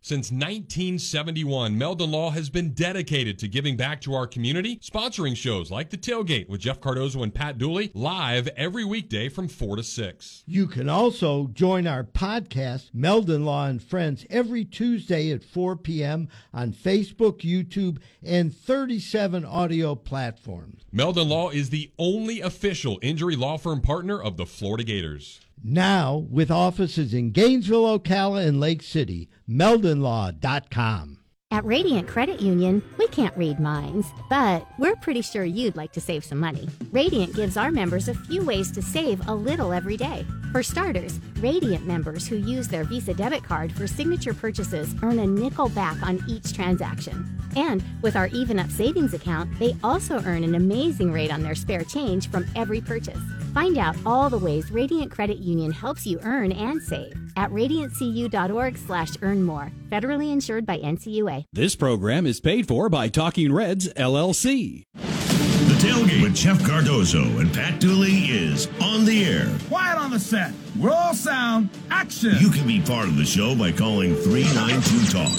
Since 0.06 0.30
1971, 0.30 1.78
Meldon 1.78 2.10
Law 2.10 2.28
has 2.28 2.50
been 2.50 2.74
dedicated 2.74 3.38
to 3.38 3.48
giving 3.48 3.74
back 3.74 4.02
to 4.02 4.12
our 4.12 4.26
community, 4.26 4.76
sponsoring 4.80 5.34
shows 5.34 5.70
like 5.70 5.88
The 5.88 5.96
Tailgate 5.96 6.46
with 6.46 6.60
Jeff 6.60 6.78
Cardozo 6.78 7.22
and 7.22 7.34
Pat 7.34 7.56
Dooley, 7.56 7.90
live 7.94 8.46
every 8.48 8.84
weekday 8.84 9.30
from 9.30 9.48
4 9.48 9.76
to 9.76 9.82
6. 9.82 10.44
You 10.46 10.66
can 10.66 10.90
also 10.90 11.46
join 11.54 11.86
our 11.86 12.04
podcast, 12.04 12.90
Meldon 12.92 13.46
Law 13.46 13.64
and 13.64 13.82
Friends, 13.82 14.26
every 14.28 14.66
Tuesday 14.66 15.30
at 15.30 15.42
4 15.42 15.76
p.m. 15.76 16.28
on 16.52 16.74
Facebook, 16.74 17.40
YouTube, 17.40 17.96
and 18.22 18.54
37 18.54 19.46
audio 19.46 19.94
platforms. 19.94 20.82
Meldon 20.92 21.30
Law 21.30 21.48
is 21.48 21.70
the 21.70 21.90
only 21.98 22.42
official 22.42 22.98
injury 23.00 23.36
law 23.36 23.56
firm 23.56 23.80
partner 23.80 24.20
of 24.20 24.36
the 24.36 24.44
Florida 24.44 24.84
Gators. 24.84 25.40
Now, 25.66 26.26
with 26.30 26.50
offices 26.50 27.14
in 27.14 27.30
Gainesville, 27.30 27.98
Ocala, 27.98 28.46
and 28.46 28.60
Lake 28.60 28.82
City, 28.82 29.30
meldonlaw.com. 29.48 31.23
At 31.54 31.64
Radiant 31.64 32.08
Credit 32.08 32.40
Union, 32.40 32.82
we 32.98 33.06
can't 33.06 33.36
read 33.36 33.60
minds, 33.60 34.08
but 34.28 34.66
we're 34.76 34.96
pretty 34.96 35.22
sure 35.22 35.44
you'd 35.44 35.76
like 35.76 35.92
to 35.92 36.00
save 36.00 36.24
some 36.24 36.40
money. 36.40 36.68
Radiant 36.90 37.32
gives 37.32 37.56
our 37.56 37.70
members 37.70 38.08
a 38.08 38.14
few 38.14 38.44
ways 38.44 38.72
to 38.72 38.82
save 38.82 39.28
a 39.28 39.34
little 39.36 39.72
every 39.72 39.96
day. 39.96 40.26
For 40.50 40.64
starters, 40.64 41.20
Radiant 41.38 41.86
members 41.86 42.26
who 42.26 42.34
use 42.38 42.66
their 42.66 42.82
Visa 42.82 43.14
debit 43.14 43.44
card 43.44 43.70
for 43.70 43.86
signature 43.86 44.34
purchases 44.34 44.96
earn 45.04 45.20
a 45.20 45.26
nickel 45.28 45.68
back 45.68 46.02
on 46.02 46.20
each 46.26 46.52
transaction. 46.52 47.24
And 47.54 47.84
with 48.02 48.16
our 48.16 48.26
Even 48.32 48.58
Up 48.58 48.70
savings 48.70 49.14
account, 49.14 49.56
they 49.60 49.76
also 49.84 50.24
earn 50.24 50.42
an 50.42 50.56
amazing 50.56 51.12
rate 51.12 51.32
on 51.32 51.44
their 51.44 51.54
spare 51.54 51.84
change 51.84 52.32
from 52.32 52.46
every 52.56 52.80
purchase. 52.80 53.20
Find 53.52 53.78
out 53.78 53.94
all 54.04 54.28
the 54.28 54.38
ways 54.38 54.72
Radiant 54.72 55.12
Credit 55.12 55.38
Union 55.38 55.70
helps 55.70 56.04
you 56.04 56.18
earn 56.24 56.50
and 56.50 56.82
save 56.82 57.23
at 57.36 57.50
radiantcu.org 57.50 58.76
slash 58.78 59.10
earn 59.22 59.42
more. 59.42 59.70
Federally 59.90 60.32
insured 60.32 60.66
by 60.66 60.78
NCUA. 60.78 61.44
This 61.52 61.76
program 61.76 62.26
is 62.26 62.40
paid 62.40 62.68
for 62.68 62.88
by 62.88 63.08
Talking 63.08 63.52
Reds, 63.52 63.88
LLC. 63.94 64.84
The 64.94 65.74
tailgate 65.80 66.22
with 66.22 66.34
Jeff 66.34 66.62
Cardozo 66.62 67.22
and 67.38 67.52
Pat 67.52 67.80
Dooley 67.80 68.12
is 68.26 68.68
on 68.82 69.06
the 69.06 69.24
air. 69.24 69.48
Quiet 69.68 69.96
on 69.98 70.10
the 70.10 70.20
set. 70.20 70.52
We're 70.78 70.90
all 70.90 71.14
sound. 71.14 71.70
Action. 71.90 72.34
You 72.38 72.50
can 72.50 72.66
be 72.66 72.82
part 72.82 73.06
of 73.06 73.16
the 73.16 73.24
show 73.24 73.54
by 73.56 73.72
calling 73.72 74.14
392 74.14 75.10
Talk. 75.10 75.32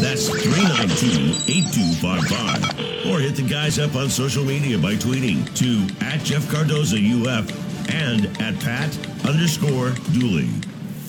That's 0.00 0.28
392 0.28 1.50
8255. 1.52 3.12
Or 3.12 3.18
hit 3.18 3.34
the 3.34 3.42
guys 3.42 3.78
up 3.80 3.96
on 3.96 4.08
social 4.08 4.44
media 4.44 4.78
by 4.78 4.94
tweeting 4.94 5.52
to 5.56 6.04
at 6.04 6.20
Jeff 6.22 6.48
Cardozo 6.48 6.96
UF 6.96 7.50
and 7.92 8.26
at 8.40 8.58
Pat 8.60 8.96
underscore 9.26 9.90
Dooley. 10.12 10.48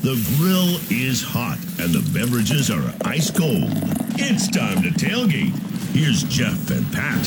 The 0.03 0.21
grill 0.35 0.75
is 0.91 1.23
hot 1.23 1.59
and 1.79 1.93
the 1.93 2.03
beverages 2.11 2.69
are 2.69 2.93
ice 3.05 3.31
cold. 3.31 3.71
It's 4.19 4.49
time 4.49 4.83
to 4.83 4.89
tailgate. 4.89 5.55
Here's 5.93 6.23
Jeff 6.23 6.69
and 6.71 6.85
Pat. 6.91 7.25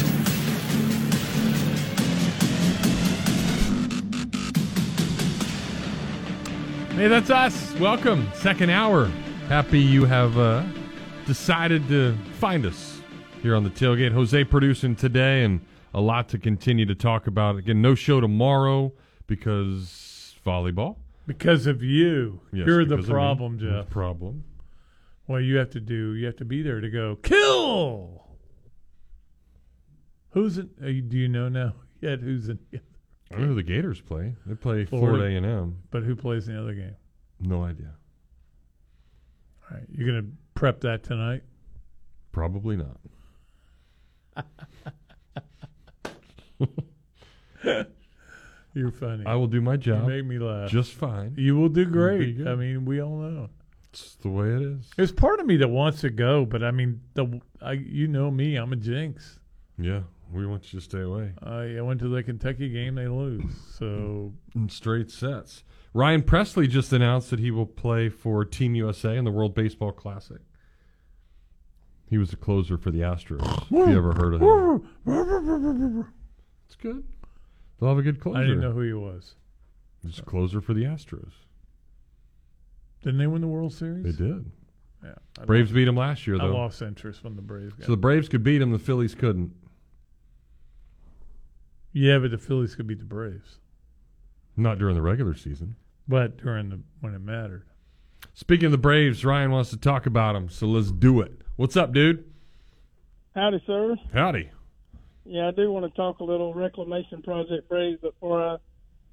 Hey, 6.91 7.09
that's 7.09 7.31
us. 7.31 7.73
Welcome. 7.81 8.29
Second 8.35 8.69
hour. 8.69 9.07
Happy 9.49 9.81
you 9.81 10.05
have 10.05 10.37
uh, 10.37 10.63
decided 11.25 11.89
to 11.89 12.15
find 12.39 12.67
us 12.67 13.01
here 13.41 13.57
on 13.57 13.65
the 13.65 13.71
tailgate. 13.71 14.13
Jose 14.13 14.45
producing 14.45 14.95
today 14.95 15.45
and 15.45 15.65
a 15.95 16.01
lot 16.03 16.29
to 16.29 16.39
continue 16.39 16.85
to 16.85 16.95
talk 16.95 17.27
about. 17.27 17.57
Again, 17.57 17.81
no 17.81 17.95
show 17.95 18.21
tomorrow 18.21 18.93
because 19.27 20.35
volleyball. 20.45 20.97
Because 21.27 21.67
of 21.67 21.83
you. 21.83 22.41
Yes, 22.53 22.67
You're 22.67 22.85
the 22.85 22.97
because 22.97 23.07
of 23.07 23.11
me. 23.11 23.15
problem, 23.15 23.59
You're 23.59 23.73
the 23.73 23.83
Jeff. 23.83 23.91
problem. 23.91 24.45
Well, 25.27 25.41
you 25.41 25.57
have 25.57 25.71
to 25.71 25.81
do. 25.81 26.15
You 26.15 26.27
have 26.27 26.37
to 26.37 26.45
be 26.45 26.63
there 26.63 26.81
to 26.81 26.89
go 26.89 27.17
kill. 27.17 28.23
Who's 30.31 30.59
it? 30.59 30.69
uh, 30.81 30.87
Do 30.87 31.19
you 31.19 31.29
know 31.29 31.49
now 31.49 31.75
yet? 32.01 32.21
Who's 32.21 32.49
in? 32.49 32.61
I 33.33 33.39
know 33.39 33.47
who 33.49 33.55
the 33.57 33.65
Gators 33.65 34.01
play. 34.01 34.37
They 34.47 34.55
play 34.55 34.85
Florida. 34.85 35.17
Florida 35.19 35.49
A&M. 35.49 35.79
But 35.91 36.05
who 36.05 36.15
plays 36.15 36.47
in 36.47 36.55
the 36.55 36.61
other 36.63 36.75
game? 36.75 36.95
No 37.41 37.65
idea. 37.65 37.93
All 39.69 39.77
right, 39.79 39.87
you're 39.91 40.07
gonna 40.07 40.29
prep 40.55 40.81
that 40.83 41.03
tonight. 41.03 41.43
Probably 42.31 42.77
not. 42.77 43.01
You're 48.77 48.93
funny. 48.93 49.25
I 49.25 49.37
will 49.37 49.47
do 49.47 49.63
my 49.63 49.79
job. 49.79 50.03
You 50.03 50.17
make 50.17 50.27
me 50.27 50.39
laugh. 50.39 50.69
Just 50.69 50.93
fine. 50.93 51.35
You 51.39 51.57
will 51.57 51.71
do 51.71 51.87
great. 51.87 52.47
I 52.47 52.55
mean, 52.55 52.85
we 52.85 53.01
all 53.01 53.17
know. 53.17 53.49
It's 53.89 54.17
the 54.17 54.29
way 54.29 54.49
it 54.49 54.61
is. 54.61 54.91
There's 54.99 55.13
part 55.13 55.41
of 55.41 55.47
me 55.47 55.57
that 55.57 55.69
wants 55.69 56.03
to 56.03 56.11
go, 56.11 56.45
but 56.45 56.63
I 56.63 56.73
mean, 56.73 57.01
the 57.15 57.41
I 57.63 57.73
you 57.73 58.07
know 58.07 58.31
me, 58.31 58.57
I'm 58.57 58.75
a 58.75 58.77
jinx. 58.77 59.39
Yeah, 59.79 60.03
we 60.31 60.45
want 60.47 60.71
you 60.75 60.79
to 60.79 60.85
stay 60.85 61.01
away. 61.01 61.33
I, 61.43 61.79
I 61.79 61.81
went 61.81 62.01
to 62.01 62.09
the 62.09 62.23
Kentucky 62.23 62.69
game, 62.69 62.97
they 62.97 63.09
lose. 63.09 63.51
So 63.79 64.35
in 64.55 64.69
straight 64.69 65.11
sets. 65.11 65.65
Ryan 65.95 66.21
Pressly 66.21 66.69
just 66.69 66.93
announced 66.93 67.31
that 67.31 67.41
he 67.41 67.51
will 67.51 67.65
play 67.65 68.11
for 68.11 68.45
Team 68.45 68.75
USA 68.75 69.17
in 69.17 69.25
the 69.25 69.31
World 69.31 69.55
Baseball 69.55 69.93
Classic. 69.93 70.43
He 72.11 72.19
was 72.19 72.31
a 72.35 72.37
closer 72.37 72.77
for 72.77 72.91
the 72.91 73.01
Astros. 73.01 73.43
if 73.63 73.71
you 73.71 73.97
ever 73.97 74.13
heard 74.13 74.35
of 74.35 74.43
him, 74.43 76.07
it's 76.67 76.77
good. 76.77 77.05
They'll 77.79 77.91
have 77.91 77.99
a 77.99 78.03
good 78.03 78.21
closer. 78.21 78.39
I 78.39 78.43
didn't 78.43 78.61
know 78.61 78.73
who 78.73 78.81
he 78.83 78.93
was. 78.93 79.35
He's 80.03 80.19
a 80.19 80.23
closer 80.23 80.61
for 80.61 80.73
the 80.75 80.85
Astros. 80.85 81.33
Didn't 83.03 83.19
they 83.19 83.27
win 83.27 83.41
the 83.43 83.49
World 83.49 83.73
Series? 83.75 84.05
They 84.05 84.25
did. 84.25 84.51
Yeah. 85.05 85.15
I 85.41 85.45
Braves 85.45 85.69
lost- 85.71 85.75
beat 85.75 85.89
him 85.89 85.97
last 85.97 86.27
year, 86.27 86.37
I 86.37 86.47
though. 86.47 86.55
lost 86.55 86.81
interest 86.83 87.23
when 87.25 87.37
the 87.37 87.43
Braves 87.43 87.75
So 87.81 87.93
the 87.93 87.97
Braves 87.97 88.29
could 88.29 88.43
beat 88.43 88.63
him, 88.63 88.71
the 88.73 88.79
Phillies 88.79 89.15
couldn't. 89.15 89.53
Yeah, 91.93 92.19
but 92.19 92.31
the 92.31 92.39
Phillies 92.39 92.75
could 92.75 92.87
beat 92.87 92.99
the 92.99 93.05
Braves. 93.05 93.59
Not 94.57 94.79
during 94.79 94.95
the 94.95 95.03
regular 95.03 95.35
season. 95.35 95.77
But 96.09 96.37
during 96.39 96.71
the 96.71 96.81
when 97.01 97.15
it 97.15 97.21
mattered. 97.21 97.65
Speaking 98.35 98.67
of 98.67 98.73
the 98.73 98.79
Braves, 98.79 99.25
Ryan 99.25 99.51
wants 99.51 99.71
to 99.71 99.77
talk 99.77 100.07
about 100.07 100.33
them, 100.35 100.49
so 100.49 100.67
let's 100.67 100.91
do 100.93 101.21
it. 101.21 101.41
What's 101.57 101.77
up, 101.77 101.93
dude? 101.93 102.25
Howdy, 103.35 103.63
sir. 103.67 103.97
Howdy. 104.13 104.51
Yeah, 105.27 105.49
I 105.49 105.51
do 105.51 105.71
want 105.71 105.85
to 105.85 105.97
talk 105.97 106.21
a 106.21 106.25
little 106.25 106.55
reclamation 106.55 107.23
project 107.23 107.69
Braves 107.69 108.01
before 108.01 108.47
I 108.47 108.57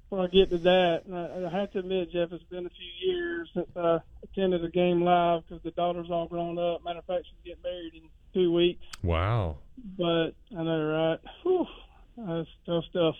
before 0.04 0.24
I 0.24 0.28
get 0.28 0.50
to 0.50 0.58
that. 0.58 1.02
And 1.06 1.16
I, 1.16 1.48
I 1.48 1.60
have 1.60 1.72
to 1.72 1.80
admit, 1.80 2.12
Jeff, 2.12 2.30
it's 2.32 2.44
been 2.44 2.66
a 2.66 2.70
few 2.70 3.08
years 3.08 3.50
since 3.54 3.68
I 3.76 3.98
attended 4.22 4.64
a 4.64 4.68
game 4.68 5.02
live 5.02 5.42
because 5.46 5.62
the 5.62 5.72
daughter's 5.72 6.10
all 6.10 6.26
grown 6.26 6.58
up. 6.58 6.84
Matter 6.84 7.00
of 7.00 7.06
fact, 7.06 7.26
she's 7.26 7.34
getting 7.44 7.62
married 7.62 7.94
in 7.94 8.02
two 8.32 8.52
weeks. 8.52 8.84
Wow. 9.02 9.58
But 9.98 10.30
I 10.56 10.62
know, 10.62 10.84
right? 10.84 11.18
Whew, 11.42 11.66
that's 12.16 12.48
tough 12.66 12.84
stuff. 12.90 13.16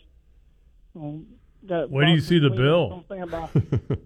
Um, 0.95 1.27
got 1.67 1.91
Where 1.91 2.07
do 2.07 2.13
you 2.13 2.21
see 2.21 2.39
the 2.39 2.51
bill? 2.51 3.05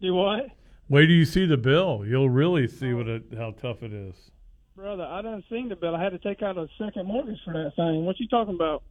do 0.00 0.14
what? 0.14 0.48
Wait 0.88 1.06
do 1.06 1.12
you 1.12 1.24
see 1.24 1.46
the 1.46 1.56
bill. 1.56 2.04
You'll 2.06 2.30
really 2.30 2.66
see 2.66 2.94
what 2.94 3.06
it, 3.06 3.24
how 3.36 3.52
tough 3.52 3.82
it 3.82 3.92
is. 3.92 4.30
Brother, 4.78 5.02
I 5.10 5.22
done 5.22 5.42
seen 5.50 5.68
the 5.68 5.74
bill. 5.74 5.96
I 5.96 6.00
had 6.04 6.10
to 6.10 6.18
take 6.18 6.40
out 6.40 6.56
a 6.56 6.68
second 6.78 7.04
mortgage 7.06 7.40
for 7.44 7.52
that 7.52 7.74
thing. 7.74 8.04
What 8.04 8.20
you 8.20 8.28
talking 8.28 8.54
about? 8.54 8.84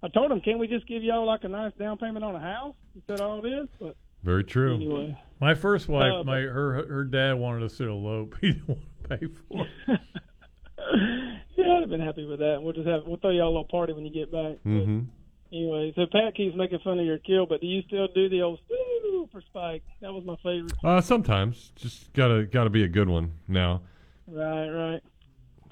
I 0.00 0.06
told 0.06 0.30
him, 0.30 0.40
can't 0.40 0.60
we 0.60 0.68
just 0.68 0.86
give 0.86 1.02
y'all 1.02 1.26
like 1.26 1.42
a 1.42 1.48
nice 1.48 1.72
down 1.76 1.98
payment 1.98 2.24
on 2.24 2.36
a 2.36 2.40
house 2.40 2.76
instead 2.94 3.18
of 3.20 3.28
all 3.28 3.42
this? 3.42 3.66
But 3.80 3.96
Very 4.22 4.44
true. 4.44 4.76
anyway, 4.76 5.18
My 5.40 5.56
first 5.56 5.88
wife, 5.88 6.12
Uh, 6.20 6.22
my 6.22 6.38
her 6.42 6.86
her 6.86 7.02
dad 7.02 7.32
wanted 7.32 7.64
us 7.64 7.76
to 7.78 7.88
elope. 7.88 8.36
He 8.40 8.52
didn't 8.52 8.68
want 8.68 8.80
to 9.02 9.08
pay 9.08 9.26
for 9.26 9.66
it. 9.66 10.00
yeah, 11.56 11.72
I'd 11.74 11.80
have 11.80 11.90
been 11.90 12.00
happy 12.00 12.24
with 12.24 12.38
that. 12.38 12.60
We'll 12.62 12.72
just 12.74 12.86
have 12.86 13.00
we'll 13.04 13.16
throw 13.16 13.30
y'all 13.30 13.46
a 13.46 13.48
little 13.48 13.64
party 13.64 13.94
when 13.94 14.06
you 14.06 14.12
get 14.12 14.30
back. 14.30 14.62
Mm-hmm. 14.64 15.00
Anyway, 15.52 15.92
so 15.96 16.06
Pat 16.12 16.36
keeps 16.36 16.54
making 16.56 16.78
fun 16.84 17.00
of 17.00 17.06
your 17.06 17.18
kill, 17.18 17.44
but 17.44 17.60
do 17.60 17.66
you 17.66 17.82
still 17.88 18.06
do 18.14 18.28
the 18.28 18.42
old 18.42 18.60
"Woo" 18.70 19.28
for 19.32 19.40
Spike? 19.40 19.82
That 20.00 20.12
was 20.12 20.24
my 20.24 20.36
favorite. 20.44 20.74
Uh, 20.84 21.00
sometimes. 21.00 21.72
Just 21.74 22.12
gotta 22.12 22.44
gotta 22.46 22.70
be 22.70 22.84
a 22.84 22.88
good 22.88 23.08
one 23.08 23.32
now. 23.48 23.82
Right, 24.30 24.68
right. 24.68 25.02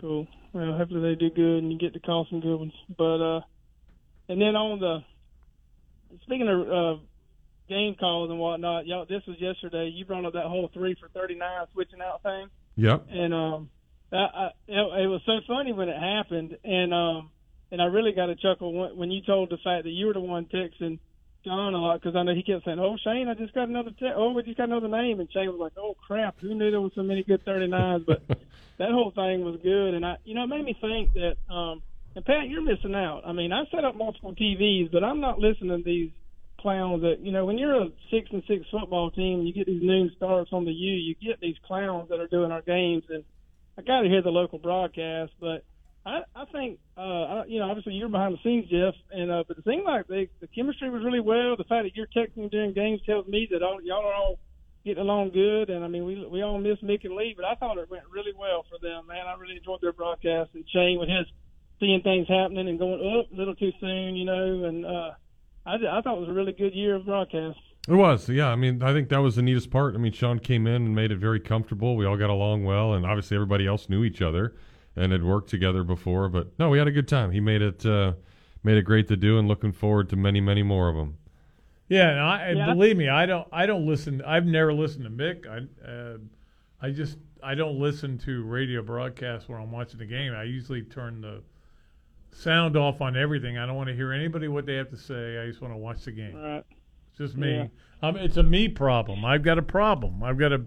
Cool. 0.00 0.26
Well, 0.52 0.76
hopefully 0.76 1.00
they 1.00 1.14
do 1.14 1.30
good 1.30 1.62
and 1.62 1.72
you 1.72 1.78
get 1.78 1.94
to 1.94 2.00
call 2.00 2.26
some 2.30 2.40
good 2.40 2.56
ones. 2.56 2.72
But 2.96 3.20
uh 3.20 3.40
and 4.28 4.40
then 4.40 4.56
on 4.56 4.80
the 4.80 4.98
speaking 6.22 6.48
of 6.48 6.60
uh 6.60 7.00
game 7.68 7.96
calls 7.98 8.30
and 8.30 8.38
whatnot, 8.38 8.86
y'all 8.86 9.06
this 9.06 9.22
was 9.26 9.36
yesterday. 9.38 9.90
You 9.94 10.04
brought 10.04 10.24
up 10.24 10.32
that 10.32 10.44
whole 10.44 10.70
three 10.72 10.96
for 10.98 11.08
thirty 11.08 11.34
nine 11.34 11.66
switching 11.72 12.00
out 12.00 12.22
thing. 12.22 12.48
Yep. 12.76 13.06
And 13.10 13.34
um 13.34 13.70
that 14.10 14.28
I, 14.34 14.46
it, 14.68 15.02
it 15.02 15.06
was 15.08 15.20
so 15.26 15.40
funny 15.46 15.72
when 15.72 15.88
it 15.88 15.98
happened 15.98 16.56
and 16.64 16.94
um 16.94 17.30
and 17.70 17.82
I 17.82 17.86
really 17.86 18.12
got 18.12 18.30
a 18.30 18.36
chuckle 18.36 18.72
when, 18.72 18.96
when 18.96 19.10
you 19.10 19.22
told 19.22 19.50
the 19.50 19.58
fact 19.62 19.84
that 19.84 19.90
you 19.90 20.06
were 20.06 20.14
the 20.14 20.20
one 20.20 20.46
texting 20.46 20.98
John 21.46 21.74
a 21.74 21.78
lot 21.78 22.02
because 22.02 22.16
I 22.16 22.24
know 22.24 22.34
he 22.34 22.42
kept 22.42 22.64
saying, 22.64 22.80
"Oh, 22.80 22.96
Shane, 23.04 23.28
I 23.28 23.34
just 23.34 23.54
got 23.54 23.68
another 23.68 23.92
te- 23.92 24.12
oh, 24.14 24.32
we 24.32 24.42
just 24.42 24.58
got 24.58 24.68
another 24.68 24.88
name," 24.88 25.20
and 25.20 25.30
Shane 25.32 25.46
was 25.46 25.60
like, 25.60 25.74
"Oh 25.78 25.94
crap, 26.06 26.34
who 26.40 26.54
knew 26.54 26.72
there 26.72 26.80
was 26.80 26.90
so 26.96 27.04
many 27.04 27.22
good 27.22 27.44
39s?" 27.44 28.04
But 28.04 28.26
that 28.78 28.90
whole 28.90 29.12
thing 29.12 29.44
was 29.44 29.60
good, 29.62 29.94
and 29.94 30.04
I, 30.04 30.16
you 30.24 30.34
know, 30.34 30.42
it 30.42 30.48
made 30.48 30.64
me 30.64 30.76
think 30.80 31.14
that. 31.14 31.36
um 31.48 31.82
And 32.16 32.24
Pat, 32.24 32.48
you're 32.48 32.62
missing 32.62 32.94
out. 32.94 33.22
I 33.24 33.32
mean, 33.32 33.52
I 33.52 33.64
set 33.70 33.84
up 33.84 33.94
multiple 33.94 34.34
TVs, 34.34 34.90
but 34.90 35.04
I'm 35.04 35.20
not 35.20 35.38
listening 35.38 35.78
to 35.78 35.84
these 35.84 36.10
clowns 36.58 37.02
that 37.02 37.20
you 37.20 37.30
know 37.30 37.44
when 37.46 37.58
you're 37.58 37.80
a 37.80 37.88
six 38.10 38.28
and 38.32 38.42
six 38.48 38.66
football 38.70 39.12
team, 39.12 39.42
you 39.42 39.52
get 39.52 39.66
these 39.66 39.82
noon 39.82 40.10
starts 40.16 40.50
on 40.52 40.64
the 40.64 40.72
U, 40.72 40.92
you 40.94 41.14
get 41.14 41.40
these 41.40 41.56
clowns 41.64 42.08
that 42.08 42.18
are 42.18 42.26
doing 42.26 42.50
our 42.50 42.62
games, 42.62 43.04
and 43.08 43.22
I 43.78 43.82
got 43.82 44.00
to 44.00 44.08
hear 44.08 44.22
the 44.22 44.30
local 44.30 44.58
broadcast, 44.58 45.32
but. 45.40 45.62
I, 46.06 46.22
I 46.36 46.44
think, 46.52 46.78
uh, 46.96 47.00
I, 47.00 47.44
you 47.46 47.58
know, 47.58 47.68
obviously 47.68 47.94
you're 47.94 48.08
behind 48.08 48.34
the 48.34 48.42
scenes, 48.44 48.70
Jeff, 48.70 48.94
and 49.10 49.28
uh, 49.28 49.42
but 49.48 49.58
it 49.58 49.64
seemed 49.64 49.84
like 49.84 50.06
they, 50.06 50.30
the 50.40 50.46
chemistry 50.46 50.88
was 50.88 51.02
really 51.02 51.20
well. 51.20 51.56
The 51.56 51.64
fact 51.64 51.82
that 51.82 51.96
you're 51.96 52.06
texting 52.06 52.48
during 52.48 52.72
games 52.72 53.00
tells 53.04 53.26
me 53.26 53.48
that 53.50 53.62
all, 53.62 53.82
y'all 53.82 54.06
are 54.06 54.14
all 54.14 54.38
getting 54.84 55.02
along 55.02 55.30
good. 55.30 55.68
And 55.68 55.84
I 55.84 55.88
mean, 55.88 56.04
we 56.04 56.24
we 56.24 56.42
all 56.42 56.58
miss 56.58 56.78
Mick 56.78 57.04
and 57.04 57.16
Lee, 57.16 57.34
but 57.36 57.44
I 57.44 57.56
thought 57.56 57.76
it 57.76 57.90
went 57.90 58.04
really 58.08 58.32
well 58.38 58.64
for 58.70 58.78
them, 58.80 59.08
man. 59.08 59.26
I 59.26 59.34
really 59.34 59.56
enjoyed 59.56 59.80
their 59.82 59.92
broadcast 59.92 60.50
and 60.54 60.64
Shane 60.72 61.00
with 61.00 61.08
his 61.08 61.26
seeing 61.80 62.00
things 62.02 62.28
happening 62.28 62.68
and 62.68 62.78
going 62.78 63.18
up 63.18 63.32
a 63.32 63.34
little 63.34 63.56
too 63.56 63.72
soon, 63.80 64.14
you 64.14 64.24
know. 64.24 64.64
And 64.64 64.86
uh, 64.86 65.10
I, 65.66 65.74
I 65.74 66.00
thought 66.02 66.18
it 66.18 66.20
was 66.20 66.28
a 66.28 66.34
really 66.34 66.52
good 66.52 66.72
year 66.72 66.94
of 66.94 67.04
broadcast. 67.04 67.58
It 67.88 67.94
was, 67.94 68.28
yeah. 68.28 68.48
I 68.48 68.56
mean, 68.56 68.80
I 68.80 68.92
think 68.92 69.08
that 69.08 69.18
was 69.18 69.36
the 69.36 69.42
neatest 69.42 69.70
part. 69.70 69.96
I 69.96 69.98
mean, 69.98 70.12
Sean 70.12 70.38
came 70.38 70.68
in 70.68 70.86
and 70.86 70.94
made 70.94 71.10
it 71.10 71.18
very 71.18 71.40
comfortable. 71.40 71.96
We 71.96 72.06
all 72.06 72.16
got 72.16 72.30
along 72.30 72.64
well, 72.64 72.94
and 72.94 73.04
obviously 73.04 73.36
everybody 73.36 73.66
else 73.66 73.88
knew 73.88 74.04
each 74.04 74.22
other 74.22 74.54
and 74.96 75.12
had 75.12 75.22
worked 75.22 75.50
together 75.50 75.84
before. 75.84 76.28
But 76.28 76.58
no, 76.58 76.70
we 76.70 76.78
had 76.78 76.88
a 76.88 76.92
good 76.92 77.08
time. 77.08 77.30
He 77.30 77.40
made 77.40 77.62
it 77.62 77.84
uh, 77.86 78.14
made 78.64 78.76
it 78.78 78.82
great 78.82 79.08
to 79.08 79.16
do, 79.16 79.38
and 79.38 79.46
looking 79.46 79.72
forward 79.72 80.08
to 80.10 80.16
many, 80.16 80.40
many 80.40 80.62
more 80.62 80.88
of 80.88 80.96
them. 80.96 81.18
Yeah, 81.88 82.10
and, 82.10 82.20
I, 82.20 82.50
Yeah. 82.52 82.72
believe 82.74 82.96
me, 82.96 83.08
I 83.08 83.26
don't. 83.26 83.46
I 83.52 83.66
don't 83.66 83.86
listen. 83.86 84.22
I've 84.22 84.46
never 84.46 84.72
listened 84.72 85.04
to 85.04 85.10
Mick. 85.10 85.46
I, 85.46 85.88
uh, 85.88 86.18
I 86.80 86.90
just 86.90 87.18
I 87.42 87.54
don't 87.54 87.78
listen 87.78 88.18
to 88.18 88.42
radio 88.44 88.82
broadcasts 88.82 89.48
when 89.48 89.60
I'm 89.60 89.70
watching 89.70 89.98
the 89.98 90.06
game. 90.06 90.32
I 90.34 90.42
usually 90.44 90.82
turn 90.82 91.20
the 91.20 91.42
sound 92.32 92.76
off 92.76 93.00
on 93.00 93.16
everything. 93.16 93.56
I 93.56 93.66
don't 93.66 93.76
want 93.76 93.88
to 93.88 93.94
hear 93.94 94.12
anybody 94.12 94.48
what 94.48 94.66
they 94.66 94.74
have 94.74 94.90
to 94.90 94.96
say. 94.96 95.38
I 95.38 95.46
just 95.46 95.60
want 95.60 95.72
to 95.72 95.78
watch 95.78 96.04
the 96.04 96.12
game. 96.12 96.34
Right. 96.34 96.64
It's 97.10 97.18
just 97.18 97.36
me. 97.36 97.54
Yeah. 97.56 97.66
Um, 98.02 98.16
it's 98.16 98.36
a 98.36 98.42
me 98.42 98.68
problem. 98.68 99.24
I've 99.24 99.42
got 99.42 99.58
a 99.58 99.62
problem. 99.62 100.22
I've 100.22 100.38
got 100.38 100.52
a, 100.52 100.62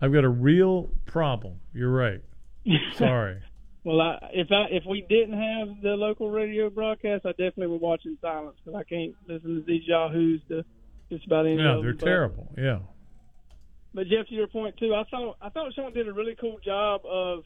I've 0.00 0.12
got 0.12 0.24
a 0.24 0.28
real 0.28 0.90
problem. 1.06 1.60
You're 1.74 1.92
right. 1.92 2.20
Sorry. 2.96 3.38
Well, 3.84 4.00
I, 4.00 4.30
if 4.32 4.48
I 4.52 4.66
if 4.70 4.84
we 4.88 5.04
didn't 5.08 5.34
have 5.38 5.82
the 5.82 5.90
local 5.90 6.30
radio 6.30 6.70
broadcast, 6.70 7.26
I 7.26 7.30
definitely 7.30 7.68
would 7.68 7.80
watch 7.80 8.02
in 8.04 8.16
silence 8.20 8.56
because 8.64 8.78
I 8.78 8.84
can't 8.84 9.14
listen 9.26 9.56
to 9.56 9.62
these 9.66 9.82
yahoos 9.86 10.40
to 10.48 10.64
just 11.10 11.26
about 11.26 11.46
any 11.46 11.56
Yeah, 11.56 11.80
they're. 11.82 11.94
But- 11.94 12.04
terrible. 12.04 12.48
Yeah. 12.56 12.78
But 13.94 14.06
Jeff, 14.06 14.26
to 14.28 14.34
your 14.34 14.46
point 14.46 14.76
too, 14.78 14.94
I 14.94 15.04
thought 15.10 15.36
I 15.42 15.50
thought 15.50 15.74
Sean 15.74 15.92
did 15.92 16.08
a 16.08 16.12
really 16.12 16.36
cool 16.40 16.58
job 16.64 17.02
of 17.04 17.44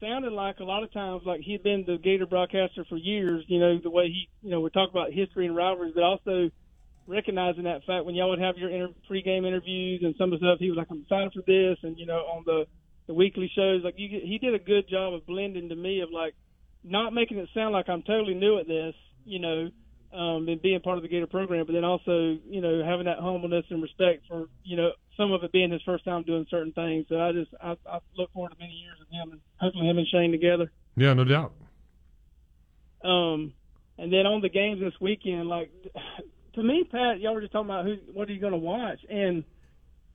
sounding 0.00 0.32
like 0.32 0.60
a 0.60 0.64
lot 0.64 0.82
of 0.82 0.92
times 0.92 1.22
like 1.24 1.40
he'd 1.40 1.62
been 1.62 1.84
the 1.86 1.96
Gator 1.96 2.26
broadcaster 2.26 2.84
for 2.88 2.96
years. 2.96 3.44
You 3.48 3.58
know 3.58 3.78
the 3.82 3.90
way 3.90 4.06
he, 4.06 4.28
you 4.42 4.50
know, 4.50 4.60
we 4.60 4.70
talk 4.70 4.90
about 4.90 5.12
history 5.12 5.46
and 5.46 5.56
rivalries, 5.56 5.94
but 5.94 6.04
also 6.04 6.50
recognizing 7.06 7.64
that 7.64 7.82
fact 7.84 8.04
when 8.04 8.14
y'all 8.14 8.30
would 8.30 8.38
have 8.38 8.56
your 8.58 8.70
inter- 8.70 8.94
pregame 9.10 9.44
interviews 9.46 10.02
and 10.04 10.14
some 10.18 10.32
of 10.32 10.38
the 10.38 10.46
stuff, 10.46 10.58
he 10.60 10.68
was 10.68 10.76
like, 10.76 10.86
"I'm 10.90 11.02
excited 11.02 11.32
for 11.32 11.42
this," 11.46 11.78
and 11.82 11.98
you 11.98 12.06
know, 12.06 12.18
on 12.18 12.44
the 12.46 12.66
the 13.06 13.14
weekly 13.14 13.50
shows, 13.54 13.82
like 13.84 13.94
you, 13.96 14.08
he 14.08 14.38
did 14.38 14.54
a 14.54 14.58
good 14.58 14.88
job 14.88 15.14
of 15.14 15.26
blending 15.26 15.68
to 15.68 15.74
me 15.74 16.00
of 16.00 16.10
like 16.10 16.34
not 16.84 17.12
making 17.12 17.38
it 17.38 17.48
sound 17.54 17.72
like 17.72 17.88
I'm 17.88 18.02
totally 18.02 18.34
new 18.34 18.58
at 18.58 18.66
this, 18.66 18.94
you 19.24 19.38
know, 19.38 19.70
um, 20.12 20.46
and 20.48 20.60
being 20.60 20.80
part 20.80 20.98
of 20.98 21.02
the 21.02 21.08
Gator 21.08 21.26
program, 21.26 21.64
but 21.66 21.72
then 21.72 21.84
also, 21.84 22.36
you 22.48 22.60
know, 22.60 22.84
having 22.84 23.06
that 23.06 23.18
humbleness 23.18 23.64
and 23.70 23.82
respect 23.82 24.24
for, 24.28 24.46
you 24.62 24.76
know, 24.76 24.90
some 25.16 25.32
of 25.32 25.42
it 25.42 25.52
being 25.52 25.70
his 25.70 25.82
first 25.82 26.04
time 26.04 26.22
doing 26.22 26.46
certain 26.50 26.72
things. 26.72 27.06
So 27.08 27.20
I 27.20 27.32
just, 27.32 27.50
I, 27.62 27.76
I 27.90 27.98
look 28.16 28.32
forward 28.32 28.50
to 28.50 28.58
many 28.58 28.72
years 28.72 28.98
of 29.00 29.08
him 29.08 29.32
and 29.32 29.40
hopefully 29.56 29.88
him 29.88 29.98
and 29.98 30.06
Shane 30.08 30.30
together. 30.30 30.70
Yeah, 30.96 31.14
no 31.14 31.24
doubt. 31.24 31.52
Um, 33.04 33.54
and 33.98 34.12
then 34.12 34.26
on 34.26 34.42
the 34.42 34.48
games 34.48 34.80
this 34.80 34.94
weekend, 35.00 35.48
like 35.48 35.70
to 36.54 36.62
me, 36.62 36.84
Pat, 36.90 37.20
y'all 37.20 37.34
were 37.34 37.40
just 37.40 37.52
talking 37.52 37.70
about 37.70 37.86
who, 37.86 37.96
what 38.12 38.28
are 38.28 38.32
you 38.32 38.40
going 38.40 38.52
to 38.52 38.58
watch, 38.58 39.00
and 39.08 39.44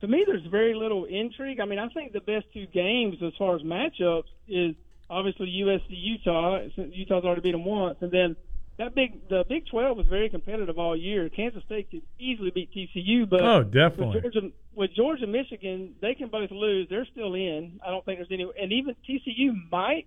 to 0.01 0.07
me, 0.07 0.23
there's 0.27 0.45
very 0.45 0.73
little 0.73 1.05
intrigue. 1.05 1.59
I 1.59 1.65
mean, 1.65 1.79
I 1.79 1.87
think 1.89 2.13
the 2.13 2.21
best 2.21 2.45
two 2.53 2.67
games 2.67 3.17
as 3.23 3.33
far 3.37 3.55
as 3.55 3.61
matchups 3.63 4.25
is 4.47 4.75
obviously 5.09 5.47
USC 5.47 5.85
Utah. 5.89 6.59
Since 6.75 6.95
Utah's 6.95 7.23
already 7.23 7.41
beat 7.41 7.53
them 7.53 7.65
once, 7.65 7.97
and 8.01 8.11
then 8.11 8.35
that 8.77 8.93
big 8.93 9.27
the 9.27 9.43
Big 9.49 9.65
12 9.67 9.97
was 9.97 10.07
very 10.07 10.29
competitive 10.29 10.77
all 10.77 10.95
year. 10.95 11.29
Kansas 11.29 11.63
State 11.63 11.89
could 11.89 12.03
easily 12.19 12.51
beat 12.51 12.71
TCU, 12.71 13.27
but 13.27 13.41
Oh, 13.41 13.63
definitely. 13.63 14.21
with 14.21 14.33
Georgia, 14.33 14.51
with 14.75 14.93
Georgia, 14.95 15.27
Michigan, 15.27 15.95
they 16.01 16.13
can 16.13 16.27
both 16.29 16.51
lose. 16.51 16.87
They're 16.89 17.07
still 17.11 17.33
in. 17.33 17.79
I 17.85 17.89
don't 17.89 18.05
think 18.05 18.19
there's 18.19 18.31
any, 18.31 18.45
and 18.61 18.71
even 18.71 18.95
TCU 19.09 19.69
might 19.71 20.05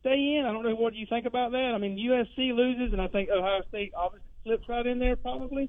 stay 0.00 0.36
in. 0.38 0.44
I 0.46 0.52
don't 0.52 0.64
know 0.64 0.74
what 0.74 0.94
you 0.94 1.04
think 1.06 1.26
about 1.26 1.52
that. 1.52 1.72
I 1.74 1.78
mean, 1.78 1.98
USC 1.98 2.54
loses, 2.54 2.92
and 2.94 3.02
I 3.02 3.08
think 3.08 3.28
Ohio 3.28 3.60
State 3.68 3.92
obviously 3.94 4.26
slips 4.44 4.68
right 4.68 4.86
in 4.86 4.98
there 4.98 5.16
probably. 5.16 5.68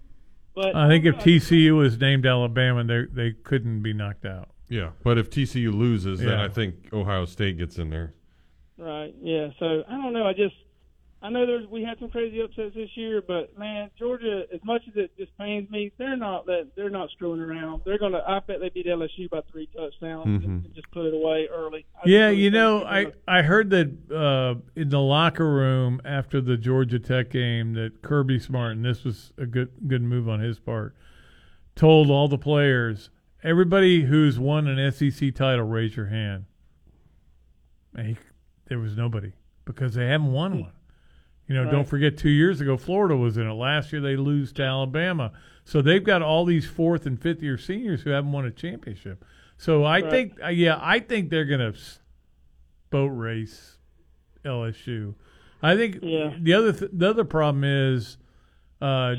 But 0.58 0.76
I 0.76 0.88
think 0.88 1.05
if. 1.05 1.16
TCU 1.18 1.78
was 1.78 1.99
named 1.99 2.26
Alabama, 2.26 2.84
they 2.84 3.03
they 3.12 3.32
couldn't 3.43 3.84
be 3.84 3.93
knocked 3.93 4.26
out. 4.26 4.49
Yeah, 4.70 4.89
but 5.03 5.20
if 5.20 5.30
TCU 5.30 5.72
loses, 5.72 6.20
then 6.20 6.30
Yeah. 6.30 6.43
I 6.43 6.49
think 6.49 6.91
Ohio 6.91 7.26
State 7.26 7.60
gets 7.60 7.78
in 7.78 7.91
there. 7.91 8.16
Right. 8.78 9.14
Yeah. 9.22 9.49
So 9.60 9.84
I 9.88 9.91
don't 9.91 10.14
know. 10.14 10.26
I 10.26 10.34
just 10.34 10.55
I 11.20 11.30
know 11.32 11.47
there's 11.47 11.65
we 11.68 11.84
had 11.84 11.97
some 11.99 12.09
crazy 12.09 12.41
upsets 12.41 12.76
this 12.76 12.95
year, 12.95 13.24
but 13.28 13.57
man, 13.57 13.89
Georgia, 13.97 14.43
as 14.53 14.59
much 14.63 14.84
as 14.88 14.95
it 14.95 15.18
just 15.18 15.36
pains 15.39 15.68
me, 15.72 15.91
they're 15.97 16.15
not 16.15 16.45
that 16.45 16.68
they're 16.76 16.91
not 16.91 17.09
screwing 17.09 17.39
around. 17.41 17.82
They're 17.86 17.97
gonna. 17.97 18.24
I 18.28 18.39
bet 18.39 18.59
they 18.59 18.70
beat 18.70 18.86
LSU 18.86 19.28
by 19.28 19.41
three 19.51 19.68
touchdowns 19.76 20.43
Mhm. 20.43 20.45
and 20.45 20.76
just 20.76 20.89
put 20.91 21.05
it 21.07 21.15
away 21.15 21.47
early. 21.51 21.86
I 21.95 22.01
Yeah, 22.07 22.30
you 22.30 22.51
know, 22.51 22.84
I 22.84 23.07
I 23.28 23.41
heard 23.41 23.72
that 23.72 24.11
uh, 24.11 24.61
in 24.80 24.89
the 24.89 25.01
locker 25.01 25.51
room 25.51 26.01
after 26.05 26.39
the 26.39 26.55
Georgia 26.55 26.99
Tech 26.99 27.32
game 27.32 27.74
that 27.74 28.03
Kirby 28.03 28.38
Smart, 28.38 28.74
and 28.74 28.86
this 28.86 29.03
was 29.03 29.34
a 29.39 29.47
good 29.47 29.72
good 29.88 30.03
move 30.03 30.30
on 30.30 30.39
his 30.39 30.59
part, 30.59 30.95
told 31.76 32.11
all 32.11 32.28
the 32.28 32.38
players, 32.38 33.09
everybody 33.43 34.03
who's 34.03 34.38
won 34.38 34.68
an 34.68 34.91
SEC 34.91 35.32
title, 35.34 35.65
raise 35.65 35.97
your 35.97 36.07
hand. 36.07 36.45
And 37.95 38.07
he, 38.09 38.18
there 38.68 38.78
was 38.78 38.95
nobody 38.95 39.32
because 39.65 39.95
they 39.95 40.05
haven't 40.05 40.32
won 40.32 40.59
one. 40.61 40.72
You 41.48 41.56
know, 41.56 41.70
don't 41.72 41.88
forget 41.88 42.18
two 42.18 42.30
years 42.30 42.60
ago 42.62 42.76
Florida 42.78 43.16
was 43.16 43.38
in 43.38 43.48
it. 43.48 43.54
Last 43.54 43.91
year 43.93 44.02
they 44.02 44.16
lose 44.18 44.52
to 44.54 44.64
Alabama. 44.64 45.32
So 45.64 45.82
they've 45.82 46.04
got 46.04 46.22
all 46.22 46.43
these 46.45 46.66
fourth 46.66 47.06
and 47.06 47.22
fifth 47.22 47.41
year 47.41 47.58
seniors 47.58 48.02
who 48.02 48.10
haven't 48.10 48.32
won 48.32 48.45
a 48.45 48.52
championship. 48.52 49.24
So 49.58 49.84
I 49.84 50.02
Right. 50.02 50.10
think, 50.12 50.34
uh, 50.43 50.48
yeah, 50.50 50.78
I 50.82 51.00
think 51.00 51.30
they're 51.30 51.45
going 51.45 51.74
to 51.74 51.78
boat 52.89 53.08
race 53.08 53.78
LSU. 54.45 55.16
I 55.62 55.76
think 55.76 56.00
Yeah. 56.02 56.34
the 56.39 56.54
other 56.54 56.72
th- 56.74 56.91
the 56.93 57.10
other 57.10 57.24
problem 57.24 57.64
is 57.64 58.18
uh, 58.82 59.16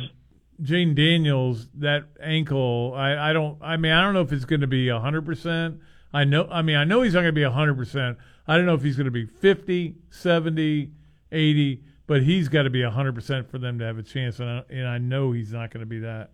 Jayden 0.62 0.94
Daniels 0.94 1.68
that 1.74 2.04
ankle. 2.20 2.92
I, 2.96 3.30
I 3.30 3.32
don't. 3.32 3.58
I 3.60 3.76
mean, 3.76 3.92
I 3.92 4.02
don't 4.02 4.14
know 4.14 4.20
if 4.22 4.32
it's 4.32 4.44
going 4.44 4.60
to 4.60 4.66
be 4.68 4.88
hundred 4.88 5.22
percent. 5.26 5.80
I 6.12 6.24
know. 6.24 6.46
I 6.50 6.62
mean, 6.62 6.76
I 6.76 6.84
know 6.84 7.02
he's 7.02 7.14
not 7.14 7.20
going 7.20 7.34
to 7.34 7.40
be 7.40 7.42
hundred 7.42 7.76
percent. 7.76 8.18
I 8.46 8.56
don't 8.56 8.66
know 8.66 8.74
if 8.74 8.82
he's 8.82 8.96
going 8.96 9.04
to 9.06 9.10
be 9.10 9.26
50, 9.26 9.96
70, 10.10 10.90
80, 11.32 11.82
but 12.08 12.24
he's 12.24 12.48
got 12.48 12.62
to 12.64 12.70
be 12.70 12.82
hundred 12.82 13.14
percent 13.14 13.48
for 13.48 13.58
them 13.58 13.78
to 13.78 13.84
have 13.84 13.98
a 13.98 14.02
chance. 14.02 14.40
And 14.40 14.50
I, 14.50 14.62
and 14.70 14.88
I 14.88 14.98
know 14.98 15.30
he's 15.30 15.52
not 15.52 15.70
going 15.70 15.80
to 15.82 15.86
be 15.86 16.00
that. 16.00 16.30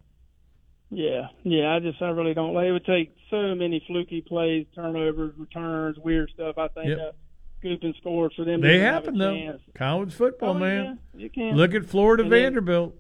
Yeah, 0.90 1.26
yeah. 1.42 1.74
I 1.74 1.80
just 1.80 2.00
I 2.00 2.08
really 2.08 2.32
don't. 2.34 2.54
Like, 2.54 2.66
it 2.66 2.72
would 2.72 2.86
take 2.86 3.14
so 3.30 3.54
many 3.54 3.84
fluky 3.86 4.22
plays, 4.22 4.66
turnovers, 4.74 5.34
returns, 5.36 5.98
weird 5.98 6.30
stuff. 6.32 6.56
I 6.56 6.68
think 6.68 6.88
Yep. 6.88 6.98
uh, 6.98 7.12
scoop 7.58 7.82
and 7.82 7.94
score 8.00 8.30
for 8.34 8.44
them. 8.44 8.60
They 8.60 8.76
even 8.76 8.80
have 8.86 8.92
a 8.94 8.94
happen 9.06 9.18
though. 9.18 9.34
chance. 9.36 9.62
College 9.74 10.12
football, 10.14 10.50
Oh, 10.50 10.54
man. 10.54 10.98
yeah, 11.14 11.22
you 11.22 11.30
can. 11.30 11.56
Look 11.56 11.74
at 11.74 11.84
Florida 11.86 12.22
And 12.22 12.32
then- 12.32 12.42
Vanderbilt. 12.42 12.94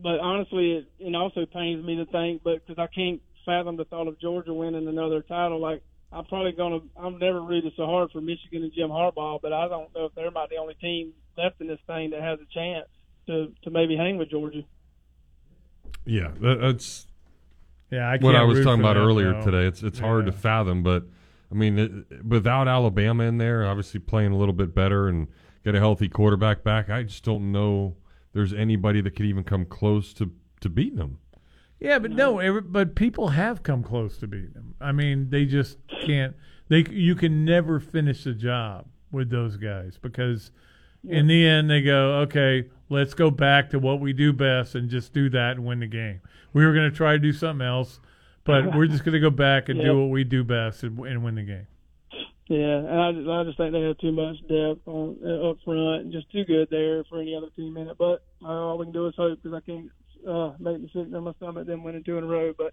But 0.00 0.20
honestly, 0.20 0.72
it, 0.72 0.86
it 1.00 1.14
also 1.16 1.44
pains 1.46 1.84
me 1.84 1.96
to 1.96 2.06
think, 2.06 2.42
but 2.44 2.64
because 2.66 2.80
I 2.80 2.86
can't 2.92 3.20
fathom 3.44 3.76
the 3.76 3.84
thought 3.84 4.06
of 4.06 4.20
Georgia 4.20 4.54
winning 4.54 4.86
another 4.86 5.22
title. 5.22 5.60
Like 5.60 5.82
I'm 6.12 6.24
probably 6.24 6.52
gonna, 6.52 6.80
I'm 6.96 7.18
never 7.18 7.42
rooted 7.42 7.72
so 7.76 7.84
hard 7.86 8.10
for 8.10 8.20
Michigan 8.20 8.62
and 8.62 8.72
Jim 8.72 8.88
Harbaugh, 8.88 9.40
but 9.42 9.52
I 9.52 9.68
don't 9.68 9.94
know 9.94 10.06
if 10.06 10.14
they're 10.14 10.28
about 10.28 10.48
the 10.48 10.56
only 10.56 10.74
team 10.74 11.12
left 11.36 11.60
in 11.60 11.66
this 11.66 11.80
thing 11.86 12.10
that 12.10 12.22
has 12.22 12.38
a 12.40 12.46
chance 12.52 12.86
to 13.26 13.52
to 13.64 13.70
maybe 13.70 13.96
hang 13.96 14.16
with 14.16 14.30
Georgia. 14.30 14.62
Yeah, 16.06 16.32
that's 16.40 17.06
Yeah, 17.90 18.08
I 18.08 18.12
what 18.18 18.32
can't 18.32 18.36
I 18.36 18.44
was 18.44 18.62
talking 18.62 18.80
about 18.80 18.94
them, 18.94 19.04
earlier 19.06 19.32
though. 19.34 19.44
today. 19.44 19.66
It's 19.66 19.82
it's 19.82 19.98
hard 19.98 20.26
to 20.26 20.32
fathom, 20.32 20.82
but 20.82 21.04
I 21.50 21.54
mean, 21.54 21.78
it, 21.78 22.24
without 22.24 22.68
Alabama 22.68 23.24
in 23.24 23.38
there, 23.38 23.66
obviously 23.66 24.00
playing 24.00 24.32
a 24.32 24.36
little 24.36 24.54
bit 24.54 24.74
better 24.74 25.08
and 25.08 25.28
get 25.64 25.74
a 25.74 25.78
healthy 25.78 26.08
quarterback 26.08 26.62
back, 26.62 26.88
I 26.90 27.02
just 27.04 27.24
don't 27.24 27.52
know 27.52 27.96
there's 28.32 28.52
anybody 28.52 29.00
that 29.00 29.12
could 29.16 29.26
even 29.26 29.44
come 29.44 29.64
close 29.66 30.12
to 30.14 30.32
to 30.60 30.68
beating 30.68 30.96
them. 30.98 31.18
Yeah, 31.80 31.98
but 31.98 32.10
no, 32.10 32.40
every, 32.40 32.60
but 32.60 32.94
people 32.96 33.28
have 33.28 33.62
come 33.62 33.82
close 33.82 34.18
to 34.18 34.26
beating 34.26 34.52
them. 34.52 34.74
I 34.80 34.92
mean, 34.92 35.30
they 35.30 35.44
just 35.44 35.78
can't. 36.04 36.34
They 36.68 36.84
you 36.90 37.14
can 37.14 37.44
never 37.44 37.78
finish 37.78 38.24
the 38.24 38.34
job 38.34 38.86
with 39.10 39.30
those 39.30 39.56
guys 39.56 39.98
because 40.00 40.50
in 41.06 41.28
the 41.28 41.46
end 41.46 41.70
they 41.70 41.80
go, 41.80 42.20
okay, 42.20 42.68
let's 42.88 43.14
go 43.14 43.30
back 43.30 43.70
to 43.70 43.78
what 43.78 44.00
we 44.00 44.12
do 44.12 44.32
best 44.32 44.74
and 44.74 44.90
just 44.90 45.12
do 45.12 45.30
that 45.30 45.52
and 45.56 45.64
win 45.64 45.80
the 45.80 45.86
game. 45.86 46.20
We 46.52 46.66
were 46.66 46.74
going 46.74 46.90
to 46.90 46.96
try 46.96 47.12
to 47.12 47.18
do 47.18 47.32
something 47.32 47.66
else, 47.66 48.00
but 48.44 48.74
we're 48.74 48.86
just 48.86 49.04
going 49.04 49.14
to 49.14 49.20
go 49.20 49.30
back 49.30 49.68
and 49.68 49.80
do 49.80 49.98
what 49.98 50.10
we 50.10 50.24
do 50.24 50.42
best 50.42 50.82
and, 50.82 50.98
and 51.00 51.22
win 51.22 51.36
the 51.36 51.42
game. 51.42 51.66
Yeah, 52.48 52.78
and 52.78 53.00
I 53.00 53.12
just, 53.12 53.28
I 53.28 53.44
just 53.44 53.58
think 53.58 53.72
they 53.72 53.82
have 53.82 53.98
too 53.98 54.12
much 54.12 54.36
depth 54.48 54.88
on 54.88 55.18
up 55.50 55.58
front, 55.64 56.04
and 56.04 56.12
just 56.12 56.32
too 56.32 56.44
good 56.44 56.68
there 56.70 57.04
for 57.04 57.20
any 57.20 57.36
other 57.36 57.48
team 57.54 57.76
in 57.76 57.88
it. 57.88 57.98
But 57.98 58.24
uh, 58.42 58.48
all 58.48 58.78
we 58.78 58.86
can 58.86 58.92
do 58.94 59.06
is 59.06 59.14
hope 59.16 59.38
because 59.42 59.54
I 59.54 59.60
can't 59.60 59.90
uh, 60.26 60.52
make 60.58 60.80
me 60.80 60.90
sick 60.92 61.06
in 61.06 61.22
my 61.22 61.32
stomach 61.34 61.66
them 61.66 61.84
winning 61.84 62.04
two 62.04 62.18
in 62.18 62.24
a 62.24 62.26
row. 62.26 62.52
But 62.56 62.72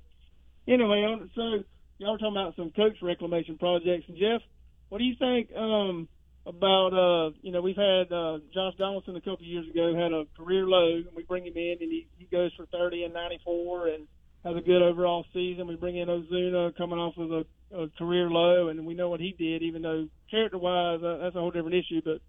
anyway, 0.67 1.05
so 1.35 1.63
y'all 1.97 2.13
were 2.13 2.17
talking 2.17 2.37
about 2.37 2.55
some 2.55 2.71
coach 2.71 2.97
reclamation 3.01 3.57
projects, 3.57 4.05
and 4.07 4.17
Jeff, 4.17 4.41
what 4.89 4.99
do 4.99 5.03
you 5.03 5.15
think 5.19 5.49
um, 5.55 6.07
about 6.45 6.93
uh, 6.93 7.31
you 7.41 7.51
know 7.51 7.61
we've 7.61 7.75
had 7.75 8.11
uh, 8.11 8.39
Josh 8.53 8.73
Donaldson 8.77 9.15
a 9.15 9.21
couple 9.21 9.45
of 9.45 9.51
years 9.51 9.67
ago 9.69 9.93
had 9.95 10.13
a 10.13 10.25
career 10.37 10.65
low, 10.65 10.97
and 10.97 11.15
we 11.15 11.23
bring 11.23 11.45
him 11.45 11.57
in 11.57 11.77
and 11.81 11.91
he, 11.91 12.07
he 12.17 12.25
goes 12.25 12.51
for 12.55 12.65
thirty 12.67 13.03
and 13.03 13.13
ninety 13.13 13.39
four 13.43 13.87
and 13.87 14.07
has 14.45 14.55
a 14.55 14.61
good 14.61 14.81
overall 14.81 15.25
season. 15.33 15.67
We 15.67 15.75
bring 15.75 15.97
in 15.97 16.07
Ozuna 16.07 16.77
coming 16.77 16.99
off 16.99 17.17
of 17.17 17.31
a, 17.31 17.45
a 17.75 17.89
career 17.97 18.29
low, 18.29 18.69
and 18.69 18.85
we 18.85 18.93
know 18.93 19.09
what 19.09 19.19
he 19.19 19.35
did. 19.37 19.63
Even 19.63 19.81
though 19.81 20.07
character-wise, 20.29 21.01
uh, 21.03 21.17
that's 21.23 21.35
a 21.35 21.39
whole 21.39 21.49
different 21.49 21.75
issue. 21.75 22.01
But 22.05 22.21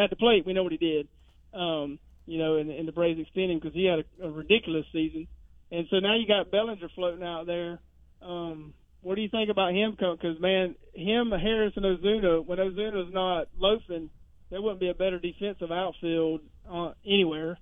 at 0.00 0.10
the 0.10 0.16
plate, 0.16 0.46
we 0.46 0.52
know 0.52 0.62
what 0.62 0.70
he 0.70 0.78
did. 0.78 1.08
Um, 1.52 1.98
you 2.26 2.38
know, 2.38 2.56
and, 2.56 2.70
and 2.70 2.86
the 2.86 2.92
Braves 2.92 3.20
extend 3.20 3.50
him 3.52 3.58
because 3.58 3.74
he 3.74 3.84
had 3.84 4.00
a, 4.00 4.28
a 4.28 4.30
ridiculous 4.30 4.84
season. 4.92 5.26
and 5.70 5.86
so 5.90 5.98
now 5.98 6.16
you 6.16 6.26
got 6.26 6.50
Bellinger 6.50 6.88
floating 6.94 7.24
out 7.24 7.46
there. 7.46 7.78
Um, 8.22 8.74
what 9.02 9.14
do 9.14 9.20
you 9.20 9.28
think 9.28 9.50
about 9.50 9.72
him? 9.72 9.92
Because 9.92 10.40
man, 10.40 10.74
him, 10.94 11.30
Harris, 11.30 11.74
and 11.76 11.84
Ozuna. 11.84 12.44
When 12.44 12.58
Ozuna's 12.58 13.12
not 13.14 13.48
loafing, 13.56 14.10
there 14.50 14.60
wouldn't 14.60 14.80
be 14.80 14.88
a 14.88 14.94
better 14.94 15.18
defensive 15.18 15.70
outfield 15.70 16.40
uh, 16.70 16.92
anywhere. 17.06 17.58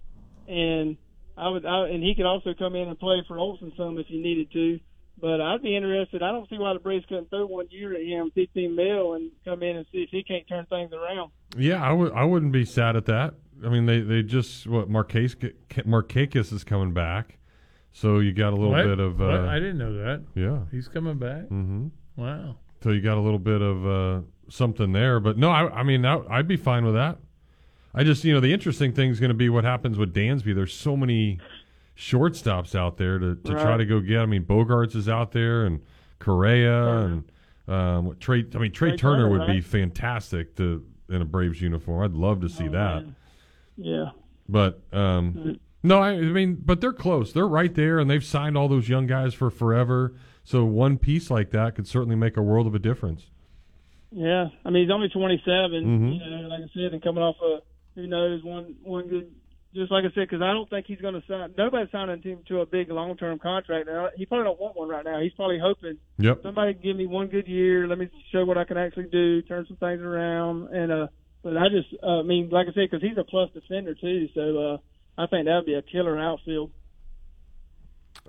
And 0.48 0.96
I 1.36 1.48
would, 1.48 1.66
I, 1.66 1.88
and 1.88 2.02
he 2.02 2.14
could 2.14 2.26
also 2.26 2.54
come 2.58 2.74
in 2.74 2.88
and 2.88 2.98
play 2.98 3.22
for 3.28 3.38
Olson 3.38 3.72
some 3.76 3.98
if 3.98 4.06
you 4.08 4.22
needed 4.22 4.52
to. 4.52 4.80
But 5.24 5.40
I'd 5.40 5.62
be 5.62 5.74
interested. 5.74 6.22
I 6.22 6.32
don't 6.32 6.46
see 6.50 6.58
why 6.58 6.74
the 6.74 6.80
Braves 6.80 7.06
couldn't 7.08 7.30
throw 7.30 7.46
one 7.46 7.66
year 7.70 7.94
at 7.94 8.02
him, 8.02 8.30
15 8.34 8.76
mil, 8.76 9.14
and 9.14 9.30
come 9.42 9.62
in 9.62 9.78
and 9.78 9.86
see 9.90 10.02
if 10.02 10.10
he 10.10 10.22
can't 10.22 10.46
turn 10.46 10.66
things 10.66 10.92
around. 10.92 11.30
Yeah, 11.56 11.82
I 11.82 11.94
would. 11.94 12.12
I 12.12 12.24
wouldn't 12.24 12.52
be 12.52 12.66
sad 12.66 12.94
at 12.94 13.06
that. 13.06 13.32
I 13.64 13.70
mean, 13.70 13.86
they 13.86 14.00
they 14.00 14.22
just 14.22 14.66
what 14.66 14.90
Marquez 14.90 15.34
Markakis 15.34 16.52
is 16.52 16.62
coming 16.62 16.92
back, 16.92 17.38
so 17.90 18.18
you 18.18 18.34
got 18.34 18.52
a 18.52 18.56
little 18.56 18.72
What? 18.72 18.84
bit 18.84 18.98
of. 19.00 19.22
Uh, 19.22 19.46
I 19.48 19.54
didn't 19.60 19.78
know 19.78 19.94
that. 19.94 20.24
Yeah, 20.34 20.58
He's 20.70 20.88
coming 20.88 21.16
back. 21.16 21.44
Mm-hmm. 21.44 21.86
Wow. 22.16 22.56
So 22.82 22.90
you 22.90 23.00
got 23.00 23.16
a 23.16 23.22
little 23.22 23.38
bit 23.38 23.62
of 23.62 23.86
uh, 23.86 24.20
something 24.50 24.92
there, 24.92 25.20
but 25.20 25.38
no, 25.38 25.48
I, 25.48 25.80
I 25.80 25.82
mean, 25.84 26.02
that, 26.02 26.20
I'd 26.28 26.46
be 26.46 26.58
fine 26.58 26.84
with 26.84 26.96
that. 26.96 27.16
I 27.94 28.04
just, 28.04 28.24
you 28.24 28.34
know, 28.34 28.40
the 28.40 28.52
interesting 28.52 28.92
thing 28.92 29.08
is 29.10 29.20
going 29.20 29.30
to 29.30 29.34
be 29.34 29.48
what 29.48 29.64
happens 29.64 29.96
with 29.96 30.12
Dansby. 30.12 30.54
There's 30.54 30.74
so 30.74 30.98
many 30.98 31.38
shortstops 31.96 32.74
out 32.74 32.96
there 32.96 33.18
to, 33.18 33.36
to 33.36 33.52
try 33.52 33.76
to 33.76 33.84
go 33.84 34.00
get. 34.00 34.20
I 34.20 34.26
mean, 34.26 34.44
Bogaerts 34.44 34.96
is 34.96 35.08
out 35.08 35.32
there, 35.32 35.64
and 35.64 35.80
Correa, 36.18 36.96
and 36.98 37.24
um, 37.68 38.16
Trey. 38.20 38.44
I 38.54 38.58
mean, 38.58 38.72
Trey, 38.72 38.90
Trey 38.90 38.96
Turner, 38.96 39.28
Turner, 39.28 39.28
would 39.30 39.46
be 39.46 39.60
fantastic 39.60 40.56
to 40.56 40.84
in 41.08 41.22
a 41.22 41.24
Braves 41.24 41.60
uniform. 41.60 42.02
I'd 42.02 42.16
love 42.16 42.40
to 42.40 42.48
see 42.48 42.68
that. 42.68 43.04
Yeah. 43.76 44.10
But 44.48 44.82
um, 44.92 45.58
no, 45.82 46.00
I, 46.00 46.10
I 46.10 46.20
mean, 46.20 46.60
but 46.64 46.80
they're 46.80 46.92
close. 46.92 47.32
They're 47.32 47.48
right 47.48 47.74
there, 47.74 47.98
and 47.98 48.10
they've 48.10 48.24
signed 48.24 48.56
all 48.56 48.68
those 48.68 48.88
young 48.88 49.06
guys 49.06 49.34
for 49.34 49.50
forever. 49.50 50.14
So 50.42 50.64
one 50.64 50.98
piece 50.98 51.30
like 51.30 51.50
that 51.50 51.74
could 51.74 51.86
certainly 51.86 52.16
make 52.16 52.36
a 52.36 52.42
world 52.42 52.66
of 52.66 52.74
a 52.74 52.78
difference. 52.78 53.30
Yeah, 54.10 54.48
I 54.64 54.70
mean 54.70 54.84
he's 54.84 54.92
only 54.92 55.08
27. 55.08 55.84
Mhm. 55.84 56.14
You 56.14 56.30
know, 56.30 56.48
like 56.48 56.60
I 56.60 56.68
said, 56.72 56.92
and 56.92 57.02
coming 57.02 57.22
off 57.22 57.36
a 57.42 57.60
who 57.94 58.06
knows 58.06 58.44
one 58.44 58.76
one 58.82 59.08
good. 59.08 59.34
Just 59.74 59.90
like 59.90 60.04
I 60.04 60.08
said, 60.14 60.28
because 60.28 60.40
I 60.40 60.52
don't 60.52 60.70
think 60.70 60.86
he's 60.86 61.00
going 61.00 61.14
to 61.14 61.22
sign. 61.26 61.52
Nobody's 61.58 61.90
signing 61.90 62.22
him 62.22 62.38
to 62.46 62.60
a 62.60 62.66
big 62.66 62.90
long 62.90 63.16
term 63.16 63.40
contract 63.40 63.88
now. 63.88 64.08
He 64.16 64.24
probably 64.24 64.44
don't 64.44 64.60
want 64.60 64.76
one 64.76 64.88
right 64.88 65.04
now. 65.04 65.20
He's 65.20 65.32
probably 65.32 65.58
hoping 65.58 65.98
Yep. 66.18 66.42
somebody 66.44 66.74
give 66.74 66.96
me 66.96 67.06
one 67.06 67.26
good 67.26 67.48
year. 67.48 67.88
Let 67.88 67.98
me 67.98 68.08
show 68.30 68.44
what 68.44 68.56
I 68.56 68.64
can 68.64 68.76
actually 68.78 69.08
do, 69.10 69.42
turn 69.42 69.66
some 69.66 69.76
things 69.78 70.00
around. 70.00 70.68
And 70.72 70.92
uh, 70.92 71.06
but 71.42 71.56
I 71.56 71.68
just, 71.68 71.88
uh, 72.02 72.20
I 72.20 72.22
mean, 72.22 72.50
like 72.50 72.68
I 72.68 72.72
said, 72.72 72.88
because 72.90 73.02
he's 73.02 73.18
a 73.18 73.24
plus 73.24 73.50
defender 73.52 73.94
too. 73.94 74.28
So 74.34 74.40
uh, 74.40 74.76
I 75.22 75.26
think 75.26 75.46
that 75.46 75.56
would 75.56 75.66
be 75.66 75.74
a 75.74 75.82
killer 75.82 76.18
outfield. 76.20 76.70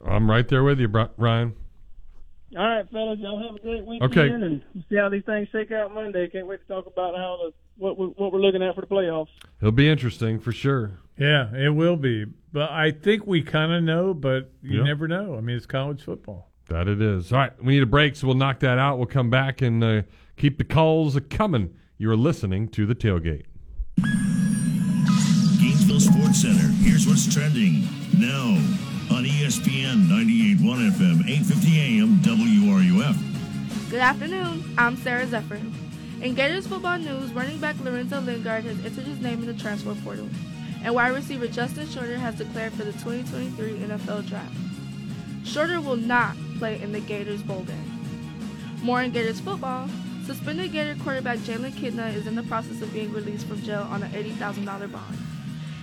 I'm 0.05 0.29
right 0.29 0.47
there 0.47 0.63
with 0.63 0.79
you, 0.79 0.87
Ryan. 0.87 1.53
All 2.57 2.63
right, 2.67 2.89
fellas, 2.91 3.19
y'all 3.19 3.41
have 3.45 3.55
a 3.55 3.59
great 3.59 3.85
weekend, 3.85 4.11
Okay. 4.13 4.29
and 4.33 4.61
see 4.89 4.95
how 4.95 5.09
these 5.09 5.25
things 5.25 5.47
shake 5.51 5.71
out 5.71 5.93
Monday. 5.93 6.27
Can't 6.29 6.47
wait 6.47 6.61
to 6.61 6.67
talk 6.67 6.85
about 6.85 7.15
how 7.15 7.37
the 7.43 7.53
what 7.77 7.97
we, 7.97 8.05
what 8.07 8.31
we're 8.31 8.39
looking 8.39 8.61
at 8.63 8.75
for 8.75 8.81
the 8.81 8.87
playoffs. 8.87 9.27
It'll 9.61 9.71
be 9.71 9.89
interesting 9.89 10.39
for 10.39 10.51
sure. 10.51 10.99
Yeah, 11.17 11.53
it 11.55 11.69
will 11.73 11.95
be. 11.97 12.25
But 12.51 12.71
I 12.71 12.91
think 12.91 13.25
we 13.25 13.41
kind 13.41 13.71
of 13.71 13.83
know, 13.83 14.13
but 14.13 14.51
you 14.61 14.79
Yeah. 14.79 14.83
never 14.85 15.07
know. 15.07 15.35
I 15.35 15.41
mean, 15.41 15.55
it's 15.57 15.65
college 15.65 16.01
football. 16.03 16.51
That 16.67 16.87
it 16.87 17.01
is. 17.01 17.31
All 17.31 17.39
right, 17.39 17.63
we 17.63 17.73
need 17.75 17.83
a 17.83 17.87
break, 17.87 18.15
so 18.15 18.27
we'll 18.27 18.35
knock 18.35 18.59
that 18.59 18.77
out. 18.79 18.97
We'll 18.97 19.05
come 19.07 19.29
back 19.29 19.61
and 19.61 19.83
uh, 19.83 20.01
keep 20.35 20.57
the 20.57 20.63
calls 20.63 21.17
coming. 21.29 21.75
You 21.97 22.09
are 22.11 22.15
listening 22.17 22.67
to 22.69 22.85
the 22.85 22.95
tailgate. 22.95 23.43
Gainesville 25.59 25.99
Sports 25.99 26.41
Center. 26.41 26.67
Here's 26.83 27.07
what's 27.07 27.31
trending 27.33 27.83
now 28.17 28.55
on 29.15 29.23
ESPN 29.25 30.07
98.1 30.07 30.91
FM, 30.91 31.23
8:50 31.27 31.77
AM, 31.77 32.19
WRUF. 32.21 33.89
Good 33.91 33.99
afternoon. 33.99 34.63
I'm 34.77 34.97
Sarah 34.97 35.27
Zephyr. 35.27 35.59
In 36.21 36.33
Gators 36.33 36.65
football 36.65 36.97
news, 36.97 37.33
running 37.33 37.59
back 37.59 37.75
Lorenzo 37.83 38.21
Lingard 38.21 38.63
has 38.63 38.85
entered 38.85 39.05
his 39.05 39.19
name 39.19 39.41
in 39.41 39.47
the 39.47 39.53
transfer 39.53 39.93
portal, 39.95 40.29
and 40.81 40.95
wide 40.95 41.13
receiver 41.13 41.47
Justin 41.47 41.87
Shorter 41.89 42.17
has 42.17 42.35
declared 42.35 42.71
for 42.73 42.85
the 42.85 42.93
2023 42.93 43.79
NFL 43.79 44.27
Draft. 44.27 44.55
Shorter 45.43 45.81
will 45.81 45.97
not 45.97 46.35
play 46.57 46.81
in 46.81 46.93
the 46.93 47.01
Gators 47.01 47.43
bowl 47.43 47.63
game. 47.63 48.79
More 48.81 49.01
in 49.01 49.11
Gators 49.11 49.41
football, 49.41 49.89
suspended 50.25 50.71
Gator 50.71 50.95
quarterback 51.03 51.39
Jalen 51.39 51.73
Kitna 51.73 52.15
is 52.15 52.27
in 52.27 52.35
the 52.35 52.43
process 52.43 52.81
of 52.81 52.93
being 52.93 53.11
released 53.11 53.45
from 53.45 53.61
jail 53.61 53.85
on 53.89 54.01
an 54.01 54.11
$80,000 54.11 54.91
bond. 54.91 55.17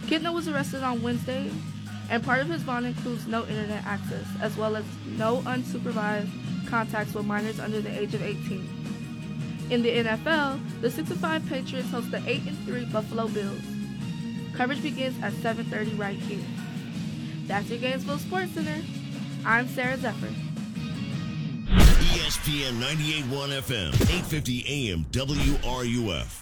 Kitna 0.07 0.33
was 0.33 0.49
arrested 0.49 0.83
on 0.83 1.03
Wednesday, 1.03 1.51
and 2.11 2.25
part 2.25 2.41
of 2.41 2.49
his 2.49 2.63
bond 2.63 2.87
includes 2.87 3.27
no 3.27 3.43
internet 3.43 3.85
access, 3.85 4.27
as 4.41 4.57
well 4.57 4.77
as 4.77 4.85
no 5.19 5.43
unsupervised 5.43 6.31
contacts 6.69 7.15
with 7.15 7.27
minors 7.27 7.61
under 7.61 7.81
the 7.81 7.97
age 7.97 8.15
of 8.15 8.23
18. 8.23 8.83
In 9.70 9.82
the 9.82 9.90
NFL, 9.90 10.60
the 10.80 10.90
6 10.90 11.12
5 11.12 11.47
Patriots 11.48 11.90
host 11.90 12.10
the 12.10 12.22
8 12.28 12.43
3 12.66 12.84
Buffalo 12.86 13.28
Bills. 13.28 13.60
Coverage 14.55 14.82
begins 14.82 15.20
at 15.22 15.32
7:30 15.34 15.98
right 15.98 16.18
here. 16.18 16.44
That's 17.47 17.68
your 17.70 17.78
Gainesville 17.78 18.18
Sports 18.18 18.52
Center. 18.52 18.82
I'm 19.44 19.68
Sarah 19.68 19.97
Zephyr. 19.97 20.32
ESPN 22.12 22.78
98.1 22.80 23.52
FM, 23.62 23.93
8:50 23.93 24.64
AM, 24.68 25.06
WRUF. 25.10 26.41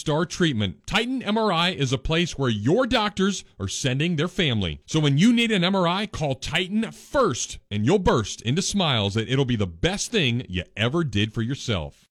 star 0.01 0.25
treatment. 0.25 0.87
Titan 0.87 1.21
MRI 1.21 1.75
is 1.75 1.93
a 1.93 1.97
place 1.99 2.35
where 2.35 2.49
your 2.49 2.87
doctors 2.87 3.45
are 3.59 3.67
sending 3.67 4.15
their 4.15 4.27
family. 4.27 4.81
So 4.87 4.99
when 4.99 5.19
you 5.19 5.31
need 5.31 5.51
an 5.51 5.61
MRI, 5.61 6.11
call 6.11 6.33
Titan 6.33 6.91
first 6.91 7.59
and 7.69 7.85
you'll 7.85 7.99
burst 7.99 8.41
into 8.41 8.63
smiles 8.63 9.13
that 9.13 9.29
it'll 9.29 9.45
be 9.45 9.55
the 9.55 9.67
best 9.67 10.11
thing 10.11 10.43
you 10.49 10.63
ever 10.75 11.03
did 11.03 11.33
for 11.33 11.43
yourself. 11.43 12.10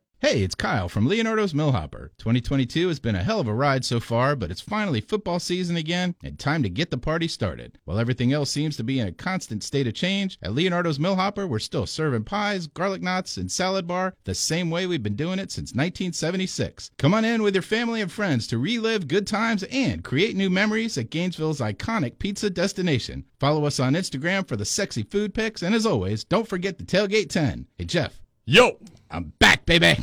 Hey, 0.23 0.43
it's 0.43 0.53
Kyle 0.53 0.87
from 0.87 1.07
Leonardo's 1.07 1.55
Millhopper. 1.55 2.11
2022 2.19 2.89
has 2.89 2.99
been 2.99 3.15
a 3.15 3.23
hell 3.23 3.39
of 3.39 3.47
a 3.47 3.53
ride 3.55 3.83
so 3.83 3.99
far, 3.99 4.35
but 4.35 4.51
it's 4.51 4.61
finally 4.61 5.01
football 5.01 5.39
season 5.39 5.77
again 5.77 6.13
and 6.23 6.37
time 6.37 6.61
to 6.61 6.69
get 6.69 6.91
the 6.91 6.97
party 6.99 7.27
started. 7.27 7.79
While 7.85 7.97
everything 7.97 8.31
else 8.31 8.51
seems 8.51 8.77
to 8.77 8.83
be 8.83 8.99
in 8.99 9.07
a 9.07 9.13
constant 9.13 9.63
state 9.63 9.87
of 9.87 9.95
change, 9.95 10.37
at 10.43 10.53
Leonardo's 10.53 10.99
Millhopper, 10.99 11.47
we're 11.47 11.57
still 11.57 11.87
serving 11.87 12.25
pies, 12.25 12.67
garlic 12.67 13.01
knots, 13.01 13.37
and 13.37 13.51
salad 13.51 13.87
bar 13.87 14.13
the 14.23 14.35
same 14.35 14.69
way 14.69 14.85
we've 14.85 15.01
been 15.01 15.15
doing 15.15 15.39
it 15.39 15.51
since 15.51 15.71
1976. 15.71 16.91
Come 16.99 17.15
on 17.15 17.25
in 17.25 17.41
with 17.41 17.55
your 17.55 17.63
family 17.63 17.99
and 17.99 18.11
friends 18.11 18.45
to 18.45 18.59
relive 18.59 19.07
good 19.07 19.25
times 19.25 19.63
and 19.71 20.03
create 20.03 20.35
new 20.35 20.51
memories 20.51 20.99
at 20.99 21.09
Gainesville's 21.09 21.61
iconic 21.61 22.19
pizza 22.19 22.51
destination. 22.51 23.25
Follow 23.39 23.65
us 23.65 23.79
on 23.79 23.93
Instagram 23.93 24.47
for 24.47 24.55
the 24.55 24.65
sexy 24.65 25.01
food 25.01 25.33
pics, 25.33 25.63
and 25.63 25.73
as 25.73 25.87
always, 25.87 26.23
don't 26.23 26.47
forget 26.47 26.77
the 26.77 26.83
Tailgate 26.83 27.31
10. 27.31 27.65
Hey, 27.79 27.85
Jeff. 27.85 28.21
Yo! 28.45 28.77
I'm 29.11 29.33
back, 29.39 29.65
baby! 29.65 29.97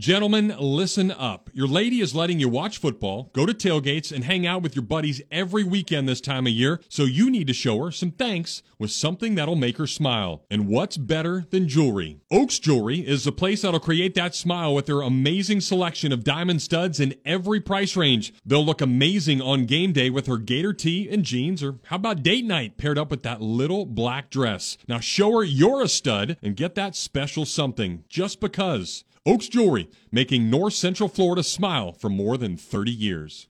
Gentlemen, 0.00 0.56
listen 0.58 1.10
up. 1.10 1.50
Your 1.52 1.68
lady 1.68 2.00
is 2.00 2.14
letting 2.14 2.40
you 2.40 2.48
watch 2.48 2.78
football, 2.78 3.28
go 3.34 3.44
to 3.44 3.52
tailgates, 3.52 4.10
and 4.10 4.24
hang 4.24 4.46
out 4.46 4.62
with 4.62 4.74
your 4.74 4.82
buddies 4.82 5.20
every 5.30 5.62
weekend 5.62 6.08
this 6.08 6.22
time 6.22 6.46
of 6.46 6.54
year, 6.54 6.80
so 6.88 7.04
you 7.04 7.30
need 7.30 7.46
to 7.48 7.52
show 7.52 7.84
her 7.84 7.90
some 7.90 8.10
thanks 8.10 8.62
with 8.78 8.90
something 8.90 9.34
that'll 9.34 9.56
make 9.56 9.76
her 9.76 9.86
smile. 9.86 10.42
And 10.50 10.68
what's 10.68 10.96
better 10.96 11.44
than 11.50 11.68
jewelry? 11.68 12.18
Oaks 12.30 12.58
Jewelry 12.58 13.06
is 13.06 13.24
the 13.24 13.30
place 13.30 13.60
that'll 13.60 13.78
create 13.78 14.14
that 14.14 14.34
smile 14.34 14.74
with 14.74 14.86
their 14.86 15.02
amazing 15.02 15.60
selection 15.60 16.12
of 16.12 16.24
diamond 16.24 16.62
studs 16.62 16.98
in 16.98 17.14
every 17.26 17.60
price 17.60 17.94
range. 17.94 18.32
They'll 18.42 18.64
look 18.64 18.80
amazing 18.80 19.42
on 19.42 19.66
game 19.66 19.92
day 19.92 20.08
with 20.08 20.28
her 20.28 20.38
gator 20.38 20.72
tee 20.72 21.10
and 21.10 21.24
jeans, 21.26 21.62
or 21.62 21.78
how 21.84 21.96
about 21.96 22.22
date 22.22 22.46
night 22.46 22.78
paired 22.78 22.96
up 22.96 23.10
with 23.10 23.22
that 23.24 23.42
little 23.42 23.84
black 23.84 24.30
dress? 24.30 24.78
Now 24.88 25.00
show 25.00 25.32
her 25.32 25.44
you're 25.44 25.82
a 25.82 25.88
stud 25.88 26.38
and 26.42 26.56
get 26.56 26.74
that 26.76 26.96
special 26.96 27.44
something 27.44 28.04
just 28.08 28.40
because. 28.40 29.04
Oaks 29.26 29.48
Jewelry, 29.48 29.90
making 30.10 30.48
North 30.48 30.72
Central 30.72 31.06
Florida 31.06 31.42
smile 31.42 31.92
for 31.92 32.08
more 32.08 32.38
than 32.38 32.56
30 32.56 32.90
years. 32.90 33.48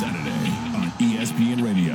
Saturday 0.00 0.48
on 0.72 0.88
ESPN 0.96 1.62
Radio. 1.62 1.92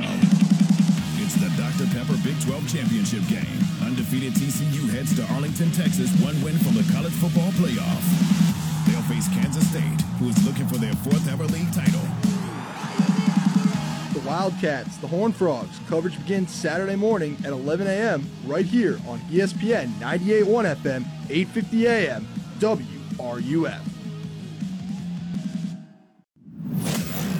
It's 1.18 1.34
the 1.34 1.50
Dr. 1.58 1.90
Pepper 1.90 2.16
Big 2.22 2.40
12 2.46 2.68
Championship 2.70 3.26
game. 3.26 3.58
Undefeated 3.82 4.32
TCU 4.34 4.90
heads 4.90 5.16
to 5.16 5.26
Arlington, 5.34 5.72
Texas, 5.72 6.08
one 6.22 6.40
win 6.42 6.56
from 6.58 6.74
the 6.74 6.86
college 6.94 7.14
football 7.14 7.50
playoff. 7.58 8.04
They'll 8.86 9.02
face 9.10 9.26
Kansas 9.34 9.68
State, 9.68 10.00
who 10.20 10.28
is 10.28 10.38
looking 10.46 10.68
for 10.68 10.76
their 10.76 10.94
fourth 11.02 11.26
ever 11.32 11.46
league 11.46 11.72
title. 11.74 12.06
Wildcats, 14.24 14.96
the 14.98 15.06
Horned 15.06 15.36
Frogs. 15.36 15.78
Coverage 15.88 16.18
begins 16.18 16.52
Saturday 16.52 16.96
morning 16.96 17.36
at 17.44 17.52
11 17.52 17.86
a.m. 17.86 18.28
right 18.46 18.64
here 18.64 18.98
on 19.06 19.18
ESPN 19.30 19.88
98.1 20.00 20.76
FM, 20.76 21.04
8:50 21.28 21.84
a.m. 21.84 22.26
WRUF. 22.58 23.92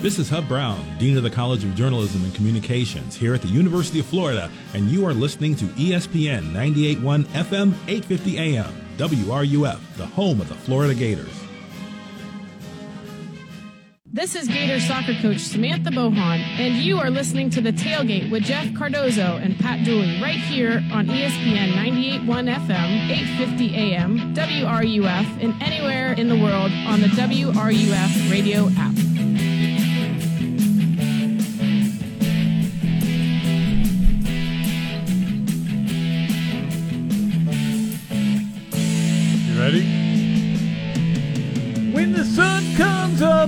This 0.03 0.19
is 0.19 0.29
Hub 0.29 0.49
Brown, 0.49 0.85
Dean 0.99 1.17
of 1.17 1.23
the 1.23 1.31
College 1.31 1.63
of 1.63 1.77
Journalism 1.77 2.25
and 2.25 2.35
Communications 2.35 3.15
here 3.15 3.35
at 3.35 3.43
the 3.43 3.47
University 3.47 4.01
of 4.01 4.07
Florida, 4.07 4.51
and 4.75 4.91
you 4.91 5.07
are 5.07 5.15
listening 5.15 5.55
to 5.55 5.67
ESPN 5.67 6.51
98.1 6.51 7.23
FM, 7.27 7.73
850 7.87 8.39
AM, 8.39 8.75
WRUF, 8.97 9.97
the 9.97 10.07
home 10.07 10.41
of 10.41 10.49
the 10.49 10.57
Florida 10.57 10.93
Gators. 10.93 11.41
This 14.15 14.35
is 14.35 14.47
Gator 14.47 14.79
soccer 14.79 15.15
coach 15.23 15.39
Samantha 15.39 15.89
Bohon, 15.89 16.39
and 16.59 16.75
you 16.75 16.99
are 16.99 17.09
listening 17.09 17.49
to 17.49 17.63
The 17.63 17.73
Tailgate 17.73 18.31
with 18.31 18.43
Jeff 18.43 18.75
Cardozo 18.75 19.39
and 19.39 19.59
Pat 19.59 19.87
Dooley 19.87 20.21
right 20.21 20.37
here 20.37 20.85
on 20.93 21.07
ESPN 21.07 21.73
98.1 21.73 22.55
FM, 22.55 23.11
850 23.11 23.75
AM, 23.75 24.35
WRUF, 24.35 25.43
and 25.43 25.63
anywhere 25.63 26.13
in 26.13 26.29
the 26.29 26.37
world 26.37 26.71
on 26.87 27.01
the 27.01 27.07
WRUF 27.07 28.31
radio 28.31 28.69
app. 28.77 29.52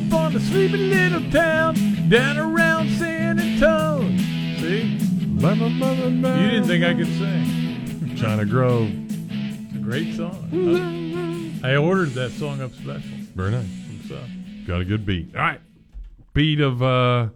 Up 0.06 0.14
on 0.14 0.32
the 0.32 0.40
sleepy 0.40 0.76
little 0.76 1.30
town 1.30 1.74
down 2.08 2.38
around 2.38 2.90
San 2.90 3.38
Antonio. 3.38 4.16
See? 4.58 4.98
You 4.98 6.50
didn't 6.50 6.64
think 6.64 6.84
I 6.84 6.94
could 6.94 7.06
sing. 7.06 8.16
China 8.16 8.44
Grove. 8.44 8.90
It's 8.90 9.74
a 9.74 9.78
great 9.78 10.14
song. 10.14 11.60
I, 11.62 11.72
I 11.72 11.76
ordered 11.76 12.10
that 12.10 12.30
song 12.32 12.60
up 12.60 12.72
special. 12.72 13.10
Very 13.34 13.50
nice. 13.50 13.66
So, 14.08 14.18
Got 14.66 14.80
a 14.80 14.84
good 14.84 15.04
beat. 15.04 15.34
All 15.34 15.42
right. 15.42 15.60
Beat 16.32 16.60
of 16.60 16.82
uh, 16.82 17.28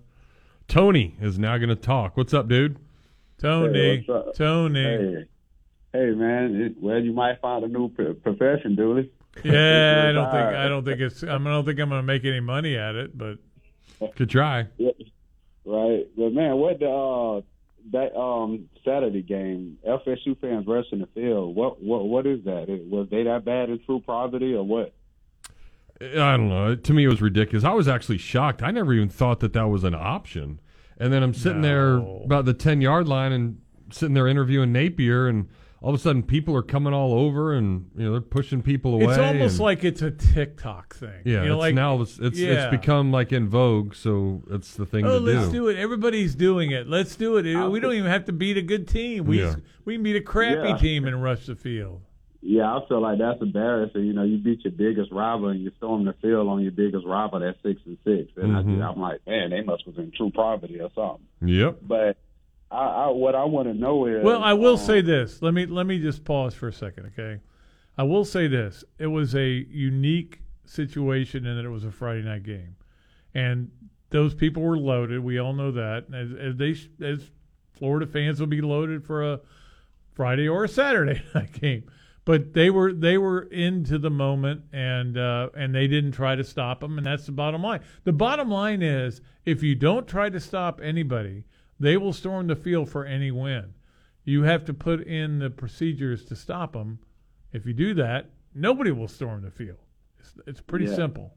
Tony 0.66 1.16
is 1.20 1.38
now 1.38 1.56
going 1.58 1.68
to 1.68 1.76
talk. 1.76 2.16
What's 2.16 2.34
up, 2.34 2.48
dude? 2.48 2.78
Tony. 3.38 3.78
Hey, 3.78 4.04
what's 4.06 4.28
up? 4.28 4.34
Tony. 4.34 4.82
Hey, 4.82 5.24
hey 5.92 6.10
man. 6.10 6.56
It, 6.56 6.82
well, 6.82 6.98
you 6.98 7.12
might 7.12 7.40
find 7.40 7.64
a 7.64 7.68
new 7.68 7.88
p- 7.90 8.14
profession, 8.14 8.74
Dooley. 8.74 9.10
Yeah, 9.44 10.06
I 10.08 10.12
don't 10.12 10.30
think 10.30 10.56
I 10.56 10.68
don't 10.68 10.84
think 10.84 11.00
it's 11.00 11.22
I 11.22 11.38
don't 11.38 11.64
think 11.64 11.78
I'm 11.78 11.88
going 11.88 12.00
to 12.00 12.06
make 12.06 12.24
any 12.24 12.40
money 12.40 12.76
at 12.76 12.94
it, 12.96 13.16
but 13.16 13.38
Good 14.16 14.30
try. 14.30 14.66
Yeah, 14.76 14.90
right. 15.64 16.06
But 16.16 16.32
man, 16.32 16.56
what 16.56 16.78
the 16.80 16.88
uh, 16.90 17.40
that 17.92 18.16
um 18.18 18.68
Saturday 18.84 19.22
game? 19.22 19.78
FSU 19.86 20.38
fans 20.40 20.66
rushing 20.66 21.00
the 21.00 21.08
field. 21.14 21.54
What 21.54 21.82
what 21.82 22.06
what 22.08 22.26
is 22.26 22.44
that? 22.44 22.68
It- 22.68 22.86
Was 22.88 23.08
they 23.10 23.24
that 23.24 23.44
bad 23.44 23.70
in 23.70 23.78
true 23.80 24.00
poverty 24.00 24.54
or 24.54 24.64
what? 24.64 24.92
I 26.00 26.36
don't 26.36 26.48
know. 26.48 26.76
To 26.76 26.92
me, 26.92 27.04
it 27.04 27.08
was 27.08 27.20
ridiculous. 27.20 27.64
I 27.64 27.72
was 27.72 27.88
actually 27.88 28.18
shocked. 28.18 28.62
I 28.62 28.70
never 28.70 28.92
even 28.92 29.08
thought 29.08 29.40
that 29.40 29.52
that 29.54 29.66
was 29.68 29.82
an 29.82 29.96
option. 29.96 30.60
And 30.96 31.12
then 31.12 31.22
I'm 31.24 31.34
sitting 31.34 31.62
there 31.62 31.96
about 31.96 32.44
the 32.44 32.54
10 32.54 32.80
yard 32.80 33.08
line 33.08 33.32
and 33.32 33.60
sitting 33.90 34.14
there 34.14 34.28
interviewing 34.28 34.72
Napier, 34.72 35.26
and 35.26 35.48
all 35.80 35.90
of 35.90 35.94
a 35.94 36.02
sudden 36.02 36.22
people 36.24 36.56
are 36.56 36.62
coming 36.62 36.92
all 36.92 37.12
over 37.14 37.52
and, 37.54 37.90
you 37.96 38.04
know, 38.04 38.12
they're 38.12 38.20
pushing 38.20 38.62
people 38.62 38.94
away. 38.94 39.04
it's 39.12 39.18
almost 39.18 39.54
and- 39.54 39.60
like 39.60 39.84
it's 39.84 40.02
a 40.02 40.10
TikTok 40.10 40.94
thing. 40.96 41.22
Yeah, 41.24 41.42
you 41.42 41.48
know, 41.48 41.54
it's 41.54 41.60
like 41.60 41.74
now 41.74 42.00
it's 42.02 42.18
it's, 42.18 42.38
yeah. 42.38 42.64
it's 42.64 42.70
become 42.70 43.12
like 43.12 43.32
in 43.32 43.48
vogue, 43.48 43.94
so 43.94 44.42
it's 44.50 44.74
the 44.74 44.86
thing 44.86 45.04
Oh, 45.06 45.18
to 45.18 45.24
let's 45.24 45.46
do. 45.48 45.52
do 45.52 45.68
it. 45.68 45.76
Everybody's 45.78 46.34
doing 46.34 46.70
it. 46.72 46.88
Let's 46.88 47.14
do 47.16 47.36
it. 47.36 47.44
We 47.70 47.80
don't 47.80 47.94
even 47.94 48.10
have 48.10 48.24
to 48.26 48.32
beat 48.32 48.56
a 48.56 48.62
good 48.62 48.88
team. 48.88 49.24
We 49.26 49.40
Yeah. 49.40 49.54
we 49.84 49.94
can 49.94 50.02
beat 50.02 50.16
a 50.16 50.20
crappy 50.20 50.68
Yeah. 50.70 50.76
team 50.78 51.04
and 51.06 51.22
rush 51.22 51.46
the 51.46 51.54
field. 51.54 52.00
Yeah, 52.40 52.76
I 52.76 52.86
feel 52.88 53.00
like 53.02 53.18
that's 53.18 53.42
embarrassing. 53.42 54.04
You 54.04 54.12
know, 54.12 54.22
you 54.22 54.38
beat 54.38 54.64
your 54.64 54.70
biggest 54.72 55.10
rival 55.10 55.48
and 55.48 55.60
you 55.60 55.72
storm 55.76 56.04
the 56.04 56.12
field 56.22 56.46
on 56.48 56.62
your 56.62 56.70
biggest 56.70 57.04
rival 57.04 57.42
at 57.42 57.56
six 57.64 57.80
and 57.84 57.98
six, 58.04 58.30
and 58.36 58.52
Mhm. 58.52 58.80
I, 58.82 58.88
I'm 58.90 59.00
like, 59.00 59.20
man, 59.26 59.50
they 59.50 59.60
must 59.62 59.84
was 59.86 59.98
in 59.98 60.12
true 60.16 60.30
poverty 60.30 60.80
or 60.80 60.88
something. 60.94 61.26
Yep. 61.42 61.78
But 61.86 62.16
I, 62.70 62.86
I 62.86 63.08
what 63.08 63.34
I 63.34 63.44
want 63.44 63.68
to 63.68 63.74
know 63.74 64.06
is 64.06 64.22
Well, 64.22 64.42
I 64.42 64.52
will 64.52 64.74
um, 64.74 64.78
say 64.78 65.00
this. 65.00 65.40
Let 65.42 65.54
me 65.54 65.66
let 65.66 65.86
me 65.86 65.98
just 65.98 66.24
pause 66.24 66.54
for 66.54 66.68
a 66.68 66.72
second, 66.72 67.12
okay? 67.18 67.40
I 67.96 68.02
will 68.02 68.24
say 68.24 68.46
this. 68.46 68.84
It 68.98 69.06
was 69.06 69.34
a 69.34 69.48
unique 69.48 70.40
situation 70.64 71.46
in 71.46 71.56
that 71.56 71.64
it 71.64 71.70
was 71.70 71.84
a 71.84 71.90
Friday 71.90 72.22
night 72.22 72.42
game, 72.42 72.76
and 73.34 73.70
those 74.10 74.34
people 74.34 74.62
were 74.62 74.78
loaded. 74.78 75.20
We 75.20 75.38
all 75.38 75.52
know 75.52 75.72
that. 75.72 76.06
As, 76.12 76.32
as 76.32 76.56
they 76.56 77.04
as 77.04 77.30
Florida 77.72 78.06
fans 78.06 78.40
will 78.40 78.46
be 78.46 78.60
loaded 78.60 79.04
for 79.04 79.32
a 79.32 79.40
Friday 80.14 80.48
or 80.48 80.64
a 80.64 80.68
Saturday 80.68 81.22
night 81.34 81.52
game, 81.52 81.84
but 82.24 82.52
they 82.52 82.68
were 82.68 82.92
they 82.92 83.16
were 83.16 83.42
into 83.42 83.98
the 83.98 84.10
moment 84.10 84.62
and 84.72 85.16
uh, 85.16 85.48
and 85.56 85.74
they 85.74 85.86
didn't 85.86 86.12
try 86.12 86.34
to 86.34 86.44
stop 86.44 86.80
them, 86.80 86.98
and 86.98 87.06
that's 87.06 87.26
the 87.26 87.32
bottom 87.32 87.62
line. 87.62 87.80
The 88.04 88.12
bottom 88.12 88.50
line 88.50 88.82
is 88.82 89.22
if 89.46 89.62
you 89.62 89.74
don't 89.74 90.06
try 90.06 90.28
to 90.28 90.38
stop 90.38 90.80
anybody, 90.82 91.44
they 91.80 91.96
will 91.96 92.12
storm 92.12 92.46
the 92.46 92.56
field 92.56 92.88
for 92.88 93.04
any 93.04 93.30
win. 93.30 93.74
You 94.24 94.42
have 94.42 94.64
to 94.66 94.74
put 94.74 95.00
in 95.06 95.38
the 95.38 95.50
procedures 95.50 96.24
to 96.26 96.36
stop 96.36 96.72
them. 96.72 96.98
If 97.52 97.64
you 97.66 97.72
do 97.72 97.94
that, 97.94 98.30
nobody 98.54 98.90
will 98.90 99.08
storm 99.08 99.42
the 99.42 99.50
field. 99.50 99.78
It's, 100.18 100.34
it's 100.46 100.60
pretty 100.60 100.86
Yeah. 100.86 100.94
simple. 100.94 101.34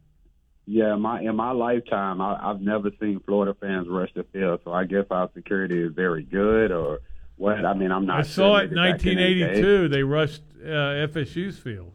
Yeah, 0.67 0.95
my 0.95 1.21
in 1.21 1.35
my 1.35 1.51
lifetime, 1.51 2.21
I, 2.21 2.39
I've 2.49 2.61
never 2.61 2.91
seen 2.99 3.19
Florida 3.25 3.55
fans 3.59 3.87
rush 3.89 4.13
the 4.13 4.23
field. 4.31 4.61
So 4.63 4.71
I 4.71 4.85
guess 4.85 5.05
our 5.09 5.29
security 5.33 5.81
is 5.81 5.91
very 5.93 6.23
good, 6.23 6.71
or 6.71 6.99
what? 7.35 7.65
I 7.65 7.73
mean, 7.73 7.91
I'm 7.91 8.05
not. 8.05 8.19
I 8.19 8.21
saw 8.21 8.57
it 8.57 8.65
in 8.71 8.77
sure 8.77 8.83
maybe 8.83 8.91
back 8.93 9.05
in 9.07 9.17
1982. 9.17 9.87
They 9.89 10.03
rushed 10.03 10.43
uh, 10.63 11.07
FSU's 11.09 11.57
field. 11.57 11.91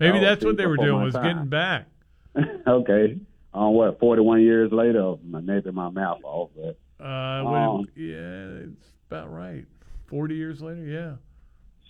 Maybe 0.00 0.18
Oh, 0.18 0.20
that's 0.22 0.42
what 0.44 0.56
they 0.56 0.66
were 0.66 0.78
doing 0.78 1.02
was 1.04 1.14
time. 1.14 1.22
getting 1.36 1.48
back. 1.48 1.88
okay. 2.66 3.18
Um, 3.52 3.74
what? 3.74 4.00
41 4.00 4.40
years 4.40 4.72
later, 4.72 5.14
maybe 5.22 5.70
my 5.70 5.90
mouth 5.90 6.20
off, 6.24 6.50
but 6.56 6.78
Uh, 7.00 7.42
well, 7.44 7.84
yeah, 7.94 8.64
it's 8.64 8.86
about 9.10 9.32
right. 9.32 9.64
40 10.06 10.34
years 10.34 10.60
later, 10.60 10.84
yeah. 10.84 11.12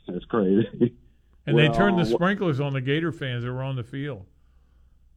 That's 0.06 0.24
crazy. 0.26 0.94
And 1.46 1.58
they 1.58 1.68
turned 1.70 1.96
the 1.96 2.02
um, 2.02 2.12
sprinklers 2.12 2.60
on 2.60 2.74
the 2.74 2.80
Gator 2.82 3.10
fans 3.10 3.42
that 3.42 3.50
were 3.50 3.62
on 3.62 3.74
the 3.74 3.82
field 3.82 4.26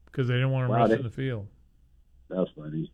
because 0.06 0.30
they 0.30 0.36
didn't 0.36 0.52
want 0.52 0.68
to 0.68 0.72
Wow, 0.72 0.86
rush 0.86 0.92
in 0.92 1.04
the 1.04 1.10
field. 1.10 1.46
That's 2.30 2.50
funny. 2.56 2.90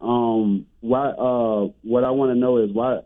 Um, 0.00 0.64
why? 0.80 1.08
Uh, 1.08 1.68
what 1.82 2.04
I 2.04 2.10
want 2.10 2.30
to 2.32 2.34
know 2.36 2.56
is 2.56 2.70
why? 2.72 3.00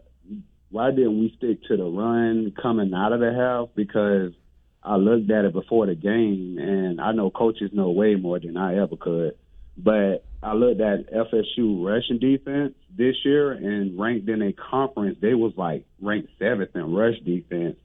Why 0.70 0.90
didn't 0.92 1.18
we 1.18 1.34
stick 1.36 1.64
to 1.64 1.76
the 1.76 1.84
run 1.84 2.52
coming 2.62 2.94
out 2.94 3.12
of 3.12 3.18
the 3.18 3.32
half? 3.32 3.74
Because 3.74 4.32
I 4.82 4.94
looked 4.94 5.28
at 5.28 5.44
it 5.44 5.52
before 5.52 5.86
the 5.86 5.96
game, 5.96 6.56
and 6.60 7.00
I 7.00 7.10
know 7.10 7.28
coaches 7.30 7.70
know 7.72 7.90
way 7.90 8.14
more 8.14 8.38
than 8.38 8.56
I 8.56 8.78
ever 8.80 8.96
could. 8.96 9.36
But 9.78 10.24
I 10.42 10.54
looked 10.54 10.80
at 10.80 11.12
FSU 11.12 11.86
rushing 11.86 12.18
defense 12.18 12.74
this 12.96 13.14
year 13.24 13.52
and 13.52 13.98
ranked 13.98 14.28
in 14.28 14.42
a 14.42 14.52
conference. 14.52 15.18
They 15.20 15.34
was 15.34 15.52
like 15.56 15.84
ranked 16.00 16.30
seventh 16.38 16.74
in 16.74 16.92
rush 16.92 17.18
defense. 17.24 17.76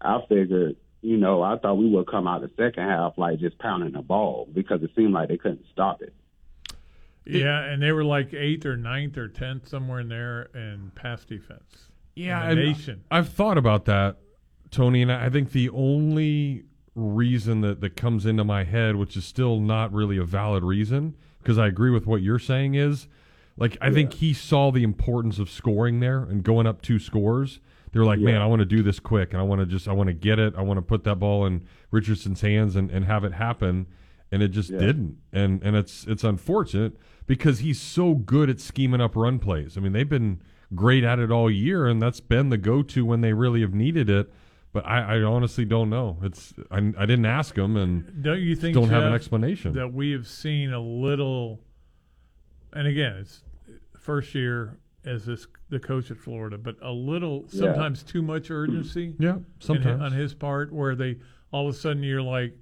I 0.00 0.20
figured, 0.28 0.76
you 1.02 1.16
know, 1.16 1.42
I 1.42 1.58
thought 1.58 1.74
we 1.74 1.88
would 1.88 2.06
come 2.06 2.28
out 2.28 2.40
the 2.42 2.50
second 2.56 2.84
half 2.88 3.18
like 3.18 3.40
just 3.40 3.58
pounding 3.58 3.92
the 3.92 4.02
ball 4.02 4.48
because 4.52 4.82
it 4.82 4.90
seemed 4.94 5.12
like 5.12 5.28
they 5.28 5.36
couldn't 5.36 5.64
stop 5.72 6.02
it. 6.02 6.14
Yeah, 7.26 7.64
and 7.64 7.82
they 7.82 7.92
were 7.92 8.04
like 8.04 8.32
eighth 8.32 8.64
or 8.64 8.76
ninth 8.76 9.18
or 9.18 9.28
tenth 9.28 9.68
somewhere 9.68 10.00
in 10.00 10.08
there 10.08 10.50
in 10.54 10.92
pass 10.94 11.24
defense. 11.24 11.88
Yeah, 12.14 12.48
in 12.50 12.58
the 12.58 12.64
nation. 12.64 13.04
I've 13.10 13.28
thought 13.28 13.58
about 13.58 13.84
that, 13.86 14.16
Tony, 14.70 15.02
and 15.02 15.12
I 15.12 15.28
think 15.30 15.52
the 15.52 15.68
only 15.70 16.64
reason 16.94 17.60
that, 17.60 17.80
that 17.80 17.96
comes 17.96 18.26
into 18.26 18.44
my 18.44 18.64
head, 18.64 18.96
which 18.96 19.16
is 19.16 19.24
still 19.24 19.60
not 19.60 19.92
really 19.92 20.16
a 20.16 20.24
valid 20.24 20.64
reason, 20.64 21.14
because 21.42 21.58
I 21.58 21.66
agree 21.66 21.90
with 21.90 22.06
what 22.06 22.22
you're 22.22 22.38
saying, 22.38 22.74
is 22.74 23.08
like 23.56 23.76
I 23.80 23.90
think 23.92 24.14
he 24.14 24.32
saw 24.32 24.70
the 24.70 24.82
importance 24.82 25.38
of 25.38 25.50
scoring 25.50 26.00
there 26.00 26.22
and 26.22 26.42
going 26.42 26.66
up 26.66 26.82
two 26.82 26.98
scores. 26.98 27.60
They're 27.92 28.04
like, 28.04 28.20
man, 28.20 28.40
I 28.40 28.46
want 28.46 28.60
to 28.60 28.66
do 28.66 28.82
this 28.84 29.00
quick, 29.00 29.32
and 29.32 29.40
I 29.40 29.42
want 29.44 29.60
to 29.62 29.66
just, 29.66 29.88
I 29.88 29.92
want 29.92 30.06
to 30.06 30.12
get 30.14 30.38
it. 30.38 30.54
I 30.56 30.62
want 30.62 30.78
to 30.78 30.82
put 30.82 31.02
that 31.04 31.16
ball 31.16 31.44
in 31.44 31.64
Richardson's 31.90 32.40
hands 32.40 32.76
and, 32.76 32.88
and 32.88 33.04
have 33.04 33.24
it 33.24 33.32
happen, 33.32 33.86
and 34.30 34.42
it 34.44 34.48
just 34.52 34.70
Yeah. 34.70 34.78
didn't. 34.78 35.16
And 35.32 35.60
and 35.64 35.74
it's 35.74 36.06
it's 36.06 36.22
unfortunate 36.22 36.96
because 37.26 37.58
he's 37.58 37.80
so 37.80 38.14
good 38.14 38.48
at 38.48 38.60
scheming 38.60 39.00
up 39.00 39.16
run 39.16 39.38
plays. 39.40 39.76
I 39.76 39.80
mean, 39.80 39.92
they've 39.92 40.08
been 40.08 40.40
great 40.72 41.02
at 41.02 41.18
it 41.18 41.32
all 41.32 41.50
year, 41.50 41.86
and 41.88 42.00
that's 42.00 42.20
been 42.20 42.48
the 42.50 42.58
go-to 42.58 43.04
when 43.04 43.22
they 43.22 43.32
really 43.32 43.60
have 43.60 43.74
needed 43.74 44.08
it. 44.08 44.32
But 44.72 44.86
I, 44.86 45.16
I 45.18 45.22
honestly 45.22 45.64
don't 45.64 45.90
know. 45.90 46.18
It's 46.22 46.54
I, 46.70 46.76
I 46.78 47.06
didn't 47.06 47.26
ask 47.26 47.56
him, 47.58 47.76
and 47.76 48.22
Don't 48.22 48.40
you 48.40 48.54
think 48.54 48.74
don't 48.74 48.88
have 48.88 49.02
an 49.02 49.12
explanation? 49.12 49.72
that 49.74 49.92
we 49.92 50.12
have 50.12 50.26
seen 50.28 50.72
a 50.72 50.80
little? 50.80 51.60
And 52.72 52.86
again, 52.86 53.16
it's 53.16 53.42
first 53.98 54.34
year 54.34 54.78
as 55.04 55.24
this 55.26 55.46
the 55.70 55.80
coach 55.80 56.10
at 56.10 56.18
Florida, 56.18 56.56
but 56.58 56.76
a 56.82 56.90
little 56.92 57.46
Yeah. 57.50 57.60
sometimes 57.60 58.02
too 58.04 58.22
much 58.22 58.50
urgency. 58.50 59.14
Yeah, 59.18 59.36
in- 59.36 59.46
sometimes. 59.58 60.02
on 60.02 60.12
his 60.12 60.34
part, 60.34 60.72
where 60.72 60.94
they 60.94 61.18
all 61.52 61.68
of 61.68 61.74
a 61.74 61.78
sudden 61.78 62.04
you're 62.04 62.22
like, 62.22 62.56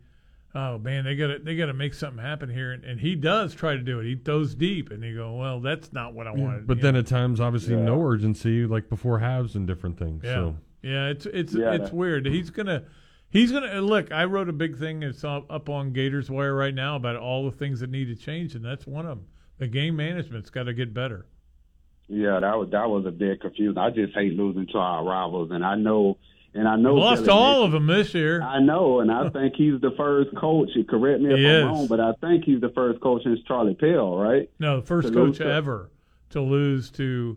oh 0.54 0.78
man, 0.78 1.04
they 1.04 1.14
got 1.14 1.26
to 1.26 1.38
they 1.40 1.56
got 1.56 1.66
to 1.66 1.74
make 1.74 1.92
something 1.92 2.22
happen 2.24 2.48
here, 2.48 2.72
and, 2.72 2.84
and 2.84 2.98
he 3.00 3.16
does 3.16 3.54
try 3.54 3.74
to 3.74 3.82
do 3.82 4.00
it. 4.00 4.04
He 4.06 4.14
throws 4.16 4.54
deep, 4.54 4.90
and 4.90 5.02
you 5.04 5.14
go, 5.14 5.34
well, 5.34 5.60
that's 5.60 5.92
not 5.92 6.14
what 6.14 6.26
I 6.26 6.34
Yeah, 6.34 6.42
wanted. 6.42 6.66
But 6.66 6.80
then 6.80 6.94
know? 6.94 7.00
at 7.00 7.06
times, 7.06 7.38
obviously, 7.38 7.74
Yeah. 7.74 7.82
no 7.84 8.02
urgency, 8.02 8.64
like 8.64 8.88
before 8.88 9.18
halves 9.18 9.56
and 9.56 9.66
different 9.66 9.98
things. 9.98 10.22
Yeah, 10.24 10.34
So 10.34 10.56
yeah, 10.82 11.08
it's 11.08 11.26
it's 11.26 11.54
Yeah, 11.54 11.72
it's 11.74 11.90
that- 11.90 11.94
weird. 11.94 12.26
He's 12.26 12.50
gonna 12.50 12.84
he's 13.30 13.52
gonna 13.52 13.80
look. 13.80 14.12
I 14.12 14.24
wrote 14.24 14.48
a 14.48 14.52
big 14.52 14.76
thing. 14.78 15.02
It's 15.02 15.24
up 15.24 15.46
up 15.50 15.68
on 15.68 15.92
Gators 15.92 16.30
Wire 16.30 16.54
right 16.54 16.74
now 16.74 16.96
about 16.96 17.16
all 17.16 17.44
the 17.50 17.56
things 17.56 17.80
that 17.80 17.90
need 17.90 18.06
to 18.06 18.16
change, 18.16 18.54
and 18.54 18.64
that's 18.64 18.86
one 18.86 19.06
of 19.06 19.18
them. 19.18 19.26
The 19.58 19.66
game 19.68 19.96
management's 19.96 20.50
got 20.50 20.64
to 20.64 20.72
get 20.72 20.94
better. 20.94 21.26
Yeah, 22.08 22.40
that 22.40 22.56
was 22.58 22.70
that 22.70 22.88
was 22.88 23.04
a 23.06 23.10
bit 23.10 23.40
confusion. 23.40 23.76
I 23.76 23.90
just 23.90 24.14
hate 24.14 24.34
losing 24.34 24.66
to 24.68 24.78
our 24.78 25.04
rivals, 25.04 25.50
and 25.50 25.62
I 25.64 25.74
know, 25.74 26.16
and 26.54 26.66
I 26.66 26.76
know 26.76 26.94
We 26.94 27.00
lost 27.00 27.24
Billy 27.26 27.36
all 27.36 27.64
of 27.64 27.72
them 27.72 27.86
this 27.86 28.14
year. 28.14 28.40
I 28.40 28.60
know, 28.60 29.00
and 29.00 29.10
I 29.10 29.28
think 29.30 29.56
he's 29.56 29.78
the 29.80 29.90
first 29.96 30.34
coach. 30.36 30.70
Correct 30.88 31.20
me 31.20 31.32
if 31.34 31.38
He 31.38 31.46
I'm 31.46 31.54
is. 31.56 31.64
wrong, 31.66 31.86
but 31.86 32.00
I 32.00 32.12
think 32.20 32.44
he's 32.44 32.60
the 32.62 32.70
first 32.70 33.00
coach 33.00 33.24
since 33.24 33.40
Charlie 33.46 33.74
Pell, 33.74 34.16
right? 34.16 34.48
No, 34.58 34.80
the 34.80 34.86
first 34.86 35.08
To 35.08 35.14
coach 35.14 35.26
lose 35.26 35.38
to- 35.38 35.52
ever 35.52 35.90
to 36.30 36.40
lose 36.40 36.90
to 36.92 37.36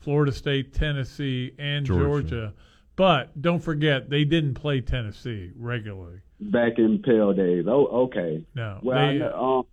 Florida 0.00 0.32
State, 0.32 0.74
Tennessee, 0.74 1.52
and 1.58 1.86
Georgia. 1.86 2.04
Georgia. 2.04 2.54
But 3.00 3.40
don't 3.40 3.60
forget, 3.60 4.10
they 4.10 4.24
didn't 4.24 4.56
play 4.56 4.82
Tennessee 4.82 5.52
regularly. 5.56 6.20
Back 6.38 6.78
in 6.78 7.00
Pell 7.02 7.32
days. 7.32 7.64
Oh, 7.66 7.86
okay. 8.04 8.44
No, 8.54 8.78
Well, 8.82 9.06
they- 9.08 9.18
know, 9.18 9.32
um, 9.60 9.66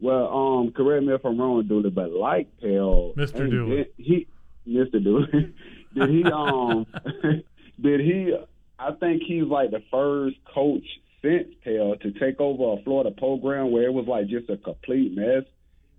well, 0.00 0.36
um, 0.36 0.72
correct 0.72 1.04
me 1.06 1.14
if 1.14 1.24
I'm 1.24 1.40
wrong, 1.40 1.64
Dooley, 1.68 1.90
but 1.90 2.10
like 2.10 2.48
Pell, 2.60 3.12
Mr. 3.16 3.42
ain't- 3.42 3.50
Dooley. 3.52 3.86
he, 3.96 4.26
Mr. 4.66 5.00
Dooley, 5.00 5.54
did 5.94 6.10
he, 6.10 6.24
um, 6.32 6.84
did 7.80 8.00
he? 8.00 8.34
I 8.80 8.90
think 8.98 9.22
he's 9.22 9.44
like 9.44 9.70
the 9.70 9.82
first 9.88 10.34
coach 10.52 10.82
since 11.22 11.46
Pell 11.62 11.94
to 11.94 12.10
take 12.18 12.40
over 12.40 12.76
a 12.80 12.82
Florida 12.82 13.12
program 13.12 13.70
where 13.70 13.84
it 13.84 13.92
was 13.92 14.08
like 14.08 14.26
just 14.26 14.50
a 14.50 14.56
complete 14.56 15.14
mess, 15.14 15.44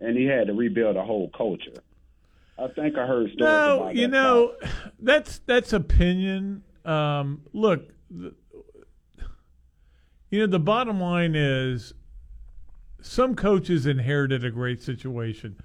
and 0.01 0.17
he 0.17 0.25
had 0.25 0.47
to 0.47 0.53
rebuild 0.53 0.97
a 0.97 1.03
whole 1.03 1.29
culture. 1.29 1.81
I 2.57 2.67
think 2.67 2.97
I 2.97 3.07
heard 3.07 3.31
stories 3.31 3.39
No, 3.39 3.77
about 3.81 3.95
you 3.95 4.07
know, 4.07 4.53
that's 4.99 5.39
that's 5.45 5.73
opinion. 5.73 6.63
Um, 6.85 7.41
look, 7.53 7.89
the, 8.09 8.33
you 10.29 10.39
know, 10.39 10.47
the 10.47 10.59
bottom 10.59 10.99
line 10.99 11.35
is 11.35 11.93
some 13.01 13.35
coaches 13.35 13.85
inherited 13.85 14.45
a 14.45 14.51
great 14.51 14.81
situation. 14.81 15.57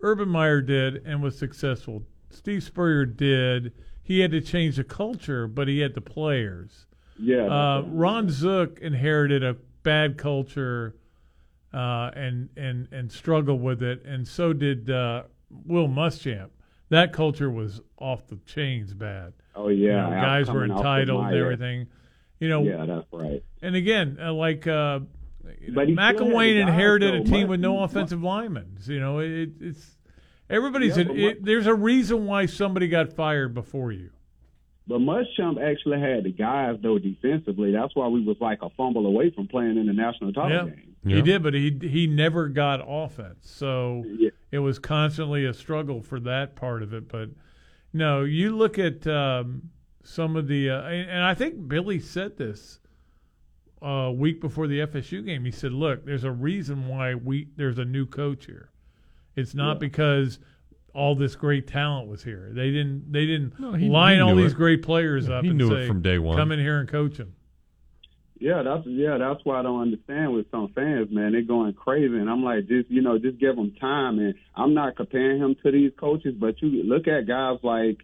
Urban 0.00 0.28
Meyer 0.28 0.60
did 0.60 1.02
and 1.06 1.22
was 1.22 1.38
successful. 1.38 2.02
Steve 2.30 2.62
Spurrier 2.62 3.06
did. 3.06 3.72
He 4.02 4.20
had 4.20 4.30
to 4.32 4.40
change 4.40 4.76
the 4.76 4.84
culture, 4.84 5.46
but 5.46 5.68
he 5.68 5.78
had 5.80 5.94
the 5.94 6.00
players. 6.00 6.86
Yeah, 7.18 7.44
Uh, 7.46 7.84
Ron 7.86 8.28
Zook 8.28 8.78
inherited 8.80 9.42
a 9.44 9.54
bad 9.82 10.18
culture 10.18 10.96
uh, 11.72 12.10
and 12.14 12.48
and 12.56 12.88
and 12.92 13.10
struggled 13.10 13.62
with 13.62 13.82
it, 13.82 14.04
and 14.04 14.26
so 14.26 14.52
did 14.52 14.90
uh, 14.90 15.22
Will 15.66 15.88
Muschamp. 15.88 16.50
That 16.90 17.12
culture 17.12 17.50
was 17.50 17.80
off 17.98 18.26
the 18.26 18.36
chains 18.46 18.92
bad. 18.94 19.32
Oh 19.54 19.68
You 19.68 19.86
yeah, 19.88 20.02
know, 20.08 20.10
guys 20.10 20.48
were 20.48 20.60
coming 20.62 20.70
off 20.72 20.82
the 20.82 20.88
entitled 20.88 21.20
and 21.24 21.30
Meyer. 21.30 21.42
everything. 21.44 21.86
You 22.40 22.48
know, 22.48 22.62
yeah, 22.62 22.84
that's 22.84 23.06
right. 23.12 23.42
and 23.62 23.74
again, 23.76 24.18
uh, 24.20 24.32
like 24.32 24.66
uh, 24.66 25.00
But 25.42 25.88
he 25.88 25.94
still 25.94 26.04
had 26.04 26.16
the 26.18 26.22
McElwain 26.24 26.60
inherited 26.60 27.14
a 27.14 27.24
team 27.24 27.48
with 27.48 27.60
no 27.60 27.82
offensive 27.84 28.22
linemen. 28.22 28.76
You 28.84 29.00
know, 29.00 29.20
it, 29.20 29.50
it's 29.60 29.96
everybody's. 30.50 30.96
Yeah, 30.96 31.04
it, 31.08 31.44
there's 31.44 31.66
a 31.66 31.74
reason 31.74 32.26
why 32.26 32.46
somebody 32.46 32.88
got 32.88 33.12
fired 33.12 33.54
before 33.54 33.92
you. 33.92 34.10
But 34.86 34.98
Muschamp 35.00 35.58
actually 35.62 35.98
had 36.00 36.24
the 36.24 36.32
guys 36.32 36.76
though 36.82 36.98
defensively. 36.98 37.72
That's 37.72 37.94
why 37.96 38.06
we 38.08 38.22
was 38.22 38.36
like 38.40 38.58
a 38.62 38.68
fumble 38.70 39.06
away 39.06 39.30
from 39.30 39.48
playing 39.48 39.78
in 39.78 39.86
the 39.86 39.92
national 39.94 40.32
title 40.34 40.68
Yeah, 40.68 40.74
game. 40.74 41.16
he 41.16 41.22
did, 41.22 41.42
but 41.42 41.54
he 41.54 41.78
he 41.82 42.06
never 42.06 42.48
got 42.48 42.84
offense, 42.86 43.48
so 43.50 44.04
it 44.52 44.58
was 44.58 44.78
constantly 44.78 45.46
a 45.46 45.54
struggle 45.54 46.02
for 46.02 46.20
that 46.20 46.54
part 46.54 46.82
of 46.82 46.92
it. 46.92 47.08
But 47.08 47.30
no, 47.94 48.24
you 48.24 48.54
look 48.54 48.78
at 48.78 49.06
um, 49.06 49.70
some 50.02 50.36
of 50.36 50.48
the, 50.48 50.68
uh, 50.68 50.82
and, 50.82 51.08
and 51.10 51.22
I 51.24 51.32
think 51.32 51.66
Billy 51.66 51.98
said 51.98 52.36
this 52.36 52.78
a 53.80 54.12
week 54.12 54.40
before 54.40 54.66
the 54.66 54.80
FSU 54.80 55.24
game. 55.24 55.44
He 55.46 55.50
said, 55.50 55.72
"Look, 55.72 56.04
there's 56.04 56.24
a 56.24 56.30
reason 56.30 56.88
why 56.88 57.14
we 57.14 57.48
there's 57.56 57.78
a 57.78 57.84
new 57.86 58.04
coach 58.04 58.44
here. 58.46 58.68
It's 59.34 59.54
not 59.54 59.76
Yeah. 59.76 59.78
because." 59.78 60.38
All 60.94 61.14
this 61.16 61.34
great 61.34 61.66
talent 61.66 62.08
was 62.08 62.22
here. 62.22 62.50
They 62.52 62.70
didn't. 62.70 63.12
They 63.12 63.26
didn't 63.26 63.58
No, 63.58 63.72
he- 63.72 63.88
line 63.88 64.16
he 64.16 64.20
all 64.22 64.34
knew 64.34 64.42
these 64.42 64.52
it. 64.52 64.56
great 64.56 64.82
players 64.82 65.26
Yeah, 65.28 65.36
up. 65.38 65.42
he 65.44 65.50
and 65.50 65.58
knew 65.58 65.74
it 65.74 65.86
from 65.88 66.00
day 66.02 66.18
one. 66.18 66.36
Come 66.36 66.52
in 66.52 66.60
here 66.60 66.78
and 66.78 66.88
coach 66.88 67.16
them. 67.16 67.34
Yeah, 68.38 68.62
that's 68.62 68.86
yeah, 68.86 69.16
that's 69.18 69.40
why 69.44 69.60
I 69.60 69.62
don't 69.62 69.80
understand 69.80 70.32
with 70.34 70.50
some 70.50 70.68
fans, 70.74 71.08
man. 71.10 71.32
They're 71.32 71.42
going 71.42 71.72
crazy, 71.72 72.14
and 72.16 72.28
I'm 72.28 72.42
like, 72.44 72.66
just 72.68 72.90
you 72.90 73.00
know, 73.02 73.18
just 73.18 73.38
give 73.38 73.56
them 73.56 73.72
time. 73.80 74.18
And 74.18 74.34
I'm 74.54 74.74
not 74.74 74.96
comparing 74.96 75.38
him 75.40 75.56
to 75.64 75.70
these 75.70 75.92
coaches, 75.96 76.34
but 76.38 76.60
you 76.60 76.82
look 76.82 77.06
at 77.08 77.26
guys 77.26 77.58
like, 77.62 78.00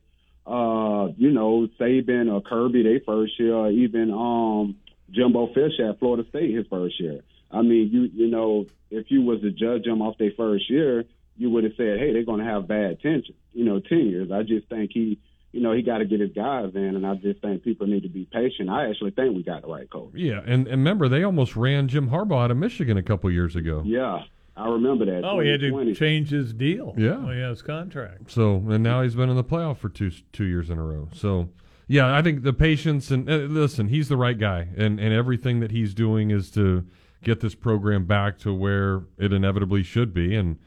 uh, 0.46 1.08
you 1.16 1.30
know, 1.30 1.68
Saban 1.78 2.32
or 2.32 2.40
Kirby, 2.40 2.82
they 2.84 3.00
first 3.04 3.38
year, 3.38 3.54
or 3.54 3.70
even 3.70 4.10
um, 4.12 4.76
Jimbo 5.10 5.48
Fisher 5.48 5.90
at 5.90 5.98
Florida 5.98 6.26
State 6.30 6.54
his 6.56 6.66
first 6.68 6.98
year. 7.00 7.20
I 7.50 7.62
mean, 7.62 7.90
you 7.92 8.02
you 8.14 8.28
know, 8.30 8.66
if 8.90 9.10
you 9.10 9.22
was 9.22 9.40
to 9.42 9.50
judge 9.50 9.84
them 9.84 10.00
off 10.00 10.16
their 10.18 10.32
first 10.36 10.70
year, 10.70 11.04
you 11.40 11.48
would 11.48 11.64
have 11.64 11.72
said, 11.78 11.98
hey, 11.98 12.12
they're 12.12 12.24
going 12.24 12.44
to 12.44 12.44
have 12.44 12.68
bad 12.68 13.00
tension, 13.00 13.34
you 13.54 13.64
know, 13.64 13.80
10 13.80 13.98
years. 13.98 14.30
I 14.30 14.42
just 14.42 14.68
think 14.68 14.90
he, 14.92 15.18
you 15.52 15.62
know, 15.62 15.72
he 15.72 15.80
got 15.80 15.98
to 15.98 16.04
get 16.04 16.20
his 16.20 16.32
guys 16.32 16.72
in, 16.74 16.96
and 16.96 17.06
I 17.06 17.14
just 17.14 17.40
think 17.40 17.64
people 17.64 17.86
need 17.86 18.02
to 18.02 18.10
be 18.10 18.26
patient. 18.30 18.68
I 18.68 18.90
actually 18.90 19.12
think 19.12 19.34
we 19.34 19.42
got 19.42 19.62
the 19.62 19.68
right 19.68 19.88
coach. 19.88 20.12
yeah, 20.14 20.40
and, 20.44 20.68
and 20.68 20.82
remember 20.82 21.08
they 21.08 21.22
almost 21.22 21.56
ran 21.56 21.88
Jim 21.88 22.10
Harbaugh 22.10 22.44
out 22.44 22.50
of 22.50 22.58
Michigan 22.58 22.98
a 22.98 23.02
couple 23.02 23.30
years 23.30 23.56
ago. 23.56 23.82
Yeah, 23.86 24.24
I 24.54 24.68
remember 24.68 25.06
that. 25.06 25.24
Oh, 25.24 25.40
he 25.40 25.48
had 25.48 25.60
to 25.60 25.94
change 25.94 26.28
his 26.28 26.52
deal. 26.52 26.94
Yeah. 26.98 27.16
Oh, 27.18 27.30
yeah, 27.30 27.48
his 27.48 27.62
contract. 27.62 28.30
So 28.30 28.56
and 28.56 28.82
now 28.82 29.00
he's 29.00 29.14
been 29.14 29.30
in 29.30 29.36
the 29.36 29.44
playoff 29.44 29.78
for 29.78 29.88
two 29.88 30.10
two 30.32 30.44
years 30.44 30.68
in 30.68 30.76
a 30.76 30.84
row. 30.84 31.08
So 31.14 31.48
yeah, 31.88 32.14
I 32.14 32.20
think 32.20 32.42
the 32.42 32.52
patience 32.52 33.10
and 33.10 33.28
uh, 33.30 33.36
listen, 33.36 33.88
he's 33.88 34.08
the 34.08 34.18
right 34.18 34.38
guy, 34.38 34.68
and 34.76 35.00
and 35.00 35.14
everything 35.14 35.60
that 35.60 35.70
he's 35.70 35.94
doing 35.94 36.30
is 36.30 36.50
to 36.50 36.84
get 37.24 37.40
this 37.40 37.54
program 37.54 38.04
back 38.04 38.38
to 38.40 38.52
where 38.52 39.04
it 39.16 39.32
inevitably 39.32 39.82
should 39.82 40.12
be, 40.12 40.36
and 40.36 40.58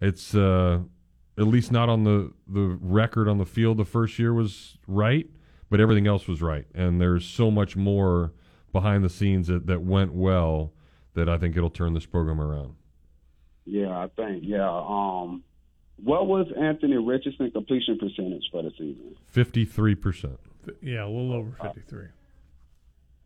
it's 0.00 0.34
uh, 0.34 0.80
at 1.38 1.46
least 1.46 1.72
not 1.72 1.88
on 1.88 2.04
the 2.04 2.32
the 2.48 2.78
record 2.80 3.28
on 3.28 3.38
the 3.38 3.46
field. 3.46 3.78
The 3.78 3.84
first 3.84 4.18
year 4.18 4.32
was 4.34 4.78
right, 4.86 5.28
but 5.70 5.80
everything 5.80 6.06
else 6.06 6.26
was 6.28 6.40
right, 6.42 6.66
and 6.74 7.00
there's 7.00 7.24
so 7.24 7.50
much 7.50 7.76
more 7.76 8.32
behind 8.72 9.04
the 9.04 9.08
scenes 9.10 9.46
that 9.48 9.66
that 9.66 9.82
went 9.82 10.12
well 10.12 10.72
that 11.14 11.28
I 11.28 11.38
think 11.38 11.56
it'll 11.56 11.70
turn 11.70 11.92
this 11.94 12.06
program 12.06 12.40
around. 12.40 12.74
Yeah, 13.64 13.90
I 13.96 14.08
think. 14.16 14.42
Yeah. 14.46 14.68
Um, 14.68 15.42
what 16.02 16.26
was 16.26 16.46
Anthony 16.58 16.96
Richardson 16.96 17.50
completion 17.50 17.98
percentage 17.98 18.44
for 18.50 18.62
the 18.62 18.70
season? 18.72 19.16
Fifty 19.26 19.64
three 19.64 19.94
percent. 19.94 20.38
Yeah, 20.82 21.04
a 21.04 21.08
little 21.08 21.32
over 21.32 21.52
53. 21.62 22.04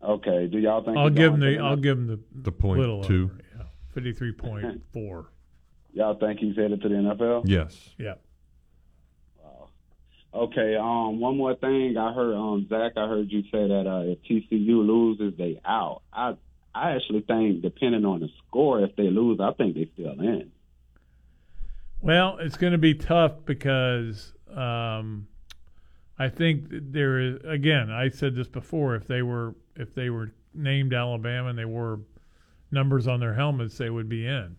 Okay. 0.03 0.47
Do 0.47 0.57
y'all 0.59 0.83
think 0.83 0.97
I'll 0.97 1.09
give 1.09 1.31
going 1.33 1.41
him 1.41 1.57
the 1.57 1.63
I'll 1.63 1.75
give 1.75 1.97
him 1.97 2.07
the 2.07 2.19
The 2.33 2.51
point 2.51 2.79
little 2.79 3.03
two. 3.03 3.31
over, 3.33 3.41
yeah, 3.57 3.63
fifty 3.93 4.11
three 4.13 4.31
point 4.33 4.81
four. 4.93 5.29
Y'all 5.95 6.15
think 6.19 6.39
he's 6.39 6.55
headed 6.55 6.81
to 6.81 6.89
the 6.89 6.95
NFL? 6.95 7.43
Yes. 7.45 7.89
Yeah. 7.97 8.15
Okay. 10.33 10.75
Um. 10.75 11.21
One 11.21 11.37
more 11.37 11.55
thing. 11.55 11.95
I 11.97 12.13
heard. 12.13 12.35
Um. 12.35 12.67
Zach. 12.69 12.91
I 12.97 13.07
heard 13.07 13.31
you 13.31 13.43
say 13.43 13.67
that 13.69 13.87
uh, 13.87 14.11
if 14.11 14.21
TCU 14.23 14.85
loses, 14.85 15.37
they 15.37 15.59
out. 15.65 16.01
I. 16.11 16.35
I 16.77 16.91
actually 16.91 17.21
think, 17.21 17.61
depending 17.61 18.03
on 18.03 18.19
the 18.19 18.27
score, 18.45 18.81
if 18.81 18.93
they 18.97 19.03
lose, 19.03 19.39
I 19.39 19.53
think 19.53 19.75
they 19.75 19.89
still 19.93 20.19
in. 20.19 20.51
Well, 22.01 22.37
it's 22.41 22.57
going 22.57 22.73
to 22.73 22.77
be 22.77 22.93
tough 22.93 23.31
because 23.45 24.33
um, 24.53 25.27
I 26.19 26.27
think 26.27 26.65
there 26.69 27.17
is. 27.17 27.37
Again, 27.45 27.89
I 27.89 28.09
said 28.09 28.35
this 28.35 28.49
before. 28.49 28.95
If 28.95 29.07
they 29.07 29.21
were 29.21 29.55
if 29.77 29.95
they 29.95 30.09
were 30.09 30.33
named 30.53 30.93
Alabama 30.93 31.47
and 31.47 31.57
they 31.57 31.63
wore 31.63 32.01
numbers 32.71 33.07
on 33.07 33.21
their 33.21 33.33
helmets, 33.33 33.77
they 33.77 33.89
would 33.89 34.09
be 34.09 34.27
in, 34.27 34.57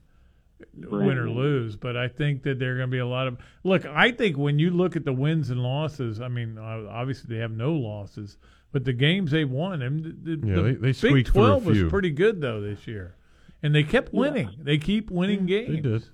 win 0.76 1.18
or 1.18 1.28
lose. 1.28 1.76
But 1.76 1.96
I 1.96 2.08
think 2.08 2.42
that 2.44 2.58
there 2.58 2.72
are 2.72 2.76
going 2.76 2.88
to 2.88 2.92
be 2.92 2.98
a 2.98 3.06
lot 3.06 3.26
of 3.28 3.38
look. 3.64 3.84
I 3.86 4.10
think 4.12 4.36
when 4.36 4.58
you 4.58 4.70
look 4.70 4.96
at 4.96 5.04
the 5.04 5.12
wins 5.12 5.50
and 5.50 5.62
losses, 5.62 6.20
I 6.20 6.28
mean, 6.28 6.58
obviously 6.58 7.34
they 7.34 7.40
have 7.40 7.50
no 7.52 7.72
losses, 7.72 8.36
but 8.72 8.84
the 8.84 8.92
games 8.92 9.30
they've 9.30 9.50
won, 9.50 9.82
and 9.82 10.04
the, 10.24 10.36
the, 10.36 10.46
Yeah, 10.48 10.54
the 10.56 10.62
they- 10.62 10.72
they 10.72 10.76
Big 10.88 10.94
squeaked 10.94 11.30
through 11.30 11.42
a 11.42 11.46
Twelve 11.48 11.66
was 11.66 11.82
pretty 11.84 12.10
good 12.10 12.40
though 12.40 12.60
this 12.60 12.86
year, 12.86 13.14
and 13.62 13.74
they 13.74 13.82
kept 13.82 14.12
winning. 14.12 14.50
They 14.58 14.78
keep 14.78 15.10
winning 15.10 15.46
games. 15.46 15.68
They 15.76 15.80
did. 15.80 16.04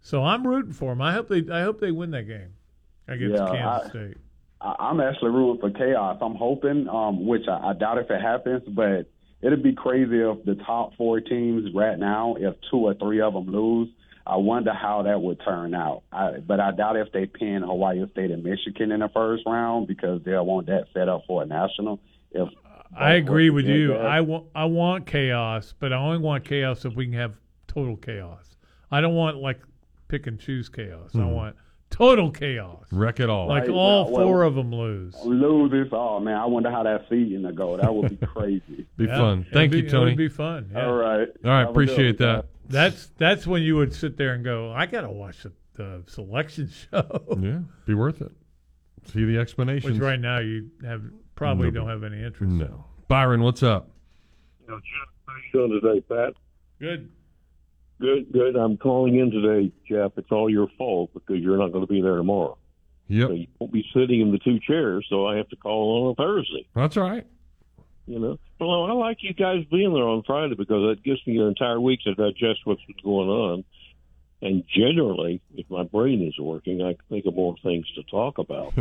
So 0.00 0.24
I'm 0.24 0.46
rooting 0.46 0.72
for 0.72 0.92
them. 0.92 1.02
I 1.02 1.12
hope 1.12 1.28
they 1.28 1.44
I 1.52 1.62
hope 1.62 1.80
they 1.80 1.90
win 1.90 2.10
that 2.12 2.28
game 2.28 2.54
against 3.08 3.36
Yeah, 3.36 3.46
Kansas 3.52 3.86
I- 3.86 3.88
State. 3.90 4.16
I, 4.60 4.74
I'm 4.80 4.98
actually 5.00 5.30
rooting 5.30 5.60
for 5.60 5.70
chaos. 5.70 6.18
I'm 6.20 6.34
hoping, 6.34 6.88
um, 6.88 7.26
which 7.26 7.46
I, 7.46 7.68
I 7.68 7.72
doubt 7.74 7.98
if 7.98 8.10
it 8.10 8.20
happens, 8.20 8.62
but 8.68 9.08
it'd 9.42 9.62
be 9.62 9.72
crazy 9.74 10.18
if 10.20 10.44
the 10.44 10.54
top 10.66 10.96
four 10.96 11.20
teams 11.20 11.72
right 11.74 11.98
now, 11.98 12.36
if 12.38 12.54
two 12.70 12.78
or 12.78 12.94
three 12.94 13.20
of 13.20 13.34
them 13.34 13.46
lose. 13.50 13.88
I 14.26 14.36
wonder 14.36 14.74
how 14.74 15.02
that 15.04 15.22
would 15.22 15.40
turn 15.42 15.74
out. 15.74 16.02
I, 16.12 16.32
but 16.46 16.60
I 16.60 16.70
doubt 16.72 16.96
if 16.96 17.10
they 17.12 17.24
pin 17.24 17.64
Ohio 17.64 18.06
State 18.08 18.30
and 18.30 18.44
Michigan 18.44 18.92
in 18.92 19.00
the 19.00 19.08
first 19.08 19.44
round 19.46 19.86
because 19.86 20.20
they'll 20.22 20.44
want 20.44 20.66
that 20.66 20.84
set 20.92 21.08
up 21.08 21.22
for 21.26 21.42
a 21.42 21.46
national. 21.46 21.98
If 22.32 22.48
I 22.94 23.14
agree 23.14 23.48
with 23.48 23.64
you. 23.64 23.88
that. 23.88 24.04
I 24.04 24.20
want 24.20 24.46
I 24.54 24.66
want 24.66 25.06
chaos, 25.06 25.72
but 25.78 25.94
I 25.94 25.96
only 25.96 26.18
want 26.18 26.44
chaos 26.44 26.84
if 26.84 26.94
we 26.94 27.06
can 27.06 27.14
have 27.14 27.34
total 27.68 27.96
chaos. 27.96 28.56
I 28.90 29.00
don't 29.00 29.14
want 29.14 29.38
like 29.38 29.60
pick 30.08 30.26
and 30.26 30.38
choose 30.38 30.68
chaos. 30.68 31.14
I 31.14 31.18
Mhm. 31.20 31.32
want 31.34 31.56
total 31.90 32.30
chaos. 32.30 32.84
Wreck 32.92 33.20
it 33.20 33.28
all. 33.30 33.48
Like 33.48 33.62
Right, 33.62 33.70
all 33.70 34.10
well, 34.12 34.26
four 34.26 34.42
of 34.42 34.54
them 34.54 34.72
lose. 34.72 35.14
lose 35.24 35.70
this, 35.70 35.92
all, 35.92 36.20
man, 36.20 36.36
I 36.36 36.46
wonder 36.46 36.70
how 36.70 36.82
that 36.84 37.06
season 37.08 37.42
will 37.42 37.52
go. 37.52 37.76
That 37.76 37.94
would 37.94 38.18
be 38.18 38.26
crazy. 38.34 38.86
Be 38.96 39.04
Yeah, 39.04 39.16
fun. 39.18 39.40
it'd 39.42 39.52
Thank 39.52 39.72
be- 39.72 39.78
you, 39.82 39.88
Tony. 39.90 40.12
It 40.12 40.14
would 40.14 40.16
be 40.18 40.28
fun. 40.28 40.70
yeah. 40.72 40.86
All 40.86 40.94
right. 40.94 41.28
All 41.44 41.50
right, 41.50 41.60
Have 41.60 41.70
appreciate 41.70 42.20
one, 42.20 42.28
that. 42.28 42.46
That's 42.68 43.06
that's 43.16 43.46
when 43.46 43.62
you 43.62 43.76
would 43.76 43.94
sit 43.94 44.16
there 44.18 44.34
and 44.34 44.44
go, 44.44 44.70
I 44.72 44.86
gotta 44.86 45.08
watch 45.10 45.42
the, 45.42 45.52
the 45.74 46.02
selection 46.06 46.70
show. 46.90 47.38
Yeah, 47.40 47.60
be 47.86 47.94
worth 47.94 48.20
it. 48.20 48.32
See 49.12 49.24
the 49.24 49.38
explanation. 49.38 49.92
Which 49.92 50.00
right 50.02 50.20
now 50.20 50.38
you 50.40 50.70
have 50.84 51.02
probably 51.34 51.70
Nobody- 51.70 51.86
don't 51.92 52.02
have 52.02 52.12
any 52.12 52.22
interest. 52.24 52.52
No. 52.52 52.84
Byron, 53.08 53.42
what's 53.42 53.62
up? 53.62 53.88
How 54.68 54.74
you 54.76 55.52
doing 55.68 55.80
today, 55.80 56.00
Pat? 56.02 56.34
Good. 56.78 57.10
Good, 58.00 58.32
good. 58.32 58.56
I'm 58.56 58.76
calling 58.76 59.18
in 59.18 59.30
today, 59.30 59.72
Jeff. 59.88 60.12
It's 60.16 60.30
all 60.30 60.48
your 60.48 60.68
fault 60.78 61.10
because 61.14 61.38
you're 61.38 61.56
not 61.56 61.72
going 61.72 61.86
to 61.86 61.92
be 61.92 62.00
there 62.00 62.16
tomorrow. 62.16 62.56
Yep. 63.08 63.28
So 63.28 63.34
you 63.34 63.46
won't 63.58 63.72
be 63.72 63.84
sitting 63.94 64.20
in 64.20 64.30
the 64.30 64.38
two 64.38 64.60
chairs, 64.60 65.06
so 65.08 65.26
I 65.26 65.36
have 65.36 65.48
to 65.48 65.56
call 65.56 66.06
on 66.06 66.12
a 66.12 66.14
Thursday. 66.14 66.68
That's 66.74 66.96
right. 66.96 67.26
You 68.06 68.18
know, 68.18 68.38
well, 68.58 68.84
I 68.84 68.92
like 68.92 69.18
you 69.20 69.34
guys 69.34 69.64
being 69.70 69.92
there 69.92 70.08
on 70.08 70.22
Friday 70.26 70.54
because 70.54 70.96
that 70.96 71.04
gives 71.04 71.20
me 71.26 71.38
an 71.38 71.48
entire 71.48 71.80
week 71.80 72.00
to 72.04 72.14
digest 72.14 72.60
what's 72.64 72.80
going 73.04 73.28
on. 73.28 73.64
And 74.40 74.64
generally, 74.68 75.42
if 75.54 75.68
my 75.68 75.82
brain 75.82 76.26
is 76.26 76.38
working, 76.38 76.80
I 76.80 76.94
can 76.94 77.02
think 77.10 77.26
of 77.26 77.34
more 77.34 77.56
things 77.62 77.86
to 77.96 78.02
talk 78.04 78.38
about. 78.38 78.72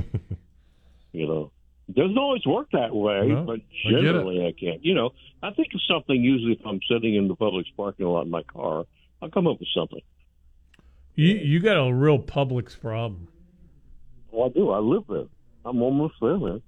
you 1.11 1.27
know, 1.27 1.51
it 1.89 1.95
doesn't 1.95 2.17
always 2.17 2.45
work 2.45 2.69
that 2.71 2.95
way, 2.95 3.27
No, 3.27 3.43
but 3.43 3.59
I 3.59 3.89
generally 3.89 4.45
I, 4.45 4.53
can. 4.57 4.79
You 4.81 4.93
know, 4.93 5.11
I 5.41 5.51
think 5.51 5.69
of 5.73 5.81
something 5.89 6.15
usually 6.15 6.53
if 6.53 6.65
I'm 6.65 6.79
sitting 6.89 7.15
in 7.15 7.27
the 7.27 7.35
Publix 7.35 7.65
parking 7.75 8.05
lot 8.05 8.25
in 8.25 8.31
my 8.31 8.43
car, 8.43 8.85
I'll 9.21 9.29
come 9.29 9.47
up 9.47 9.59
with 9.59 9.69
something. 9.75 10.01
You 11.15 11.33
you 11.35 11.59
got 11.59 11.77
a 11.77 11.93
real 11.93 12.19
Publix 12.19 12.79
problem. 12.79 13.27
Well, 14.31 14.47
I 14.47 14.49
do. 14.49 14.69
I 14.69 14.79
live 14.79 15.03
there. 15.09 15.25
I'm 15.65 15.81
almost 15.81 16.15
there, 16.21 16.37
man. 16.37 16.61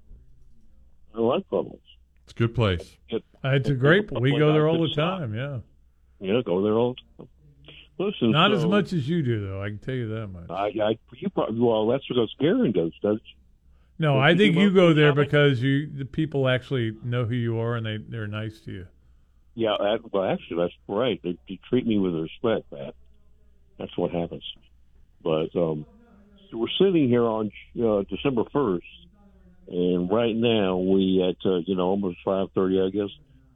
I 1.16 1.20
like 1.20 1.48
Publix. 1.50 1.80
It's 2.24 2.34
a 2.34 2.36
good 2.36 2.56
place. 2.56 2.98
It, 3.10 3.24
It's 3.44 3.70
a 3.70 3.74
great. 3.74 4.12
We 4.12 4.38
go 4.38 4.54
there 4.54 4.68
all 4.68 4.82
the 4.82 4.94
time. 4.96 5.36
Yeah. 5.36 5.60
Yeah, 6.20 6.42
go 6.46 6.62
there 6.64 6.74
all 6.74 6.96
the 7.18 7.24
time. 7.24 7.30
Listen, 8.00 8.32
Not 8.32 8.54
as 8.54 8.66
much 8.66 8.94
as 8.94 9.10
you 9.10 9.22
do, 9.22 9.46
though. 9.46 9.62
I 9.62 9.68
can 9.68 9.78
tell 9.78 9.94
you 9.94 10.08
that 10.08 10.28
much. 10.28 10.50
I, 10.50 10.72
I, 10.82 10.98
you 11.18 11.30
probably, 11.30 11.60
well, 11.60 11.86
that's 11.88 12.08
because 12.08 12.34
Garen 12.40 12.72
goes, 12.72 12.94
does 13.02 13.20
No, 13.98 14.18
I 14.18 14.38
think 14.38 14.56
you 14.56 14.72
go 14.72 14.94
there 14.94 15.14
because 15.14 15.62
you 15.62 15.90
the 15.94 16.06
people 16.06 16.48
actually 16.48 16.96
know 17.04 17.26
who 17.26 17.36
you 17.36 17.60
are 17.60 17.76
and 17.76 17.86
they 17.86 17.98
they're 17.98 18.28
nice 18.28 18.62
to 18.62 18.72
you. 18.72 18.88
Yeah, 19.56 19.76
that, 19.80 20.00
well, 20.12 20.24
actually, 20.24 20.58
that's 20.58 20.74
right. 20.88 21.20
They, 21.24 21.38
they 21.48 21.60
treat 21.70 21.86
me 21.86 21.98
with 21.98 22.14
respect, 22.14 22.70
Pat. 22.70 22.94
That's 23.78 23.98
what 23.98 24.12
happens. 24.12 24.44
But 25.24 25.56
um, 25.56 25.86
so 26.50 26.58
we're 26.58 26.68
sitting 26.80 27.08
here 27.10 27.26
on 27.26 27.52
uh, 27.82 28.04
December 28.10 28.44
first, 28.52 28.86
and 29.68 30.10
right 30.10 30.36
now 30.36 30.78
we 30.78 31.24
at 31.28 31.50
uh, 31.50 31.58
you 31.66 31.76
know 31.76 31.88
almost 31.88 32.18
five 32.24 32.48
thirty, 32.54 32.80
I 32.80 32.90
guess. 32.90 33.10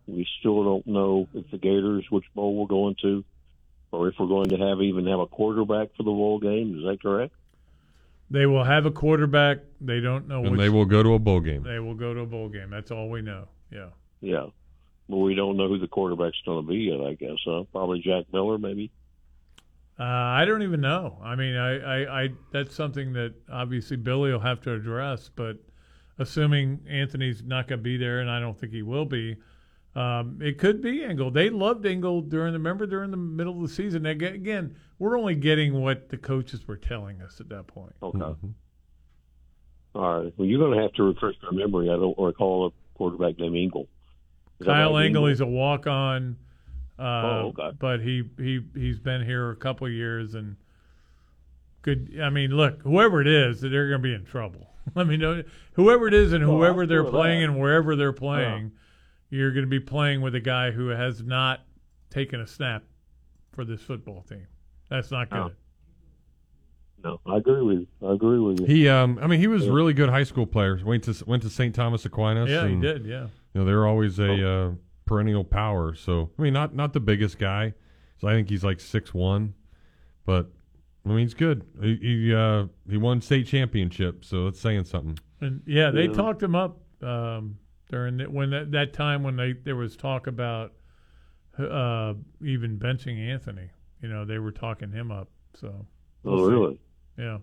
We 0.06 0.28
still 0.40 0.64
don't 0.64 0.88
know 0.88 1.30
if 1.34 1.50
the 1.52 1.58
Gators 1.58 2.06
which 2.10 2.26
bowl 2.36 2.56
we're 2.56 2.68
going 2.68 2.96
to, 3.02 3.24
or 3.92 4.10
if 4.10 4.16
we're 4.20 4.28
going 4.28 4.50
to 4.50 4.58
have 4.58 4.82
even 4.82 5.08
have 5.08 5.20
a 5.20 5.28
quarterback 5.28 5.90
for 5.96 6.04
the 6.04 6.12
bowl 6.12 6.40
game. 6.40 6.78
Is 6.78 6.84
that 6.84 7.02
correct? 7.02 7.34
They 8.30 8.46
will 8.46 8.64
have 8.64 8.86
a 8.86 8.92
quarterback. 8.92 9.60
They 9.80 10.00
don't 10.00 10.28
know 10.28 10.42
And 10.42 10.52
which. 10.52 10.60
they 10.60 10.70
will 10.70 10.86
go 10.86 11.04
to 11.04 11.14
a 11.14 11.20
bowl 11.20 11.40
game. 11.40 11.64
They 11.64 11.80
will 11.80 11.94
go 11.94 12.14
to 12.14 12.22
a 12.22 12.26
bowl 12.26 12.50
game. 12.50 12.70
That's 12.70 12.92
all 12.92 13.10
we 13.10 13.22
know. 13.22 13.48
Yeah. 13.72 13.90
Yeah. 14.22 14.48
But 15.10 15.18
we 15.18 15.36
don't 15.36 15.58
know 15.58 15.68
who 15.68 15.80
the 15.80 15.88
quarterback's 15.88 16.42
going 16.46 16.66
to 16.66 16.70
be 16.70 16.78
yet. 16.78 17.02
I 17.02 17.14
guess. 17.14 17.38
Huh? 17.46 17.64
Probably 17.72 18.00
Jack 18.02 18.26
Miller, 18.32 18.58
maybe. 18.58 18.92
Uh, 20.00 20.04
I 20.04 20.46
don't 20.46 20.64
even 20.64 20.82
know. 20.82 21.20
I 21.24 21.36
mean, 21.36 21.56
I, 21.56 21.78
I, 22.04 22.24
I 22.24 22.30
that's 22.52 22.76
something 22.76 23.14
that 23.14 23.34
obviously 23.52 23.98
Billy 23.98 24.32
will 24.32 24.40
have 24.40 24.62
to 24.62 24.74
address. 24.74 25.30
But 25.34 25.58
assuming 26.18 26.80
Anthony's 26.90 27.44
not 27.44 27.68
going 27.68 27.80
to 27.80 27.84
be 27.84 27.98
there, 27.98 28.20
and 28.20 28.30
I 28.30 28.40
don't 28.40 28.60
think 28.60 28.72
he 28.74 28.82
will 28.82 29.06
be, 29.06 29.38
um, 29.96 30.40
it 30.42 30.58
could 30.58 30.82
be 30.82 31.04
Engel. 31.04 31.30
They 31.30 31.50
loved 31.50 31.86
Engel 31.86 32.22
during 32.22 32.54
the 32.54 32.60
remember 32.60 32.88
during 32.88 33.12
the 33.12 33.18
middle 33.18 33.56
of 33.56 33.62
the 33.62 33.74
season. 33.74 34.08
Aga- 34.08 34.34
Again, 34.34 34.76
we're 34.98 35.18
only 35.18 35.36
getting 35.36 35.80
what 35.82 36.10
the 36.10 36.18
coaches 36.18 36.68
were 36.68 36.78
telling 36.78 37.22
us 37.22 37.40
at 37.40 37.50
that 37.50 37.68
point. 37.68 37.94
Okay. 38.02 38.18
Mm-hmm. 38.18 38.48
All 39.96 40.24
right. 40.24 40.34
Well, 40.36 40.48
you're 40.48 40.60
going 40.60 40.76
to 40.76 40.82
have 40.82 40.94
to 40.94 41.04
refresh 41.04 41.36
my 41.44 41.52
memory. 41.52 41.90
I 41.90 41.94
don't 41.94 42.18
recall 42.18 42.68
a 42.68 42.98
quarterback 42.98 43.38
named 43.38 43.56
Engel. 43.56 43.88
Is 44.64 44.68
that 44.68 44.74
Kyle 44.74 44.94
right, 44.94 45.06
Engel, 45.06 45.28
he's 45.28 45.42
a 45.42 45.46
walk 45.46 45.88
on. 45.88 46.38
Uh, 46.98 47.02
Oh, 47.04 47.54
okay. 47.58 47.76
But 47.80 48.02
he 48.02 48.24
he 48.38 48.62
he's 48.76 49.00
been 49.00 49.24
here 49.26 49.50
a 49.52 49.56
couple 49.56 49.88
of 49.88 49.94
years 49.94 50.36
and 50.36 50.56
good. 51.82 52.20
I 52.22 52.30
mean, 52.30 52.52
look, 52.52 52.82
whoever 52.82 53.22
it 53.22 53.28
is, 53.28 53.62
they're 53.62 53.90
going 53.90 54.02
to 54.02 54.08
be 54.08 54.14
in 54.14 54.26
trouble. 54.26 54.68
I 54.96 55.04
mean, 55.04 55.20
no- 55.20 55.44
whoever 55.74 56.08
it 56.08 56.14
is 56.14 56.34
and 56.34 56.48
Well, 56.48 56.58
whoever 56.58 56.84
I'm 56.84 56.90
they're 56.90 57.04
playing 57.04 57.42
that. 57.42 57.50
and 57.50 57.60
wherever 57.60 57.96
they're 57.96 58.14
playing, 58.14 58.72
you're 59.30 59.52
going 59.52 59.66
to 59.66 59.70
be 59.70 59.80
playing 59.80 60.22
with 60.22 60.36
a 60.36 60.40
guy 60.40 60.72
who 60.72 60.90
has 60.90 61.22
not 61.24 61.62
taken 62.10 62.40
a 62.42 62.48
snap 62.48 62.84
for 63.54 63.66
this 63.66 63.82
football 63.82 64.22
team. 64.30 64.46
That's 64.90 65.10
not 65.12 65.30
good. 65.30 65.40
Oh. 65.40 65.52
No, 67.04 67.20
I 67.26 67.38
agree 67.38 67.62
with 67.62 67.80
you. 67.80 67.88
I 68.08 68.14
agree 68.14 68.40
with 68.40 68.60
you. 68.62 68.66
He, 68.66 68.88
um, 68.88 69.20
I 69.22 69.28
mean, 69.28 69.40
he 69.40 69.48
was 69.48 69.64
a 69.64 69.66
Yeah. 69.68 69.74
really 69.74 69.94
good 69.94 70.10
high 70.10 70.24
school 70.24 70.46
player. 70.46 70.80
Went 70.86 71.04
to 71.06 71.24
went 71.26 71.44
to 71.44 71.50
St. 71.50 71.76
Thomas 71.76 72.06
Aquinas. 72.06 72.50
Yeah, 72.50 72.66
he 72.68 72.76
did, 72.76 73.06
yeah. 73.06 73.28
You 73.54 73.62
know, 73.62 73.66
they're 73.66 73.86
always 73.88 74.20
a 74.20 74.30
Oh. 74.44 74.70
uh, 74.72 74.76
perennial 75.06 75.44
power. 75.44 75.94
So 75.96 76.32
I 76.38 76.42
mean, 76.42 76.54
not 76.54 76.74
not 76.76 76.94
the 76.94 77.00
biggest 77.00 77.38
guy. 77.38 77.74
So 78.20 78.28
I 78.28 78.34
think 78.34 78.50
he's 78.50 78.64
like 78.64 78.80
six 78.80 79.14
one, 79.14 79.54
but 80.26 80.52
I 81.06 81.10
mean, 81.10 81.20
he's 81.20 81.34
good. 81.34 81.66
He 81.82 81.96
he, 81.98 82.34
uh, 82.34 82.68
he 82.90 82.98
won 82.98 83.22
state 83.22 83.46
championship, 83.48 84.24
so 84.26 84.48
it's 84.48 84.60
saying 84.60 84.86
something. 84.86 85.20
And 85.42 85.62
yeah, 85.66 85.92
they 85.92 86.06
Yeah. 86.06 86.14
talked 86.14 86.42
him 86.42 86.56
up 86.56 86.80
um, 87.02 87.58
during 87.90 88.18
the, 88.18 88.26
when 88.30 88.50
that, 88.52 88.72
that 88.72 88.94
time 88.94 89.24
when 89.24 89.36
they 89.36 89.54
there 89.54 89.76
was 89.76 89.98
talk 89.98 90.28
about 90.28 90.72
uh, 91.60 92.14
even 92.42 92.80
benching 92.80 93.18
Anthony. 93.20 93.70
You 94.02 94.10
know, 94.10 94.26
they 94.26 94.40
were 94.40 94.52
talking 94.52 94.92
him 94.92 95.12
up. 95.12 95.30
So. 95.54 95.86
Oh, 96.26 96.32
we'll 96.36 96.46
see. 96.48 96.52
really? 96.54 96.80
Yeah. 97.18 97.38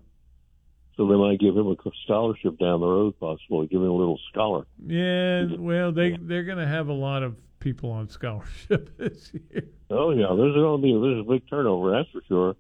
So 1.01 1.07
they 1.07 1.17
might 1.17 1.41
give 1.41 1.57
him 1.57 1.67
a 1.67 1.77
scholarship 2.05 2.59
down 2.59 2.81
the 2.81 2.87
road, 2.87 3.15
possibly 3.19 3.67
give 3.69 3.81
him 3.81 3.89
a 3.89 3.97
little 3.97 4.21
scholar. 4.31 4.67
Yeah. 4.87 5.47
Well, 5.57 5.93
they 5.93 6.15
they're 6.21 6.45
going 6.45 6.59
to 6.59 6.67
have 6.67 6.89
a 6.89 6.93
lot 6.93 7.23
of 7.23 7.37
people 7.59 7.91
on 7.91 8.11
scholarship 8.11 8.95
this 8.99 9.33
year. 9.33 9.63
Oh 9.89 10.11
yeah, 10.11 10.27
there's 10.37 10.55
going 10.55 10.79
to 10.79 10.83
be 10.83 10.93
there's 10.93 11.21
a 11.21 11.31
big 11.31 11.49
turnover, 11.49 11.93
that's 11.93 12.11
for 12.11 12.21
sure. 12.29 12.57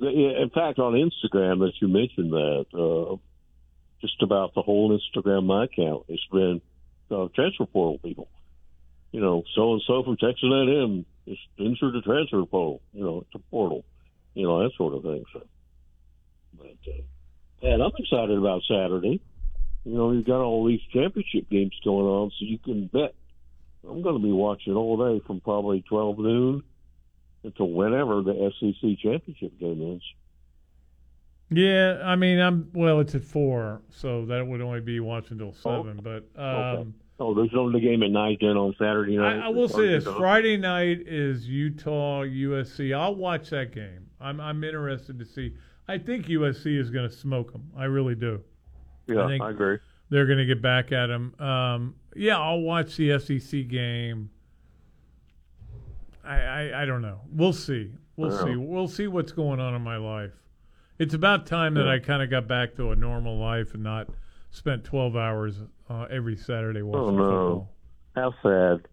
In 0.00 0.50
fact, 0.54 0.78
on 0.78 0.94
Instagram, 0.94 1.58
that 1.58 1.72
you 1.82 1.88
mentioned 1.88 2.32
that, 2.32 2.64
uh, 2.72 3.16
just 4.00 4.22
about 4.22 4.54
the 4.54 4.62
whole 4.62 4.98
Instagram 4.98 5.44
my 5.44 5.64
account, 5.64 6.06
it's 6.08 6.26
been 6.32 6.62
uh, 7.10 7.28
transfer 7.34 7.66
portal 7.66 7.98
people. 7.98 8.28
you 9.10 9.20
know, 9.20 9.42
so 9.54 9.74
and 9.74 9.82
so 9.86 10.02
from 10.02 10.16
Texas 10.16 10.48
A&M 10.50 11.04
is 11.26 11.36
entered 11.58 11.92
the 11.92 12.00
transfer 12.00 12.42
portal. 12.46 12.80
You 12.94 13.04
know, 13.04 13.18
it's 13.18 13.34
a 13.34 13.50
portal. 13.50 13.84
You 14.32 14.46
know 14.46 14.62
that 14.62 14.70
sort 14.78 14.94
of 14.94 15.02
thing. 15.02 15.24
So, 15.34 15.42
but 16.56 16.66
uh, 16.88 17.02
and 17.62 17.82
I'm 17.82 17.92
excited 17.98 18.36
about 18.36 18.62
Saturday. 18.68 19.20
You 19.84 19.94
know, 19.94 20.12
you've 20.12 20.26
got 20.26 20.40
all 20.40 20.66
these 20.66 20.80
championship 20.92 21.48
games 21.50 21.72
going 21.84 22.06
on, 22.06 22.30
so 22.30 22.44
you 22.44 22.58
can 22.58 22.86
bet. 22.86 23.14
I'm 23.88 24.02
going 24.02 24.16
to 24.16 24.22
be 24.22 24.32
watching 24.32 24.74
all 24.74 24.96
day 24.96 25.22
from 25.26 25.40
probably 25.40 25.82
12 25.88 26.18
noon 26.18 26.62
until 27.42 27.68
whenever 27.68 28.22
the 28.22 28.52
SEC 28.60 28.98
championship 29.02 29.58
game 29.58 29.96
is. 29.96 30.02
Yeah, 31.50 32.00
I 32.04 32.16
mean, 32.16 32.38
I'm 32.38 32.70
well. 32.72 33.00
It's 33.00 33.14
at 33.14 33.24
four, 33.24 33.82
so 33.90 34.24
that 34.26 34.46
would 34.46 34.62
only 34.62 34.80
be 34.80 35.00
watching 35.00 35.32
until 35.32 35.52
seven. 35.52 36.00
But 36.02 36.28
um, 36.40 36.46
okay. 36.46 36.90
Oh, 37.20 37.34
there's 37.34 37.54
only 37.54 37.78
the 37.78 37.86
game 37.86 38.02
at 38.02 38.10
night 38.10 38.38
then 38.40 38.56
on 38.56 38.74
Saturday 38.78 39.18
night. 39.18 39.38
I, 39.38 39.46
I 39.46 39.48
will 39.48 39.68
say 39.68 39.88
this: 39.88 40.04
Friday 40.04 40.56
night 40.56 41.02
is 41.06 41.46
Utah 41.46 42.22
USC. 42.22 42.96
I'll 42.96 43.14
watch 43.14 43.50
that 43.50 43.72
game. 43.72 44.08
I'm 44.18 44.40
I'm 44.40 44.64
interested 44.64 45.18
to 45.18 45.26
see. 45.26 45.54
I 45.88 45.98
think 45.98 46.26
USC 46.26 46.78
is 46.78 46.90
going 46.90 47.08
to 47.08 47.14
smoke 47.14 47.52
them. 47.52 47.70
I 47.76 47.84
really 47.84 48.14
do. 48.14 48.40
Yeah, 49.06 49.22
I, 49.26 49.38
I 49.46 49.50
agree. 49.50 49.78
They're 50.10 50.26
going 50.26 50.38
to 50.38 50.44
get 50.46 50.62
back 50.62 50.92
at 50.92 51.06
them. 51.08 51.34
Um, 51.40 51.94
yeah, 52.14 52.38
I'll 52.38 52.60
watch 52.60 52.96
the 52.96 53.18
SEC 53.18 53.66
game. 53.68 54.30
I, 56.24 56.36
I, 56.40 56.82
I 56.82 56.84
don't 56.84 57.02
know. 57.02 57.20
We'll 57.32 57.52
see. 57.52 57.92
We'll 58.16 58.30
Yeah. 58.30 58.44
see. 58.44 58.56
We'll 58.56 58.88
see 58.88 59.06
what's 59.08 59.32
going 59.32 59.58
on 59.60 59.74
in 59.74 59.82
my 59.82 59.96
life. 59.96 60.32
It's 60.98 61.14
about 61.14 61.46
time 61.46 61.74
that 61.74 61.88
I 61.88 61.98
kind 61.98 62.22
of 62.22 62.30
got 62.30 62.46
back 62.46 62.76
to 62.76 62.90
a 62.92 62.96
normal 62.96 63.36
life 63.38 63.74
and 63.74 63.82
not 63.82 64.08
spent 64.50 64.84
12 64.84 65.16
hours 65.16 65.62
uh, 65.90 66.06
every 66.10 66.36
Saturday 66.36 66.82
watching 66.82 67.02
Oh 67.02 67.10
no, 67.16 67.22
football. 67.24 67.68
how 68.14 68.34
sad. 68.42 68.86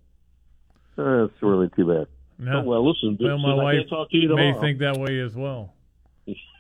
That's 0.95 1.41
really 1.43 1.69
too 1.75 1.85
bad. 1.85 2.07
No. 2.39 2.61
Oh, 2.61 2.63
well, 2.63 2.89
listen, 2.89 3.17
Well, 3.19 3.37
my 3.37 3.51
I 3.51 3.53
wife 3.55 3.75
can't 3.79 3.89
talk 3.89 4.09
to 4.11 4.17
you 4.17 4.33
may 4.35 4.53
think 4.59 4.79
that 4.79 4.97
way 4.97 5.19
as 5.19 5.35
well. 5.35 5.73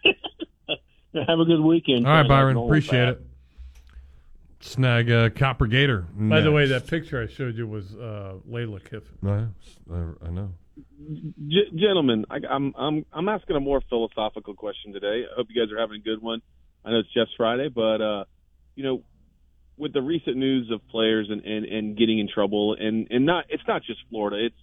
Have 1.27 1.39
a 1.39 1.45
good 1.45 1.61
weekend. 1.61 2.05
All 2.05 2.13
right, 2.13 2.27
Byron. 2.27 2.57
Appreciate 2.57 3.05
back. 3.05 3.15
it. 3.15 3.25
Snag 4.61 5.09
uh, 5.09 5.29
Copper 5.29 5.67
Gator. 5.67 6.05
By 6.13 6.41
the 6.41 6.51
way, 6.51 6.67
that 6.67 6.85
picture 6.85 7.21
I 7.21 7.27
showed 7.27 7.57
you 7.57 7.65
was 7.65 7.95
uh, 7.95 8.35
Layla 8.49 8.83
Kiffin. 8.83 9.17
No, 9.21 9.47
I, 9.91 10.27
I 10.27 10.29
know. 10.29 10.49
G- 11.47 11.71
gentlemen, 11.75 12.25
I, 12.29 12.39
I'm 12.49 12.73
I'm 12.77 13.05
I'm 13.13 13.29
asking 13.29 13.55
a 13.55 13.59
more 13.59 13.81
philosophical 13.89 14.53
question 14.53 14.93
today. 14.93 15.23
I 15.31 15.35
hope 15.35 15.47
you 15.49 15.61
guys 15.61 15.71
are 15.73 15.79
having 15.79 15.97
a 15.97 16.03
good 16.03 16.21
one. 16.21 16.41
I 16.83 16.91
know 16.91 16.99
it's 16.99 17.13
Jeff's 17.13 17.31
Friday, 17.37 17.69
but 17.69 18.01
uh, 18.01 18.25
you 18.75 18.83
know, 18.83 19.03
with 19.77 19.93
the 19.93 20.01
recent 20.01 20.37
news 20.37 20.69
of 20.71 20.85
players 20.89 21.27
and, 21.29 21.43
and, 21.43 21.65
and 21.65 21.97
getting 21.97 22.19
in 22.19 22.27
trouble, 22.27 22.75
and, 22.79 23.07
and 23.09 23.25
not 23.25 23.45
it's 23.49 23.63
not 23.67 23.83
just 23.83 23.99
Florida. 24.09 24.45
It's 24.45 24.55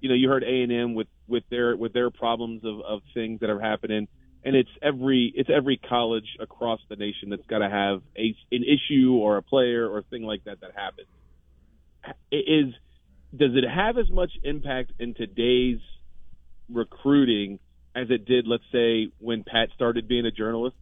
you 0.00 0.08
know 0.08 0.14
you 0.14 0.28
heard 0.28 0.42
A 0.42 0.62
and 0.62 0.72
M 0.72 0.94
with 0.94 1.08
with 1.26 1.44
their 1.48 1.76
with 1.76 1.92
their 1.92 2.10
problems 2.10 2.64
of, 2.64 2.80
of 2.80 3.00
things 3.14 3.40
that 3.40 3.50
are 3.50 3.60
happening, 3.60 4.08
and 4.44 4.54
it's 4.54 4.70
every 4.82 5.32
it's 5.34 5.50
every 5.50 5.76
college 5.76 6.36
across 6.38 6.80
the 6.88 6.96
nation 6.96 7.30
that's 7.30 7.46
got 7.46 7.58
to 7.58 7.70
have 7.70 8.02
a 8.16 8.36
an 8.52 8.64
issue 8.64 9.14
or 9.14 9.38
a 9.38 9.42
player 9.42 9.88
or 9.88 9.98
a 9.98 10.02
thing 10.02 10.22
like 10.22 10.44
that 10.44 10.60
that 10.60 10.72
happens. 10.76 11.08
Is 12.30 12.74
does 13.36 13.56
it 13.56 13.64
have 13.68 13.98
as 13.98 14.10
much 14.10 14.32
impact 14.42 14.92
in 14.98 15.14
today's 15.14 15.80
recruiting 16.68 17.58
as 17.94 18.10
it 18.10 18.24
did, 18.24 18.46
let's 18.46 18.64
say, 18.72 19.08
when 19.18 19.44
Pat 19.44 19.70
started 19.74 20.08
being 20.08 20.26
a 20.26 20.30
journalist? 20.30 20.76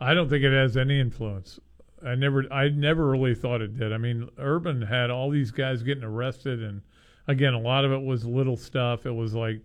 I 0.00 0.14
don't 0.14 0.28
think 0.28 0.44
it 0.44 0.52
has 0.52 0.76
any 0.76 0.98
influence. 0.98 1.60
I 2.04 2.14
never, 2.14 2.50
I 2.50 2.68
never 2.68 3.06
really 3.06 3.34
thought 3.34 3.60
it 3.60 3.78
did. 3.78 3.92
I 3.92 3.98
mean, 3.98 4.30
Urban 4.38 4.80
had 4.80 5.10
all 5.10 5.28
these 5.28 5.50
guys 5.50 5.82
getting 5.82 6.04
arrested, 6.04 6.62
and 6.62 6.80
again, 7.26 7.52
a 7.52 7.58
lot 7.60 7.84
of 7.84 7.92
it 7.92 8.02
was 8.02 8.24
little 8.24 8.56
stuff. 8.56 9.04
It 9.04 9.14
was 9.14 9.34
like 9.34 9.60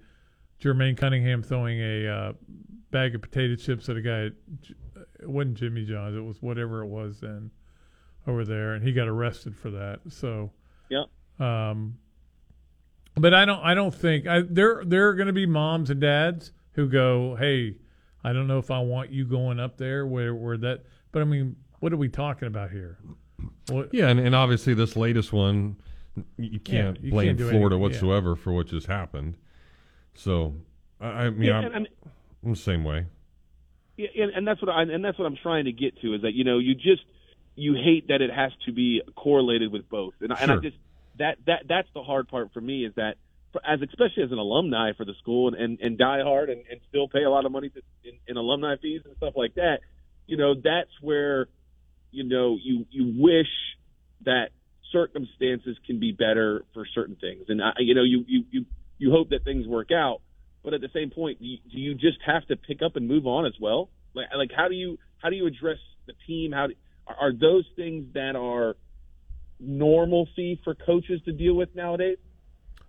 Jermaine 0.66 0.98
Cunningham 0.98 1.44
throwing 1.44 1.80
a 1.80 2.08
uh, 2.08 2.34
bag 2.90 3.14
of 3.14 3.22
potato 3.22 3.56
chips 3.56 3.88
at 3.88 3.98
a 3.98 4.02
guy. 4.02 4.26
At, 4.26 4.32
it 5.20 5.30
wasn't 5.30 5.56
Jimmy 5.56 5.86
John's. 5.86 6.16
It 6.16 6.22
was 6.22 6.42
whatever 6.42 6.82
it 6.82 6.88
was 6.88 7.20
then 7.20 7.52
over 8.26 8.44
there, 8.44 8.74
and 8.74 8.84
he 8.84 8.92
got 8.92 9.08
arrested 9.08 9.56
for 9.56 9.70
that. 9.72 10.00
So, 10.10 10.52
yeah. 10.90 11.04
Um, 11.40 12.00
but 13.16 13.34
I 13.34 13.46
don't. 13.46 13.60
I 13.60 13.76
don't 13.76 13.94
think 13.94 14.28
I, 14.28 14.42
there. 14.42 14.84
There 14.84 15.08
are 15.10 15.14
going 15.14 15.28
to 15.28 15.34
be 15.34 15.46
moms 15.46 15.92
and 15.92 16.02
dads 16.02 16.52
who 16.72 16.90
go, 16.90 17.36
"Hey, 17.36 17.78
I 18.24 18.34
don't 18.34 18.48
know 18.48 18.58
if 18.58 18.72
I 18.72 18.80
want 18.80 19.12
you 19.12 19.26
going 19.26 19.60
up 19.60 19.78
there 19.78 20.08
where 20.08 20.34
where 20.34 20.58
that." 20.58 20.86
But 21.12 21.22
I 21.22 21.26
mean, 21.26 21.56
what 21.80 21.94
are 21.94 21.98
we 21.98 22.10
talking 22.10 22.48
about 22.48 22.72
here? 22.72 22.98
What, 23.70 23.94
Yeah, 23.94 24.10
and, 24.10 24.20
and 24.20 24.36
obviously 24.36 24.74
this 24.74 24.96
latest 24.96 25.32
one, 25.32 25.78
you 26.38 26.60
can't 26.60 27.00
you 27.02 27.12
blame 27.12 27.38
can't 27.38 27.50
Florida 27.52 27.76
anything, 27.76 27.80
yeah. 27.80 27.84
whatsoever 27.84 28.36
for 28.36 28.52
what 28.52 28.68
just 28.68 28.88
happened. 28.88 29.36
So, 30.16 30.56
I, 31.00 31.08
I 31.08 31.30
mean, 31.30 31.44
Yeah, 31.44 31.58
I'm, 31.60 31.66
and- 31.66 31.76
and- 31.76 31.88
I'm 32.44 32.52
the 32.52 32.56
same 32.58 32.84
way. 32.84 33.06
Yeah, 33.98 34.08
and, 34.18 34.32
and 34.32 34.48
that's 34.48 34.62
what 34.62 34.70
I 34.70 34.82
and 34.82 35.04
that's 35.04 35.18
what 35.18 35.26
I'm 35.26 35.38
trying 35.42 35.66
to 35.66 35.72
get 35.72 36.00
to 36.02 36.16
is 36.16 36.22
that 36.24 36.34
you 36.34 36.44
know 36.44 36.60
you 36.60 36.76
just 36.76 37.04
you 37.56 37.76
hate 37.76 38.10
that 38.10 38.22
it 38.22 38.30
has 38.30 38.52
to 38.66 38.74
be 38.74 39.02
correlated 39.16 39.72
with 39.72 39.90
both, 39.90 40.14
and, 40.20 40.34
I 40.34 40.36
and 40.42 40.52
I 40.52 40.58
just 40.58 40.76
that 41.18 41.38
that 41.48 41.64
that's 41.70 41.88
the 41.96 42.04
hard 42.04 42.28
part 42.28 42.52
for 42.54 42.60
me 42.60 42.86
is 42.86 42.94
that 42.96 43.16
as 43.66 43.80
especially 43.82 44.24
as 44.24 44.34
an 44.34 44.38
alumni 44.38 44.92
for 44.98 45.06
the 45.06 45.14
school 45.22 45.48
and 45.48 45.56
and, 45.56 45.80
and 45.80 45.98
die 45.98 46.22
hard 46.24 46.50
and, 46.50 46.62
and 46.70 46.82
still 46.90 47.08
pay 47.08 47.24
a 47.24 47.30
lot 47.30 47.46
of 47.46 47.54
money 47.54 47.70
to, 47.70 47.82
in, 48.04 48.18
in 48.28 48.36
alumni 48.36 48.76
fees 48.82 49.02
and 49.06 49.16
stuff 49.16 49.34
like 49.38 49.56
that. 49.56 49.80
You 50.28 50.36
know 50.36 50.56
that's 50.56 50.92
where 51.02 51.48
you 52.12 52.26
know 52.26 52.58
you 52.62 52.86
you 52.92 53.14
wish 53.18 53.48
that 54.26 54.50
circumstances 54.92 55.78
can 55.88 56.00
be 56.02 56.12
better 56.12 56.66
for 56.74 56.86
certain 56.94 57.16
things, 57.16 57.46
and 57.48 57.62
I, 57.64 57.72
you 57.80 57.96
know 57.96 58.04
you 58.04 58.26
you 58.28 58.44
you 58.52 58.66
you 58.98 59.12
hope 59.12 59.30
that 59.30 59.44
things 59.44 59.68
work 59.68 59.90
out. 59.92 60.22
But 60.64 60.74
at 60.74 60.82
the 60.82 60.90
same 60.94 61.12
point, 61.12 61.40
do 61.40 61.46
you, 61.46 61.94
just 61.94 62.18
have 62.26 62.46
to 62.48 62.56
pick 62.56 62.82
up 62.82 62.96
and 62.96 63.08
move 63.08 63.28
on 63.28 63.46
as 63.46 63.54
well? 63.62 63.90
Like, 64.16 64.28
like 64.36 64.52
how 64.56 64.68
do 64.68 64.76
you 64.76 64.98
how 65.20 65.30
do 65.30 65.36
you 65.36 65.46
address 65.46 65.78
the 66.08 66.14
team? 66.26 66.52
How 66.52 66.68
do, 66.68 66.74
are, 67.08 67.32
those 67.32 67.66
things 67.76 68.06
that 68.14 68.36
are 68.36 68.76
normalcy 69.60 70.60
for 70.64 70.74
coaches 70.74 71.22
to 71.26 71.32
deal 71.32 71.54
with 71.54 71.76
nowadays? 71.76 72.18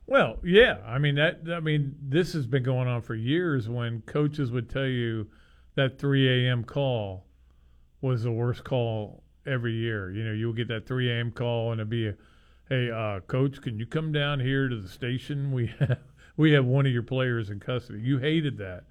Well, 0.07 0.39
yeah. 0.43 0.79
I 0.87 0.99
mean 0.99 1.17
that. 1.17 1.41
I 1.53 1.61
mean 1.61 1.97
this 2.01 2.33
has 2.33 2.47
been 2.47 2.63
going 2.63 2.89
on 2.89 3.03
for 3.03 3.15
years. 3.15 3.69
When 3.69 4.01
coaches 4.03 4.51
would 4.51 4.71
tell 4.71 4.87
you 4.87 5.27
that 5.75 5.99
3 5.99 6.47
a.m. 6.47 6.65
call 6.65 7.27
was 8.01 8.23
the 8.23 8.33
worst 8.33 8.65
call 8.65 9.23
every 9.47 9.75
year. 9.75 10.11
You 10.11 10.25
know, 10.25 10.33
you 10.33 10.47
would 10.49 10.57
get 10.57 10.69
that 10.69 10.87
3 10.87 11.11
a.m. 11.11 11.31
call 11.31 11.73
and 11.73 11.81
it'd 11.81 11.91
be 11.91 12.09
a, 12.09 12.15
"Hey, 12.69 12.91
uh, 12.91 13.21
coach, 13.21 13.61
can 13.63 13.79
you 13.79 13.87
come 13.87 14.13
down 14.13 14.41
here 14.41 14.69
to 14.69 14.77
the 14.81 14.89
station? 14.89 15.53
We 15.53 15.67
have 15.79 15.99
we 16.37 16.53
have 16.53 16.65
one 16.65 16.87
of 16.87 16.93
your 16.93 17.03
players 17.03 17.51
in 17.51 17.61
custody." 17.61 18.01
You 18.01 18.19
hated 18.19 18.59
that. 18.59 18.85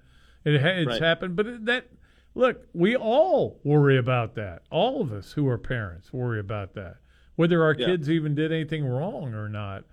It 0.44 0.60
ha- 0.60 0.68
it's 0.68 0.86
Right. 0.86 1.02
happened, 1.02 1.36
but 1.36 1.64
that 1.66 1.86
look, 2.34 2.66
we 2.72 2.94
all 2.96 3.60
worry 3.64 3.96
about 3.98 4.34
that. 4.36 4.62
All 4.70 5.00
of 5.00 5.12
us 5.12 5.32
who 5.32 5.48
are 5.48 5.58
parents 5.58 6.12
worry 6.12 6.38
about 6.40 6.74
that, 6.74 6.96
whether 7.36 7.62
our 7.64 7.74
Yeah. 7.78 7.86
kids 7.86 8.10
even 8.10 8.34
did 8.34 8.52
anything 8.52 8.84
wrong 8.86 9.34
or 9.34 9.48
not. 9.48 9.84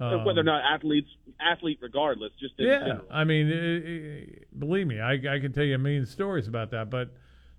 Um, 0.00 0.24
Whether 0.24 0.42
or 0.42 0.44
not 0.44 0.62
athletes, 0.62 1.08
athlete 1.40 1.78
regardless, 1.80 2.32
just 2.38 2.54
in 2.60 2.66
yeah, 2.66 2.78
general. 2.80 3.06
I 3.10 3.24
mean, 3.24 3.52
i 3.52 4.20
i 4.20 4.26
believe 4.56 4.86
me, 4.86 5.00
I, 5.00 5.14
I 5.14 5.40
can 5.40 5.52
tell 5.52 5.64
you 5.64 5.74
a 5.74 5.78
million 5.78 6.06
stories 6.06 6.46
about 6.46 6.70
that. 6.70 6.88
But 6.88 7.10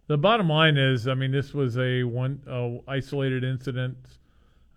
the 0.07 0.17
bottom 0.17 0.47
line 0.47 0.77
is, 0.77 1.05
I 1.05 1.15
mean, 1.15 1.31
this 1.31 1.53
was 1.53 1.77
a 1.77 2.03
one 2.03 2.41
uh, 2.49 2.79
isolated 2.89 3.43
incident. 3.43 3.97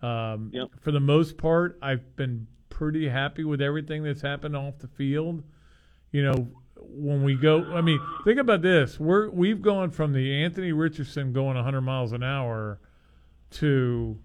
Um, 0.03 0.49
Yep. 0.53 0.67
For 0.81 0.91
the 0.91 0.99
most 0.99 1.37
part, 1.37 1.77
I've 1.81 2.15
been 2.15 2.47
pretty 2.69 3.07
happy 3.07 3.43
with 3.43 3.61
everything 3.61 4.03
that's 4.03 4.21
happened 4.21 4.55
off 4.55 4.79
the 4.79 4.87
field. 4.87 5.43
You 6.11 6.23
know, 6.23 6.47
when 6.75 7.23
we 7.23 7.35
go, 7.35 7.63
I 7.73 7.81
mean, 7.81 7.99
think 8.25 8.39
about 8.39 8.61
this: 8.61 8.99
we're 8.99 9.29
we've 9.29 9.61
gone 9.61 9.89
from 9.91 10.11
the 10.13 10.43
Anthony 10.43 10.71
Richardson 10.73 11.31
going 11.33 11.55
100 11.55 11.81
miles 11.81 12.11
an 12.11 12.21
hour 12.23 12.79
to 13.51 14.19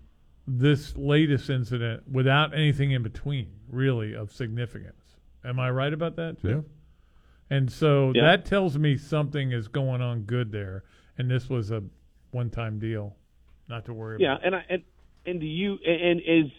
this 0.46 0.96
latest 0.96 1.50
incident 1.50 2.02
without 2.10 2.54
anything 2.54 2.90
in 2.92 3.02
between, 3.02 3.52
really, 3.70 4.14
of 4.14 4.32
significance. 4.32 5.16
Am 5.44 5.60
I 5.60 5.70
right 5.70 5.92
about 5.92 6.16
that? 6.16 6.38
Yeah. 6.42 6.62
And 7.50 7.70
so 7.70 8.12
Yeah. 8.14 8.24
that 8.24 8.44
tells 8.44 8.76
me 8.78 8.96
something 8.96 9.52
is 9.52 9.68
going 9.68 10.00
on 10.02 10.22
good 10.22 10.50
there, 10.52 10.84
and 11.16 11.30
this 11.30 11.48
was 11.48 11.70
a 11.70 11.82
one-time 12.30 12.78
deal, 12.78 13.16
not 13.68 13.84
to 13.86 13.94
worry 13.94 14.18
Yeah, 14.20 14.32
about. 14.32 14.44
and 14.46 14.56
I 14.56 14.64
and 14.68 14.82
and 15.28 15.40
do 15.40 15.46
you 15.46 15.78
and 15.84 16.20
is 16.20 16.50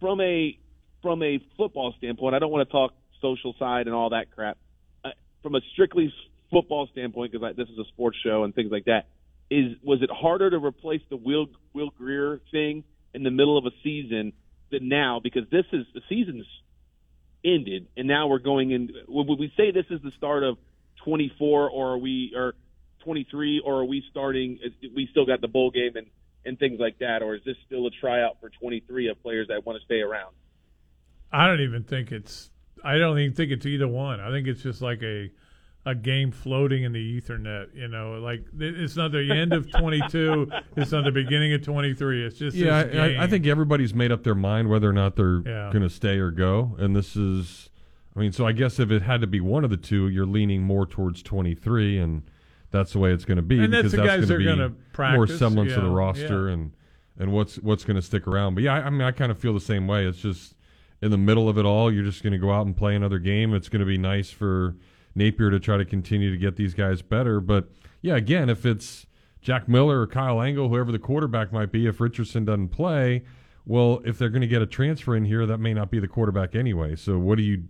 from 0.00 0.20
a 0.20 0.58
from 1.02 1.22
a 1.22 1.38
football 1.56 1.94
standpoint, 1.98 2.34
I 2.34 2.38
don't 2.38 2.50
want 2.50 2.68
to 2.68 2.72
talk 2.72 2.92
social 3.20 3.54
side 3.58 3.86
and 3.86 3.94
all 3.94 4.10
that 4.10 4.30
crap. 4.34 4.58
Uh, 5.04 5.10
from 5.42 5.54
a 5.54 5.60
strictly 5.72 6.12
football 6.50 6.88
standpoint, 6.92 7.32
because 7.32 7.56
this 7.56 7.68
is 7.68 7.78
a 7.78 7.84
sports 7.88 8.16
show 8.24 8.44
and 8.44 8.54
things 8.54 8.70
like 8.70 8.86
that, 8.86 9.06
is 9.50 9.76
was 9.82 10.02
it 10.02 10.10
harder 10.10 10.50
to 10.50 10.58
replace 10.58 11.02
the 11.10 11.16
Will 11.16 11.46
Will 11.72 11.90
Grier 11.90 12.40
thing 12.50 12.84
in 13.12 13.22
the 13.22 13.30
middle 13.30 13.56
of 13.56 13.66
a 13.66 13.70
season 13.82 14.32
than 14.70 14.88
now? 14.88 15.20
Because 15.22 15.44
this 15.50 15.66
is 15.72 15.86
the 15.94 16.00
season's 16.08 16.46
ended, 17.44 17.86
and 17.96 18.08
now 18.08 18.26
we're 18.26 18.38
going 18.38 18.70
in. 18.70 18.90
Would 19.08 19.38
we 19.38 19.52
say 19.56 19.70
this 19.70 19.86
is 19.90 20.00
the 20.02 20.12
start 20.16 20.42
of 20.42 20.56
24, 21.04 21.70
or 21.70 21.92
are 21.92 21.98
we 21.98 22.32
or 22.34 22.54
23, 23.04 23.60
or 23.64 23.80
are 23.80 23.84
we 23.84 24.02
starting? 24.10 24.58
We 24.94 25.06
still 25.10 25.26
got 25.26 25.40
the 25.40 25.48
bowl 25.48 25.70
game 25.70 25.96
and 25.96 26.06
and 26.44 26.58
things 26.58 26.78
like 26.80 26.98
that, 26.98 27.22
or 27.22 27.34
is 27.34 27.42
this 27.44 27.56
still 27.66 27.86
a 27.86 27.90
tryout 27.90 28.38
for 28.40 28.50
23 28.50 29.08
of 29.08 29.22
players 29.22 29.48
that 29.48 29.64
want 29.64 29.78
to 29.78 29.84
stay 29.84 30.00
around? 30.00 30.34
I 31.32 31.46
don't 31.46 31.60
even 31.60 31.82
think 31.84 32.12
it's. 32.12 32.50
I 32.84 32.98
don't 32.98 33.18
even 33.18 33.34
think 33.34 33.50
it's 33.50 33.66
either 33.66 33.88
one. 33.88 34.20
I 34.20 34.30
think 34.30 34.46
it's 34.46 34.62
just 34.62 34.82
like 34.82 35.02
a 35.02 35.30
a 35.86 35.94
game 35.94 36.30
floating 36.30 36.82
in 36.84 36.92
the 36.92 37.20
ethernet. 37.20 37.74
You 37.74 37.88
know, 37.88 38.18
like 38.20 38.44
it's 38.58 38.96
not 38.96 39.12
the 39.12 39.30
end 39.30 39.52
of 39.52 39.70
22. 39.78 40.50
it's 40.76 40.92
not 40.92 41.04
the 41.04 41.10
beginning 41.12 41.52
of 41.54 41.62
23. 41.62 42.26
It's 42.26 42.38
just 42.38 42.56
yeah. 42.56 42.84
this 42.84 42.94
I, 43.00 43.08
game. 43.08 43.20
I 43.20 43.26
think 43.26 43.46
everybody's 43.46 43.94
made 43.94 44.12
up 44.12 44.22
their 44.22 44.34
mind 44.34 44.68
whether 44.68 44.88
or 44.88 44.92
not 44.92 45.16
they're 45.16 45.42
Yeah. 45.44 45.70
going 45.72 45.82
to 45.82 45.90
stay 45.90 46.18
or 46.18 46.30
go, 46.30 46.76
and 46.78 46.94
this 46.94 47.16
is. 47.16 47.70
I 48.16 48.20
mean, 48.20 48.30
so 48.30 48.46
I 48.46 48.52
guess 48.52 48.78
if 48.78 48.92
it 48.92 49.02
had 49.02 49.20
to 49.22 49.26
be 49.26 49.40
one 49.40 49.64
of 49.64 49.70
the 49.70 49.76
two, 49.76 50.06
you're 50.08 50.24
leaning 50.26 50.62
more 50.62 50.86
towards 50.86 51.20
23, 51.20 51.98
and 51.98 52.22
that's 52.74 52.92
the 52.92 52.98
way 52.98 53.12
it's 53.12 53.24
going 53.24 53.36
to 53.36 53.42
be 53.42 53.60
And 53.62 53.72
that's 53.72 53.84
because 53.84 53.92
the 53.92 53.96
that's 53.98 54.08
guys 54.08 54.28
gonna 54.28 54.34
are 54.34 54.38
be 54.38 54.44
gonna 54.44 54.68
more 54.68 54.78
practice, 54.92 55.38
semblance 55.38 55.72
of 55.74 55.84
the 55.84 55.90
roster 55.90 56.48
yeah. 56.48 56.54
and 56.54 56.72
and 57.18 57.32
what's 57.32 57.56
what's 57.56 57.84
going 57.84 57.94
to 57.96 58.02
stick 58.02 58.26
around. 58.26 58.54
But 58.54 58.64
yeah, 58.64 58.74
I, 58.74 58.86
I 58.86 58.90
mean, 58.90 59.02
I 59.02 59.12
kind 59.12 59.30
of 59.30 59.38
feel 59.38 59.54
the 59.54 59.60
same 59.60 59.86
way. 59.86 60.06
It's 60.06 60.18
just 60.18 60.56
in 61.00 61.12
the 61.12 61.18
middle 61.18 61.48
of 61.48 61.56
it 61.56 61.64
all, 61.64 61.92
you're 61.92 62.04
just 62.04 62.22
going 62.22 62.32
to 62.32 62.38
go 62.38 62.50
out 62.50 62.66
and 62.66 62.76
play 62.76 62.96
another 62.96 63.20
game. 63.20 63.54
It's 63.54 63.68
going 63.68 63.80
to 63.80 63.86
be 63.86 63.96
nice 63.96 64.30
for 64.30 64.74
Napier 65.14 65.50
to 65.50 65.60
try 65.60 65.76
to 65.76 65.84
continue 65.84 66.32
to 66.32 66.36
get 66.36 66.56
these 66.56 66.74
guys 66.74 67.00
better. 67.00 67.40
But 67.40 67.68
yeah, 68.02 68.16
again, 68.16 68.48
if 68.48 68.66
it's 68.66 69.06
Jack 69.40 69.68
Miller 69.68 70.00
or 70.00 70.06
Kyle 70.08 70.42
Angle, 70.42 70.68
whoever 70.68 70.90
the 70.90 70.98
quarterback 70.98 71.52
might 71.52 71.70
be, 71.70 71.86
if 71.86 72.00
Richardson 72.00 72.44
doesn't 72.44 72.70
play, 72.70 73.22
well, 73.66 74.00
if 74.04 74.18
they're 74.18 74.30
going 74.30 74.42
to 74.42 74.48
get 74.48 74.62
a 74.62 74.66
transfer 74.66 75.14
in 75.14 75.24
here, 75.24 75.46
that 75.46 75.58
may 75.58 75.74
not 75.74 75.90
be 75.92 76.00
the 76.00 76.08
quarterback 76.08 76.56
anyway. 76.56 76.96
So 76.96 77.18
what 77.18 77.38
do 77.38 77.44
you 77.44 77.64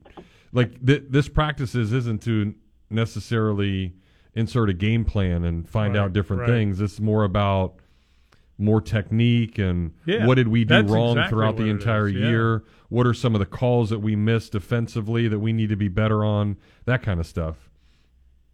like? 0.52 0.84
Th- 0.84 1.04
this 1.10 1.28
practices 1.28 1.92
isn't 1.92 2.22
to 2.22 2.54
necessarily 2.88 3.94
insert 4.34 4.68
a 4.68 4.74
game 4.74 5.04
plan 5.04 5.44
and 5.44 5.68
find 5.68 5.94
Right, 5.94 6.00
out 6.00 6.12
different 6.12 6.40
right. 6.42 6.48
things. 6.50 6.80
It's 6.80 7.00
more 7.00 7.24
about 7.24 7.74
more 8.58 8.80
technique 8.80 9.58
and 9.58 9.92
Yeah, 10.06 10.26
what 10.26 10.36
did 10.36 10.48
we 10.48 10.64
do 10.64 10.82
wrong 10.82 11.12
exactly 11.12 11.30
throughout 11.30 11.56
the 11.56 11.66
entire 11.68 12.08
is, 12.08 12.14
yeah. 12.14 12.28
year? 12.28 12.64
What 12.88 13.06
are 13.06 13.14
some 13.14 13.34
of 13.34 13.38
the 13.40 13.46
calls 13.46 13.90
that 13.90 13.98
we 13.98 14.14
missed 14.14 14.52
defensively 14.52 15.26
that 15.28 15.40
we 15.40 15.52
need 15.52 15.68
to 15.70 15.76
be 15.76 15.88
better 15.88 16.24
on? 16.24 16.56
That 16.84 17.02
kind 17.02 17.18
of 17.18 17.26
stuff. 17.26 17.68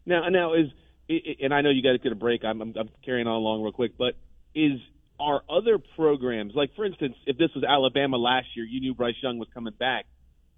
Now, 0.07 0.29
now 0.29 0.55
is 0.55 0.69
i- 1.11 1.21
i- 1.27 1.37
and 1.43 1.53
I 1.53 1.61
know 1.61 1.71
you 1.71 1.83
got 1.83 1.93
to 1.93 1.99
get 1.99 2.13
a 2.13 2.17
break. 2.17 2.45
I'm, 2.45 2.61
I'm, 2.63 2.73
I'm 2.77 2.89
carrying 3.05 3.27
on 3.27 3.35
along 3.35 3.63
real 3.63 3.73
quick, 3.73 3.93
but 3.99 4.15
is 4.55 4.81
are 5.19 5.43
other 5.51 5.79
programs 5.79 6.55
like, 6.55 6.75
for 6.75 6.87
instance, 6.87 7.15
if 7.27 7.37
this 7.37 7.51
was 7.55 7.63
Alabama 7.63 8.17
last 8.17 8.47
year, 8.57 8.65
you 8.65 8.81
knew 8.81 8.95
Bryce 8.95 9.17
Young 9.23 9.39
was 9.39 9.49
coming 9.53 9.75
back. 9.79 10.07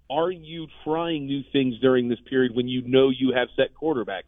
Are 0.09 0.31
you 0.31 0.67
trying 0.85 1.25
new 1.25 1.43
things 1.51 1.79
during 1.79 2.07
this 2.07 2.19
period 2.29 2.55
when 2.55 2.69
you 2.69 2.81
know 2.83 3.09
you 3.09 3.33
have 3.33 3.49
set 3.57 3.73
quarterback? 3.73 4.23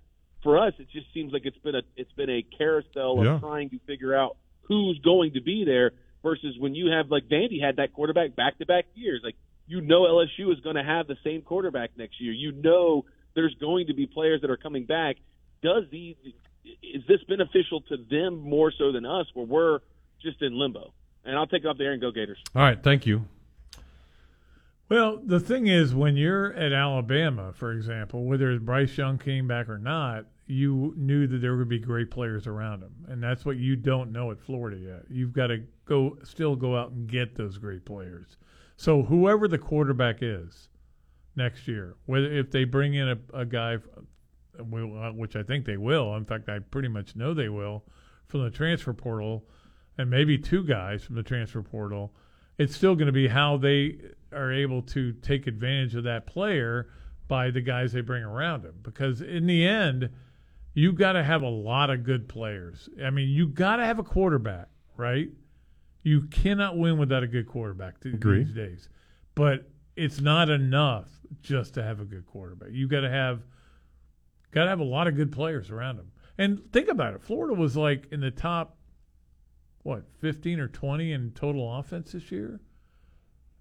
For 0.46 0.60
us, 0.60 0.74
it 0.78 0.88
just 0.94 1.08
seems 1.12 1.34
like 1.34 1.42
it's 1.46 1.58
been 1.58 1.74
a 1.76 1.82
it's 1.98 2.12
been 2.14 2.30
a 2.30 2.44
carousel 2.58 3.24
Yeah. 3.26 3.34
of 3.36 3.42
trying 3.42 3.72
to 3.72 3.80
figure 3.88 4.16
out 4.16 4.38
who's 4.62 5.00
going 5.00 5.34
to 5.34 5.42
be 5.42 5.66
there 5.66 5.92
versus 6.22 6.56
when 6.60 6.76
you 6.76 6.92
have 6.92 7.10
like 7.10 7.24
Vandy 7.28 7.60
had 7.60 7.78
that 7.78 7.94
quarterback 7.94 8.36
back 8.36 8.60
to 8.60 8.66
back 8.68 8.86
years. 8.94 9.22
Like 9.24 9.36
you 9.66 9.82
know 9.82 10.02
LSU 10.04 10.54
is 10.54 10.60
going 10.60 10.76
to 10.76 10.84
have 10.84 11.08
the 11.08 11.18
same 11.24 11.42
quarterback 11.42 11.98
next 11.98 12.22
year. 12.22 12.32
You 12.32 12.52
know 12.52 13.06
there's 13.34 13.56
going 13.60 13.88
to 13.88 13.96
be 13.96 14.06
players 14.06 14.42
that 14.42 14.52
are 14.52 14.58
coming 14.58 14.86
back. 14.86 15.16
Does 15.64 15.86
these 15.92 16.16
is 16.84 17.02
this 17.08 17.24
beneficial 17.28 17.82
to 17.90 17.98
them 18.10 18.38
more 18.38 18.72
so 18.72 18.92
than 18.92 19.04
us, 19.06 19.26
where 19.34 19.46
we're 19.48 19.80
just 20.22 20.42
in 20.44 20.58
limbo? 20.58 20.94
And 21.26 21.36
I'll 21.36 21.48
take 21.48 21.64
it 21.64 21.68
off 21.68 21.80
there 21.80 21.92
and 21.92 22.00
go 22.00 22.12
Gators. 22.12 22.38
All 22.56 22.62
right, 22.62 22.82
thank 22.82 23.08
you. 23.08 23.26
Well, 24.90 25.20
the 25.26 25.40
thing 25.40 25.66
is, 25.66 25.96
when 25.96 26.16
you're 26.16 26.54
at 26.54 26.72
Alabama, 26.72 27.52
for 27.54 27.72
example, 27.72 28.26
whether 28.26 28.60
Bryce 28.60 28.96
Young 28.98 29.18
came 29.18 29.48
back 29.48 29.68
or 29.68 29.80
not, 29.80 30.26
you 30.48 30.94
knew 30.96 31.26
that 31.28 31.40
there 31.40 31.56
would 31.58 31.70
be 31.70 31.80
great 31.80 32.12
players 32.12 32.46
around 32.46 32.84
him, 32.84 32.94
and 33.08 33.22
that's 33.22 33.46
what 33.46 33.58
you 33.58 33.76
don't 33.76 34.12
know 34.12 34.32
at 34.32 34.40
Florida 34.40 34.78
yet. 34.78 35.04
You've 35.10 35.34
got 35.34 35.48
to 35.48 35.64
go, 35.86 36.18
still 36.24 36.56
go 36.56 36.78
out 36.78 36.92
and 36.92 37.08
get 37.08 37.36
those 37.36 37.58
great 37.58 37.84
players. 37.86 38.38
So 38.78 39.02
whoever 39.02 39.48
the 39.48 39.58
quarterback 39.58 40.18
is 40.22 40.70
next 41.36 41.68
year, 41.68 41.96
whether 42.06 42.32
if 42.32 42.52
they 42.52 42.64
bring 42.64 42.94
in 42.94 43.10
a, 43.10 43.18
a 43.34 43.46
guy, 43.46 43.78
uh, 44.60 45.12
which 45.12 45.36
I 45.36 45.44
think 45.44 45.66
they 45.66 45.78
will. 45.78 46.16
In 46.16 46.26
fact, 46.26 46.48
I 46.48 46.60
pretty 46.60 46.88
much 46.88 47.16
know 47.16 47.34
they 47.34 47.50
will 47.50 47.84
from 48.28 48.44
the 48.44 48.50
transfer 48.50 48.94
portal, 48.94 49.46
and 49.98 50.10
maybe 50.10 50.38
two 50.38 50.64
guys 50.64 51.04
from 51.04 51.16
the 51.16 51.24
transfer 51.24 51.62
portal. 51.62 52.14
It's 52.58 52.76
still 52.76 52.96
going 52.96 53.08
to 53.08 53.12
be 53.12 53.28
how 53.28 53.58
they 53.58 54.00
are 54.32 54.52
able 54.52 54.82
to 54.84 55.14
take 55.14 55.48
advantage 55.48 55.96
of 55.96 56.04
that 56.06 56.26
player 56.26 56.90
by 57.28 57.50
the 57.52 57.62
guys 57.62 57.92
they 57.92 58.02
bring 58.02 58.24
around 58.24 58.64
him. 58.64 58.76
Because 58.82 59.22
in 59.22 59.46
the 59.46 59.66
end, 59.66 60.10
you 60.76 60.92
got 60.92 61.14
to 61.14 61.24
have 61.24 61.42
a 61.42 61.50
lot 61.50 61.90
of 61.90 62.04
good 62.04 62.28
players. 62.28 62.90
I 63.04 63.10
mean, 63.10 63.30
you 63.30 63.48
got 63.48 63.78
to 63.78 63.86
have 63.86 63.98
a 63.98 64.04
quarterback, 64.04 64.68
right? 64.98 65.30
You 66.04 66.24
cannot 66.24 66.78
win 66.78 66.98
without 67.00 67.24
a 67.24 67.28
good 67.28 67.48
quarterback 67.48 68.02
these 68.02 68.14
days. 68.54 68.90
But 69.34 69.70
it's 69.96 70.20
not 70.20 70.50
enough 70.50 71.08
just 71.42 71.74
to 71.76 71.84
have 71.84 72.02
a 72.02 72.06
good 72.06 72.28
quarterback. 72.28 72.70
You 72.72 72.88
got 72.88 73.02
to 73.02 73.10
have 73.10 73.42
got 74.52 74.66
to 74.66 74.70
have 74.70 74.82
a 74.82 74.86
lot 74.86 75.08
of 75.08 75.16
good 75.16 75.32
players 75.32 75.72
around 75.72 75.98
him. 75.98 76.12
And 76.38 76.62
think 76.72 76.90
about 76.90 77.14
it. 77.14 77.24
Florida 77.24 77.54
was 77.54 77.78
like 77.78 78.08
in 78.12 78.20
the 78.20 78.32
top 78.32 78.78
what, 79.84 80.04
15 80.20 80.60
or 80.60 80.68
20 80.68 81.12
in 81.12 81.32
total 81.32 81.78
offense 81.78 82.12
this 82.12 82.32
year? 82.32 82.60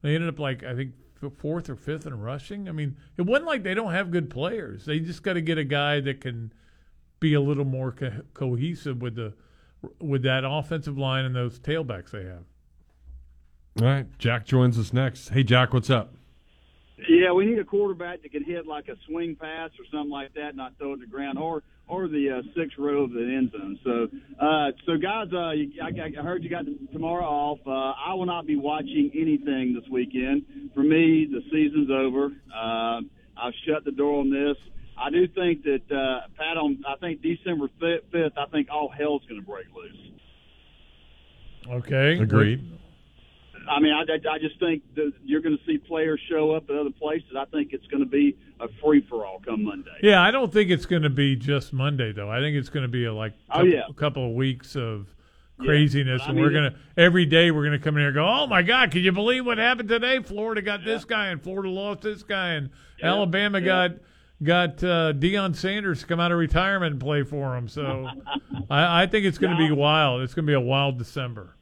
They 0.02 0.14
ended 0.14 0.28
up 0.28 0.38
like 0.40 0.64
I 0.64 0.74
think 0.74 0.92
fourth 1.38 1.70
or 1.70 1.76
fifth 1.76 2.06
in 2.06 2.18
rushing. 2.18 2.68
I 2.68 2.72
mean, 2.72 2.96
it 3.16 3.22
wasn't 3.22 3.46
like 3.46 3.62
they 3.62 3.74
don't 3.74 3.92
have 3.92 4.10
good 4.10 4.30
players. 4.30 4.84
They 4.84 4.98
just 4.98 5.22
got 5.22 5.34
to 5.34 5.40
get 5.40 5.58
a 5.58 5.64
guy 5.64 6.00
that 6.00 6.20
can 6.20 6.52
be 7.24 7.32
a 7.32 7.40
little 7.40 7.64
more 7.64 7.90
co- 7.90 8.20
cohesive 8.34 9.00
with 9.00 9.14
the 9.14 9.32
with 9.98 10.22
that 10.22 10.44
offensive 10.44 10.98
line 10.98 11.24
and 11.24 11.34
those 11.34 11.58
tailbacks 11.58 12.10
they 12.10 12.24
have. 12.24 12.44
All 13.80 13.86
right, 13.88 14.06
Jack 14.18 14.44
joins 14.44 14.78
us 14.78 14.92
next. 14.92 15.30
Hey, 15.30 15.42
Jack, 15.42 15.72
what's 15.72 15.88
up? 15.88 16.14
Yeah, 17.08 17.32
we 17.32 17.46
need 17.46 17.58
a 17.58 17.64
quarterback 17.64 18.22
that 18.22 18.30
can 18.30 18.44
hit 18.44 18.66
like 18.66 18.88
a 18.88 18.96
swing 19.08 19.36
pass 19.36 19.70
or 19.78 19.84
something 19.90 20.10
like 20.10 20.34
that, 20.34 20.54
not 20.54 20.74
throw 20.78 20.92
it 20.92 20.96
to 20.96 21.00
the 21.00 21.06
ground, 21.06 21.38
or 21.38 21.62
or 21.88 22.08
the 22.08 22.30
uh, 22.30 22.42
sixth 22.54 22.78
row 22.78 23.04
of 23.04 23.12
the 23.12 23.20
end 23.20 23.50
zone. 23.52 23.78
So, 23.84 24.08
uh, 24.38 24.70
so 24.86 24.96
guys, 24.98 25.28
uh, 25.32 25.50
you, 25.52 25.72
I, 25.82 25.88
I 25.88 26.22
heard 26.22 26.44
you 26.44 26.50
got 26.50 26.64
tomorrow 26.92 27.24
off. 27.24 27.58
Uh, 27.66 27.70
I 27.70 28.14
will 28.14 28.26
not 28.26 28.46
be 28.46 28.56
watching 28.56 29.10
anything 29.14 29.74
this 29.74 29.88
weekend. 29.90 30.70
For 30.74 30.82
me, 30.82 31.26
the 31.30 31.40
season's 31.50 31.90
over. 31.90 32.26
Uh, 32.54 33.00
I've 33.36 33.54
shut 33.66 33.84
the 33.84 33.92
door 33.92 34.20
on 34.20 34.30
this. 34.30 34.56
I 34.96 35.10
do 35.10 35.26
think 35.28 35.64
that 35.64 35.82
uh, 35.90 36.28
Pat 36.36 36.56
on. 36.56 36.84
I 36.86 36.96
think 36.96 37.20
December 37.22 37.68
fifth. 37.80 38.38
I 38.38 38.46
think 38.52 38.68
all 38.70 38.88
hell's 38.88 39.22
going 39.28 39.40
to 39.40 39.46
break 39.46 39.66
loose. 39.74 40.12
Okay. 41.68 42.18
Agreed. 42.18 42.70
I 43.68 43.80
mean, 43.80 43.92
I, 43.94 44.00
I, 44.02 44.34
I 44.34 44.38
just 44.38 44.58
think 44.60 44.82
that 44.94 45.12
you're 45.24 45.40
going 45.40 45.56
to 45.56 45.64
see 45.64 45.78
players 45.78 46.20
show 46.28 46.52
up 46.52 46.68
at 46.68 46.76
other 46.76 46.90
places. 46.90 47.30
I 47.38 47.46
think 47.46 47.72
it's 47.72 47.86
going 47.86 48.02
to 48.02 48.08
be 48.08 48.36
a 48.60 48.68
free 48.82 49.00
for 49.08 49.24
all 49.24 49.40
come 49.40 49.64
Monday. 49.64 49.96
Yeah, 50.02 50.22
I 50.22 50.30
don't 50.30 50.52
think 50.52 50.70
it's 50.70 50.84
going 50.84 51.02
to 51.02 51.10
be 51.10 51.34
just 51.34 51.72
Monday 51.72 52.12
though. 52.12 52.30
I 52.30 52.40
think 52.40 52.56
it's 52.56 52.68
going 52.68 52.82
to 52.82 52.88
be 52.92 53.06
a 53.06 53.12
like 53.14 53.32
Oh, 53.50 53.54
couple, 53.54 53.68
yeah. 53.68 53.82
couple 53.96 54.28
of 54.28 54.34
weeks 54.34 54.76
of 54.76 55.08
craziness, 55.58 56.20
but 56.20 56.26
I 56.26 56.28
and 56.30 56.36
mean, 56.36 56.44
we're 56.44 56.52
gonna 56.52 56.74
every 56.96 57.24
day 57.26 57.52
we're 57.52 57.64
gonna 57.64 57.78
come 57.78 57.94
in 57.94 58.00
here 58.00 58.08
and 58.08 58.14
go, 58.14 58.26
oh 58.26 58.46
my 58.46 58.60
God, 58.62 58.90
can 58.90 59.02
you 59.02 59.12
believe 59.12 59.46
what 59.46 59.56
happened 59.58 59.88
today? 59.88 60.20
Florida 60.20 60.60
got 60.60 60.84
this 60.84 61.04
guy, 61.04 61.28
and 61.28 61.40
Florida 61.40 61.70
lost 61.70 62.02
this 62.02 62.22
guy, 62.24 62.54
and 62.54 62.70
Alabama 63.02 63.60
yeah. 63.60 63.64
got 63.64 63.90
got 64.42 64.82
uh, 64.82 65.12
Deion 65.12 65.54
Sanders 65.54 66.00
to 66.00 66.06
come 66.06 66.20
out 66.20 66.32
of 66.32 66.38
retirement 66.38 66.92
and 66.92 67.00
play 67.00 67.22
for 67.22 67.56
him. 67.56 67.68
So 67.68 68.08
I, 68.70 69.02
I 69.02 69.06
think 69.06 69.26
it's 69.26 69.38
going 69.38 69.56
to 69.56 69.58
be 69.58 69.72
wild. 69.72 70.22
It's 70.22 70.34
going 70.34 70.46
to 70.46 70.50
be 70.50 70.54
a 70.54 70.60
wild 70.60 70.98
December. 70.98 71.56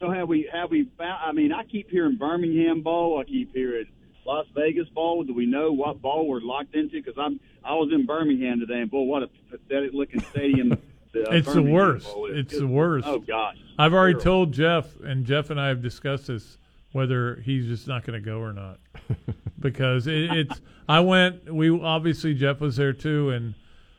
So 0.00 0.10
have 0.10 0.28
we 0.28 0.48
have 0.52 0.70
we 0.70 0.88
found? 0.98 1.18
I 1.24 1.32
mean, 1.32 1.52
I 1.52 1.64
keep 1.64 1.90
hearing 1.90 2.16
Birmingham 2.16 2.82
ball. 2.82 3.20
I 3.20 3.24
keep 3.24 3.54
hearing 3.54 3.86
Las 4.26 4.46
Vegas 4.54 4.88
ball. 4.90 5.24
Do 5.24 5.32
we 5.32 5.46
know 5.46 5.72
what 5.72 6.02
ball 6.02 6.28
we're 6.28 6.40
locked 6.40 6.74
into? 6.74 7.02
Because 7.02 7.14
I'm 7.18 7.40
I 7.64 7.74
was 7.74 7.90
in 7.92 8.04
Birmingham 8.04 8.60
today, 8.60 8.80
and 8.80 8.90
boy, 8.90 9.02
what 9.02 9.22
a 9.22 9.28
pathetic 9.50 9.92
looking 9.94 10.20
stadium. 10.20 10.70
the, 11.12 11.30
uh, 11.30 11.34
it's 11.34 11.52
the 11.52 11.62
worst. 11.62 12.06
Is. 12.06 12.38
It's 12.38 12.58
the 12.58 12.66
worst. 12.66 13.06
Oh 13.06 13.18
gosh. 13.18 13.56
I've 13.78 13.94
already 13.94 14.14
Terrible. 14.14 14.24
told 14.24 14.52
Jeff, 14.52 15.00
and 15.00 15.24
Jeff 15.24 15.50
and 15.50 15.60
I 15.60 15.68
have 15.68 15.80
discussed 15.80 16.26
this 16.26 16.58
whether 16.94 17.42
he's 17.44 17.66
just 17.66 17.88
not 17.88 18.06
going 18.06 18.18
to 18.18 18.24
go 18.24 18.38
or 18.38 18.52
not 18.52 18.78
because 19.60 20.06
it, 20.06 20.30
it's. 20.30 20.60
I 20.88 21.00
went. 21.00 21.52
We 21.52 21.68
obviously 21.78 22.34
Jeff 22.34 22.60
was 22.60 22.76
there 22.76 22.92
too, 22.92 23.30
and 23.30 23.54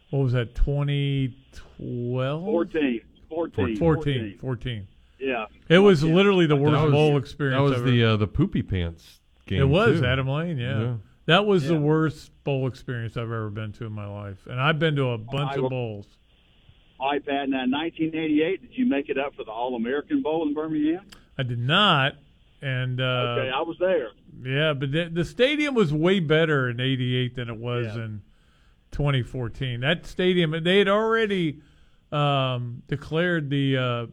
what 0.09 0.19
was 0.23 0.33
that? 0.33 0.55
2012? 0.55 2.43
14. 2.45 3.01
14. 3.29 3.77
14. 3.77 4.37
14. 4.39 4.87
Yeah. 5.19 5.45
It 5.67 5.79
was 5.79 6.03
literally 6.03 6.45
the 6.47 6.55
worst 6.55 6.81
was- 6.83 6.91
bowl 6.91 7.17
experience. 7.17 7.57
That 7.59 7.63
was 7.63 7.79
I've 7.79 7.85
the 7.85 8.03
uh, 8.03 8.15
the 8.17 8.27
poopy 8.27 8.61
pants 8.63 9.19
game. 9.45 9.61
It 9.61 9.65
was 9.65 9.99
too. 9.99 10.05
Adam 10.05 10.27
Lane, 10.27 10.57
yeah. 10.57 10.79
Yeah. 10.81 10.93
That 11.27 11.45
was 11.45 11.67
the 11.67 11.79
worst 11.79 12.31
bowl 12.43 12.67
experience 12.67 13.17
I've 13.17 13.23
ever 13.23 13.49
been 13.49 13.71
to 13.73 13.85
in 13.85 13.91
my 13.91 14.05
life, 14.05 14.45
and 14.49 14.61
I've 14.61 14.77
been 14.79 14.95
to 14.97 15.09
a 15.09 15.17
bunch 15.17 15.51
I 15.51 15.55
of 15.55 15.61
will- 15.63 15.69
bowls. 15.69 16.07
All 16.97 17.11
right, 17.11 17.25
Pat. 17.25 17.49
Now, 17.49 17.65
1988, 17.67 18.61
did 18.61 18.77
you 18.77 18.85
make 18.85 19.09
it 19.09 19.17
up 19.17 19.35
for 19.35 19.43
the 19.43 19.51
All 19.51 19.75
American 19.75 20.21
Bowl 20.21 20.47
in 20.47 20.53
Birmingham? 20.53 21.01
I 21.37 21.43
did 21.43 21.59
not, 21.59 22.13
and 22.65 22.99
uh, 22.99 23.03
okay, 23.37 23.51
I 23.51 23.61
was 23.61 23.77
there. 23.79 24.09
Yeah, 24.43 24.73
but 24.73 24.91
the, 24.91 25.09
the 25.13 25.23
stadium 25.23 25.75
was 25.75 25.93
way 25.93 26.19
better 26.19 26.67
in 26.69 26.79
'88 26.79 27.35
than 27.35 27.47
it 27.47 27.57
was 27.57 27.95
in 27.95 28.23
2014. 28.91 29.81
That 29.81 30.07
stadium, 30.07 30.63
they 30.63 30.79
had 30.79 30.87
already 30.87 31.61
um, 32.11 32.81
declared 32.87 33.51
the 33.51 33.77
uh, 33.77 34.05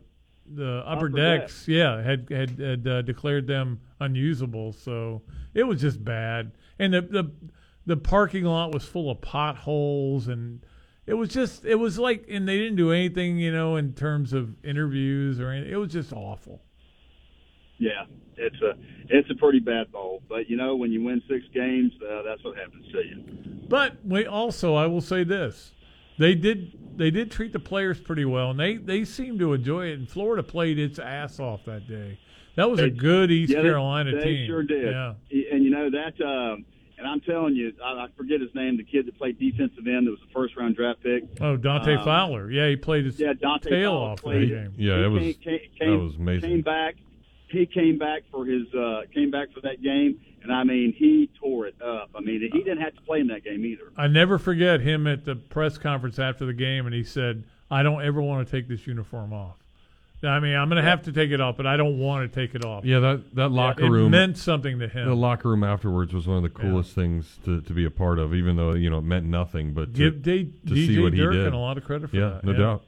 the 0.55 0.83
upper, 0.85 1.07
Upper 1.07 1.09
deck. 1.09 1.41
decks, 1.41 1.67
yeah, 1.67 2.03
had 2.03 2.29
had, 2.31 2.59
had 2.59 2.87
uh, 2.87 3.03
declared 3.03 3.47
them 3.47 3.81
unusable. 4.01 4.73
So 4.75 5.23
it 5.55 5.63
was 5.63 5.81
just 5.81 6.05
bad, 6.05 6.53
and 6.79 6.93
the 6.93 7.01
the 7.01 7.33
the 7.87 7.97
parking 7.97 8.45
lot 8.45 8.75
was 8.75 8.85
full 8.85 9.11
of 9.11 9.23
potholes, 9.23 10.29
and 10.29 10.63
it 11.07 11.15
was 11.15 11.31
just 11.31 11.65
it 11.65 11.77
was 11.77 11.99
like, 11.99 12.27
and 12.29 12.47
they 12.47 12.59
didn't 12.59 12.77
do 12.77 12.93
anything, 12.93 13.39
you 13.39 13.51
know, 13.51 13.77
in 13.77 13.95
terms 13.95 14.35
of 14.35 14.63
interviews 14.63 15.41
or 15.41 15.49
anything. 15.49 15.73
It 15.73 15.77
was 15.77 15.91
just 15.91 16.13
awful. 16.13 16.63
Yeah, 17.83 18.05
it's 18.37 18.61
a 18.63 18.77
it's 19.09 19.29
a 19.31 19.35
pretty 19.35 19.59
bad 19.59 19.91
bowl. 19.91 20.23
But 20.29 20.49
you 20.49 20.57
know, 20.57 20.77
when 20.77 20.93
you 20.93 21.03
win 21.03 21.21
six 21.29 21.45
games, 21.53 21.93
uh, 22.09 22.23
that's 22.23 22.43
what 22.45 22.57
happens 22.57 22.87
to 22.93 22.99
you. 22.99 23.25
But 23.69 23.97
we 24.05 24.25
also, 24.25 24.75
I 24.77 24.87
will 24.87 25.01
say 25.01 25.25
this: 25.25 25.73
they 26.19 26.35
did 26.37 26.79
they 26.97 27.11
did 27.11 27.31
treat 27.33 27.53
the 27.53 27.59
players 27.59 27.99
pretty 28.01 28.25
well, 28.25 28.51
and 28.53 28.61
they 28.61 28.77
they 28.77 29.05
seemed 29.05 29.41
to 29.41 29.53
enjoy 29.53 29.87
it. 29.87 29.99
And 29.99 30.09
Florida 30.09 30.45
played 30.45 30.79
its 30.79 31.01
ass 31.01 31.41
off 31.41 31.65
that 31.65 31.89
day. 31.89 32.21
That 32.55 32.71
was 32.71 32.79
a 32.81 32.91
good 32.91 33.31
East 33.33 33.51
yeah, 33.53 33.63
they- 33.63 33.69
Carolina 33.69 34.15
they 34.15 34.23
team. 34.25 34.47
sure 34.47 34.63
did. 34.63 34.93
Yeah. 34.93 35.15
And 35.53 35.65
you 35.65 35.71
know 35.71 35.89
that, 35.91 36.21
um, 36.23 36.67
and 36.99 37.07
I'm 37.07 37.23
telling 37.23 37.57
you, 37.57 37.73
I, 37.83 38.05
I 38.05 38.07
forget 38.15 38.43
his 38.43 38.55
name. 38.55 38.77
The 38.77 38.85
kid 38.85 39.07
that 39.07 39.17
played 39.17 39.39
defensive 39.39 39.87
end, 39.87 40.07
that 40.07 40.11
was 40.11 40.21
a 40.29 40.33
first 40.35 40.55
round 40.57 40.77
draft 40.77 41.03
pick. 41.03 41.25
Oh, 41.41 41.57
Dante 41.57 41.95
Um, 41.95 42.51
yeah, 42.53 42.65
Yeah, 42.65 42.69
he 42.69 42.77
played 42.77 43.07
his 43.07 43.19
Yeah, 43.19 43.33
Dante 43.33 43.71
tail 43.71 43.93
Fowler 43.93 44.11
off 44.11 44.17
that 44.19 44.23
played- 44.23 44.49
game. 44.51 44.73
Yeah, 44.77 44.99
he 44.99 45.03
it 45.03 45.09
was 45.09 45.23
came, 45.23 45.61
came, 45.81 45.91
that 45.99 45.99
was 46.05 46.15
amazing. 46.17 46.51
Came 46.51 46.61
back. 46.61 46.97
He 47.53 47.67
came 47.67 47.99
back 47.99 48.23
for 48.31 48.45
his 48.47 48.73
uh, 48.75 49.03
came 49.15 49.31
back 49.31 49.53
for 49.53 49.61
that 49.61 49.83
game, 49.83 50.21
and 50.43 50.53
I 50.53 50.65
mean 50.65 50.95
he 50.97 51.31
tore 51.39 51.67
it 51.67 51.81
up. 51.83 52.11
I 52.15 52.21
mean 52.21 52.41
he 52.41 52.63
didn't 52.63 52.81
have 52.81 52.95
to 52.95 53.03
play 53.03 53.21
in 53.21 53.29
that 53.29 53.45
game 53.45 53.65
either. 53.65 53.93
I 53.97 54.07
never 54.09 54.39
forget 54.39 54.81
him 54.81 55.07
at 55.07 55.25
the 55.25 55.37
press 55.37 55.79
conference 55.79 56.19
after 56.19 56.47
the 56.47 56.55
game, 56.55 56.87
and 56.87 56.95
he 56.95 57.05
said, 57.05 57.45
"I 57.71 57.83
don't 57.83 58.03
ever 58.03 58.23
want 58.23 58.47
to 58.47 58.51
take 58.51 58.69
this 58.69 58.87
uniform 58.87 59.33
off. 59.33 59.57
I 60.25 60.39
mean, 60.39 60.55
I'm 60.55 60.69
going 60.69 60.81
to 60.83 60.89
have 60.89 61.03
to 61.03 61.13
take 61.13 61.33
it 61.33 61.41
off, 61.41 61.57
but 61.57 61.67
I 61.67 61.77
don't 61.77 61.99
want 61.99 62.31
to 62.31 62.41
take 62.41 62.55
it 62.55 62.65
off." 62.65 62.85
Yeah, 62.85 63.01
that 63.01 63.35
that 63.35 63.49
locker 63.49 63.87
it 63.87 63.91
room 63.91 64.11
meant 64.13 64.39
something 64.39 64.79
to 64.79 64.89
him. 64.89 65.09
The 65.09 65.17
locker 65.17 65.49
room 65.49 65.65
afterwards 65.65 66.15
was 66.15 66.27
one 66.27 66.37
of 66.37 66.43
the 66.45 66.49
coolest 66.49 66.95
things 66.95 67.39
to, 67.45 67.61
to 67.61 67.73
be 67.73 67.85
a 67.85 67.91
part 67.91 68.19
of, 68.19 68.33
even 68.35 68.57
though 68.57 68.75
you 68.75 68.89
know 68.89 68.99
it 68.99 69.05
meant 69.05 69.27
nothing. 69.27 69.75
But 69.75 69.95
to, 69.95 70.11
Give 70.11 70.23
D- 70.23 70.53
to 70.67 70.73
DJ 70.73 70.87
see 70.87 70.99
what 71.01 71.13
he 71.13 71.21
Durkin 71.21 71.45
did, 71.45 71.53
a 71.53 71.59
lot 71.59 71.77
of 71.77 71.85
credit 71.85 72.11
for 72.11 72.17
yeah, 72.17 72.29
that, 72.29 72.45
no 72.45 72.53
yeah. 72.53 72.59
doubt. 72.59 72.83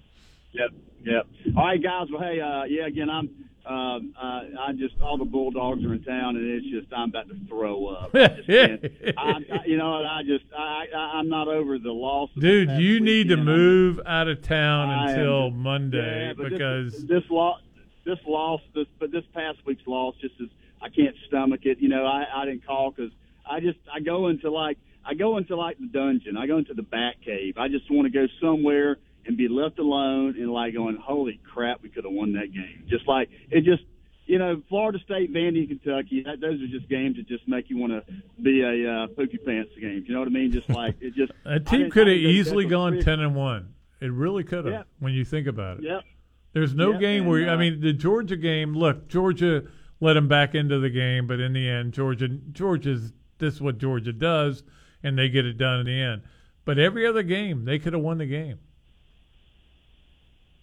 Yep, 0.53 0.71
yep. 1.05 1.27
All 1.57 1.65
right, 1.67 1.83
guys. 1.83 2.07
Well, 2.13 2.23
hey, 2.23 2.41
uh, 2.41 2.65
yeah. 2.65 2.87
Again, 2.87 3.11
I'm. 3.11 3.29
Um, 3.67 4.15
uh, 4.21 4.43
I 4.61 4.73
just 4.77 5.01
all 5.01 5.17
the 5.17 5.25
Bulldogs 5.25 5.83
are 5.85 5.95
in 5.95 6.03
town, 6.03 6.37
and 6.37 6.51
it's 6.51 6.67
just 6.67 6.93
I'm 6.93 7.09
about 7.09 7.29
to 7.29 7.37
throw 7.49 7.87
up. 7.87 8.11
I 8.15 8.29
just 8.29 8.47
can't- 8.47 8.85
I, 9.17 9.31
I, 9.53 9.65
you 9.67 9.79
know, 9.79 10.05
I 10.05 10.23
just 10.23 10.45
I, 10.57 10.85
I 10.95 10.99
I'm 11.19 11.29
not 11.31 11.49
over 11.49 11.79
the 11.79 11.91
loss. 11.93 12.29
Dude, 12.39 12.71
you 12.73 13.01
need 13.01 13.29
to 13.29 13.37
move 13.39 14.01
out 14.05 14.29
of 14.29 14.43
town 14.43 14.91
I 14.91 15.11
until 15.13 15.49
just- 15.51 15.57
Monday 15.59 16.27
yeah, 16.27 16.33
because 16.35 16.93
this, 16.93 17.23
this 17.23 17.31
loss, 17.31 17.61
this 18.05 18.19
loss, 18.27 18.61
this 18.75 18.87
but 18.99 19.11
this 19.11 19.25
past 19.33 19.59
week's 19.65 19.87
loss, 19.87 20.15
just 20.21 20.35
is 20.41 20.49
I 20.83 20.91
can't 20.91 21.17
stomach 21.27 21.61
it. 21.65 21.79
You 21.79 21.89
know, 21.89 22.05
I 22.05 22.27
I 22.35 22.45
didn't 22.45 22.67
call 22.67 22.91
because 22.91 23.13
I 23.49 23.61
just 23.61 23.79
I 23.91 24.01
go 24.01 24.29
into 24.29 24.51
like 24.51 24.77
I 25.07 25.15
go 25.15 25.39
into 25.39 25.57
like 25.57 25.79
the 25.79 25.87
dungeon. 25.87 26.37
I 26.37 26.47
go 26.47 26.59
into 26.59 26.75
the 26.75 26.83
bat 26.83 27.15
cave. 27.25 27.57
I 27.57 27.69
just 27.69 27.91
want 27.91 28.05
to 28.05 28.11
go 28.13 28.27
somewhere 28.43 28.99
and 29.27 29.37
be 29.37 29.49
left 29.49 29.79
alone 29.79 30.35
and 30.39 30.51
like 30.51 30.75
going, 30.75 30.97
holy 30.97 31.41
crap, 31.53 31.83
we 31.83 31.89
could 31.89 32.05
have 32.05 32.13
won 32.13 32.33
that 32.35 32.53
game. 32.53 32.85
Just 32.89 33.07
like 33.09 33.29
it 33.51 33.65
just. 33.65 33.83
You 34.27 34.39
know, 34.39 34.63
Florida 34.71 34.99
State, 35.05 35.35
Vandy, 35.35 35.69
Kentucky. 35.69 36.23
That, 36.25 36.41
those 36.41 36.59
are 36.63 36.67
just 36.67 36.89
games 36.89 37.17
that 37.17 37.29
just 37.29 37.47
make 37.47 37.69
you 37.69 37.77
want 37.77 37.93
to 37.93 38.03
be 38.43 38.63
a 38.63 38.91
uh, 38.91 39.07
pookie 39.09 39.45
pants 39.45 39.73
games. 39.79 40.05
You 40.09 40.15
know 40.15 40.21
what 40.21 40.29
I 40.29 40.31
mean? 40.31 40.51
Just 40.51 40.71
like 40.71 40.97
it 41.03 41.15
just. 41.15 41.31
a 41.45 41.61
team 41.61 41.91
could 41.91 42.07
have 42.07 42.17
easily 42.17 42.65
gone 42.65 43.01
ten 43.01 43.21
and 43.21 43.35
one. 43.35 43.75
It 44.01 44.11
really 44.11 44.43
could 44.43 44.65
have 44.65 44.73
Yep. 44.73 44.87
when 44.99 45.13
you 45.13 45.27
think 45.27 45.47
about 45.47 45.77
it. 45.77 45.85
Yep. 45.85 46.05
There's 46.55 46.75
no 46.75 46.93
Yep, 46.93 47.01
game 47.01 47.21
and, 47.25 47.31
where 47.31 47.51
I 47.51 47.53
uh, 47.53 47.59
mean 47.59 47.81
the 47.83 47.93
Georgia 47.93 48.39
game. 48.39 48.73
Look, 48.75 49.09
Georgia 49.09 49.65
let 50.01 50.15
them 50.15 50.27
back 50.27 50.55
into 50.55 50.79
the 50.79 50.91
game, 50.91 51.27
but 51.27 51.39
in 51.39 51.53
the 51.53 51.69
end, 51.69 51.93
Georgia 51.93 52.29
Georgia's 52.29 53.13
this 53.39 53.55
is 53.55 53.61
what 53.61 53.77
Georgia 53.77 54.15
does, 54.15 54.63
and 55.03 55.19
they 55.19 55.29
get 55.29 55.45
it 55.45 55.59
done 55.59 55.81
in 55.81 55.87
the 55.87 56.01
end. 56.01 56.23
But 56.65 56.79
every 56.79 57.07
other 57.07 57.23
game, 57.23 57.67
they 57.67 57.79
could 57.79 57.93
have 57.93 58.03
won 58.03 58.17
the 58.17 58.27
game. 58.27 58.59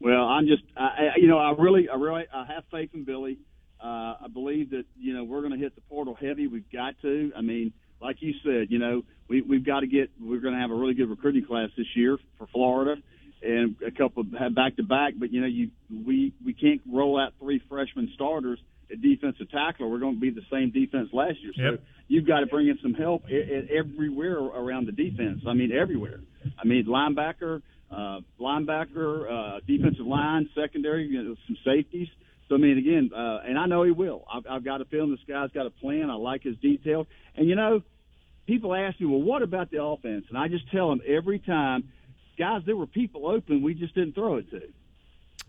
Well, 0.02 0.24
I'm 0.24 0.48
just, 0.48 0.64
I, 0.76 1.12
you 1.18 1.28
know, 1.28 1.38
I 1.38 1.54
really, 1.58 1.88
I 1.90 1.96
really, 1.96 2.24
I 2.34 2.46
have 2.54 2.64
faith 2.72 2.90
in 2.94 3.04
Billy. 3.06 3.38
Uh, 3.84 4.16
I 4.24 4.28
believe 4.32 4.72
that 4.72 4.84
you 5.00 5.14
know 5.14 5.24
we're 5.24 5.42
going 5.42 5.54
to 5.54 5.58
hit 5.60 5.74
the 5.76 5.82
portal 5.82 6.14
heavy. 6.20 6.48
We've 6.48 6.70
got 6.72 6.96
to. 7.02 7.32
I 7.36 7.42
mean, 7.42 7.74
like 8.02 8.18
you 8.20 8.34
said, 8.44 8.68
you 8.70 8.78
know, 8.80 9.02
we 9.28 9.42
we've 9.42 9.66
got 9.66 9.80
to 9.80 9.88
get. 9.88 10.12
We're 10.20 10.40
going 10.40 10.54
to 10.54 10.60
have 10.60 10.72
a 10.72 10.76
really 10.76 10.94
good 10.94 11.10
recruiting 11.10 11.46
class 11.46 11.70
this 11.76 11.88
year 11.96 12.18
for 12.38 12.46
Florida, 12.54 13.02
and 13.42 13.76
a 13.86 13.90
couple 13.92 14.24
have 14.40 14.54
back 14.54 14.76
to 14.78 14.84
back. 14.84 15.14
But 15.20 15.32
you 15.34 15.42
know, 15.42 15.48
you 15.48 15.72
we 15.90 16.32
we 16.46 16.54
can't 16.54 16.82
roll 16.92 17.20
out 17.20 17.34
three 17.40 17.60
freshman 17.70 18.12
starters 18.14 18.60
at 18.92 19.02
defensive 19.02 19.50
tackle. 19.50 19.90
We're 19.90 20.00
going 20.00 20.16
to 20.16 20.22
be 20.22 20.30
the 20.30 20.46
same 20.52 20.70
defense 20.72 21.10
last 21.12 21.38
year. 21.42 21.54
So 21.56 21.62
Yep. 21.64 21.84
you've 22.08 22.28
got 22.28 22.42
to 22.42 22.46
bring 22.46 22.68
in 22.68 22.78
some 22.84 22.94
help 22.94 23.24
everywhere 23.30 24.38
around 24.38 24.86
the 24.88 24.92
defense. 24.92 25.42
I 25.48 25.54
mean, 25.54 25.72
everywhere. 25.72 26.20
I 26.62 26.68
mean, 26.68 26.86
linebacker, 26.86 27.62
uh, 27.92 28.20
linebacker, 28.40 29.30
uh, 29.30 29.60
defensive 29.68 30.06
line, 30.06 30.50
secondary, 30.56 31.06
you 31.06 31.22
know, 31.22 31.36
some 31.48 31.58
safeties. 31.66 32.08
So 32.48 32.56
I 32.56 32.58
mean, 32.58 32.78
again, 32.78 33.12
uh, 33.16 33.40
and 33.46 33.58
I 33.58 33.66
know 33.66 33.84
he 33.84 33.92
will. 33.92 34.26
I've, 34.32 34.44
I've 34.50 34.64
got 34.64 34.82
a 34.82 34.86
feeling 34.86 35.12
this 35.12 35.20
guy's 35.28 35.52
got 35.52 35.66
a 35.66 35.70
plan. 35.70 36.10
I 36.10 36.16
like 36.16 36.44
his 36.44 36.58
detail. 36.58 37.08
And 37.36 37.48
you 37.48 37.56
know, 37.56 37.82
people 38.46 38.74
ask 38.76 39.00
me, 39.00 39.06
well, 39.08 39.22
what 39.22 39.42
about 39.42 39.72
the 39.72 39.82
offense? 39.82 40.26
And 40.30 40.38
I 40.38 40.48
just 40.48 40.70
tell 40.72 40.90
them 40.90 41.02
every 41.08 41.40
time, 41.40 41.90
guys, 42.38 42.62
there 42.66 42.76
were 42.76 42.88
people 42.88 43.28
open. 43.28 43.62
We 43.62 43.74
just 43.74 43.96
didn't 43.96 44.16
throw 44.16 44.38
it 44.38 44.50
to. 44.52 44.62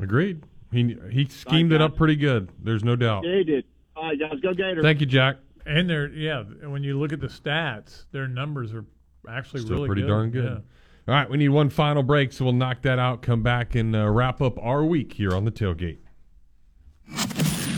Agreed. 0.00 0.42
He 0.70 0.96
he 1.10 1.26
schemed 1.26 1.72
it 1.72 1.82
up 1.82 1.96
pretty 1.96 2.16
good. 2.16 2.48
There's 2.62 2.84
no 2.84 2.96
doubt. 2.96 3.24
Yeah, 3.24 3.38
he 3.38 3.44
did. 3.44 3.64
All 3.94 4.04
right, 4.04 4.18
guys, 4.18 4.40
go 4.40 4.54
Gators. 4.54 4.82
Thank 4.82 5.00
you, 5.00 5.06
Jack. 5.06 5.36
And 5.66 5.88
they're 5.88 6.08
yeah, 6.08 6.42
when 6.42 6.82
you 6.82 6.98
look 6.98 7.12
at 7.12 7.20
the 7.20 7.26
stats, 7.28 8.06
their 8.10 8.26
numbers 8.26 8.72
are 8.72 8.84
actually 9.28 9.60
Still 9.60 9.76
really 9.76 9.86
pretty 9.88 10.02
good. 10.02 10.08
darn 10.08 10.30
good. 10.30 10.44
Yeah. 10.44 10.58
All 11.08 11.14
right, 11.14 11.28
we 11.28 11.36
need 11.36 11.48
one 11.48 11.68
final 11.68 12.04
break, 12.04 12.32
so 12.32 12.44
we'll 12.44 12.54
knock 12.54 12.82
that 12.82 13.00
out. 13.00 13.22
Come 13.22 13.42
back 13.42 13.74
and 13.74 13.96
uh, 13.96 14.08
wrap 14.08 14.40
up 14.40 14.56
our 14.62 14.84
week 14.84 15.14
here 15.14 15.32
on 15.32 15.44
the 15.44 15.50
tailgate. 15.50 15.98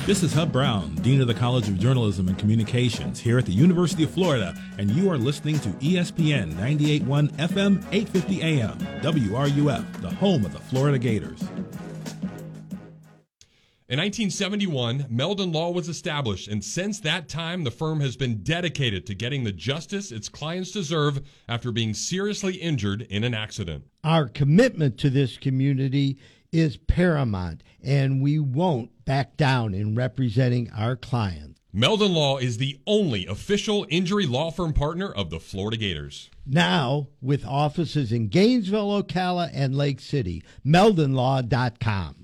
This 0.04 0.22
is 0.22 0.34
Hub 0.34 0.52
Brown, 0.52 0.96
Dean 0.96 1.22
of 1.22 1.28
the 1.28 1.32
College 1.34 1.66
of 1.66 1.78
Journalism 1.78 2.28
and 2.28 2.38
Communications 2.38 3.18
here 3.18 3.38
at 3.38 3.46
the 3.46 3.52
University 3.52 4.04
of 4.04 4.10
Florida, 4.10 4.54
and 4.76 4.90
you 4.90 5.10
are 5.10 5.16
listening 5.16 5.58
to 5.60 5.70
ESPN 5.70 6.52
98.1 6.52 7.30
FM, 7.38 7.82
850 7.90 8.42
AM, 8.42 8.78
WRUF, 9.00 10.00
the 10.02 10.10
home 10.10 10.44
of 10.44 10.52
the 10.52 10.60
Florida 10.60 10.98
Gators. 10.98 11.42
In 13.94 14.00
1971, 14.00 15.06
Meldon 15.08 15.52
Law 15.52 15.70
was 15.70 15.88
established, 15.88 16.48
and 16.48 16.64
since 16.64 16.98
that 16.98 17.28
time, 17.28 17.62
the 17.62 17.70
firm 17.70 18.00
has 18.00 18.16
been 18.16 18.42
dedicated 18.42 19.06
to 19.06 19.14
getting 19.14 19.44
the 19.44 19.52
justice 19.52 20.10
its 20.10 20.28
clients 20.28 20.72
deserve 20.72 21.20
after 21.48 21.70
being 21.70 21.94
seriously 21.94 22.54
injured 22.54 23.02
in 23.02 23.22
an 23.22 23.34
accident. 23.34 23.84
Our 24.02 24.26
commitment 24.26 24.98
to 24.98 25.10
this 25.10 25.36
community 25.36 26.18
is 26.50 26.76
paramount, 26.76 27.62
and 27.84 28.20
we 28.20 28.40
won't 28.40 29.04
back 29.04 29.36
down 29.36 29.74
in 29.74 29.94
representing 29.94 30.72
our 30.72 30.96
clients. 30.96 31.60
Meldon 31.72 32.14
Law 32.14 32.38
is 32.38 32.58
the 32.58 32.80
only 32.88 33.26
official 33.26 33.86
injury 33.90 34.26
law 34.26 34.50
firm 34.50 34.72
partner 34.72 35.12
of 35.12 35.30
the 35.30 35.38
Florida 35.38 35.76
Gators. 35.76 36.30
Now, 36.44 37.10
with 37.22 37.46
offices 37.46 38.10
in 38.10 38.26
Gainesville, 38.26 39.04
Ocala, 39.04 39.50
and 39.54 39.76
Lake 39.76 40.00
City, 40.00 40.42
meldonlaw.com. 40.66 42.23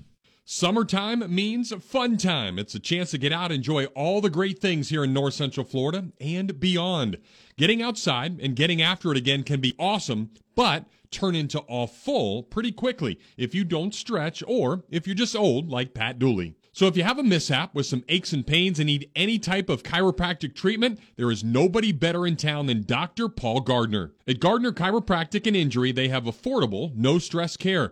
Summertime 0.53 1.33
means 1.33 1.73
fun 1.81 2.17
time. 2.17 2.59
It's 2.59 2.75
a 2.75 2.79
chance 2.79 3.11
to 3.11 3.17
get 3.17 3.31
out 3.31 3.53
enjoy 3.53 3.85
all 3.85 4.19
the 4.19 4.29
great 4.29 4.59
things 4.59 4.89
here 4.89 5.05
in 5.05 5.13
North 5.13 5.33
Central 5.35 5.65
Florida 5.65 6.09
and 6.19 6.59
beyond. 6.59 7.19
Getting 7.55 7.81
outside 7.81 8.37
and 8.41 8.53
getting 8.53 8.81
after 8.81 9.11
it 9.11 9.17
again 9.17 9.43
can 9.43 9.61
be 9.61 9.73
awesome, 9.79 10.31
but 10.53 10.87
turn 11.09 11.35
into 11.35 11.63
a 11.69 11.87
full 11.87 12.43
pretty 12.43 12.73
quickly 12.73 13.17
if 13.37 13.55
you 13.55 13.63
don't 13.63 13.95
stretch 13.95 14.43
or 14.45 14.83
if 14.89 15.07
you're 15.07 15.15
just 15.15 15.37
old 15.37 15.69
like 15.69 15.93
Pat 15.93 16.19
Dooley. 16.19 16.55
So 16.73 16.87
if 16.87 16.95
you 16.95 17.03
have 17.03 17.19
a 17.19 17.23
mishap 17.23 17.75
with 17.75 17.85
some 17.85 18.05
aches 18.07 18.31
and 18.31 18.47
pains 18.47 18.79
and 18.79 18.87
need 18.87 19.11
any 19.13 19.39
type 19.39 19.67
of 19.67 19.83
chiropractic 19.83 20.55
treatment, 20.55 20.99
there 21.17 21.29
is 21.29 21.43
nobody 21.43 21.91
better 21.91 22.25
in 22.25 22.37
town 22.37 22.67
than 22.67 22.83
Dr. 22.83 23.27
Paul 23.27 23.59
Gardner. 23.59 24.13
At 24.25 24.39
Gardner 24.39 24.71
Chiropractic 24.71 25.45
and 25.45 25.55
Injury, 25.55 25.91
they 25.91 26.07
have 26.07 26.23
affordable, 26.23 26.95
no 26.95 27.19
stress 27.19 27.57
care. 27.57 27.91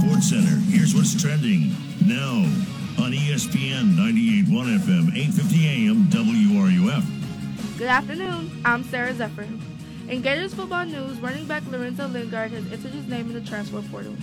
Sports 0.00 0.30
Center. 0.30 0.56
Here's 0.70 0.94
what's 0.94 1.20
trending 1.20 1.76
now 2.06 2.40
on 3.02 3.12
ESPN 3.12 3.96
98.1 3.96 4.78
FM, 4.78 5.12
8:50 5.14 5.66
AM, 5.66 6.04
WRUF. 6.08 7.04
Good 7.76 7.88
afternoon. 7.88 8.50
I'm 8.64 8.82
Sarah 8.84 9.12
Zephyr. 9.14 9.46
In 10.08 10.22
Gators 10.22 10.54
football 10.54 10.86
news, 10.86 11.18
running 11.20 11.44
back 11.44 11.64
Lorenzo 11.66 12.08
Lingard 12.08 12.52
has 12.52 12.72
entered 12.72 12.92
his 12.92 13.06
name 13.08 13.26
in 13.26 13.34
the 13.34 13.42
transfer 13.42 13.82
portal, 13.90 14.16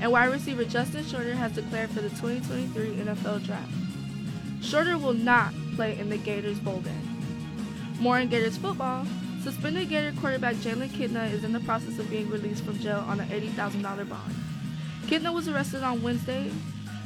and 0.00 0.10
wide 0.10 0.32
receiver 0.32 0.64
Justin 0.64 1.04
Shorter 1.04 1.34
has 1.34 1.52
declared 1.52 1.90
for 1.90 2.00
the 2.00 2.10
2023 2.10 2.96
NFL 2.96 3.44
Draft. 3.44 3.70
Shorter 4.62 4.98
will 4.98 5.14
not 5.14 5.54
play 5.76 5.96
in 5.96 6.08
the 6.08 6.18
Gators 6.18 6.58
bowl 6.58 6.80
game. 6.80 7.96
More 8.00 8.18
in 8.18 8.28
Gators 8.28 8.56
football, 8.56 9.06
suspended 9.44 9.90
Gator 9.90 10.12
quarterback 10.20 10.56
Jalen 10.56 10.88
Kitna 10.88 11.30
is 11.32 11.44
in 11.44 11.52
the 11.52 11.60
process 11.60 12.00
of 12.00 12.10
being 12.10 12.28
released 12.28 12.64
from 12.64 12.80
jail 12.80 13.04
on 13.06 13.20
an 13.20 13.28
$80,000 13.28 14.08
bond. 14.08 14.34
Kitna 15.10 15.34
was 15.34 15.48
arrested 15.48 15.82
on 15.82 16.02
Wednesday, 16.02 16.52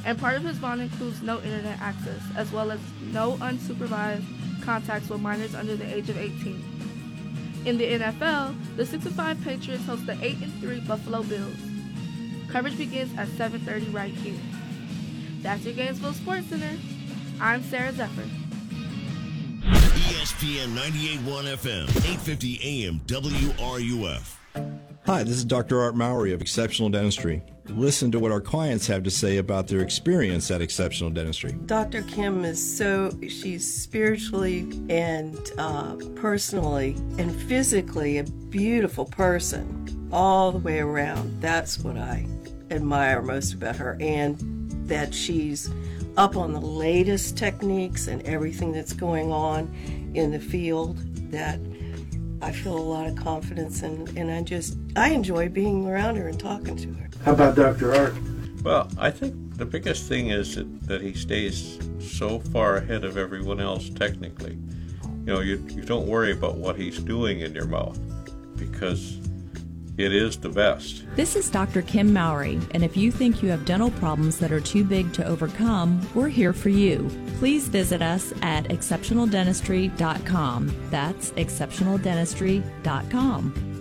and 0.05 0.19
part 0.19 0.35
of 0.35 0.43
his 0.43 0.59
bond 0.59 0.79
includes 0.79 1.23
no 1.23 1.37
internet 1.41 1.81
access, 1.81 2.21
as 2.35 2.51
well 2.51 2.69
as 2.69 2.79
no 3.11 3.35
unsupervised 3.37 4.23
contacts 4.61 5.09
with 5.09 5.21
minors 5.21 5.55
under 5.55 5.75
the 5.75 5.91
age 5.91 6.07
of 6.09 6.17
18. 6.19 6.63
In 7.65 7.79
the 7.79 7.93
NFL, 7.93 8.53
the 8.75 8.83
6-5 8.83 9.43
Patriots 9.43 9.87
host 9.87 10.05
the 10.05 10.13
8-3 10.13 10.85
Buffalo 10.85 11.23
Bills. 11.23 11.57
Coverage 12.47 12.77
begins 12.77 13.11
at 13.17 13.27
7:30 13.29 13.91
right 13.91 14.13
here. 14.13 14.39
That's 15.41 15.65
your 15.65 15.73
Gainesville 15.73 16.13
Sports 16.13 16.45
Center. 16.45 16.77
I'm 17.41 17.63
Sarah 17.63 17.91
Zephyr. 17.91 18.29
ESPN 19.63 20.75
98.1 20.75 21.47
FM, 21.57 21.87
8:50 22.05 22.59
AM, 22.63 23.01
WRUF. 23.07 24.37
Hi, 25.07 25.23
this 25.23 25.37
is 25.37 25.43
Dr. 25.43 25.81
Art 25.81 25.95
Mowry 25.95 26.33
of 26.33 26.41
Exceptional 26.41 26.89
Dentistry. 26.89 27.41
Listen 27.69 28.11
to 28.11 28.19
what 28.19 28.31
our 28.31 28.41
clients 28.41 28.85
have 28.87 29.03
to 29.03 29.11
say 29.11 29.37
about 29.37 29.67
their 29.67 29.81
experience 29.81 30.51
at 30.51 30.61
Exceptional 30.61 31.09
Dentistry. 31.09 31.53
Dr. 31.65 32.03
Kim 32.03 32.45
is 32.45 32.77
so, 32.77 33.11
she's 33.27 33.81
spiritually 33.81 34.67
and 34.89 35.51
uh, 35.57 35.95
personally 36.15 36.95
and 37.17 37.35
physically 37.35 38.19
a 38.19 38.23
beautiful 38.23 39.05
person 39.05 40.09
all 40.11 40.51
the 40.51 40.59
way 40.59 40.79
around. 40.79 41.41
That's 41.41 41.79
what 41.79 41.97
I 41.97 42.27
admire 42.71 43.21
most 43.21 43.53
about 43.53 43.75
her, 43.77 43.97
and 43.99 44.37
that 44.87 45.13
she's 45.13 45.71
up 46.17 46.37
on 46.37 46.53
the 46.53 46.61
latest 46.61 47.37
techniques 47.37 48.07
and 48.07 48.21
everything 48.23 48.71
that's 48.71 48.93
going 48.93 49.31
on 49.31 49.73
in 50.13 50.31
the 50.31 50.39
field 50.39 50.97
that 51.31 51.59
I 52.41 52.51
feel 52.51 52.77
a 52.77 52.79
lot 52.79 53.07
of 53.07 53.15
confidence 53.15 53.81
in, 53.81 54.07
and 54.17 54.31
I 54.31 54.43
just, 54.43 54.77
I 54.95 55.09
enjoy 55.09 55.49
being 55.49 55.87
around 55.87 56.15
her 56.17 56.27
and 56.27 56.39
talking 56.39 56.75
to 56.77 56.93
her. 56.93 57.04
How 57.23 57.33
about 57.33 57.55
Dr. 57.55 57.95
Art? 57.95 58.13
Well, 58.63 58.89
I 58.97 59.11
think 59.11 59.57
the 59.57 59.65
biggest 59.65 60.07
thing 60.07 60.29
is 60.29 60.55
that, 60.55 60.87
that 60.87 61.01
he 61.01 61.13
stays 61.13 61.79
so 61.99 62.39
far 62.39 62.77
ahead 62.77 63.03
of 63.03 63.17
everyone 63.17 63.59
else 63.59 63.89
technically. 63.89 64.57
You 65.03 65.33
know, 65.33 65.39
you, 65.39 65.63
you 65.69 65.83
don't 65.83 66.07
worry 66.07 66.31
about 66.31 66.57
what 66.57 66.75
he's 66.75 66.99
doing 66.99 67.41
in 67.41 67.53
your 67.53 67.65
mouth 67.65 67.99
because 68.57 69.19
it 69.97 70.13
is 70.13 70.37
the 70.37 70.49
best. 70.49 71.03
This 71.15 71.35
is 71.35 71.49
Dr. 71.49 71.81
Kim 71.81 72.11
Mowry, 72.11 72.59
and 72.71 72.83
if 72.83 72.97
you 72.97 73.11
think 73.11 73.41
you 73.41 73.49
have 73.49 73.63
dental 73.65 73.91
problems 73.91 74.37
that 74.39 74.51
are 74.51 74.59
too 74.59 74.83
big 74.83 75.13
to 75.13 75.25
overcome, 75.25 76.05
we're 76.13 76.27
here 76.27 76.51
for 76.53 76.69
you. 76.69 77.09
Please 77.39 77.67
visit 77.69 78.01
us 78.01 78.33
at 78.41 78.65
exceptionaldentistry.com. 78.65 80.75
That's 80.89 81.31
exceptionaldentistry.com. 81.31 83.74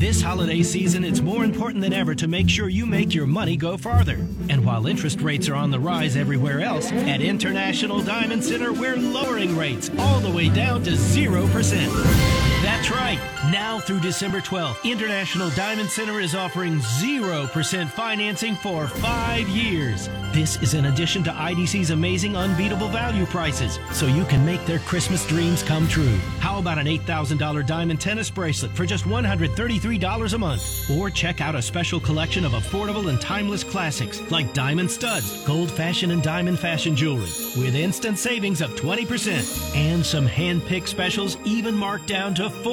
This 0.00 0.22
holiday 0.22 0.62
season, 0.62 1.04
it's 1.04 1.20
more 1.20 1.44
important 1.44 1.82
than 1.82 1.92
ever 1.92 2.14
to 2.14 2.26
make 2.26 2.48
sure 2.48 2.70
you 2.70 2.86
make 2.86 3.14
your 3.14 3.26
money 3.26 3.54
go 3.54 3.76
farther. 3.76 4.26
And 4.48 4.64
while 4.64 4.86
interest 4.86 5.20
rates 5.20 5.46
are 5.50 5.54
on 5.54 5.70
the 5.70 5.78
rise 5.78 6.16
everywhere 6.16 6.62
else, 6.62 6.90
at 6.90 7.20
International 7.20 8.00
Diamond 8.00 8.42
Center, 8.42 8.72
we're 8.72 8.96
lowering 8.96 9.54
rates 9.58 9.90
all 9.98 10.20
the 10.20 10.30
way 10.30 10.48
down 10.48 10.82
to 10.84 10.92
0%. 10.92 12.49
That's 12.80 12.92
right. 12.92 13.20
Now 13.52 13.78
through 13.78 14.00
December 14.00 14.40
12th, 14.40 14.90
International 14.90 15.50
Diamond 15.50 15.90
Center 15.90 16.18
is 16.18 16.34
offering 16.34 16.78
0% 16.78 17.88
financing 17.90 18.54
for 18.54 18.88
five 18.88 19.46
years. 19.50 20.08
This 20.32 20.56
is 20.62 20.72
in 20.72 20.86
addition 20.86 21.22
to 21.24 21.30
IDC's 21.30 21.90
amazing 21.90 22.36
unbeatable 22.36 22.88
value 22.88 23.26
prices, 23.26 23.78
so 23.92 24.06
you 24.06 24.24
can 24.24 24.46
make 24.46 24.64
their 24.64 24.78
Christmas 24.78 25.26
dreams 25.26 25.62
come 25.62 25.88
true. 25.88 26.16
How 26.38 26.58
about 26.58 26.78
an 26.78 26.86
$8,000 26.86 27.66
diamond 27.66 28.00
tennis 28.00 28.30
bracelet 28.30 28.72
for 28.72 28.86
just 28.86 29.04
$133 29.04 30.32
a 30.32 30.38
month? 30.38 30.90
Or 30.90 31.10
check 31.10 31.42
out 31.42 31.54
a 31.54 31.60
special 31.60 32.00
collection 32.00 32.46
of 32.46 32.52
affordable 32.52 33.10
and 33.10 33.20
timeless 33.20 33.62
classics 33.62 34.22
like 34.30 34.54
diamond 34.54 34.90
studs, 34.90 35.44
gold 35.44 35.70
fashion, 35.70 36.12
and 36.12 36.22
diamond 36.22 36.58
fashion 36.58 36.96
jewelry 36.96 37.28
with 37.58 37.74
instant 37.74 38.18
savings 38.18 38.62
of 38.62 38.70
20% 38.76 39.76
and 39.76 40.06
some 40.06 40.24
hand-picked 40.24 40.88
specials 40.88 41.36
even 41.44 41.76
marked 41.76 42.06
down 42.06 42.34
to 42.36 42.48
40%. 42.48 42.69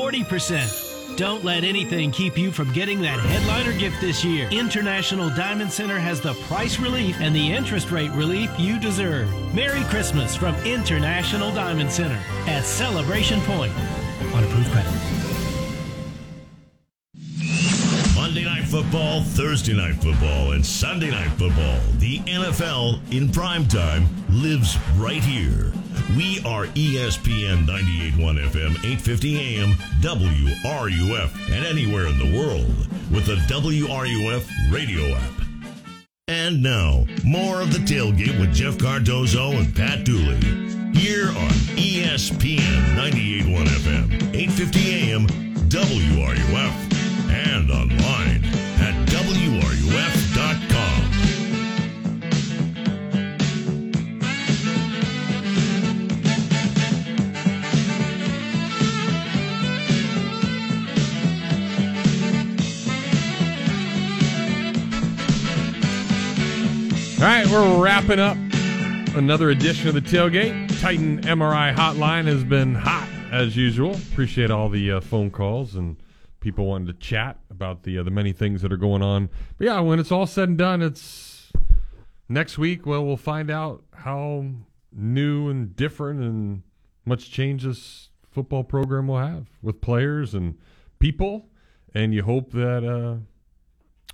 Don't 1.15 1.43
let 1.43 1.63
anything 1.63 2.11
keep 2.11 2.37
you 2.37 2.51
from 2.51 2.71
getting 2.71 3.01
that 3.01 3.19
headliner 3.19 3.75
gift 3.79 3.99
this 3.99 4.23
year. 4.23 4.47
International 4.51 5.31
Diamond 5.31 5.71
Center 5.71 5.97
has 5.97 6.21
the 6.21 6.35
price 6.47 6.79
relief 6.79 7.17
and 7.19 7.35
the 7.35 7.51
interest 7.51 7.89
rate 7.89 8.11
relief 8.11 8.51
you 8.59 8.79
deserve. 8.79 9.27
Merry 9.55 9.81
Christmas 9.85 10.35
from 10.35 10.55
International 10.57 11.51
Diamond 11.55 11.91
Center 11.91 12.19
at 12.45 12.63
Celebration 12.63 13.41
Point 13.41 13.73
on 14.35 14.43
approved 14.43 14.69
credit. 14.69 14.93
Monday 18.15 18.43
Night 18.43 18.65
Football, 18.65 19.23
Thursday 19.23 19.73
Night 19.73 19.95
Football, 19.95 20.51
and 20.51 20.63
Sunday 20.63 21.09
Night 21.09 21.31
Football. 21.39 21.79
The 21.97 22.19
NFL 22.19 22.99
in 23.11 23.31
prime 23.31 23.67
time 23.67 24.07
lives 24.29 24.77
right 24.97 25.23
here. 25.23 25.73
We 26.15 26.39
are 26.45 26.65
ESPN 26.67 27.65
98.1 27.65 28.39
FM, 28.49 28.75
8:50 28.83 29.37
AM, 29.37 29.75
WRUF, 30.01 31.51
and 31.51 31.65
anywhere 31.65 32.07
in 32.07 32.17
the 32.17 32.37
world 32.37 32.87
with 33.11 33.25
the 33.25 33.35
WRUF 33.47 34.47
radio 34.71 35.15
app. 35.15 35.31
And 36.27 36.61
now, 36.61 37.05
more 37.23 37.61
of 37.61 37.71
the 37.71 37.79
tailgate 37.79 38.39
with 38.39 38.53
Jeff 38.53 38.77
Cardozo 38.77 39.51
and 39.51 39.75
Pat 39.75 40.03
Dooley. 40.03 40.37
Here 40.93 41.29
on 41.29 41.51
ESPN 41.77 42.95
98.1 42.95 43.67
FM, 43.67 44.33
8:50 44.33 44.93
AM, 44.93 45.27
WRUF, 45.69 46.73
and 47.29 47.71
online 47.71 47.96
right, 67.27 67.47
we're 67.47 67.83
wrapping 67.83 68.19
up 68.19 68.37
another 69.17 69.49
edition 69.49 69.89
of 69.89 69.93
the 69.93 69.99
tailgate. 69.99 70.79
Titan 70.79 71.19
MRI 71.23 71.75
hotline 71.75 72.25
has 72.25 72.45
been 72.45 72.73
hot 72.73 73.09
as 73.33 73.57
usual. 73.57 73.95
Appreciate 73.95 74.49
all 74.49 74.69
the 74.69 74.93
uh, 74.93 75.01
phone 75.01 75.29
calls 75.29 75.75
and 75.75 75.97
people 76.39 76.67
wanting 76.67 76.87
to 76.87 76.93
chat 76.93 77.37
about 77.49 77.83
the 77.83 77.97
uh, 77.97 78.03
the 78.03 78.11
many 78.11 78.31
things 78.31 78.61
that 78.61 78.71
are 78.71 78.77
going 78.77 79.01
on. 79.01 79.29
But 79.57 79.65
yeah, 79.65 79.77
when 79.81 79.99
it's 79.99 80.09
all 80.09 80.25
said 80.25 80.47
and 80.47 80.57
done, 80.57 80.81
it's 80.81 81.51
next 82.29 82.57
week. 82.57 82.85
Well, 82.85 83.05
we'll 83.05 83.17
find 83.17 83.51
out 83.51 83.83
how 83.93 84.45
new 84.93 85.49
and 85.49 85.75
different 85.75 86.21
and 86.21 86.63
much 87.03 87.29
change 87.29 87.63
this 87.63 88.07
football 88.31 88.63
program 88.63 89.09
will 89.09 89.19
have 89.19 89.47
with 89.61 89.81
players 89.81 90.33
and 90.33 90.57
people. 90.99 91.49
And 91.93 92.13
you 92.13 92.23
hope 92.23 92.53
that. 92.53 92.85
Uh, 92.85 93.17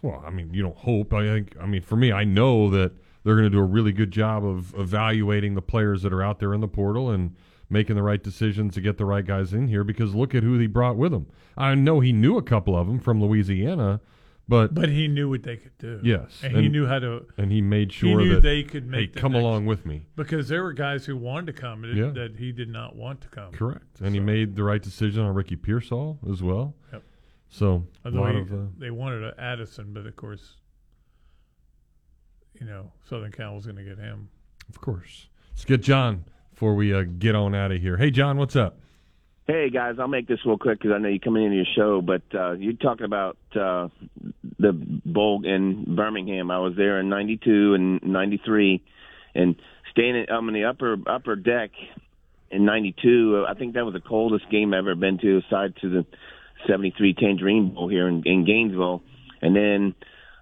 well, 0.02 0.24
I 0.26 0.32
mean, 0.32 0.52
you 0.52 0.64
don't 0.64 0.78
hope. 0.78 1.14
I 1.14 1.22
think. 1.26 1.56
I 1.62 1.68
mean, 1.68 1.84
for 1.84 1.96
me, 1.96 2.12
I 2.12 2.24
know 2.24 2.72
that 2.72 2.94
they're 3.24 3.36
going 3.36 3.46
to 3.46 3.50
do 3.50 3.60
a 3.60 3.64
really 3.64 3.92
good 3.92 4.12
job 4.12 4.46
of 4.46 4.74
evaluating 4.78 5.56
the 5.56 5.62
players 5.62 6.02
that 6.04 6.12
are 6.14 6.22
out 6.24 6.40
there 6.40 6.54
in 6.54 6.62
the 6.62 6.68
portal 6.68 7.10
and 7.10 7.36
making 7.70 7.96
the 7.96 8.04
right 8.04 8.22
decisions 8.22 8.74
to 8.76 8.82
get 8.82 8.98
the 8.98 9.06
right 9.06 9.26
guys 9.26 9.54
in 9.54 9.68
here. 9.68 9.84
Because 9.84 10.14
look 10.14 10.36
at 10.36 10.44
who 10.44 10.58
he 10.60 10.68
brought 10.68 10.96
with 10.98 11.14
him. 11.14 11.28
I 11.58 11.74
know 11.76 12.00
he 12.02 12.12
knew 12.14 12.38
a 12.38 12.42
couple 12.44 12.78
of 12.78 12.88
them 12.88 13.00
from 13.00 13.22
Louisiana, 13.22 14.02
but 14.48 14.74
But 14.76 14.90
he 14.90 15.08
knew 15.08 15.30
what 15.30 15.44
they 15.44 15.56
could 15.56 15.78
do. 15.78 16.02
Yes, 16.04 16.42
and, 16.44 16.58
he 16.58 16.68
knew 16.68 16.86
how 16.86 17.00
to. 17.00 17.26
and 17.38 17.50
he 17.52 17.62
made 17.62 17.92
he 17.94 18.00
sure 18.00 18.20
knew 18.20 18.34
that 18.36 18.42
they 18.44 18.62
could 18.64 18.86
make. 18.86 19.16
hey, 19.16 19.22
come 19.22 19.32
next- 19.32 19.42
along 19.44 19.66
with 19.68 19.86
me. 19.86 20.04
because 20.18 20.50
there 20.50 20.62
were 20.64 20.74
guys 20.74 21.06
who 21.06 21.16
wanted 21.16 21.48
to 21.48 21.54
come 21.54 21.82
that, 21.84 21.96
Yeah. 21.96 22.10
that 22.10 22.36
he 22.38 22.52
did 22.52 22.68
not 22.68 22.96
want 22.98 23.22
to 23.22 23.30
come. 23.30 23.54
Correct, 23.54 24.02
and 24.02 24.14
he 24.14 24.20
made 24.20 24.56
the 24.58 24.64
right 24.64 24.84
decision 24.84 25.24
on 25.24 25.34
Ricky 25.34 25.56
Pearsall 25.56 26.20
as 26.30 26.44
well. 26.44 26.76
Yep. 26.92 27.04
So 27.48 27.88
a 28.04 28.08
Although 28.10 28.20
lot 28.22 28.36
he- 28.36 28.42
of 28.42 28.52
uh, 28.54 28.58
they 28.78 28.92
wanted 28.92 29.34
Addison, 29.40 29.94
but 29.94 30.06
of 30.06 30.16
course, 30.18 30.58
you 32.60 32.66
know, 32.66 32.92
Southern 33.10 33.32
Cal 33.32 33.56
was 33.56 33.66
going 33.66 33.78
to 33.78 33.84
get 33.84 33.98
him. 33.98 34.30
Of 34.70 34.82
course. 34.82 35.28
Let's 35.52 35.66
get 35.66 35.82
John 35.82 36.26
before 36.52 36.76
we 36.76 36.94
uh, 36.94 37.04
get 37.04 37.36
on 37.36 37.56
out 37.56 37.72
of 37.72 37.82
here. 37.82 37.98
Hey, 37.98 38.12
John, 38.12 38.38
what's 38.38 38.56
up? 38.56 38.78
Hey 39.46 39.70
guys, 39.70 39.96
I'll 40.00 40.08
make 40.08 40.30
this 40.30 40.40
real 40.46 40.58
quick 40.58 40.80
because 40.80 40.96
I 40.96 41.00
know 41.00 41.10
you're 41.10 41.20
coming 41.20 41.44
into 41.44 41.58
your 41.58 41.66
show, 41.76 42.02
but 42.02 42.22
uh, 42.34 42.54
you're 42.54 42.74
talking 42.74 43.04
about 43.06 43.36
uh, 43.54 43.90
the 44.58 44.72
bowl 44.72 45.46
in 45.46 45.96
Birmingham. 45.98 46.50
I 46.50 46.60
was 46.60 46.76
there 46.78 47.02
in 47.02 47.10
'92 47.10 47.74
and 47.74 48.02
'93, 48.04 48.82
and 49.36 49.58
staying 49.92 50.16
in, 50.16 50.34
um, 50.34 50.48
in 50.48 50.54
the 50.54 50.64
upper 50.64 50.96
upper 51.06 51.36
deck 51.36 51.72
in 52.52 52.64
'92. 52.64 53.46
I 53.46 53.54
think 53.54 53.74
that 53.74 53.84
was 53.84 53.94
the 53.94 54.00
coldest 54.00 54.50
game 54.50 54.74
I've 54.74 54.80
ever 54.80 54.96
been 54.96 55.18
to, 55.18 55.42
aside 55.46 55.76
to 55.82 55.90
the 55.90 56.06
'73 56.66 57.14
Tangerine 57.14 57.74
Bowl 57.74 57.90
here 57.90 58.08
in, 58.08 58.24
in 58.26 58.46
Gainesville, 58.46 59.04
and 59.42 59.54
then. 59.54 59.96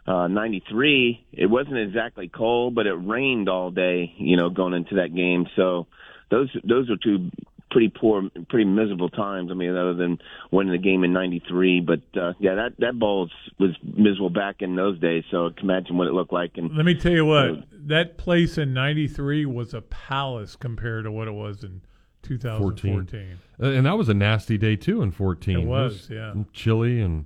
Uh, 0.07 0.27
93, 0.27 1.25
it 1.31 1.45
wasn't 1.45 1.77
exactly 1.77 2.27
cold, 2.27 2.73
but 2.73 2.87
it 2.87 2.93
rained 2.93 3.47
all 3.47 3.69
day, 3.69 4.13
you 4.17 4.35
know, 4.35 4.49
going 4.49 4.73
into 4.73 4.95
that 4.95 5.13
game. 5.15 5.45
So 5.55 5.87
those, 6.29 6.49
those 6.63 6.89
were 6.89 6.97
two 6.97 7.29
pretty 7.71 7.89
poor, 7.89 8.29
pretty 8.49 8.65
miserable 8.65 9.09
times. 9.09 9.49
I 9.49 9.55
mean, 9.55 9.71
other 9.71 9.93
than 9.93 10.19
winning 10.51 10.73
the 10.73 10.77
game 10.77 11.03
in 11.03 11.13
'93, 11.13 11.81
but 11.81 12.01
uh, 12.19 12.33
yeah, 12.39 12.55
that 12.55 12.73
that 12.79 12.99
bowl 12.99 13.29
was 13.59 13.71
miserable 13.83 14.29
back 14.29 14.57
in 14.59 14.75
those 14.75 14.99
days. 14.99 15.23
So 15.31 15.47
I 15.47 15.49
can 15.51 15.69
imagine 15.69 15.97
what 15.97 16.07
it 16.07 16.13
looked 16.13 16.33
like. 16.33 16.51
And 16.55 16.75
Let 16.75 16.85
me 16.85 16.93
tell 16.93 17.13
you 17.13 17.25
what, 17.25 17.63
that 17.71 18.17
place 18.17 18.57
in 18.57 18.73
'93 18.73 19.45
was 19.45 19.73
a 19.73 19.81
palace 19.81 20.55
compared 20.55 21.05
to 21.05 21.11
what 21.11 21.27
it 21.27 21.33
was 21.33 21.63
in 21.63 21.81
2014. 22.23 23.39
Uh, 23.61 23.65
and 23.65 23.85
that 23.85 23.97
was 23.97 24.09
a 24.09 24.13
nasty 24.13 24.57
day 24.57 24.75
too 24.75 25.01
in 25.01 25.11
14. 25.11 25.59
It 25.59 25.65
was, 25.65 26.09
yeah. 26.11 26.33
chilly 26.53 27.01
and 27.01 27.25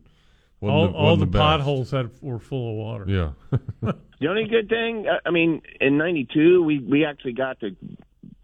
wasn't 0.65 0.77
All, 0.77 0.87
the, 0.87 0.93
all 0.97 1.11
wasn't 1.11 1.31
the, 1.31 1.37
potholes 1.37 1.91
had, 1.91 2.09
were 2.21 2.39
full 2.39 2.69
of 2.71 2.75
water. 2.75 3.05
Yeah. 3.07 3.91
The 4.19 4.27
only 4.27 4.45
good 4.45 4.69
thing, 4.69 5.07
uh, 5.07 5.19
I 5.25 5.31
mean, 5.31 5.61
in 5.81 5.97
'92, 5.97 6.63
we 6.63 6.79
we 6.79 7.03
actually 7.03 7.33
got 7.33 7.59
to. 7.59 7.75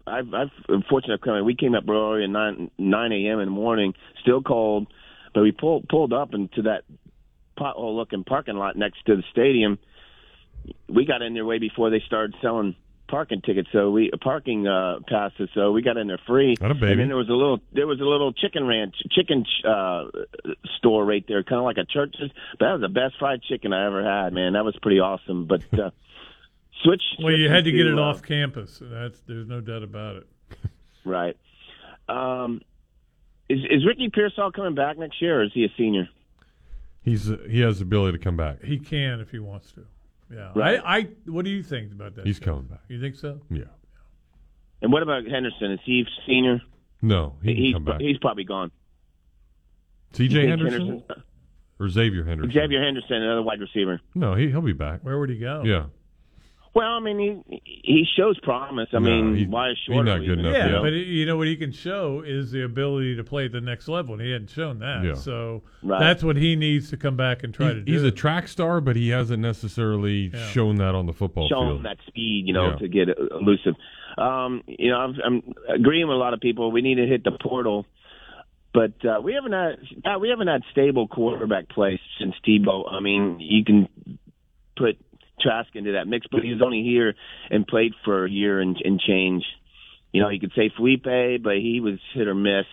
I've, 0.06 0.32
I've 0.34 0.50
I'm 0.68 0.82
fortunate 0.82 1.22
coming. 1.22 1.44
We 1.44 1.56
came 1.56 1.74
up 1.74 1.88
early 1.88 2.24
at 2.24 2.30
nine 2.30 2.70
nine 2.76 3.10
a.m. 3.12 3.40
in 3.40 3.46
the 3.46 3.52
morning, 3.52 3.94
still 4.20 4.42
cold, 4.42 4.88
but 5.32 5.40
we 5.40 5.50
pulled 5.50 5.88
pulled 5.88 6.12
up 6.12 6.34
into 6.34 6.62
that 6.62 6.82
pothole 7.58 7.96
looking 7.96 8.22
parking 8.22 8.56
lot 8.56 8.76
next 8.76 9.04
to 9.06 9.16
the 9.16 9.22
stadium. 9.30 9.78
We 10.88 11.06
got 11.06 11.22
in 11.22 11.32
there 11.32 11.46
way 11.46 11.58
before 11.58 11.88
they 11.88 12.02
started 12.06 12.34
selling 12.42 12.76
parking 13.12 13.42
tickets, 13.42 13.68
so 13.72 13.90
we 13.90 14.10
parking 14.22 14.66
uh, 14.66 15.00
passes. 15.06 15.50
So 15.54 15.70
we 15.70 15.82
got 15.82 15.98
in 15.98 16.06
there 16.06 16.18
free. 16.26 16.56
Not 16.58 16.70
a 16.70 16.74
baby. 16.74 16.92
And 16.92 17.00
then 17.00 17.08
there 17.08 17.16
was 17.16 17.28
a 17.28 17.34
little 17.34 17.60
there 17.72 17.86
was 17.86 18.00
a 18.00 18.04
little 18.04 18.32
chicken 18.32 18.66
ranch 18.66 18.96
chicken 19.10 19.44
uh, 19.68 20.06
store 20.78 21.04
right 21.04 21.22
there, 21.28 21.44
kind 21.44 21.58
of 21.58 21.64
like 21.64 21.76
a 21.76 21.84
church's. 21.84 22.30
But 22.58 22.64
that 22.64 22.72
was 22.72 22.80
the 22.80 22.88
best 22.88 23.16
fried 23.18 23.42
chicken 23.42 23.74
I 23.74 23.86
ever 23.86 24.02
had, 24.02 24.32
man. 24.32 24.54
That 24.54 24.64
was 24.64 24.74
pretty 24.80 24.98
awesome. 24.98 25.46
But 25.46 25.62
uh, 25.78 25.90
switch. 26.82 27.02
Well, 27.18 27.32
you 27.32 27.48
switching 27.48 27.52
had 27.52 27.64
to 27.64 27.72
get 27.72 27.86
it 27.86 27.98
uh, 27.98 28.02
off 28.02 28.22
campus. 28.22 28.78
That's 28.80 29.20
there's 29.26 29.46
no 29.46 29.60
doubt 29.60 29.82
about 29.82 30.16
it. 30.16 30.26
Right. 31.04 31.36
Um, 32.08 32.60
is 33.48 33.58
is 33.68 33.84
Ricky 33.84 34.08
Pearsall 34.08 34.52
coming 34.52 34.76
back 34.76 34.98
next 34.98 35.20
year, 35.20 35.40
or 35.40 35.42
is 35.42 35.50
he 35.52 35.64
a 35.64 35.72
senior? 35.76 36.08
He's 37.02 37.28
uh, 37.28 37.38
he 37.50 37.60
has 37.62 37.80
the 37.80 37.84
ability 37.84 38.18
to 38.18 38.22
come 38.22 38.36
back. 38.36 38.62
He 38.62 38.78
can 38.78 39.18
if 39.18 39.32
he 39.32 39.40
wants 39.40 39.72
to. 39.72 39.84
Yeah. 40.32 40.52
Right. 40.54 40.80
I, 40.84 40.96
I. 40.96 41.08
What 41.26 41.44
do 41.44 41.50
you 41.50 41.62
think 41.62 41.92
about 41.92 42.16
that? 42.16 42.26
He's 42.26 42.38
Jeff? 42.38 42.46
coming 42.46 42.64
back. 42.64 42.80
You 42.88 43.00
think 43.00 43.16
so? 43.16 43.40
Yeah. 43.50 43.64
And 44.80 44.92
what 44.92 45.02
about 45.02 45.24
Henderson? 45.26 45.72
Is 45.72 45.80
he 45.84 46.04
senior? 46.26 46.60
No, 47.02 47.34
he 47.42 47.54
can 47.54 47.62
he's 47.64 47.72
come 47.74 47.84
back. 47.84 48.00
he's 48.00 48.18
probably 48.18 48.44
gone. 48.44 48.70
You 50.16 50.28
C.J. 50.28 50.34
think 50.34 50.48
Henderson 50.50 51.02
or 51.80 51.86
Xzavier 51.86 52.26
Henderson? 52.26 52.50
Xzavier 52.50 52.84
Henderson, 52.84 53.16
another 53.16 53.42
wide 53.42 53.60
receiver. 53.60 54.00
No, 54.14 54.34
he 54.34 54.50
he'll 54.50 54.60
be 54.60 54.72
back. 54.72 55.00
Where 55.04 55.18
would 55.18 55.30
he 55.30 55.38
go? 55.38 55.62
Yeah. 55.64 55.86
Well, 56.74 56.86
I 56.88 57.00
mean, 57.00 57.44
he 57.48 57.60
he 57.64 58.04
shows 58.16 58.38
promise. 58.40 58.88
I 58.92 58.98
No, 58.98 59.00
mean, 59.00 59.36
he- 59.36 59.46
why 59.46 59.70
is 59.70 59.78
he's 59.86 59.94
short? 59.94 60.06
not 60.06 60.20
good 60.20 60.38
enough 60.38 60.54
Yeah, 60.54 60.70
yet. 60.72 60.80
but 60.82 60.92
you 60.94 61.26
know 61.26 61.36
what 61.36 61.46
he 61.46 61.54
can 61.56 61.70
show 61.70 62.22
is 62.26 62.50
the 62.50 62.62
ability 62.64 63.14
to 63.16 63.24
play 63.24 63.44
at 63.44 63.52
the 63.52 63.60
next 63.60 63.88
level, 63.88 64.14
and 64.14 64.22
he 64.22 64.30
hadn't 64.30 64.48
shown 64.50 64.78
that. 64.78 65.04
Yeah. 65.04 65.12
So 65.14 65.62
Right. 65.82 66.00
that's 66.00 66.24
what 66.24 66.36
he 66.36 66.56
needs 66.56 66.88
to 66.88 66.96
come 66.96 67.14
back 67.16 67.42
and 67.44 67.52
try 67.52 67.68
He- 67.68 67.74
to 67.74 67.80
do. 67.82 67.92
he's 67.92 68.02
a 68.02 68.10
track 68.10 68.48
star, 68.48 68.80
but 68.80 68.96
he 68.96 69.10
hasn't 69.10 69.42
necessarily 69.42 70.30
Yeah. 70.32 70.46
shown 70.48 70.76
that 70.76 70.94
on 70.94 71.04
the 71.04 71.12
football 71.12 71.46
Show 71.48 71.60
field. 71.60 71.76
him 71.78 71.82
that 71.82 71.98
speed, 72.06 72.46
you 72.46 72.54
know, 72.54 72.70
Yeah. 72.70 72.76
to 72.76 72.88
get 72.88 73.08
elusive. 73.32 73.74
Um, 74.16 74.62
you 74.66 74.90
know, 74.90 74.98
I'm, 74.98 75.18
I'm 75.24 75.42
agreeing 75.68 76.08
with 76.08 76.16
a 76.16 76.18
lot 76.18 76.32
of 76.32 76.40
people. 76.40 76.70
We 76.72 76.80
need 76.80 76.94
to 76.96 77.06
hit 77.06 77.22
the 77.24 77.32
portal, 77.32 77.84
but 78.72 78.92
uh, 79.04 79.20
we 79.22 79.34
haven't 79.34 79.52
had 79.52 79.78
uh, 80.06 80.18
we 80.18 80.30
haven't 80.30 80.48
had 80.48 80.62
stable 80.70 81.06
quarterback 81.06 81.68
play 81.68 82.00
since 82.18 82.34
Tebow. 82.46 82.90
I 82.90 83.00
mean, 83.00 83.40
you 83.40 83.62
can 83.64 83.88
put 84.76 84.96
Trask 85.42 85.74
into 85.74 85.92
that 85.92 86.06
mix, 86.06 86.26
but 86.30 86.42
he 86.42 86.52
was 86.52 86.62
only 86.62 86.82
here 86.82 87.14
and 87.50 87.66
played 87.66 87.92
for 88.04 88.24
a 88.24 88.30
year 88.30 88.60
and, 88.60 88.76
and 88.84 89.00
change. 89.00 89.44
You 90.12 90.22
know, 90.22 90.28
you 90.28 90.38
could 90.40 90.52
say 90.54 90.70
Feleipe, 90.78 91.42
but 91.42 91.56
he 91.56 91.80
was 91.80 91.98
hit 92.14 92.28
or 92.28 92.34
miss. 92.34 92.66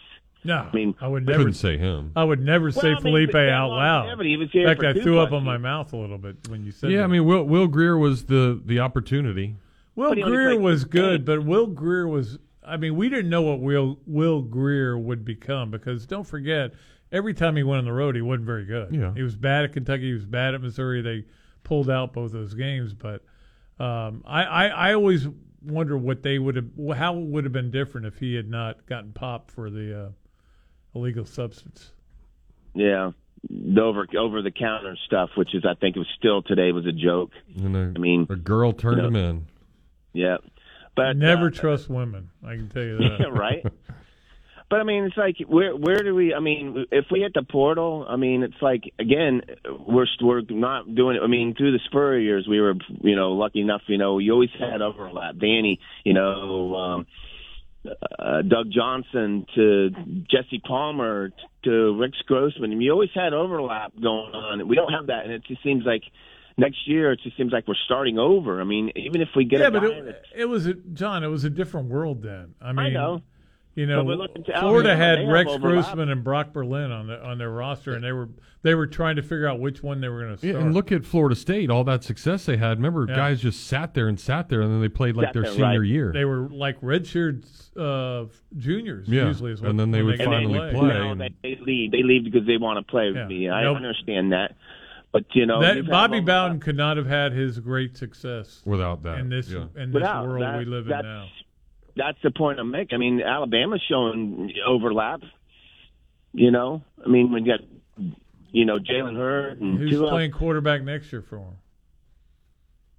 no, 0.44 0.58
I 0.58 0.76
mean, 0.76 0.94
I 1.02 1.08
would 1.08 1.24
I 1.24 1.32
never 1.32 1.38
couldn't 1.46 1.54
say 1.54 1.78
him. 1.78 2.12
I 2.16 2.24
would 2.24 2.42
never 2.42 2.70
say 2.72 2.90
Well, 2.90 2.98
I 3.00 3.04
mean, 3.04 3.28
Feleipe 3.28 3.50
out 3.50 3.70
loud. 3.70 4.00
longevity, 4.06 4.30
he 4.32 4.38
was 4.38 4.50
In 4.54 4.66
fact, 4.66 4.84
I 4.84 4.94
two 4.94 5.02
threw 5.04 5.20
up 5.20 5.32
on 5.32 5.44
my 5.44 5.58
mouth 5.58 5.94
a 5.94 5.98
little 5.98 6.18
bit 6.18 6.36
when 6.50 6.64
you 6.66 6.72
said 6.72 6.92
Yeah, 6.92 6.98
that. 7.00 7.04
I 7.06 7.08
mean 7.08 7.26
Will 7.26 7.44
Will 7.44 7.68
Grier 7.68 7.98
was 7.98 8.26
the 8.26 8.62
the 8.66 8.80
opportunity. 8.80 9.56
Will 9.96 10.10
But 10.10 10.18
he 10.18 10.24
only 10.24 10.36
Grier 10.38 10.60
was 10.60 10.86
good, 10.86 11.26
but 11.26 11.44
Will 11.46 11.68
Grier 11.68 12.08
was. 12.08 12.38
I 12.64 12.78
mean, 12.78 12.96
we 12.96 13.10
didn't 13.10 13.30
know 13.30 13.42
what 13.42 13.60
Will 13.62 14.00
Will 14.06 14.42
Grier 14.42 14.98
would 14.98 15.26
become 15.26 15.72
because 15.72 16.06
don't 16.06 16.26
forget, 16.26 16.72
every 17.12 17.34
time 17.34 17.56
he 17.56 17.64
went 17.64 17.80
on 17.80 17.86
the 17.86 17.92
road, 17.94 18.16
he 18.16 18.22
wasn't 18.22 18.46
very 18.46 18.66
good. 18.66 18.94
Yeah. 18.94 19.14
he 19.16 19.24
was 19.24 19.36
bad 19.36 19.66
at 19.66 19.74
Kentucky. 19.74 20.08
He 20.08 20.14
was 20.14 20.26
bad 20.26 20.54
at 20.54 20.62
Missouri. 20.62 21.02
They 21.02 21.26
pulled 21.70 21.90
out 21.90 22.14
both 22.14 22.32
those 22.32 22.56
games, 22.56 22.96
but 22.96 23.22
um, 23.80 24.24
I, 24.26 24.44
I 24.44 24.68
I 24.68 24.94
always 24.96 25.28
wonder 25.62 25.96
what 25.96 26.24
they 26.24 26.40
would 26.40 26.56
have 26.56 26.66
how 26.98 27.16
it 27.16 27.26
would 27.26 27.44
have 27.44 27.54
been 27.54 27.70
different 27.70 28.08
if 28.08 28.18
he 28.18 28.34
had 28.34 28.50
not 28.50 28.88
gotten 28.88 29.14
popped 29.14 29.52
for 29.52 29.70
the 29.70 30.06
uh, 30.06 30.10
illegal 30.96 31.26
substance. 31.26 31.92
Yeah, 32.74 33.12
the 33.48 33.82
over 33.82 34.08
over 34.18 34.42
the 34.42 34.50
counter 34.50 34.98
stuff, 35.06 35.30
which 35.36 35.54
is 35.54 35.64
I 35.64 35.76
think 35.76 35.96
it 35.96 36.00
was 36.00 36.08
still 36.18 36.42
today 36.42 36.72
was 36.72 36.88
a 36.88 36.92
joke. 36.92 37.32
And 37.56 37.78
a, 37.78 37.94
I 37.96 38.00
mean, 38.00 38.26
a 38.32 38.36
girl 38.36 38.74
turned 38.74 38.98
you 38.98 39.04
know, 39.04 39.08
him 39.10 39.16
in. 39.16 39.46
Yeah, 40.12 40.38
but 40.96 41.18
Never 41.18 41.48
uh, 41.48 41.52
trust 41.52 41.88
women. 41.88 42.32
I 42.44 42.56
can 42.56 42.68
tell 42.68 42.84
you 42.84 42.98
that. 43.20 43.32
right. 43.32 43.64
But 44.70 44.82
I 44.82 44.84
mean, 44.84 45.06
it's 45.06 45.18
like 45.18 45.38
where 45.48 45.76
where 45.76 46.04
do 46.04 46.14
we? 46.14 46.34
I 46.34 46.40
mean, 46.40 46.86
if 46.92 47.06
we 47.10 47.22
hit 47.22 47.34
the 47.34 47.42
portal, 47.42 48.06
I 48.08 48.18
mean, 48.18 48.44
it's 48.44 48.62
like 48.62 48.94
again, 49.00 49.42
we're 49.88 50.06
we're 50.22 50.42
not 50.50 50.94
doing 50.94 51.16
it. 51.16 51.22
I 51.24 51.28
mean, 51.28 51.56
through 51.56 51.72
the 51.72 51.80
Spur 51.86 52.20
years, 52.20 52.48
we 52.48 52.62
were 52.62 52.76
you 53.02 53.16
know 53.16 53.32
lucky 53.32 53.62
enough. 53.62 53.82
You 53.88 53.98
know, 53.98 54.20
you 54.20 54.32
always 54.32 54.52
had 54.60 54.84
overlap. 54.84 55.40
Danny, 55.40 55.80
you 56.04 56.14
know, 56.14 56.76
um, 56.76 57.08
uh, 58.20 58.44
Doug 58.44 58.70
Johnson 58.72 59.48
to 59.56 59.90
Jesse 60.30 60.62
Palmer 60.64 61.32
to 61.64 62.00
Rick 62.00 62.14
Grossman. 62.28 62.72
And 62.72 62.84
you 62.84 62.92
always 62.92 63.10
had 63.16 63.34
overlap 63.34 63.94
going 64.00 64.36
on. 64.36 64.68
We 64.68 64.76
don't 64.76 64.94
have 64.94 65.08
that, 65.08 65.24
and 65.24 65.34
it 65.34 65.46
just 65.46 65.64
seems 65.64 65.84
like 65.84 66.04
next 66.58 66.88
year 66.88 67.12
it 67.14 67.22
just 67.24 67.38
seems 67.38 67.52
like 67.52 67.68
we're 67.68 67.74
starting 67.86 68.20
over. 68.20 68.62
I 68.62 68.66
mean, 68.66 68.92
even 68.96 69.22
if 69.22 69.30
we 69.36 69.46
get 69.46 69.62
yeah, 69.62 69.72
but 69.72 69.84
it, 69.84 70.24
it 70.36 70.46
was 70.46 70.68
a, 70.68 70.76
John. 70.76 71.24
It 71.24 71.28
was 71.28 71.44
a 71.44 71.50
different 71.50 71.90
world 71.90 72.22
then. 72.22 72.54
I 72.62 72.72
mean, 72.72 72.94
know. 72.94 73.24
You 73.80 73.86
know, 73.86 74.00
But 74.00 74.06
we're 74.08 74.16
looking 74.16 74.44
to 74.44 74.60
Florida 74.60 74.94
had 74.94 75.26
Rex 75.30 75.50
overlap. 75.50 75.86
Grossman 75.86 76.10
and 76.10 76.22
Brock 76.22 76.52
Berlin 76.52 76.92
on 76.92 77.08
the 77.08 77.24
on 77.26 77.38
their 77.38 77.50
roster, 77.50 77.94
and 77.94 78.04
they 78.04 78.12
were 78.12 78.28
they 78.62 78.76
were 78.76 78.88
trying 78.88 79.16
to 79.16 79.22
figure 79.22 79.48
out 79.48 79.62
which 79.62 79.82
one 79.82 80.02
they 80.02 80.10
were 80.10 80.22
going 80.26 80.36
to 80.38 80.46
Yeah, 80.48 80.58
and 80.58 80.74
look 80.74 80.92
at 80.92 81.06
Florida 81.06 81.34
State, 81.34 81.70
all 81.70 81.86
that 81.86 82.04
success 82.04 82.46
they 82.46 82.58
had. 82.58 82.78
Remember, 82.80 83.06
Yeah. 83.08 83.16
guys 83.16 83.42
just 83.42 83.68
sat 83.68 83.94
there 83.94 84.10
and 84.10 84.20
sat 84.20 84.50
there, 84.50 84.60
and 84.60 84.70
then 84.70 84.82
they 84.82 84.90
played 84.90 85.16
like 85.16 85.28
Sat 85.28 85.34
their 85.34 85.44
there, 85.44 85.52
senior 85.54 85.80
right. 85.80 85.88
year. 85.88 86.12
They 86.14 86.26
were 86.26 86.50
like 86.50 86.82
redshirt 86.82 87.46
uh, 87.78 88.26
juniors. 88.58 89.08
Yeah, 89.08 89.28
usually, 89.28 89.54
is 89.54 89.62
what, 89.62 89.70
and 89.70 89.80
then 89.80 89.92
they 89.92 90.04
would 90.04 90.18
came 90.18 90.28
finally 90.28 90.60
to 90.60 90.78
play. 90.78 90.90
No, 90.90 91.16
they, 91.16 91.30
they 91.42 91.58
leave. 91.62 91.92
They 91.94 92.04
leave 92.04 92.26
because 92.26 92.46
they 92.46 92.58
want 92.58 92.86
to 92.86 92.92
play 92.92 93.08
with 93.08 93.16
Yeah. 93.16 93.28
me. 93.28 93.50
I 93.50 93.64
Nope. 93.64 93.78
understand 93.78 94.34
that, 94.34 94.56
but 95.14 95.24
you 95.34 95.46
know, 95.46 95.62
That 95.62 95.88
Bobby. 95.88 96.20
Bowden 96.20 96.60
could 96.60 96.76
not 96.76 96.98
have 96.98 97.08
had 97.08 97.32
his 97.32 97.60
great 97.60 97.96
success 97.96 98.62
without 98.66 99.04
that 99.04 99.20
in 99.20 99.30
this 99.30 99.50
yeah. 99.50 99.68
in 99.78 99.92
this 99.92 99.94
Without 99.94 100.28
world 100.28 100.42
that- 100.44 100.58
we 100.60 100.66
live 100.66 100.84
in 100.90 100.92
now. 101.02 101.28
That's 101.96 102.18
the 102.24 102.32
point 102.32 102.60
I'm 102.60 102.72
making. 102.72 102.96
I 102.96 102.98
mean, 103.00 103.22
Alabama's 103.22 103.82
showing 103.90 104.52
overlap. 104.66 105.22
You 106.34 106.52
know, 106.52 106.84
I 107.04 107.10
mean, 107.10 107.32
we 107.32 107.42
got 107.42 107.60
you 108.52 108.66
know 108.66 108.78
Jalen 108.80 109.16
Hurts 109.16 109.60
and 109.62 109.78
Who's 109.80 109.92
two 109.92 110.04
of- 110.06 110.10
playing 110.12 110.32
quarterback 110.32 110.84
next 110.84 111.12
year 111.12 111.22
for 111.22 111.38
him? 111.38 111.56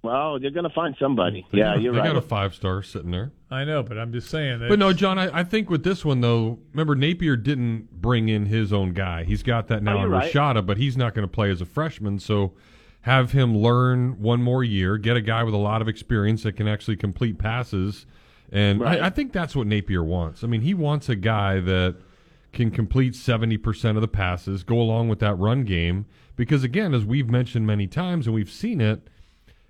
Well, 0.03 0.41
you're 0.41 0.49
going 0.51 0.63
to 0.67 0.73
find 0.73 0.95
somebody. 0.99 1.45
They 1.51 1.59
yeah, 1.59 1.75
got- 1.75 1.81
you're 1.81 1.93
they 1.93 1.99
right. 1.99 2.07
got 2.07 2.15
a 2.15 2.21
five 2.21 2.55
star 2.55 2.81
sitting 2.81 3.11
there. 3.11 3.31
I 3.51 3.63
know, 3.65 3.83
but 3.83 3.97
I'm 3.99 4.11
just 4.11 4.29
saying 4.29 4.59
that. 4.59 4.69
But 4.69 4.79
no, 4.79 4.93
John, 4.93 5.19
I, 5.19 5.39
I 5.39 5.43
think 5.43 5.69
with 5.69 5.83
this 5.83 6.03
one 6.03 6.21
though, 6.21 6.57
remember 6.73 6.95
Napier 6.95 7.35
didn't 7.37 8.01
bring 8.01 8.27
in 8.27 8.47
his 8.47 8.73
own 8.73 8.93
guy. 8.93 9.23
He's 9.25 9.43
got 9.43 9.67
that 9.67 9.83
now 9.83 9.93
Oh, 9.93 9.95
in 9.97 10.01
you're 10.03 10.09
right. 10.09 10.33
Rashada, 10.33 10.65
but 10.65 10.77
he's 10.77 10.97
not 10.97 11.13
going 11.13 11.27
to 11.27 11.31
play 11.31 11.51
as 11.51 11.61
a 11.61 11.65
freshman. 11.65 12.17
So 12.19 12.53
have 13.01 13.31
him 13.33 13.55
learn 13.55 14.19
one 14.21 14.41
more 14.41 14.63
year, 14.63 14.97
get 14.97 15.17
a 15.17 15.21
guy 15.21 15.43
with 15.43 15.53
a 15.53 15.57
lot 15.57 15.81
of 15.81 15.87
experience 15.87 16.43
that 16.43 16.53
can 16.53 16.67
actually 16.67 16.95
complete 16.97 17.37
passes. 17.37 18.05
And 18.51 18.81
Right. 18.81 19.01
I, 19.01 19.07
I 19.07 19.09
think 19.09 19.31
that's 19.31 19.55
what 19.55 19.67
Napier 19.67 20.03
wants. 20.03 20.43
I 20.43 20.47
mean, 20.47 20.61
he 20.61 20.73
wants 20.73 21.07
a 21.09 21.15
guy 21.15 21.59
that 21.61 21.95
can 22.51 22.69
complete 22.69 23.13
70% 23.13 23.95
of 23.95 24.01
the 24.01 24.07
passes, 24.09 24.63
go 24.63 24.79
along 24.79 25.07
with 25.09 25.19
that 25.19 25.35
run 25.35 25.63
game. 25.63 26.05
Because 26.35 26.63
again, 26.63 26.93
as 26.93 27.05
we've 27.05 27.29
mentioned 27.29 27.65
many 27.65 27.87
times 27.87 28.27
and 28.27 28.33
we've 28.35 28.49
seen 28.51 28.81
it, 28.81 29.07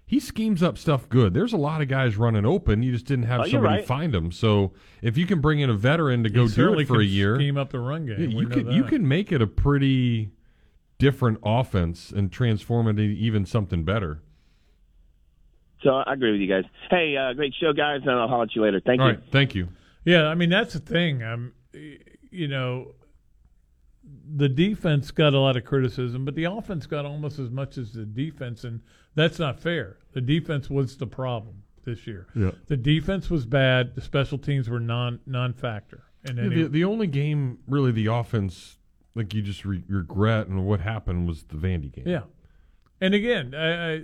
he 0.05 0.19
schemes 0.19 0.61
up 0.63 0.77
stuff 0.77 1.07
good. 1.07 1.33
There's 1.33 1.53
a 1.53 1.57
lot 1.57 1.81
of 1.81 1.87
guys 1.87 2.17
running 2.17 2.45
open. 2.45 2.81
You 2.83 2.91
just 2.91 3.05
didn't 3.05 3.25
have 3.25 3.41
Oh, 3.41 3.45
somebody 3.45 3.75
right. 3.77 3.85
find 3.85 4.13
them. 4.13 4.31
So 4.31 4.73
if 5.01 5.15
you 5.17 5.25
can 5.25 5.39
bring 5.41 5.59
in 5.59 5.69
a 5.69 5.73
veteran 5.73 6.23
to 6.23 6.29
go 6.29 6.47
do 6.47 6.77
it 6.79 6.87
for 6.87 6.99
a 6.99 7.05
year, 7.05 7.35
scheme 7.35 7.57
up 7.57 7.69
the 7.71 7.79
run 7.79 8.05
game. 8.07 8.19
yeah, 8.19 8.27
you 8.27 8.43
know 8.47 8.49
can 8.55 8.71
you 8.71 8.83
can 8.83 9.07
make 9.07 9.31
it 9.31 9.41
a 9.41 9.47
pretty 9.47 10.31
different 10.97 11.39
offense 11.43 12.11
and 12.11 12.31
transform 12.31 12.87
it 12.87 12.91
into 12.91 13.03
even 13.03 13.45
something 13.45 13.83
better. 13.83 14.21
So 15.83 15.89
I 15.95 16.13
agree 16.13 16.31
with 16.31 16.41
you 16.41 16.47
guys. 16.47 16.63
Hey, 16.89 17.15
uh, 17.17 17.33
great 17.33 17.53
show, 17.59 17.73
guys, 17.73 18.01
and 18.01 18.11
I'll 18.11 18.27
holler 18.27 18.43
at 18.43 18.55
you 18.55 18.61
later. 18.63 18.81
Thank 18.85 19.01
All 19.01 19.07
you. 19.07 19.13
right, 19.15 19.23
thank 19.31 19.55
you. 19.55 19.69
Yeah, 20.05 20.27
I 20.27 20.35
mean 20.35 20.49
that's 20.49 20.73
the 20.73 20.79
thing. 20.79 21.23
Um, 21.23 21.53
you 22.31 22.47
know, 22.47 22.95
the 24.35 24.49
defense 24.49 25.11
got 25.11 25.33
a 25.33 25.39
lot 25.39 25.57
of 25.57 25.63
criticism, 25.65 26.25
but 26.25 26.35
the 26.35 26.45
offense 26.45 26.85
got 26.87 27.05
almost 27.05 27.39
as 27.39 27.49
much 27.49 27.77
as 27.77 27.93
the 27.93 28.05
defense, 28.05 28.63
and 28.63 28.81
that's 29.15 29.39
not 29.39 29.59
fair. 29.59 29.97
The 30.13 30.21
defense 30.21 30.69
was 30.69 30.97
the 30.97 31.07
problem 31.07 31.63
this 31.85 32.05
year. 32.07 32.27
Yeah. 32.35 32.51
The 32.67 32.77
defense 32.77 33.29
was 33.29 33.45
bad. 33.45 33.95
The 33.95 34.01
special 34.01 34.37
teams 34.37 34.69
were 34.69 34.79
non 34.79 35.19
non 35.25 35.53
factor. 35.53 36.03
And 36.25 36.37
Yeah, 36.37 36.49
the, 36.63 36.67
the 36.67 36.83
only 36.83 37.07
game 37.07 37.59
really 37.67 37.91
the 37.91 38.07
offense 38.07 38.77
like 39.15 39.33
you 39.33 39.41
just 39.41 39.65
re- 39.65 39.83
regret 39.87 40.47
and 40.47 40.65
what 40.65 40.79
happened 40.79 41.27
was 41.27 41.43
the 41.43 41.55
Vandy 41.55 41.91
game. 41.91 42.07
yeah, 42.07 42.21
and 43.01 43.13
again, 43.13 43.53
I, 43.55 43.93
I, 43.93 44.01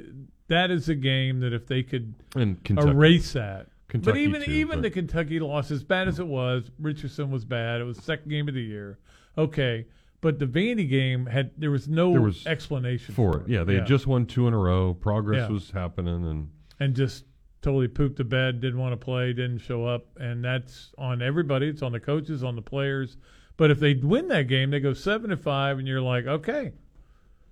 that 0.47 0.71
is 0.71 0.89
a 0.89 0.95
game 0.95 1.39
that 1.41 1.53
if 1.53 1.67
they 1.67 1.83
could 1.83 2.13
erase 2.35 3.33
that. 3.33 3.67
but 3.93 4.17
even 4.17 4.41
too, 4.43 4.51
even 4.51 4.77
but- 4.77 4.81
the 4.83 4.89
Kentucky 4.89 5.39
loss, 5.39 5.71
as 5.71 5.83
bad 5.83 6.07
as 6.07 6.19
it 6.19 6.27
was, 6.27 6.69
Richardson 6.79 7.31
was 7.31 7.45
bad. 7.45 7.81
It 7.81 7.85
was 7.85 7.97
second 7.97 8.29
game 8.29 8.47
of 8.47 8.53
the 8.53 8.61
year. 8.61 8.99
Okay, 9.37 9.85
but 10.21 10.39
the 10.39 10.45
Vandy 10.47 10.89
game 10.89 11.25
had 11.27 11.51
there 11.57 11.71
was 11.71 11.87
no 11.87 12.11
There 12.11 12.21
was 12.21 12.45
explanation 12.47 13.13
for 13.13 13.41
it. 13.41 13.47
Yeah, 13.49 13.63
they 13.63 13.75
had 13.75 13.85
just 13.85 14.07
won 14.07 14.25
two 14.25 14.47
in 14.47 14.53
a 14.53 14.57
row. 14.57 14.93
Progress 14.93 15.47
Yeah. 15.47 15.53
was 15.53 15.71
happening, 15.71 16.25
and 16.27 16.49
and 16.79 16.95
just 16.95 17.25
totally 17.61 17.87
pooped 17.87 18.17
the 18.17 18.23
bed, 18.23 18.61
didn't 18.61 18.79
want 18.79 18.93
to 18.93 18.97
play, 19.03 19.33
didn't 19.33 19.57
show 19.59 19.85
up, 19.85 20.05
and 20.19 20.43
that's 20.43 20.93
on 20.97 21.21
everybody. 21.21 21.67
It's 21.67 21.81
on 21.81 21.91
the 21.91 21.99
coaches, 21.99 22.43
on 22.43 22.55
the 22.55 22.61
players. 22.61 23.17
But 23.57 23.71
if 23.71 23.79
they 23.79 23.95
win 23.95 24.27
that 24.27 24.43
game, 24.47 24.69
they 24.69 24.79
go 24.79 24.93
seven 24.93 25.31
to 25.31 25.37
five, 25.37 25.79
and 25.79 25.87
you're 25.87 26.01
like, 26.01 26.27
okay, 26.27 26.71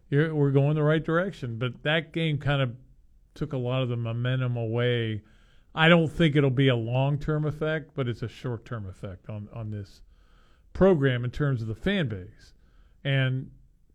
you're, 0.10 0.34
we're 0.36 0.52
going 0.52 0.76
the 0.76 0.84
right 0.84 1.04
direction. 1.04 1.58
But 1.58 1.82
that 1.84 2.14
game 2.14 2.38
kind 2.38 2.62
of 2.62 2.76
took 3.36 3.54
a 3.54 3.58
lot 3.58 3.84
of 3.84 3.90
the 3.90 3.96
momentum 3.98 4.58
away. 4.58 5.22
I 5.76 5.90
don't 5.90 6.08
think 6.08 6.36
it'll 6.36 6.50
be 6.50 6.70
a 6.70 6.76
long 6.76 7.20
term 7.20 7.46
effect, 7.46 7.92
but 7.94 8.08
it's 8.08 8.24
a 8.24 8.28
short 8.30 8.66
term 8.66 8.88
effect 8.88 9.30
on 9.30 9.48
on 9.54 9.70
this 9.72 10.02
program 10.74 11.24
in 11.24 11.32
terms 11.32 11.62
of 11.62 11.68
the 11.68 11.76
fan 11.76 12.08
base, 12.08 12.54
and 13.04 13.52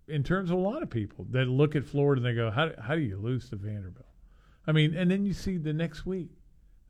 in 0.09 0.23
terms 0.23 0.51
of 0.51 0.57
a 0.57 0.61
lot 0.61 0.83
of 0.83 0.91
people 0.91 1.27
that 1.31 1.47
look 1.47 1.75
at 1.77 1.85
Florida 1.85 2.21
and 2.21 2.27
they 2.27 2.35
go, 2.35 2.51
how 2.51 2.71
how 2.81 2.95
do 2.95 3.01
you 3.01 3.17
lose 3.19 3.49
to 3.51 3.57
Vanderbilt? 3.57 4.07
I 4.67 4.73
mean, 4.73 4.95
and 4.95 5.11
then 5.11 5.25
you 5.25 5.33
see 5.33 5.57
the 5.57 5.73
next 5.73 6.05
week 6.07 6.29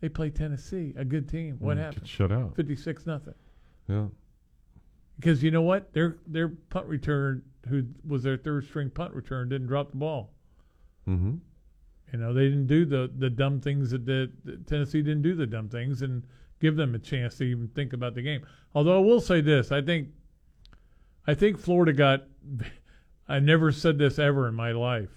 they 0.00 0.08
play 0.08 0.30
Tennessee, 0.30 0.92
a 0.96 1.04
good 1.04 1.28
team. 1.28 1.56
What 1.60 1.76
Mm, 1.76 1.80
happened? 1.82 2.08
shut 2.08 2.32
out. 2.32 2.56
Fifty 2.56 2.74
six 2.76 3.06
nothing. 3.06 3.34
yeah. 3.88 4.06
Because 5.16 5.42
you 5.42 5.50
know 5.50 5.62
what, 5.62 5.92
their 5.92 6.16
their 6.26 6.48
punt 6.48 6.86
return, 6.86 7.42
who 7.68 7.84
was 8.06 8.22
their 8.22 8.38
third 8.38 8.64
string 8.64 8.88
punt 8.90 9.12
return, 9.14 9.50
didn't 9.50 9.66
drop 9.68 9.90
the 9.90 9.98
ball. 9.98 10.32
Mm-hmm. 11.06 11.34
You 12.12 12.18
know, 12.18 12.32
they 12.32 12.44
didn't 12.44 12.66
do 12.66 12.84
the 12.84 13.10
the 13.16 13.30
dumb 13.30 13.60
things 13.60 13.90
that, 13.90 14.04
the, 14.04 14.30
that 14.44 14.66
Tennessee 14.66 15.02
didn't 15.02 15.22
do 15.22 15.34
the 15.34 15.46
dumb 15.46 15.68
things 15.68 16.02
and 16.02 16.24
give 16.60 16.76
them 16.76 16.94
a 16.94 16.98
chance 16.98 17.36
to 17.36 17.44
even 17.44 17.68
think 17.68 17.92
about 17.92 18.14
the 18.14 18.22
game. 18.22 18.46
Although 18.74 18.96
I 18.96 19.04
will 19.04 19.20
say 19.20 19.40
this, 19.40 19.72
I 19.72 19.80
think 19.82 20.08
I 21.26 21.34
think 21.34 21.58
Florida 21.58 21.92
got 21.92 22.24
I 23.28 23.38
never 23.38 23.70
said 23.70 23.98
this 23.98 24.18
ever 24.18 24.48
in 24.48 24.54
my 24.54 24.72
life. 24.72 25.10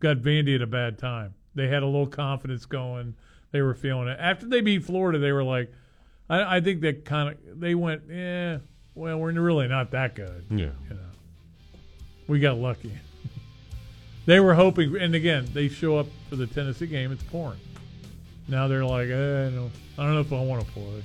Got 0.00 0.18
Vandy 0.18 0.54
at 0.54 0.62
a 0.62 0.66
bad 0.66 0.98
time. 0.98 1.34
They 1.54 1.68
had 1.68 1.82
a 1.82 1.86
little 1.86 2.06
confidence 2.06 2.66
going. 2.66 3.16
They 3.50 3.62
were 3.62 3.74
feeling 3.74 4.08
it. 4.08 4.18
After 4.20 4.46
they 4.46 4.60
beat 4.60 4.84
Florida, 4.84 5.18
they 5.18 5.32
were 5.32 5.44
like 5.44 5.72
I, 6.30 6.56
I 6.56 6.60
think 6.60 6.82
that 6.82 7.04
kind 7.04 7.30
of 7.30 7.60
they 7.60 7.74
went, 7.74 8.02
yeah, 8.08 8.58
well, 8.94 9.18
we're 9.18 9.32
really 9.32 9.68
not 9.68 9.90
that 9.92 10.14
good. 10.14 10.44
Yeah. 10.50 10.70
You 10.88 10.90
know. 10.90 11.80
We 12.26 12.40
got 12.40 12.58
lucky. 12.58 12.92
They 14.28 14.40
were 14.40 14.52
hoping, 14.54 14.94
and 14.94 15.14
again, 15.14 15.48
they 15.54 15.68
show 15.68 15.96
up 15.96 16.06
for 16.28 16.36
the 16.36 16.46
Tennessee 16.46 16.86
game. 16.86 17.12
It's 17.12 17.22
pouring. 17.22 17.58
Now 18.46 18.68
they're 18.68 18.84
like, 18.84 19.08
eh, 19.08 19.46
I 19.46 19.50
don't, 19.50 19.70
I 19.96 20.02
don't 20.04 20.14
know 20.14 20.20
if 20.20 20.32
I 20.34 20.40
want 20.42 20.66
to 20.66 20.70
play. 20.72 21.02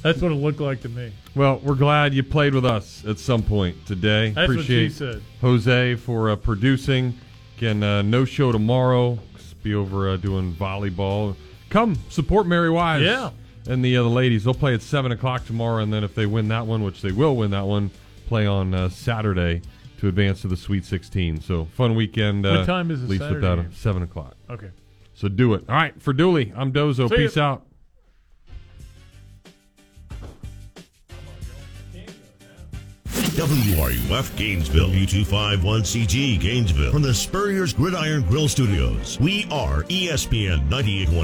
That's 0.00 0.22
what 0.22 0.32
it 0.32 0.36
looked 0.36 0.60
like 0.60 0.80
to 0.80 0.88
me. 0.88 1.12
Well, 1.34 1.60
we're 1.62 1.74
glad 1.74 2.14
you 2.14 2.22
played 2.22 2.54
with 2.54 2.64
us 2.64 3.04
at 3.06 3.18
some 3.18 3.42
point 3.42 3.84
today. 3.86 4.30
That's 4.30 4.50
Appreciate. 4.50 4.98
Jose 5.42 5.96
for 5.96 6.30
uh, 6.30 6.36
producing. 6.36 7.12
Again, 7.58 7.82
uh, 7.82 8.00
no 8.00 8.24
show 8.24 8.52
tomorrow. 8.52 9.18
Just 9.36 9.62
be 9.62 9.74
over 9.74 10.08
uh, 10.08 10.16
doing 10.16 10.54
volleyball. 10.54 11.36
Come 11.68 11.98
support 12.08 12.46
Mary 12.46 12.70
Wise. 12.70 13.02
Yeah. 13.02 13.32
And 13.68 13.84
the 13.84 13.98
uh, 13.98 14.02
the 14.02 14.08
ladies. 14.08 14.44
They'll 14.44 14.54
play 14.54 14.72
at 14.72 14.80
seven 14.80 15.12
o'clock 15.12 15.44
tomorrow, 15.44 15.82
and 15.82 15.92
then 15.92 16.04
if 16.04 16.14
they 16.14 16.24
win 16.24 16.48
that 16.48 16.66
one, 16.66 16.82
which 16.82 17.02
they 17.02 17.12
will 17.12 17.36
win 17.36 17.50
that 17.50 17.66
one, 17.66 17.90
play 18.28 18.46
on 18.46 18.72
uh, 18.72 18.88
Saturday 18.88 19.60
to 20.02 20.08
advance 20.08 20.40
to 20.40 20.48
the 20.48 20.56
Sweet 20.56 20.84
16. 20.84 21.40
So 21.42 21.66
fun 21.76 21.94
weekend. 21.94 22.42
What 22.42 22.56
uh, 22.56 22.66
time 22.66 22.90
is 22.90 22.98
the 22.98 23.04
at 23.04 23.10
least 23.10 23.22
Saturday 23.22 23.36
without 23.36 23.58
a- 23.60 23.72
seven 23.72 24.02
o'clock. 24.02 24.34
Okay. 24.50 24.70
So 25.14 25.28
do 25.28 25.54
it. 25.54 25.64
All 25.68 25.76
right, 25.76 26.02
for 26.02 26.12
Dooley, 26.12 26.52
I'm 26.56 26.72
Dozo. 26.72 27.08
See 27.08 27.14
ya. 27.14 27.20
Peace 27.20 27.36
out. 27.36 27.64
WRUF 33.06 34.36
Gainesville, 34.36 34.88
U251CG 34.88 36.38
Gainesville, 36.40 36.92
from 36.92 37.02
the 37.02 37.14
Spurrier's 37.14 37.72
Gridiron 37.72 38.22
Grill 38.22 38.48
Studios. 38.48 39.18
We 39.20 39.46
are 39.50 39.84
ESPN 39.84 40.68
981. 40.68 41.14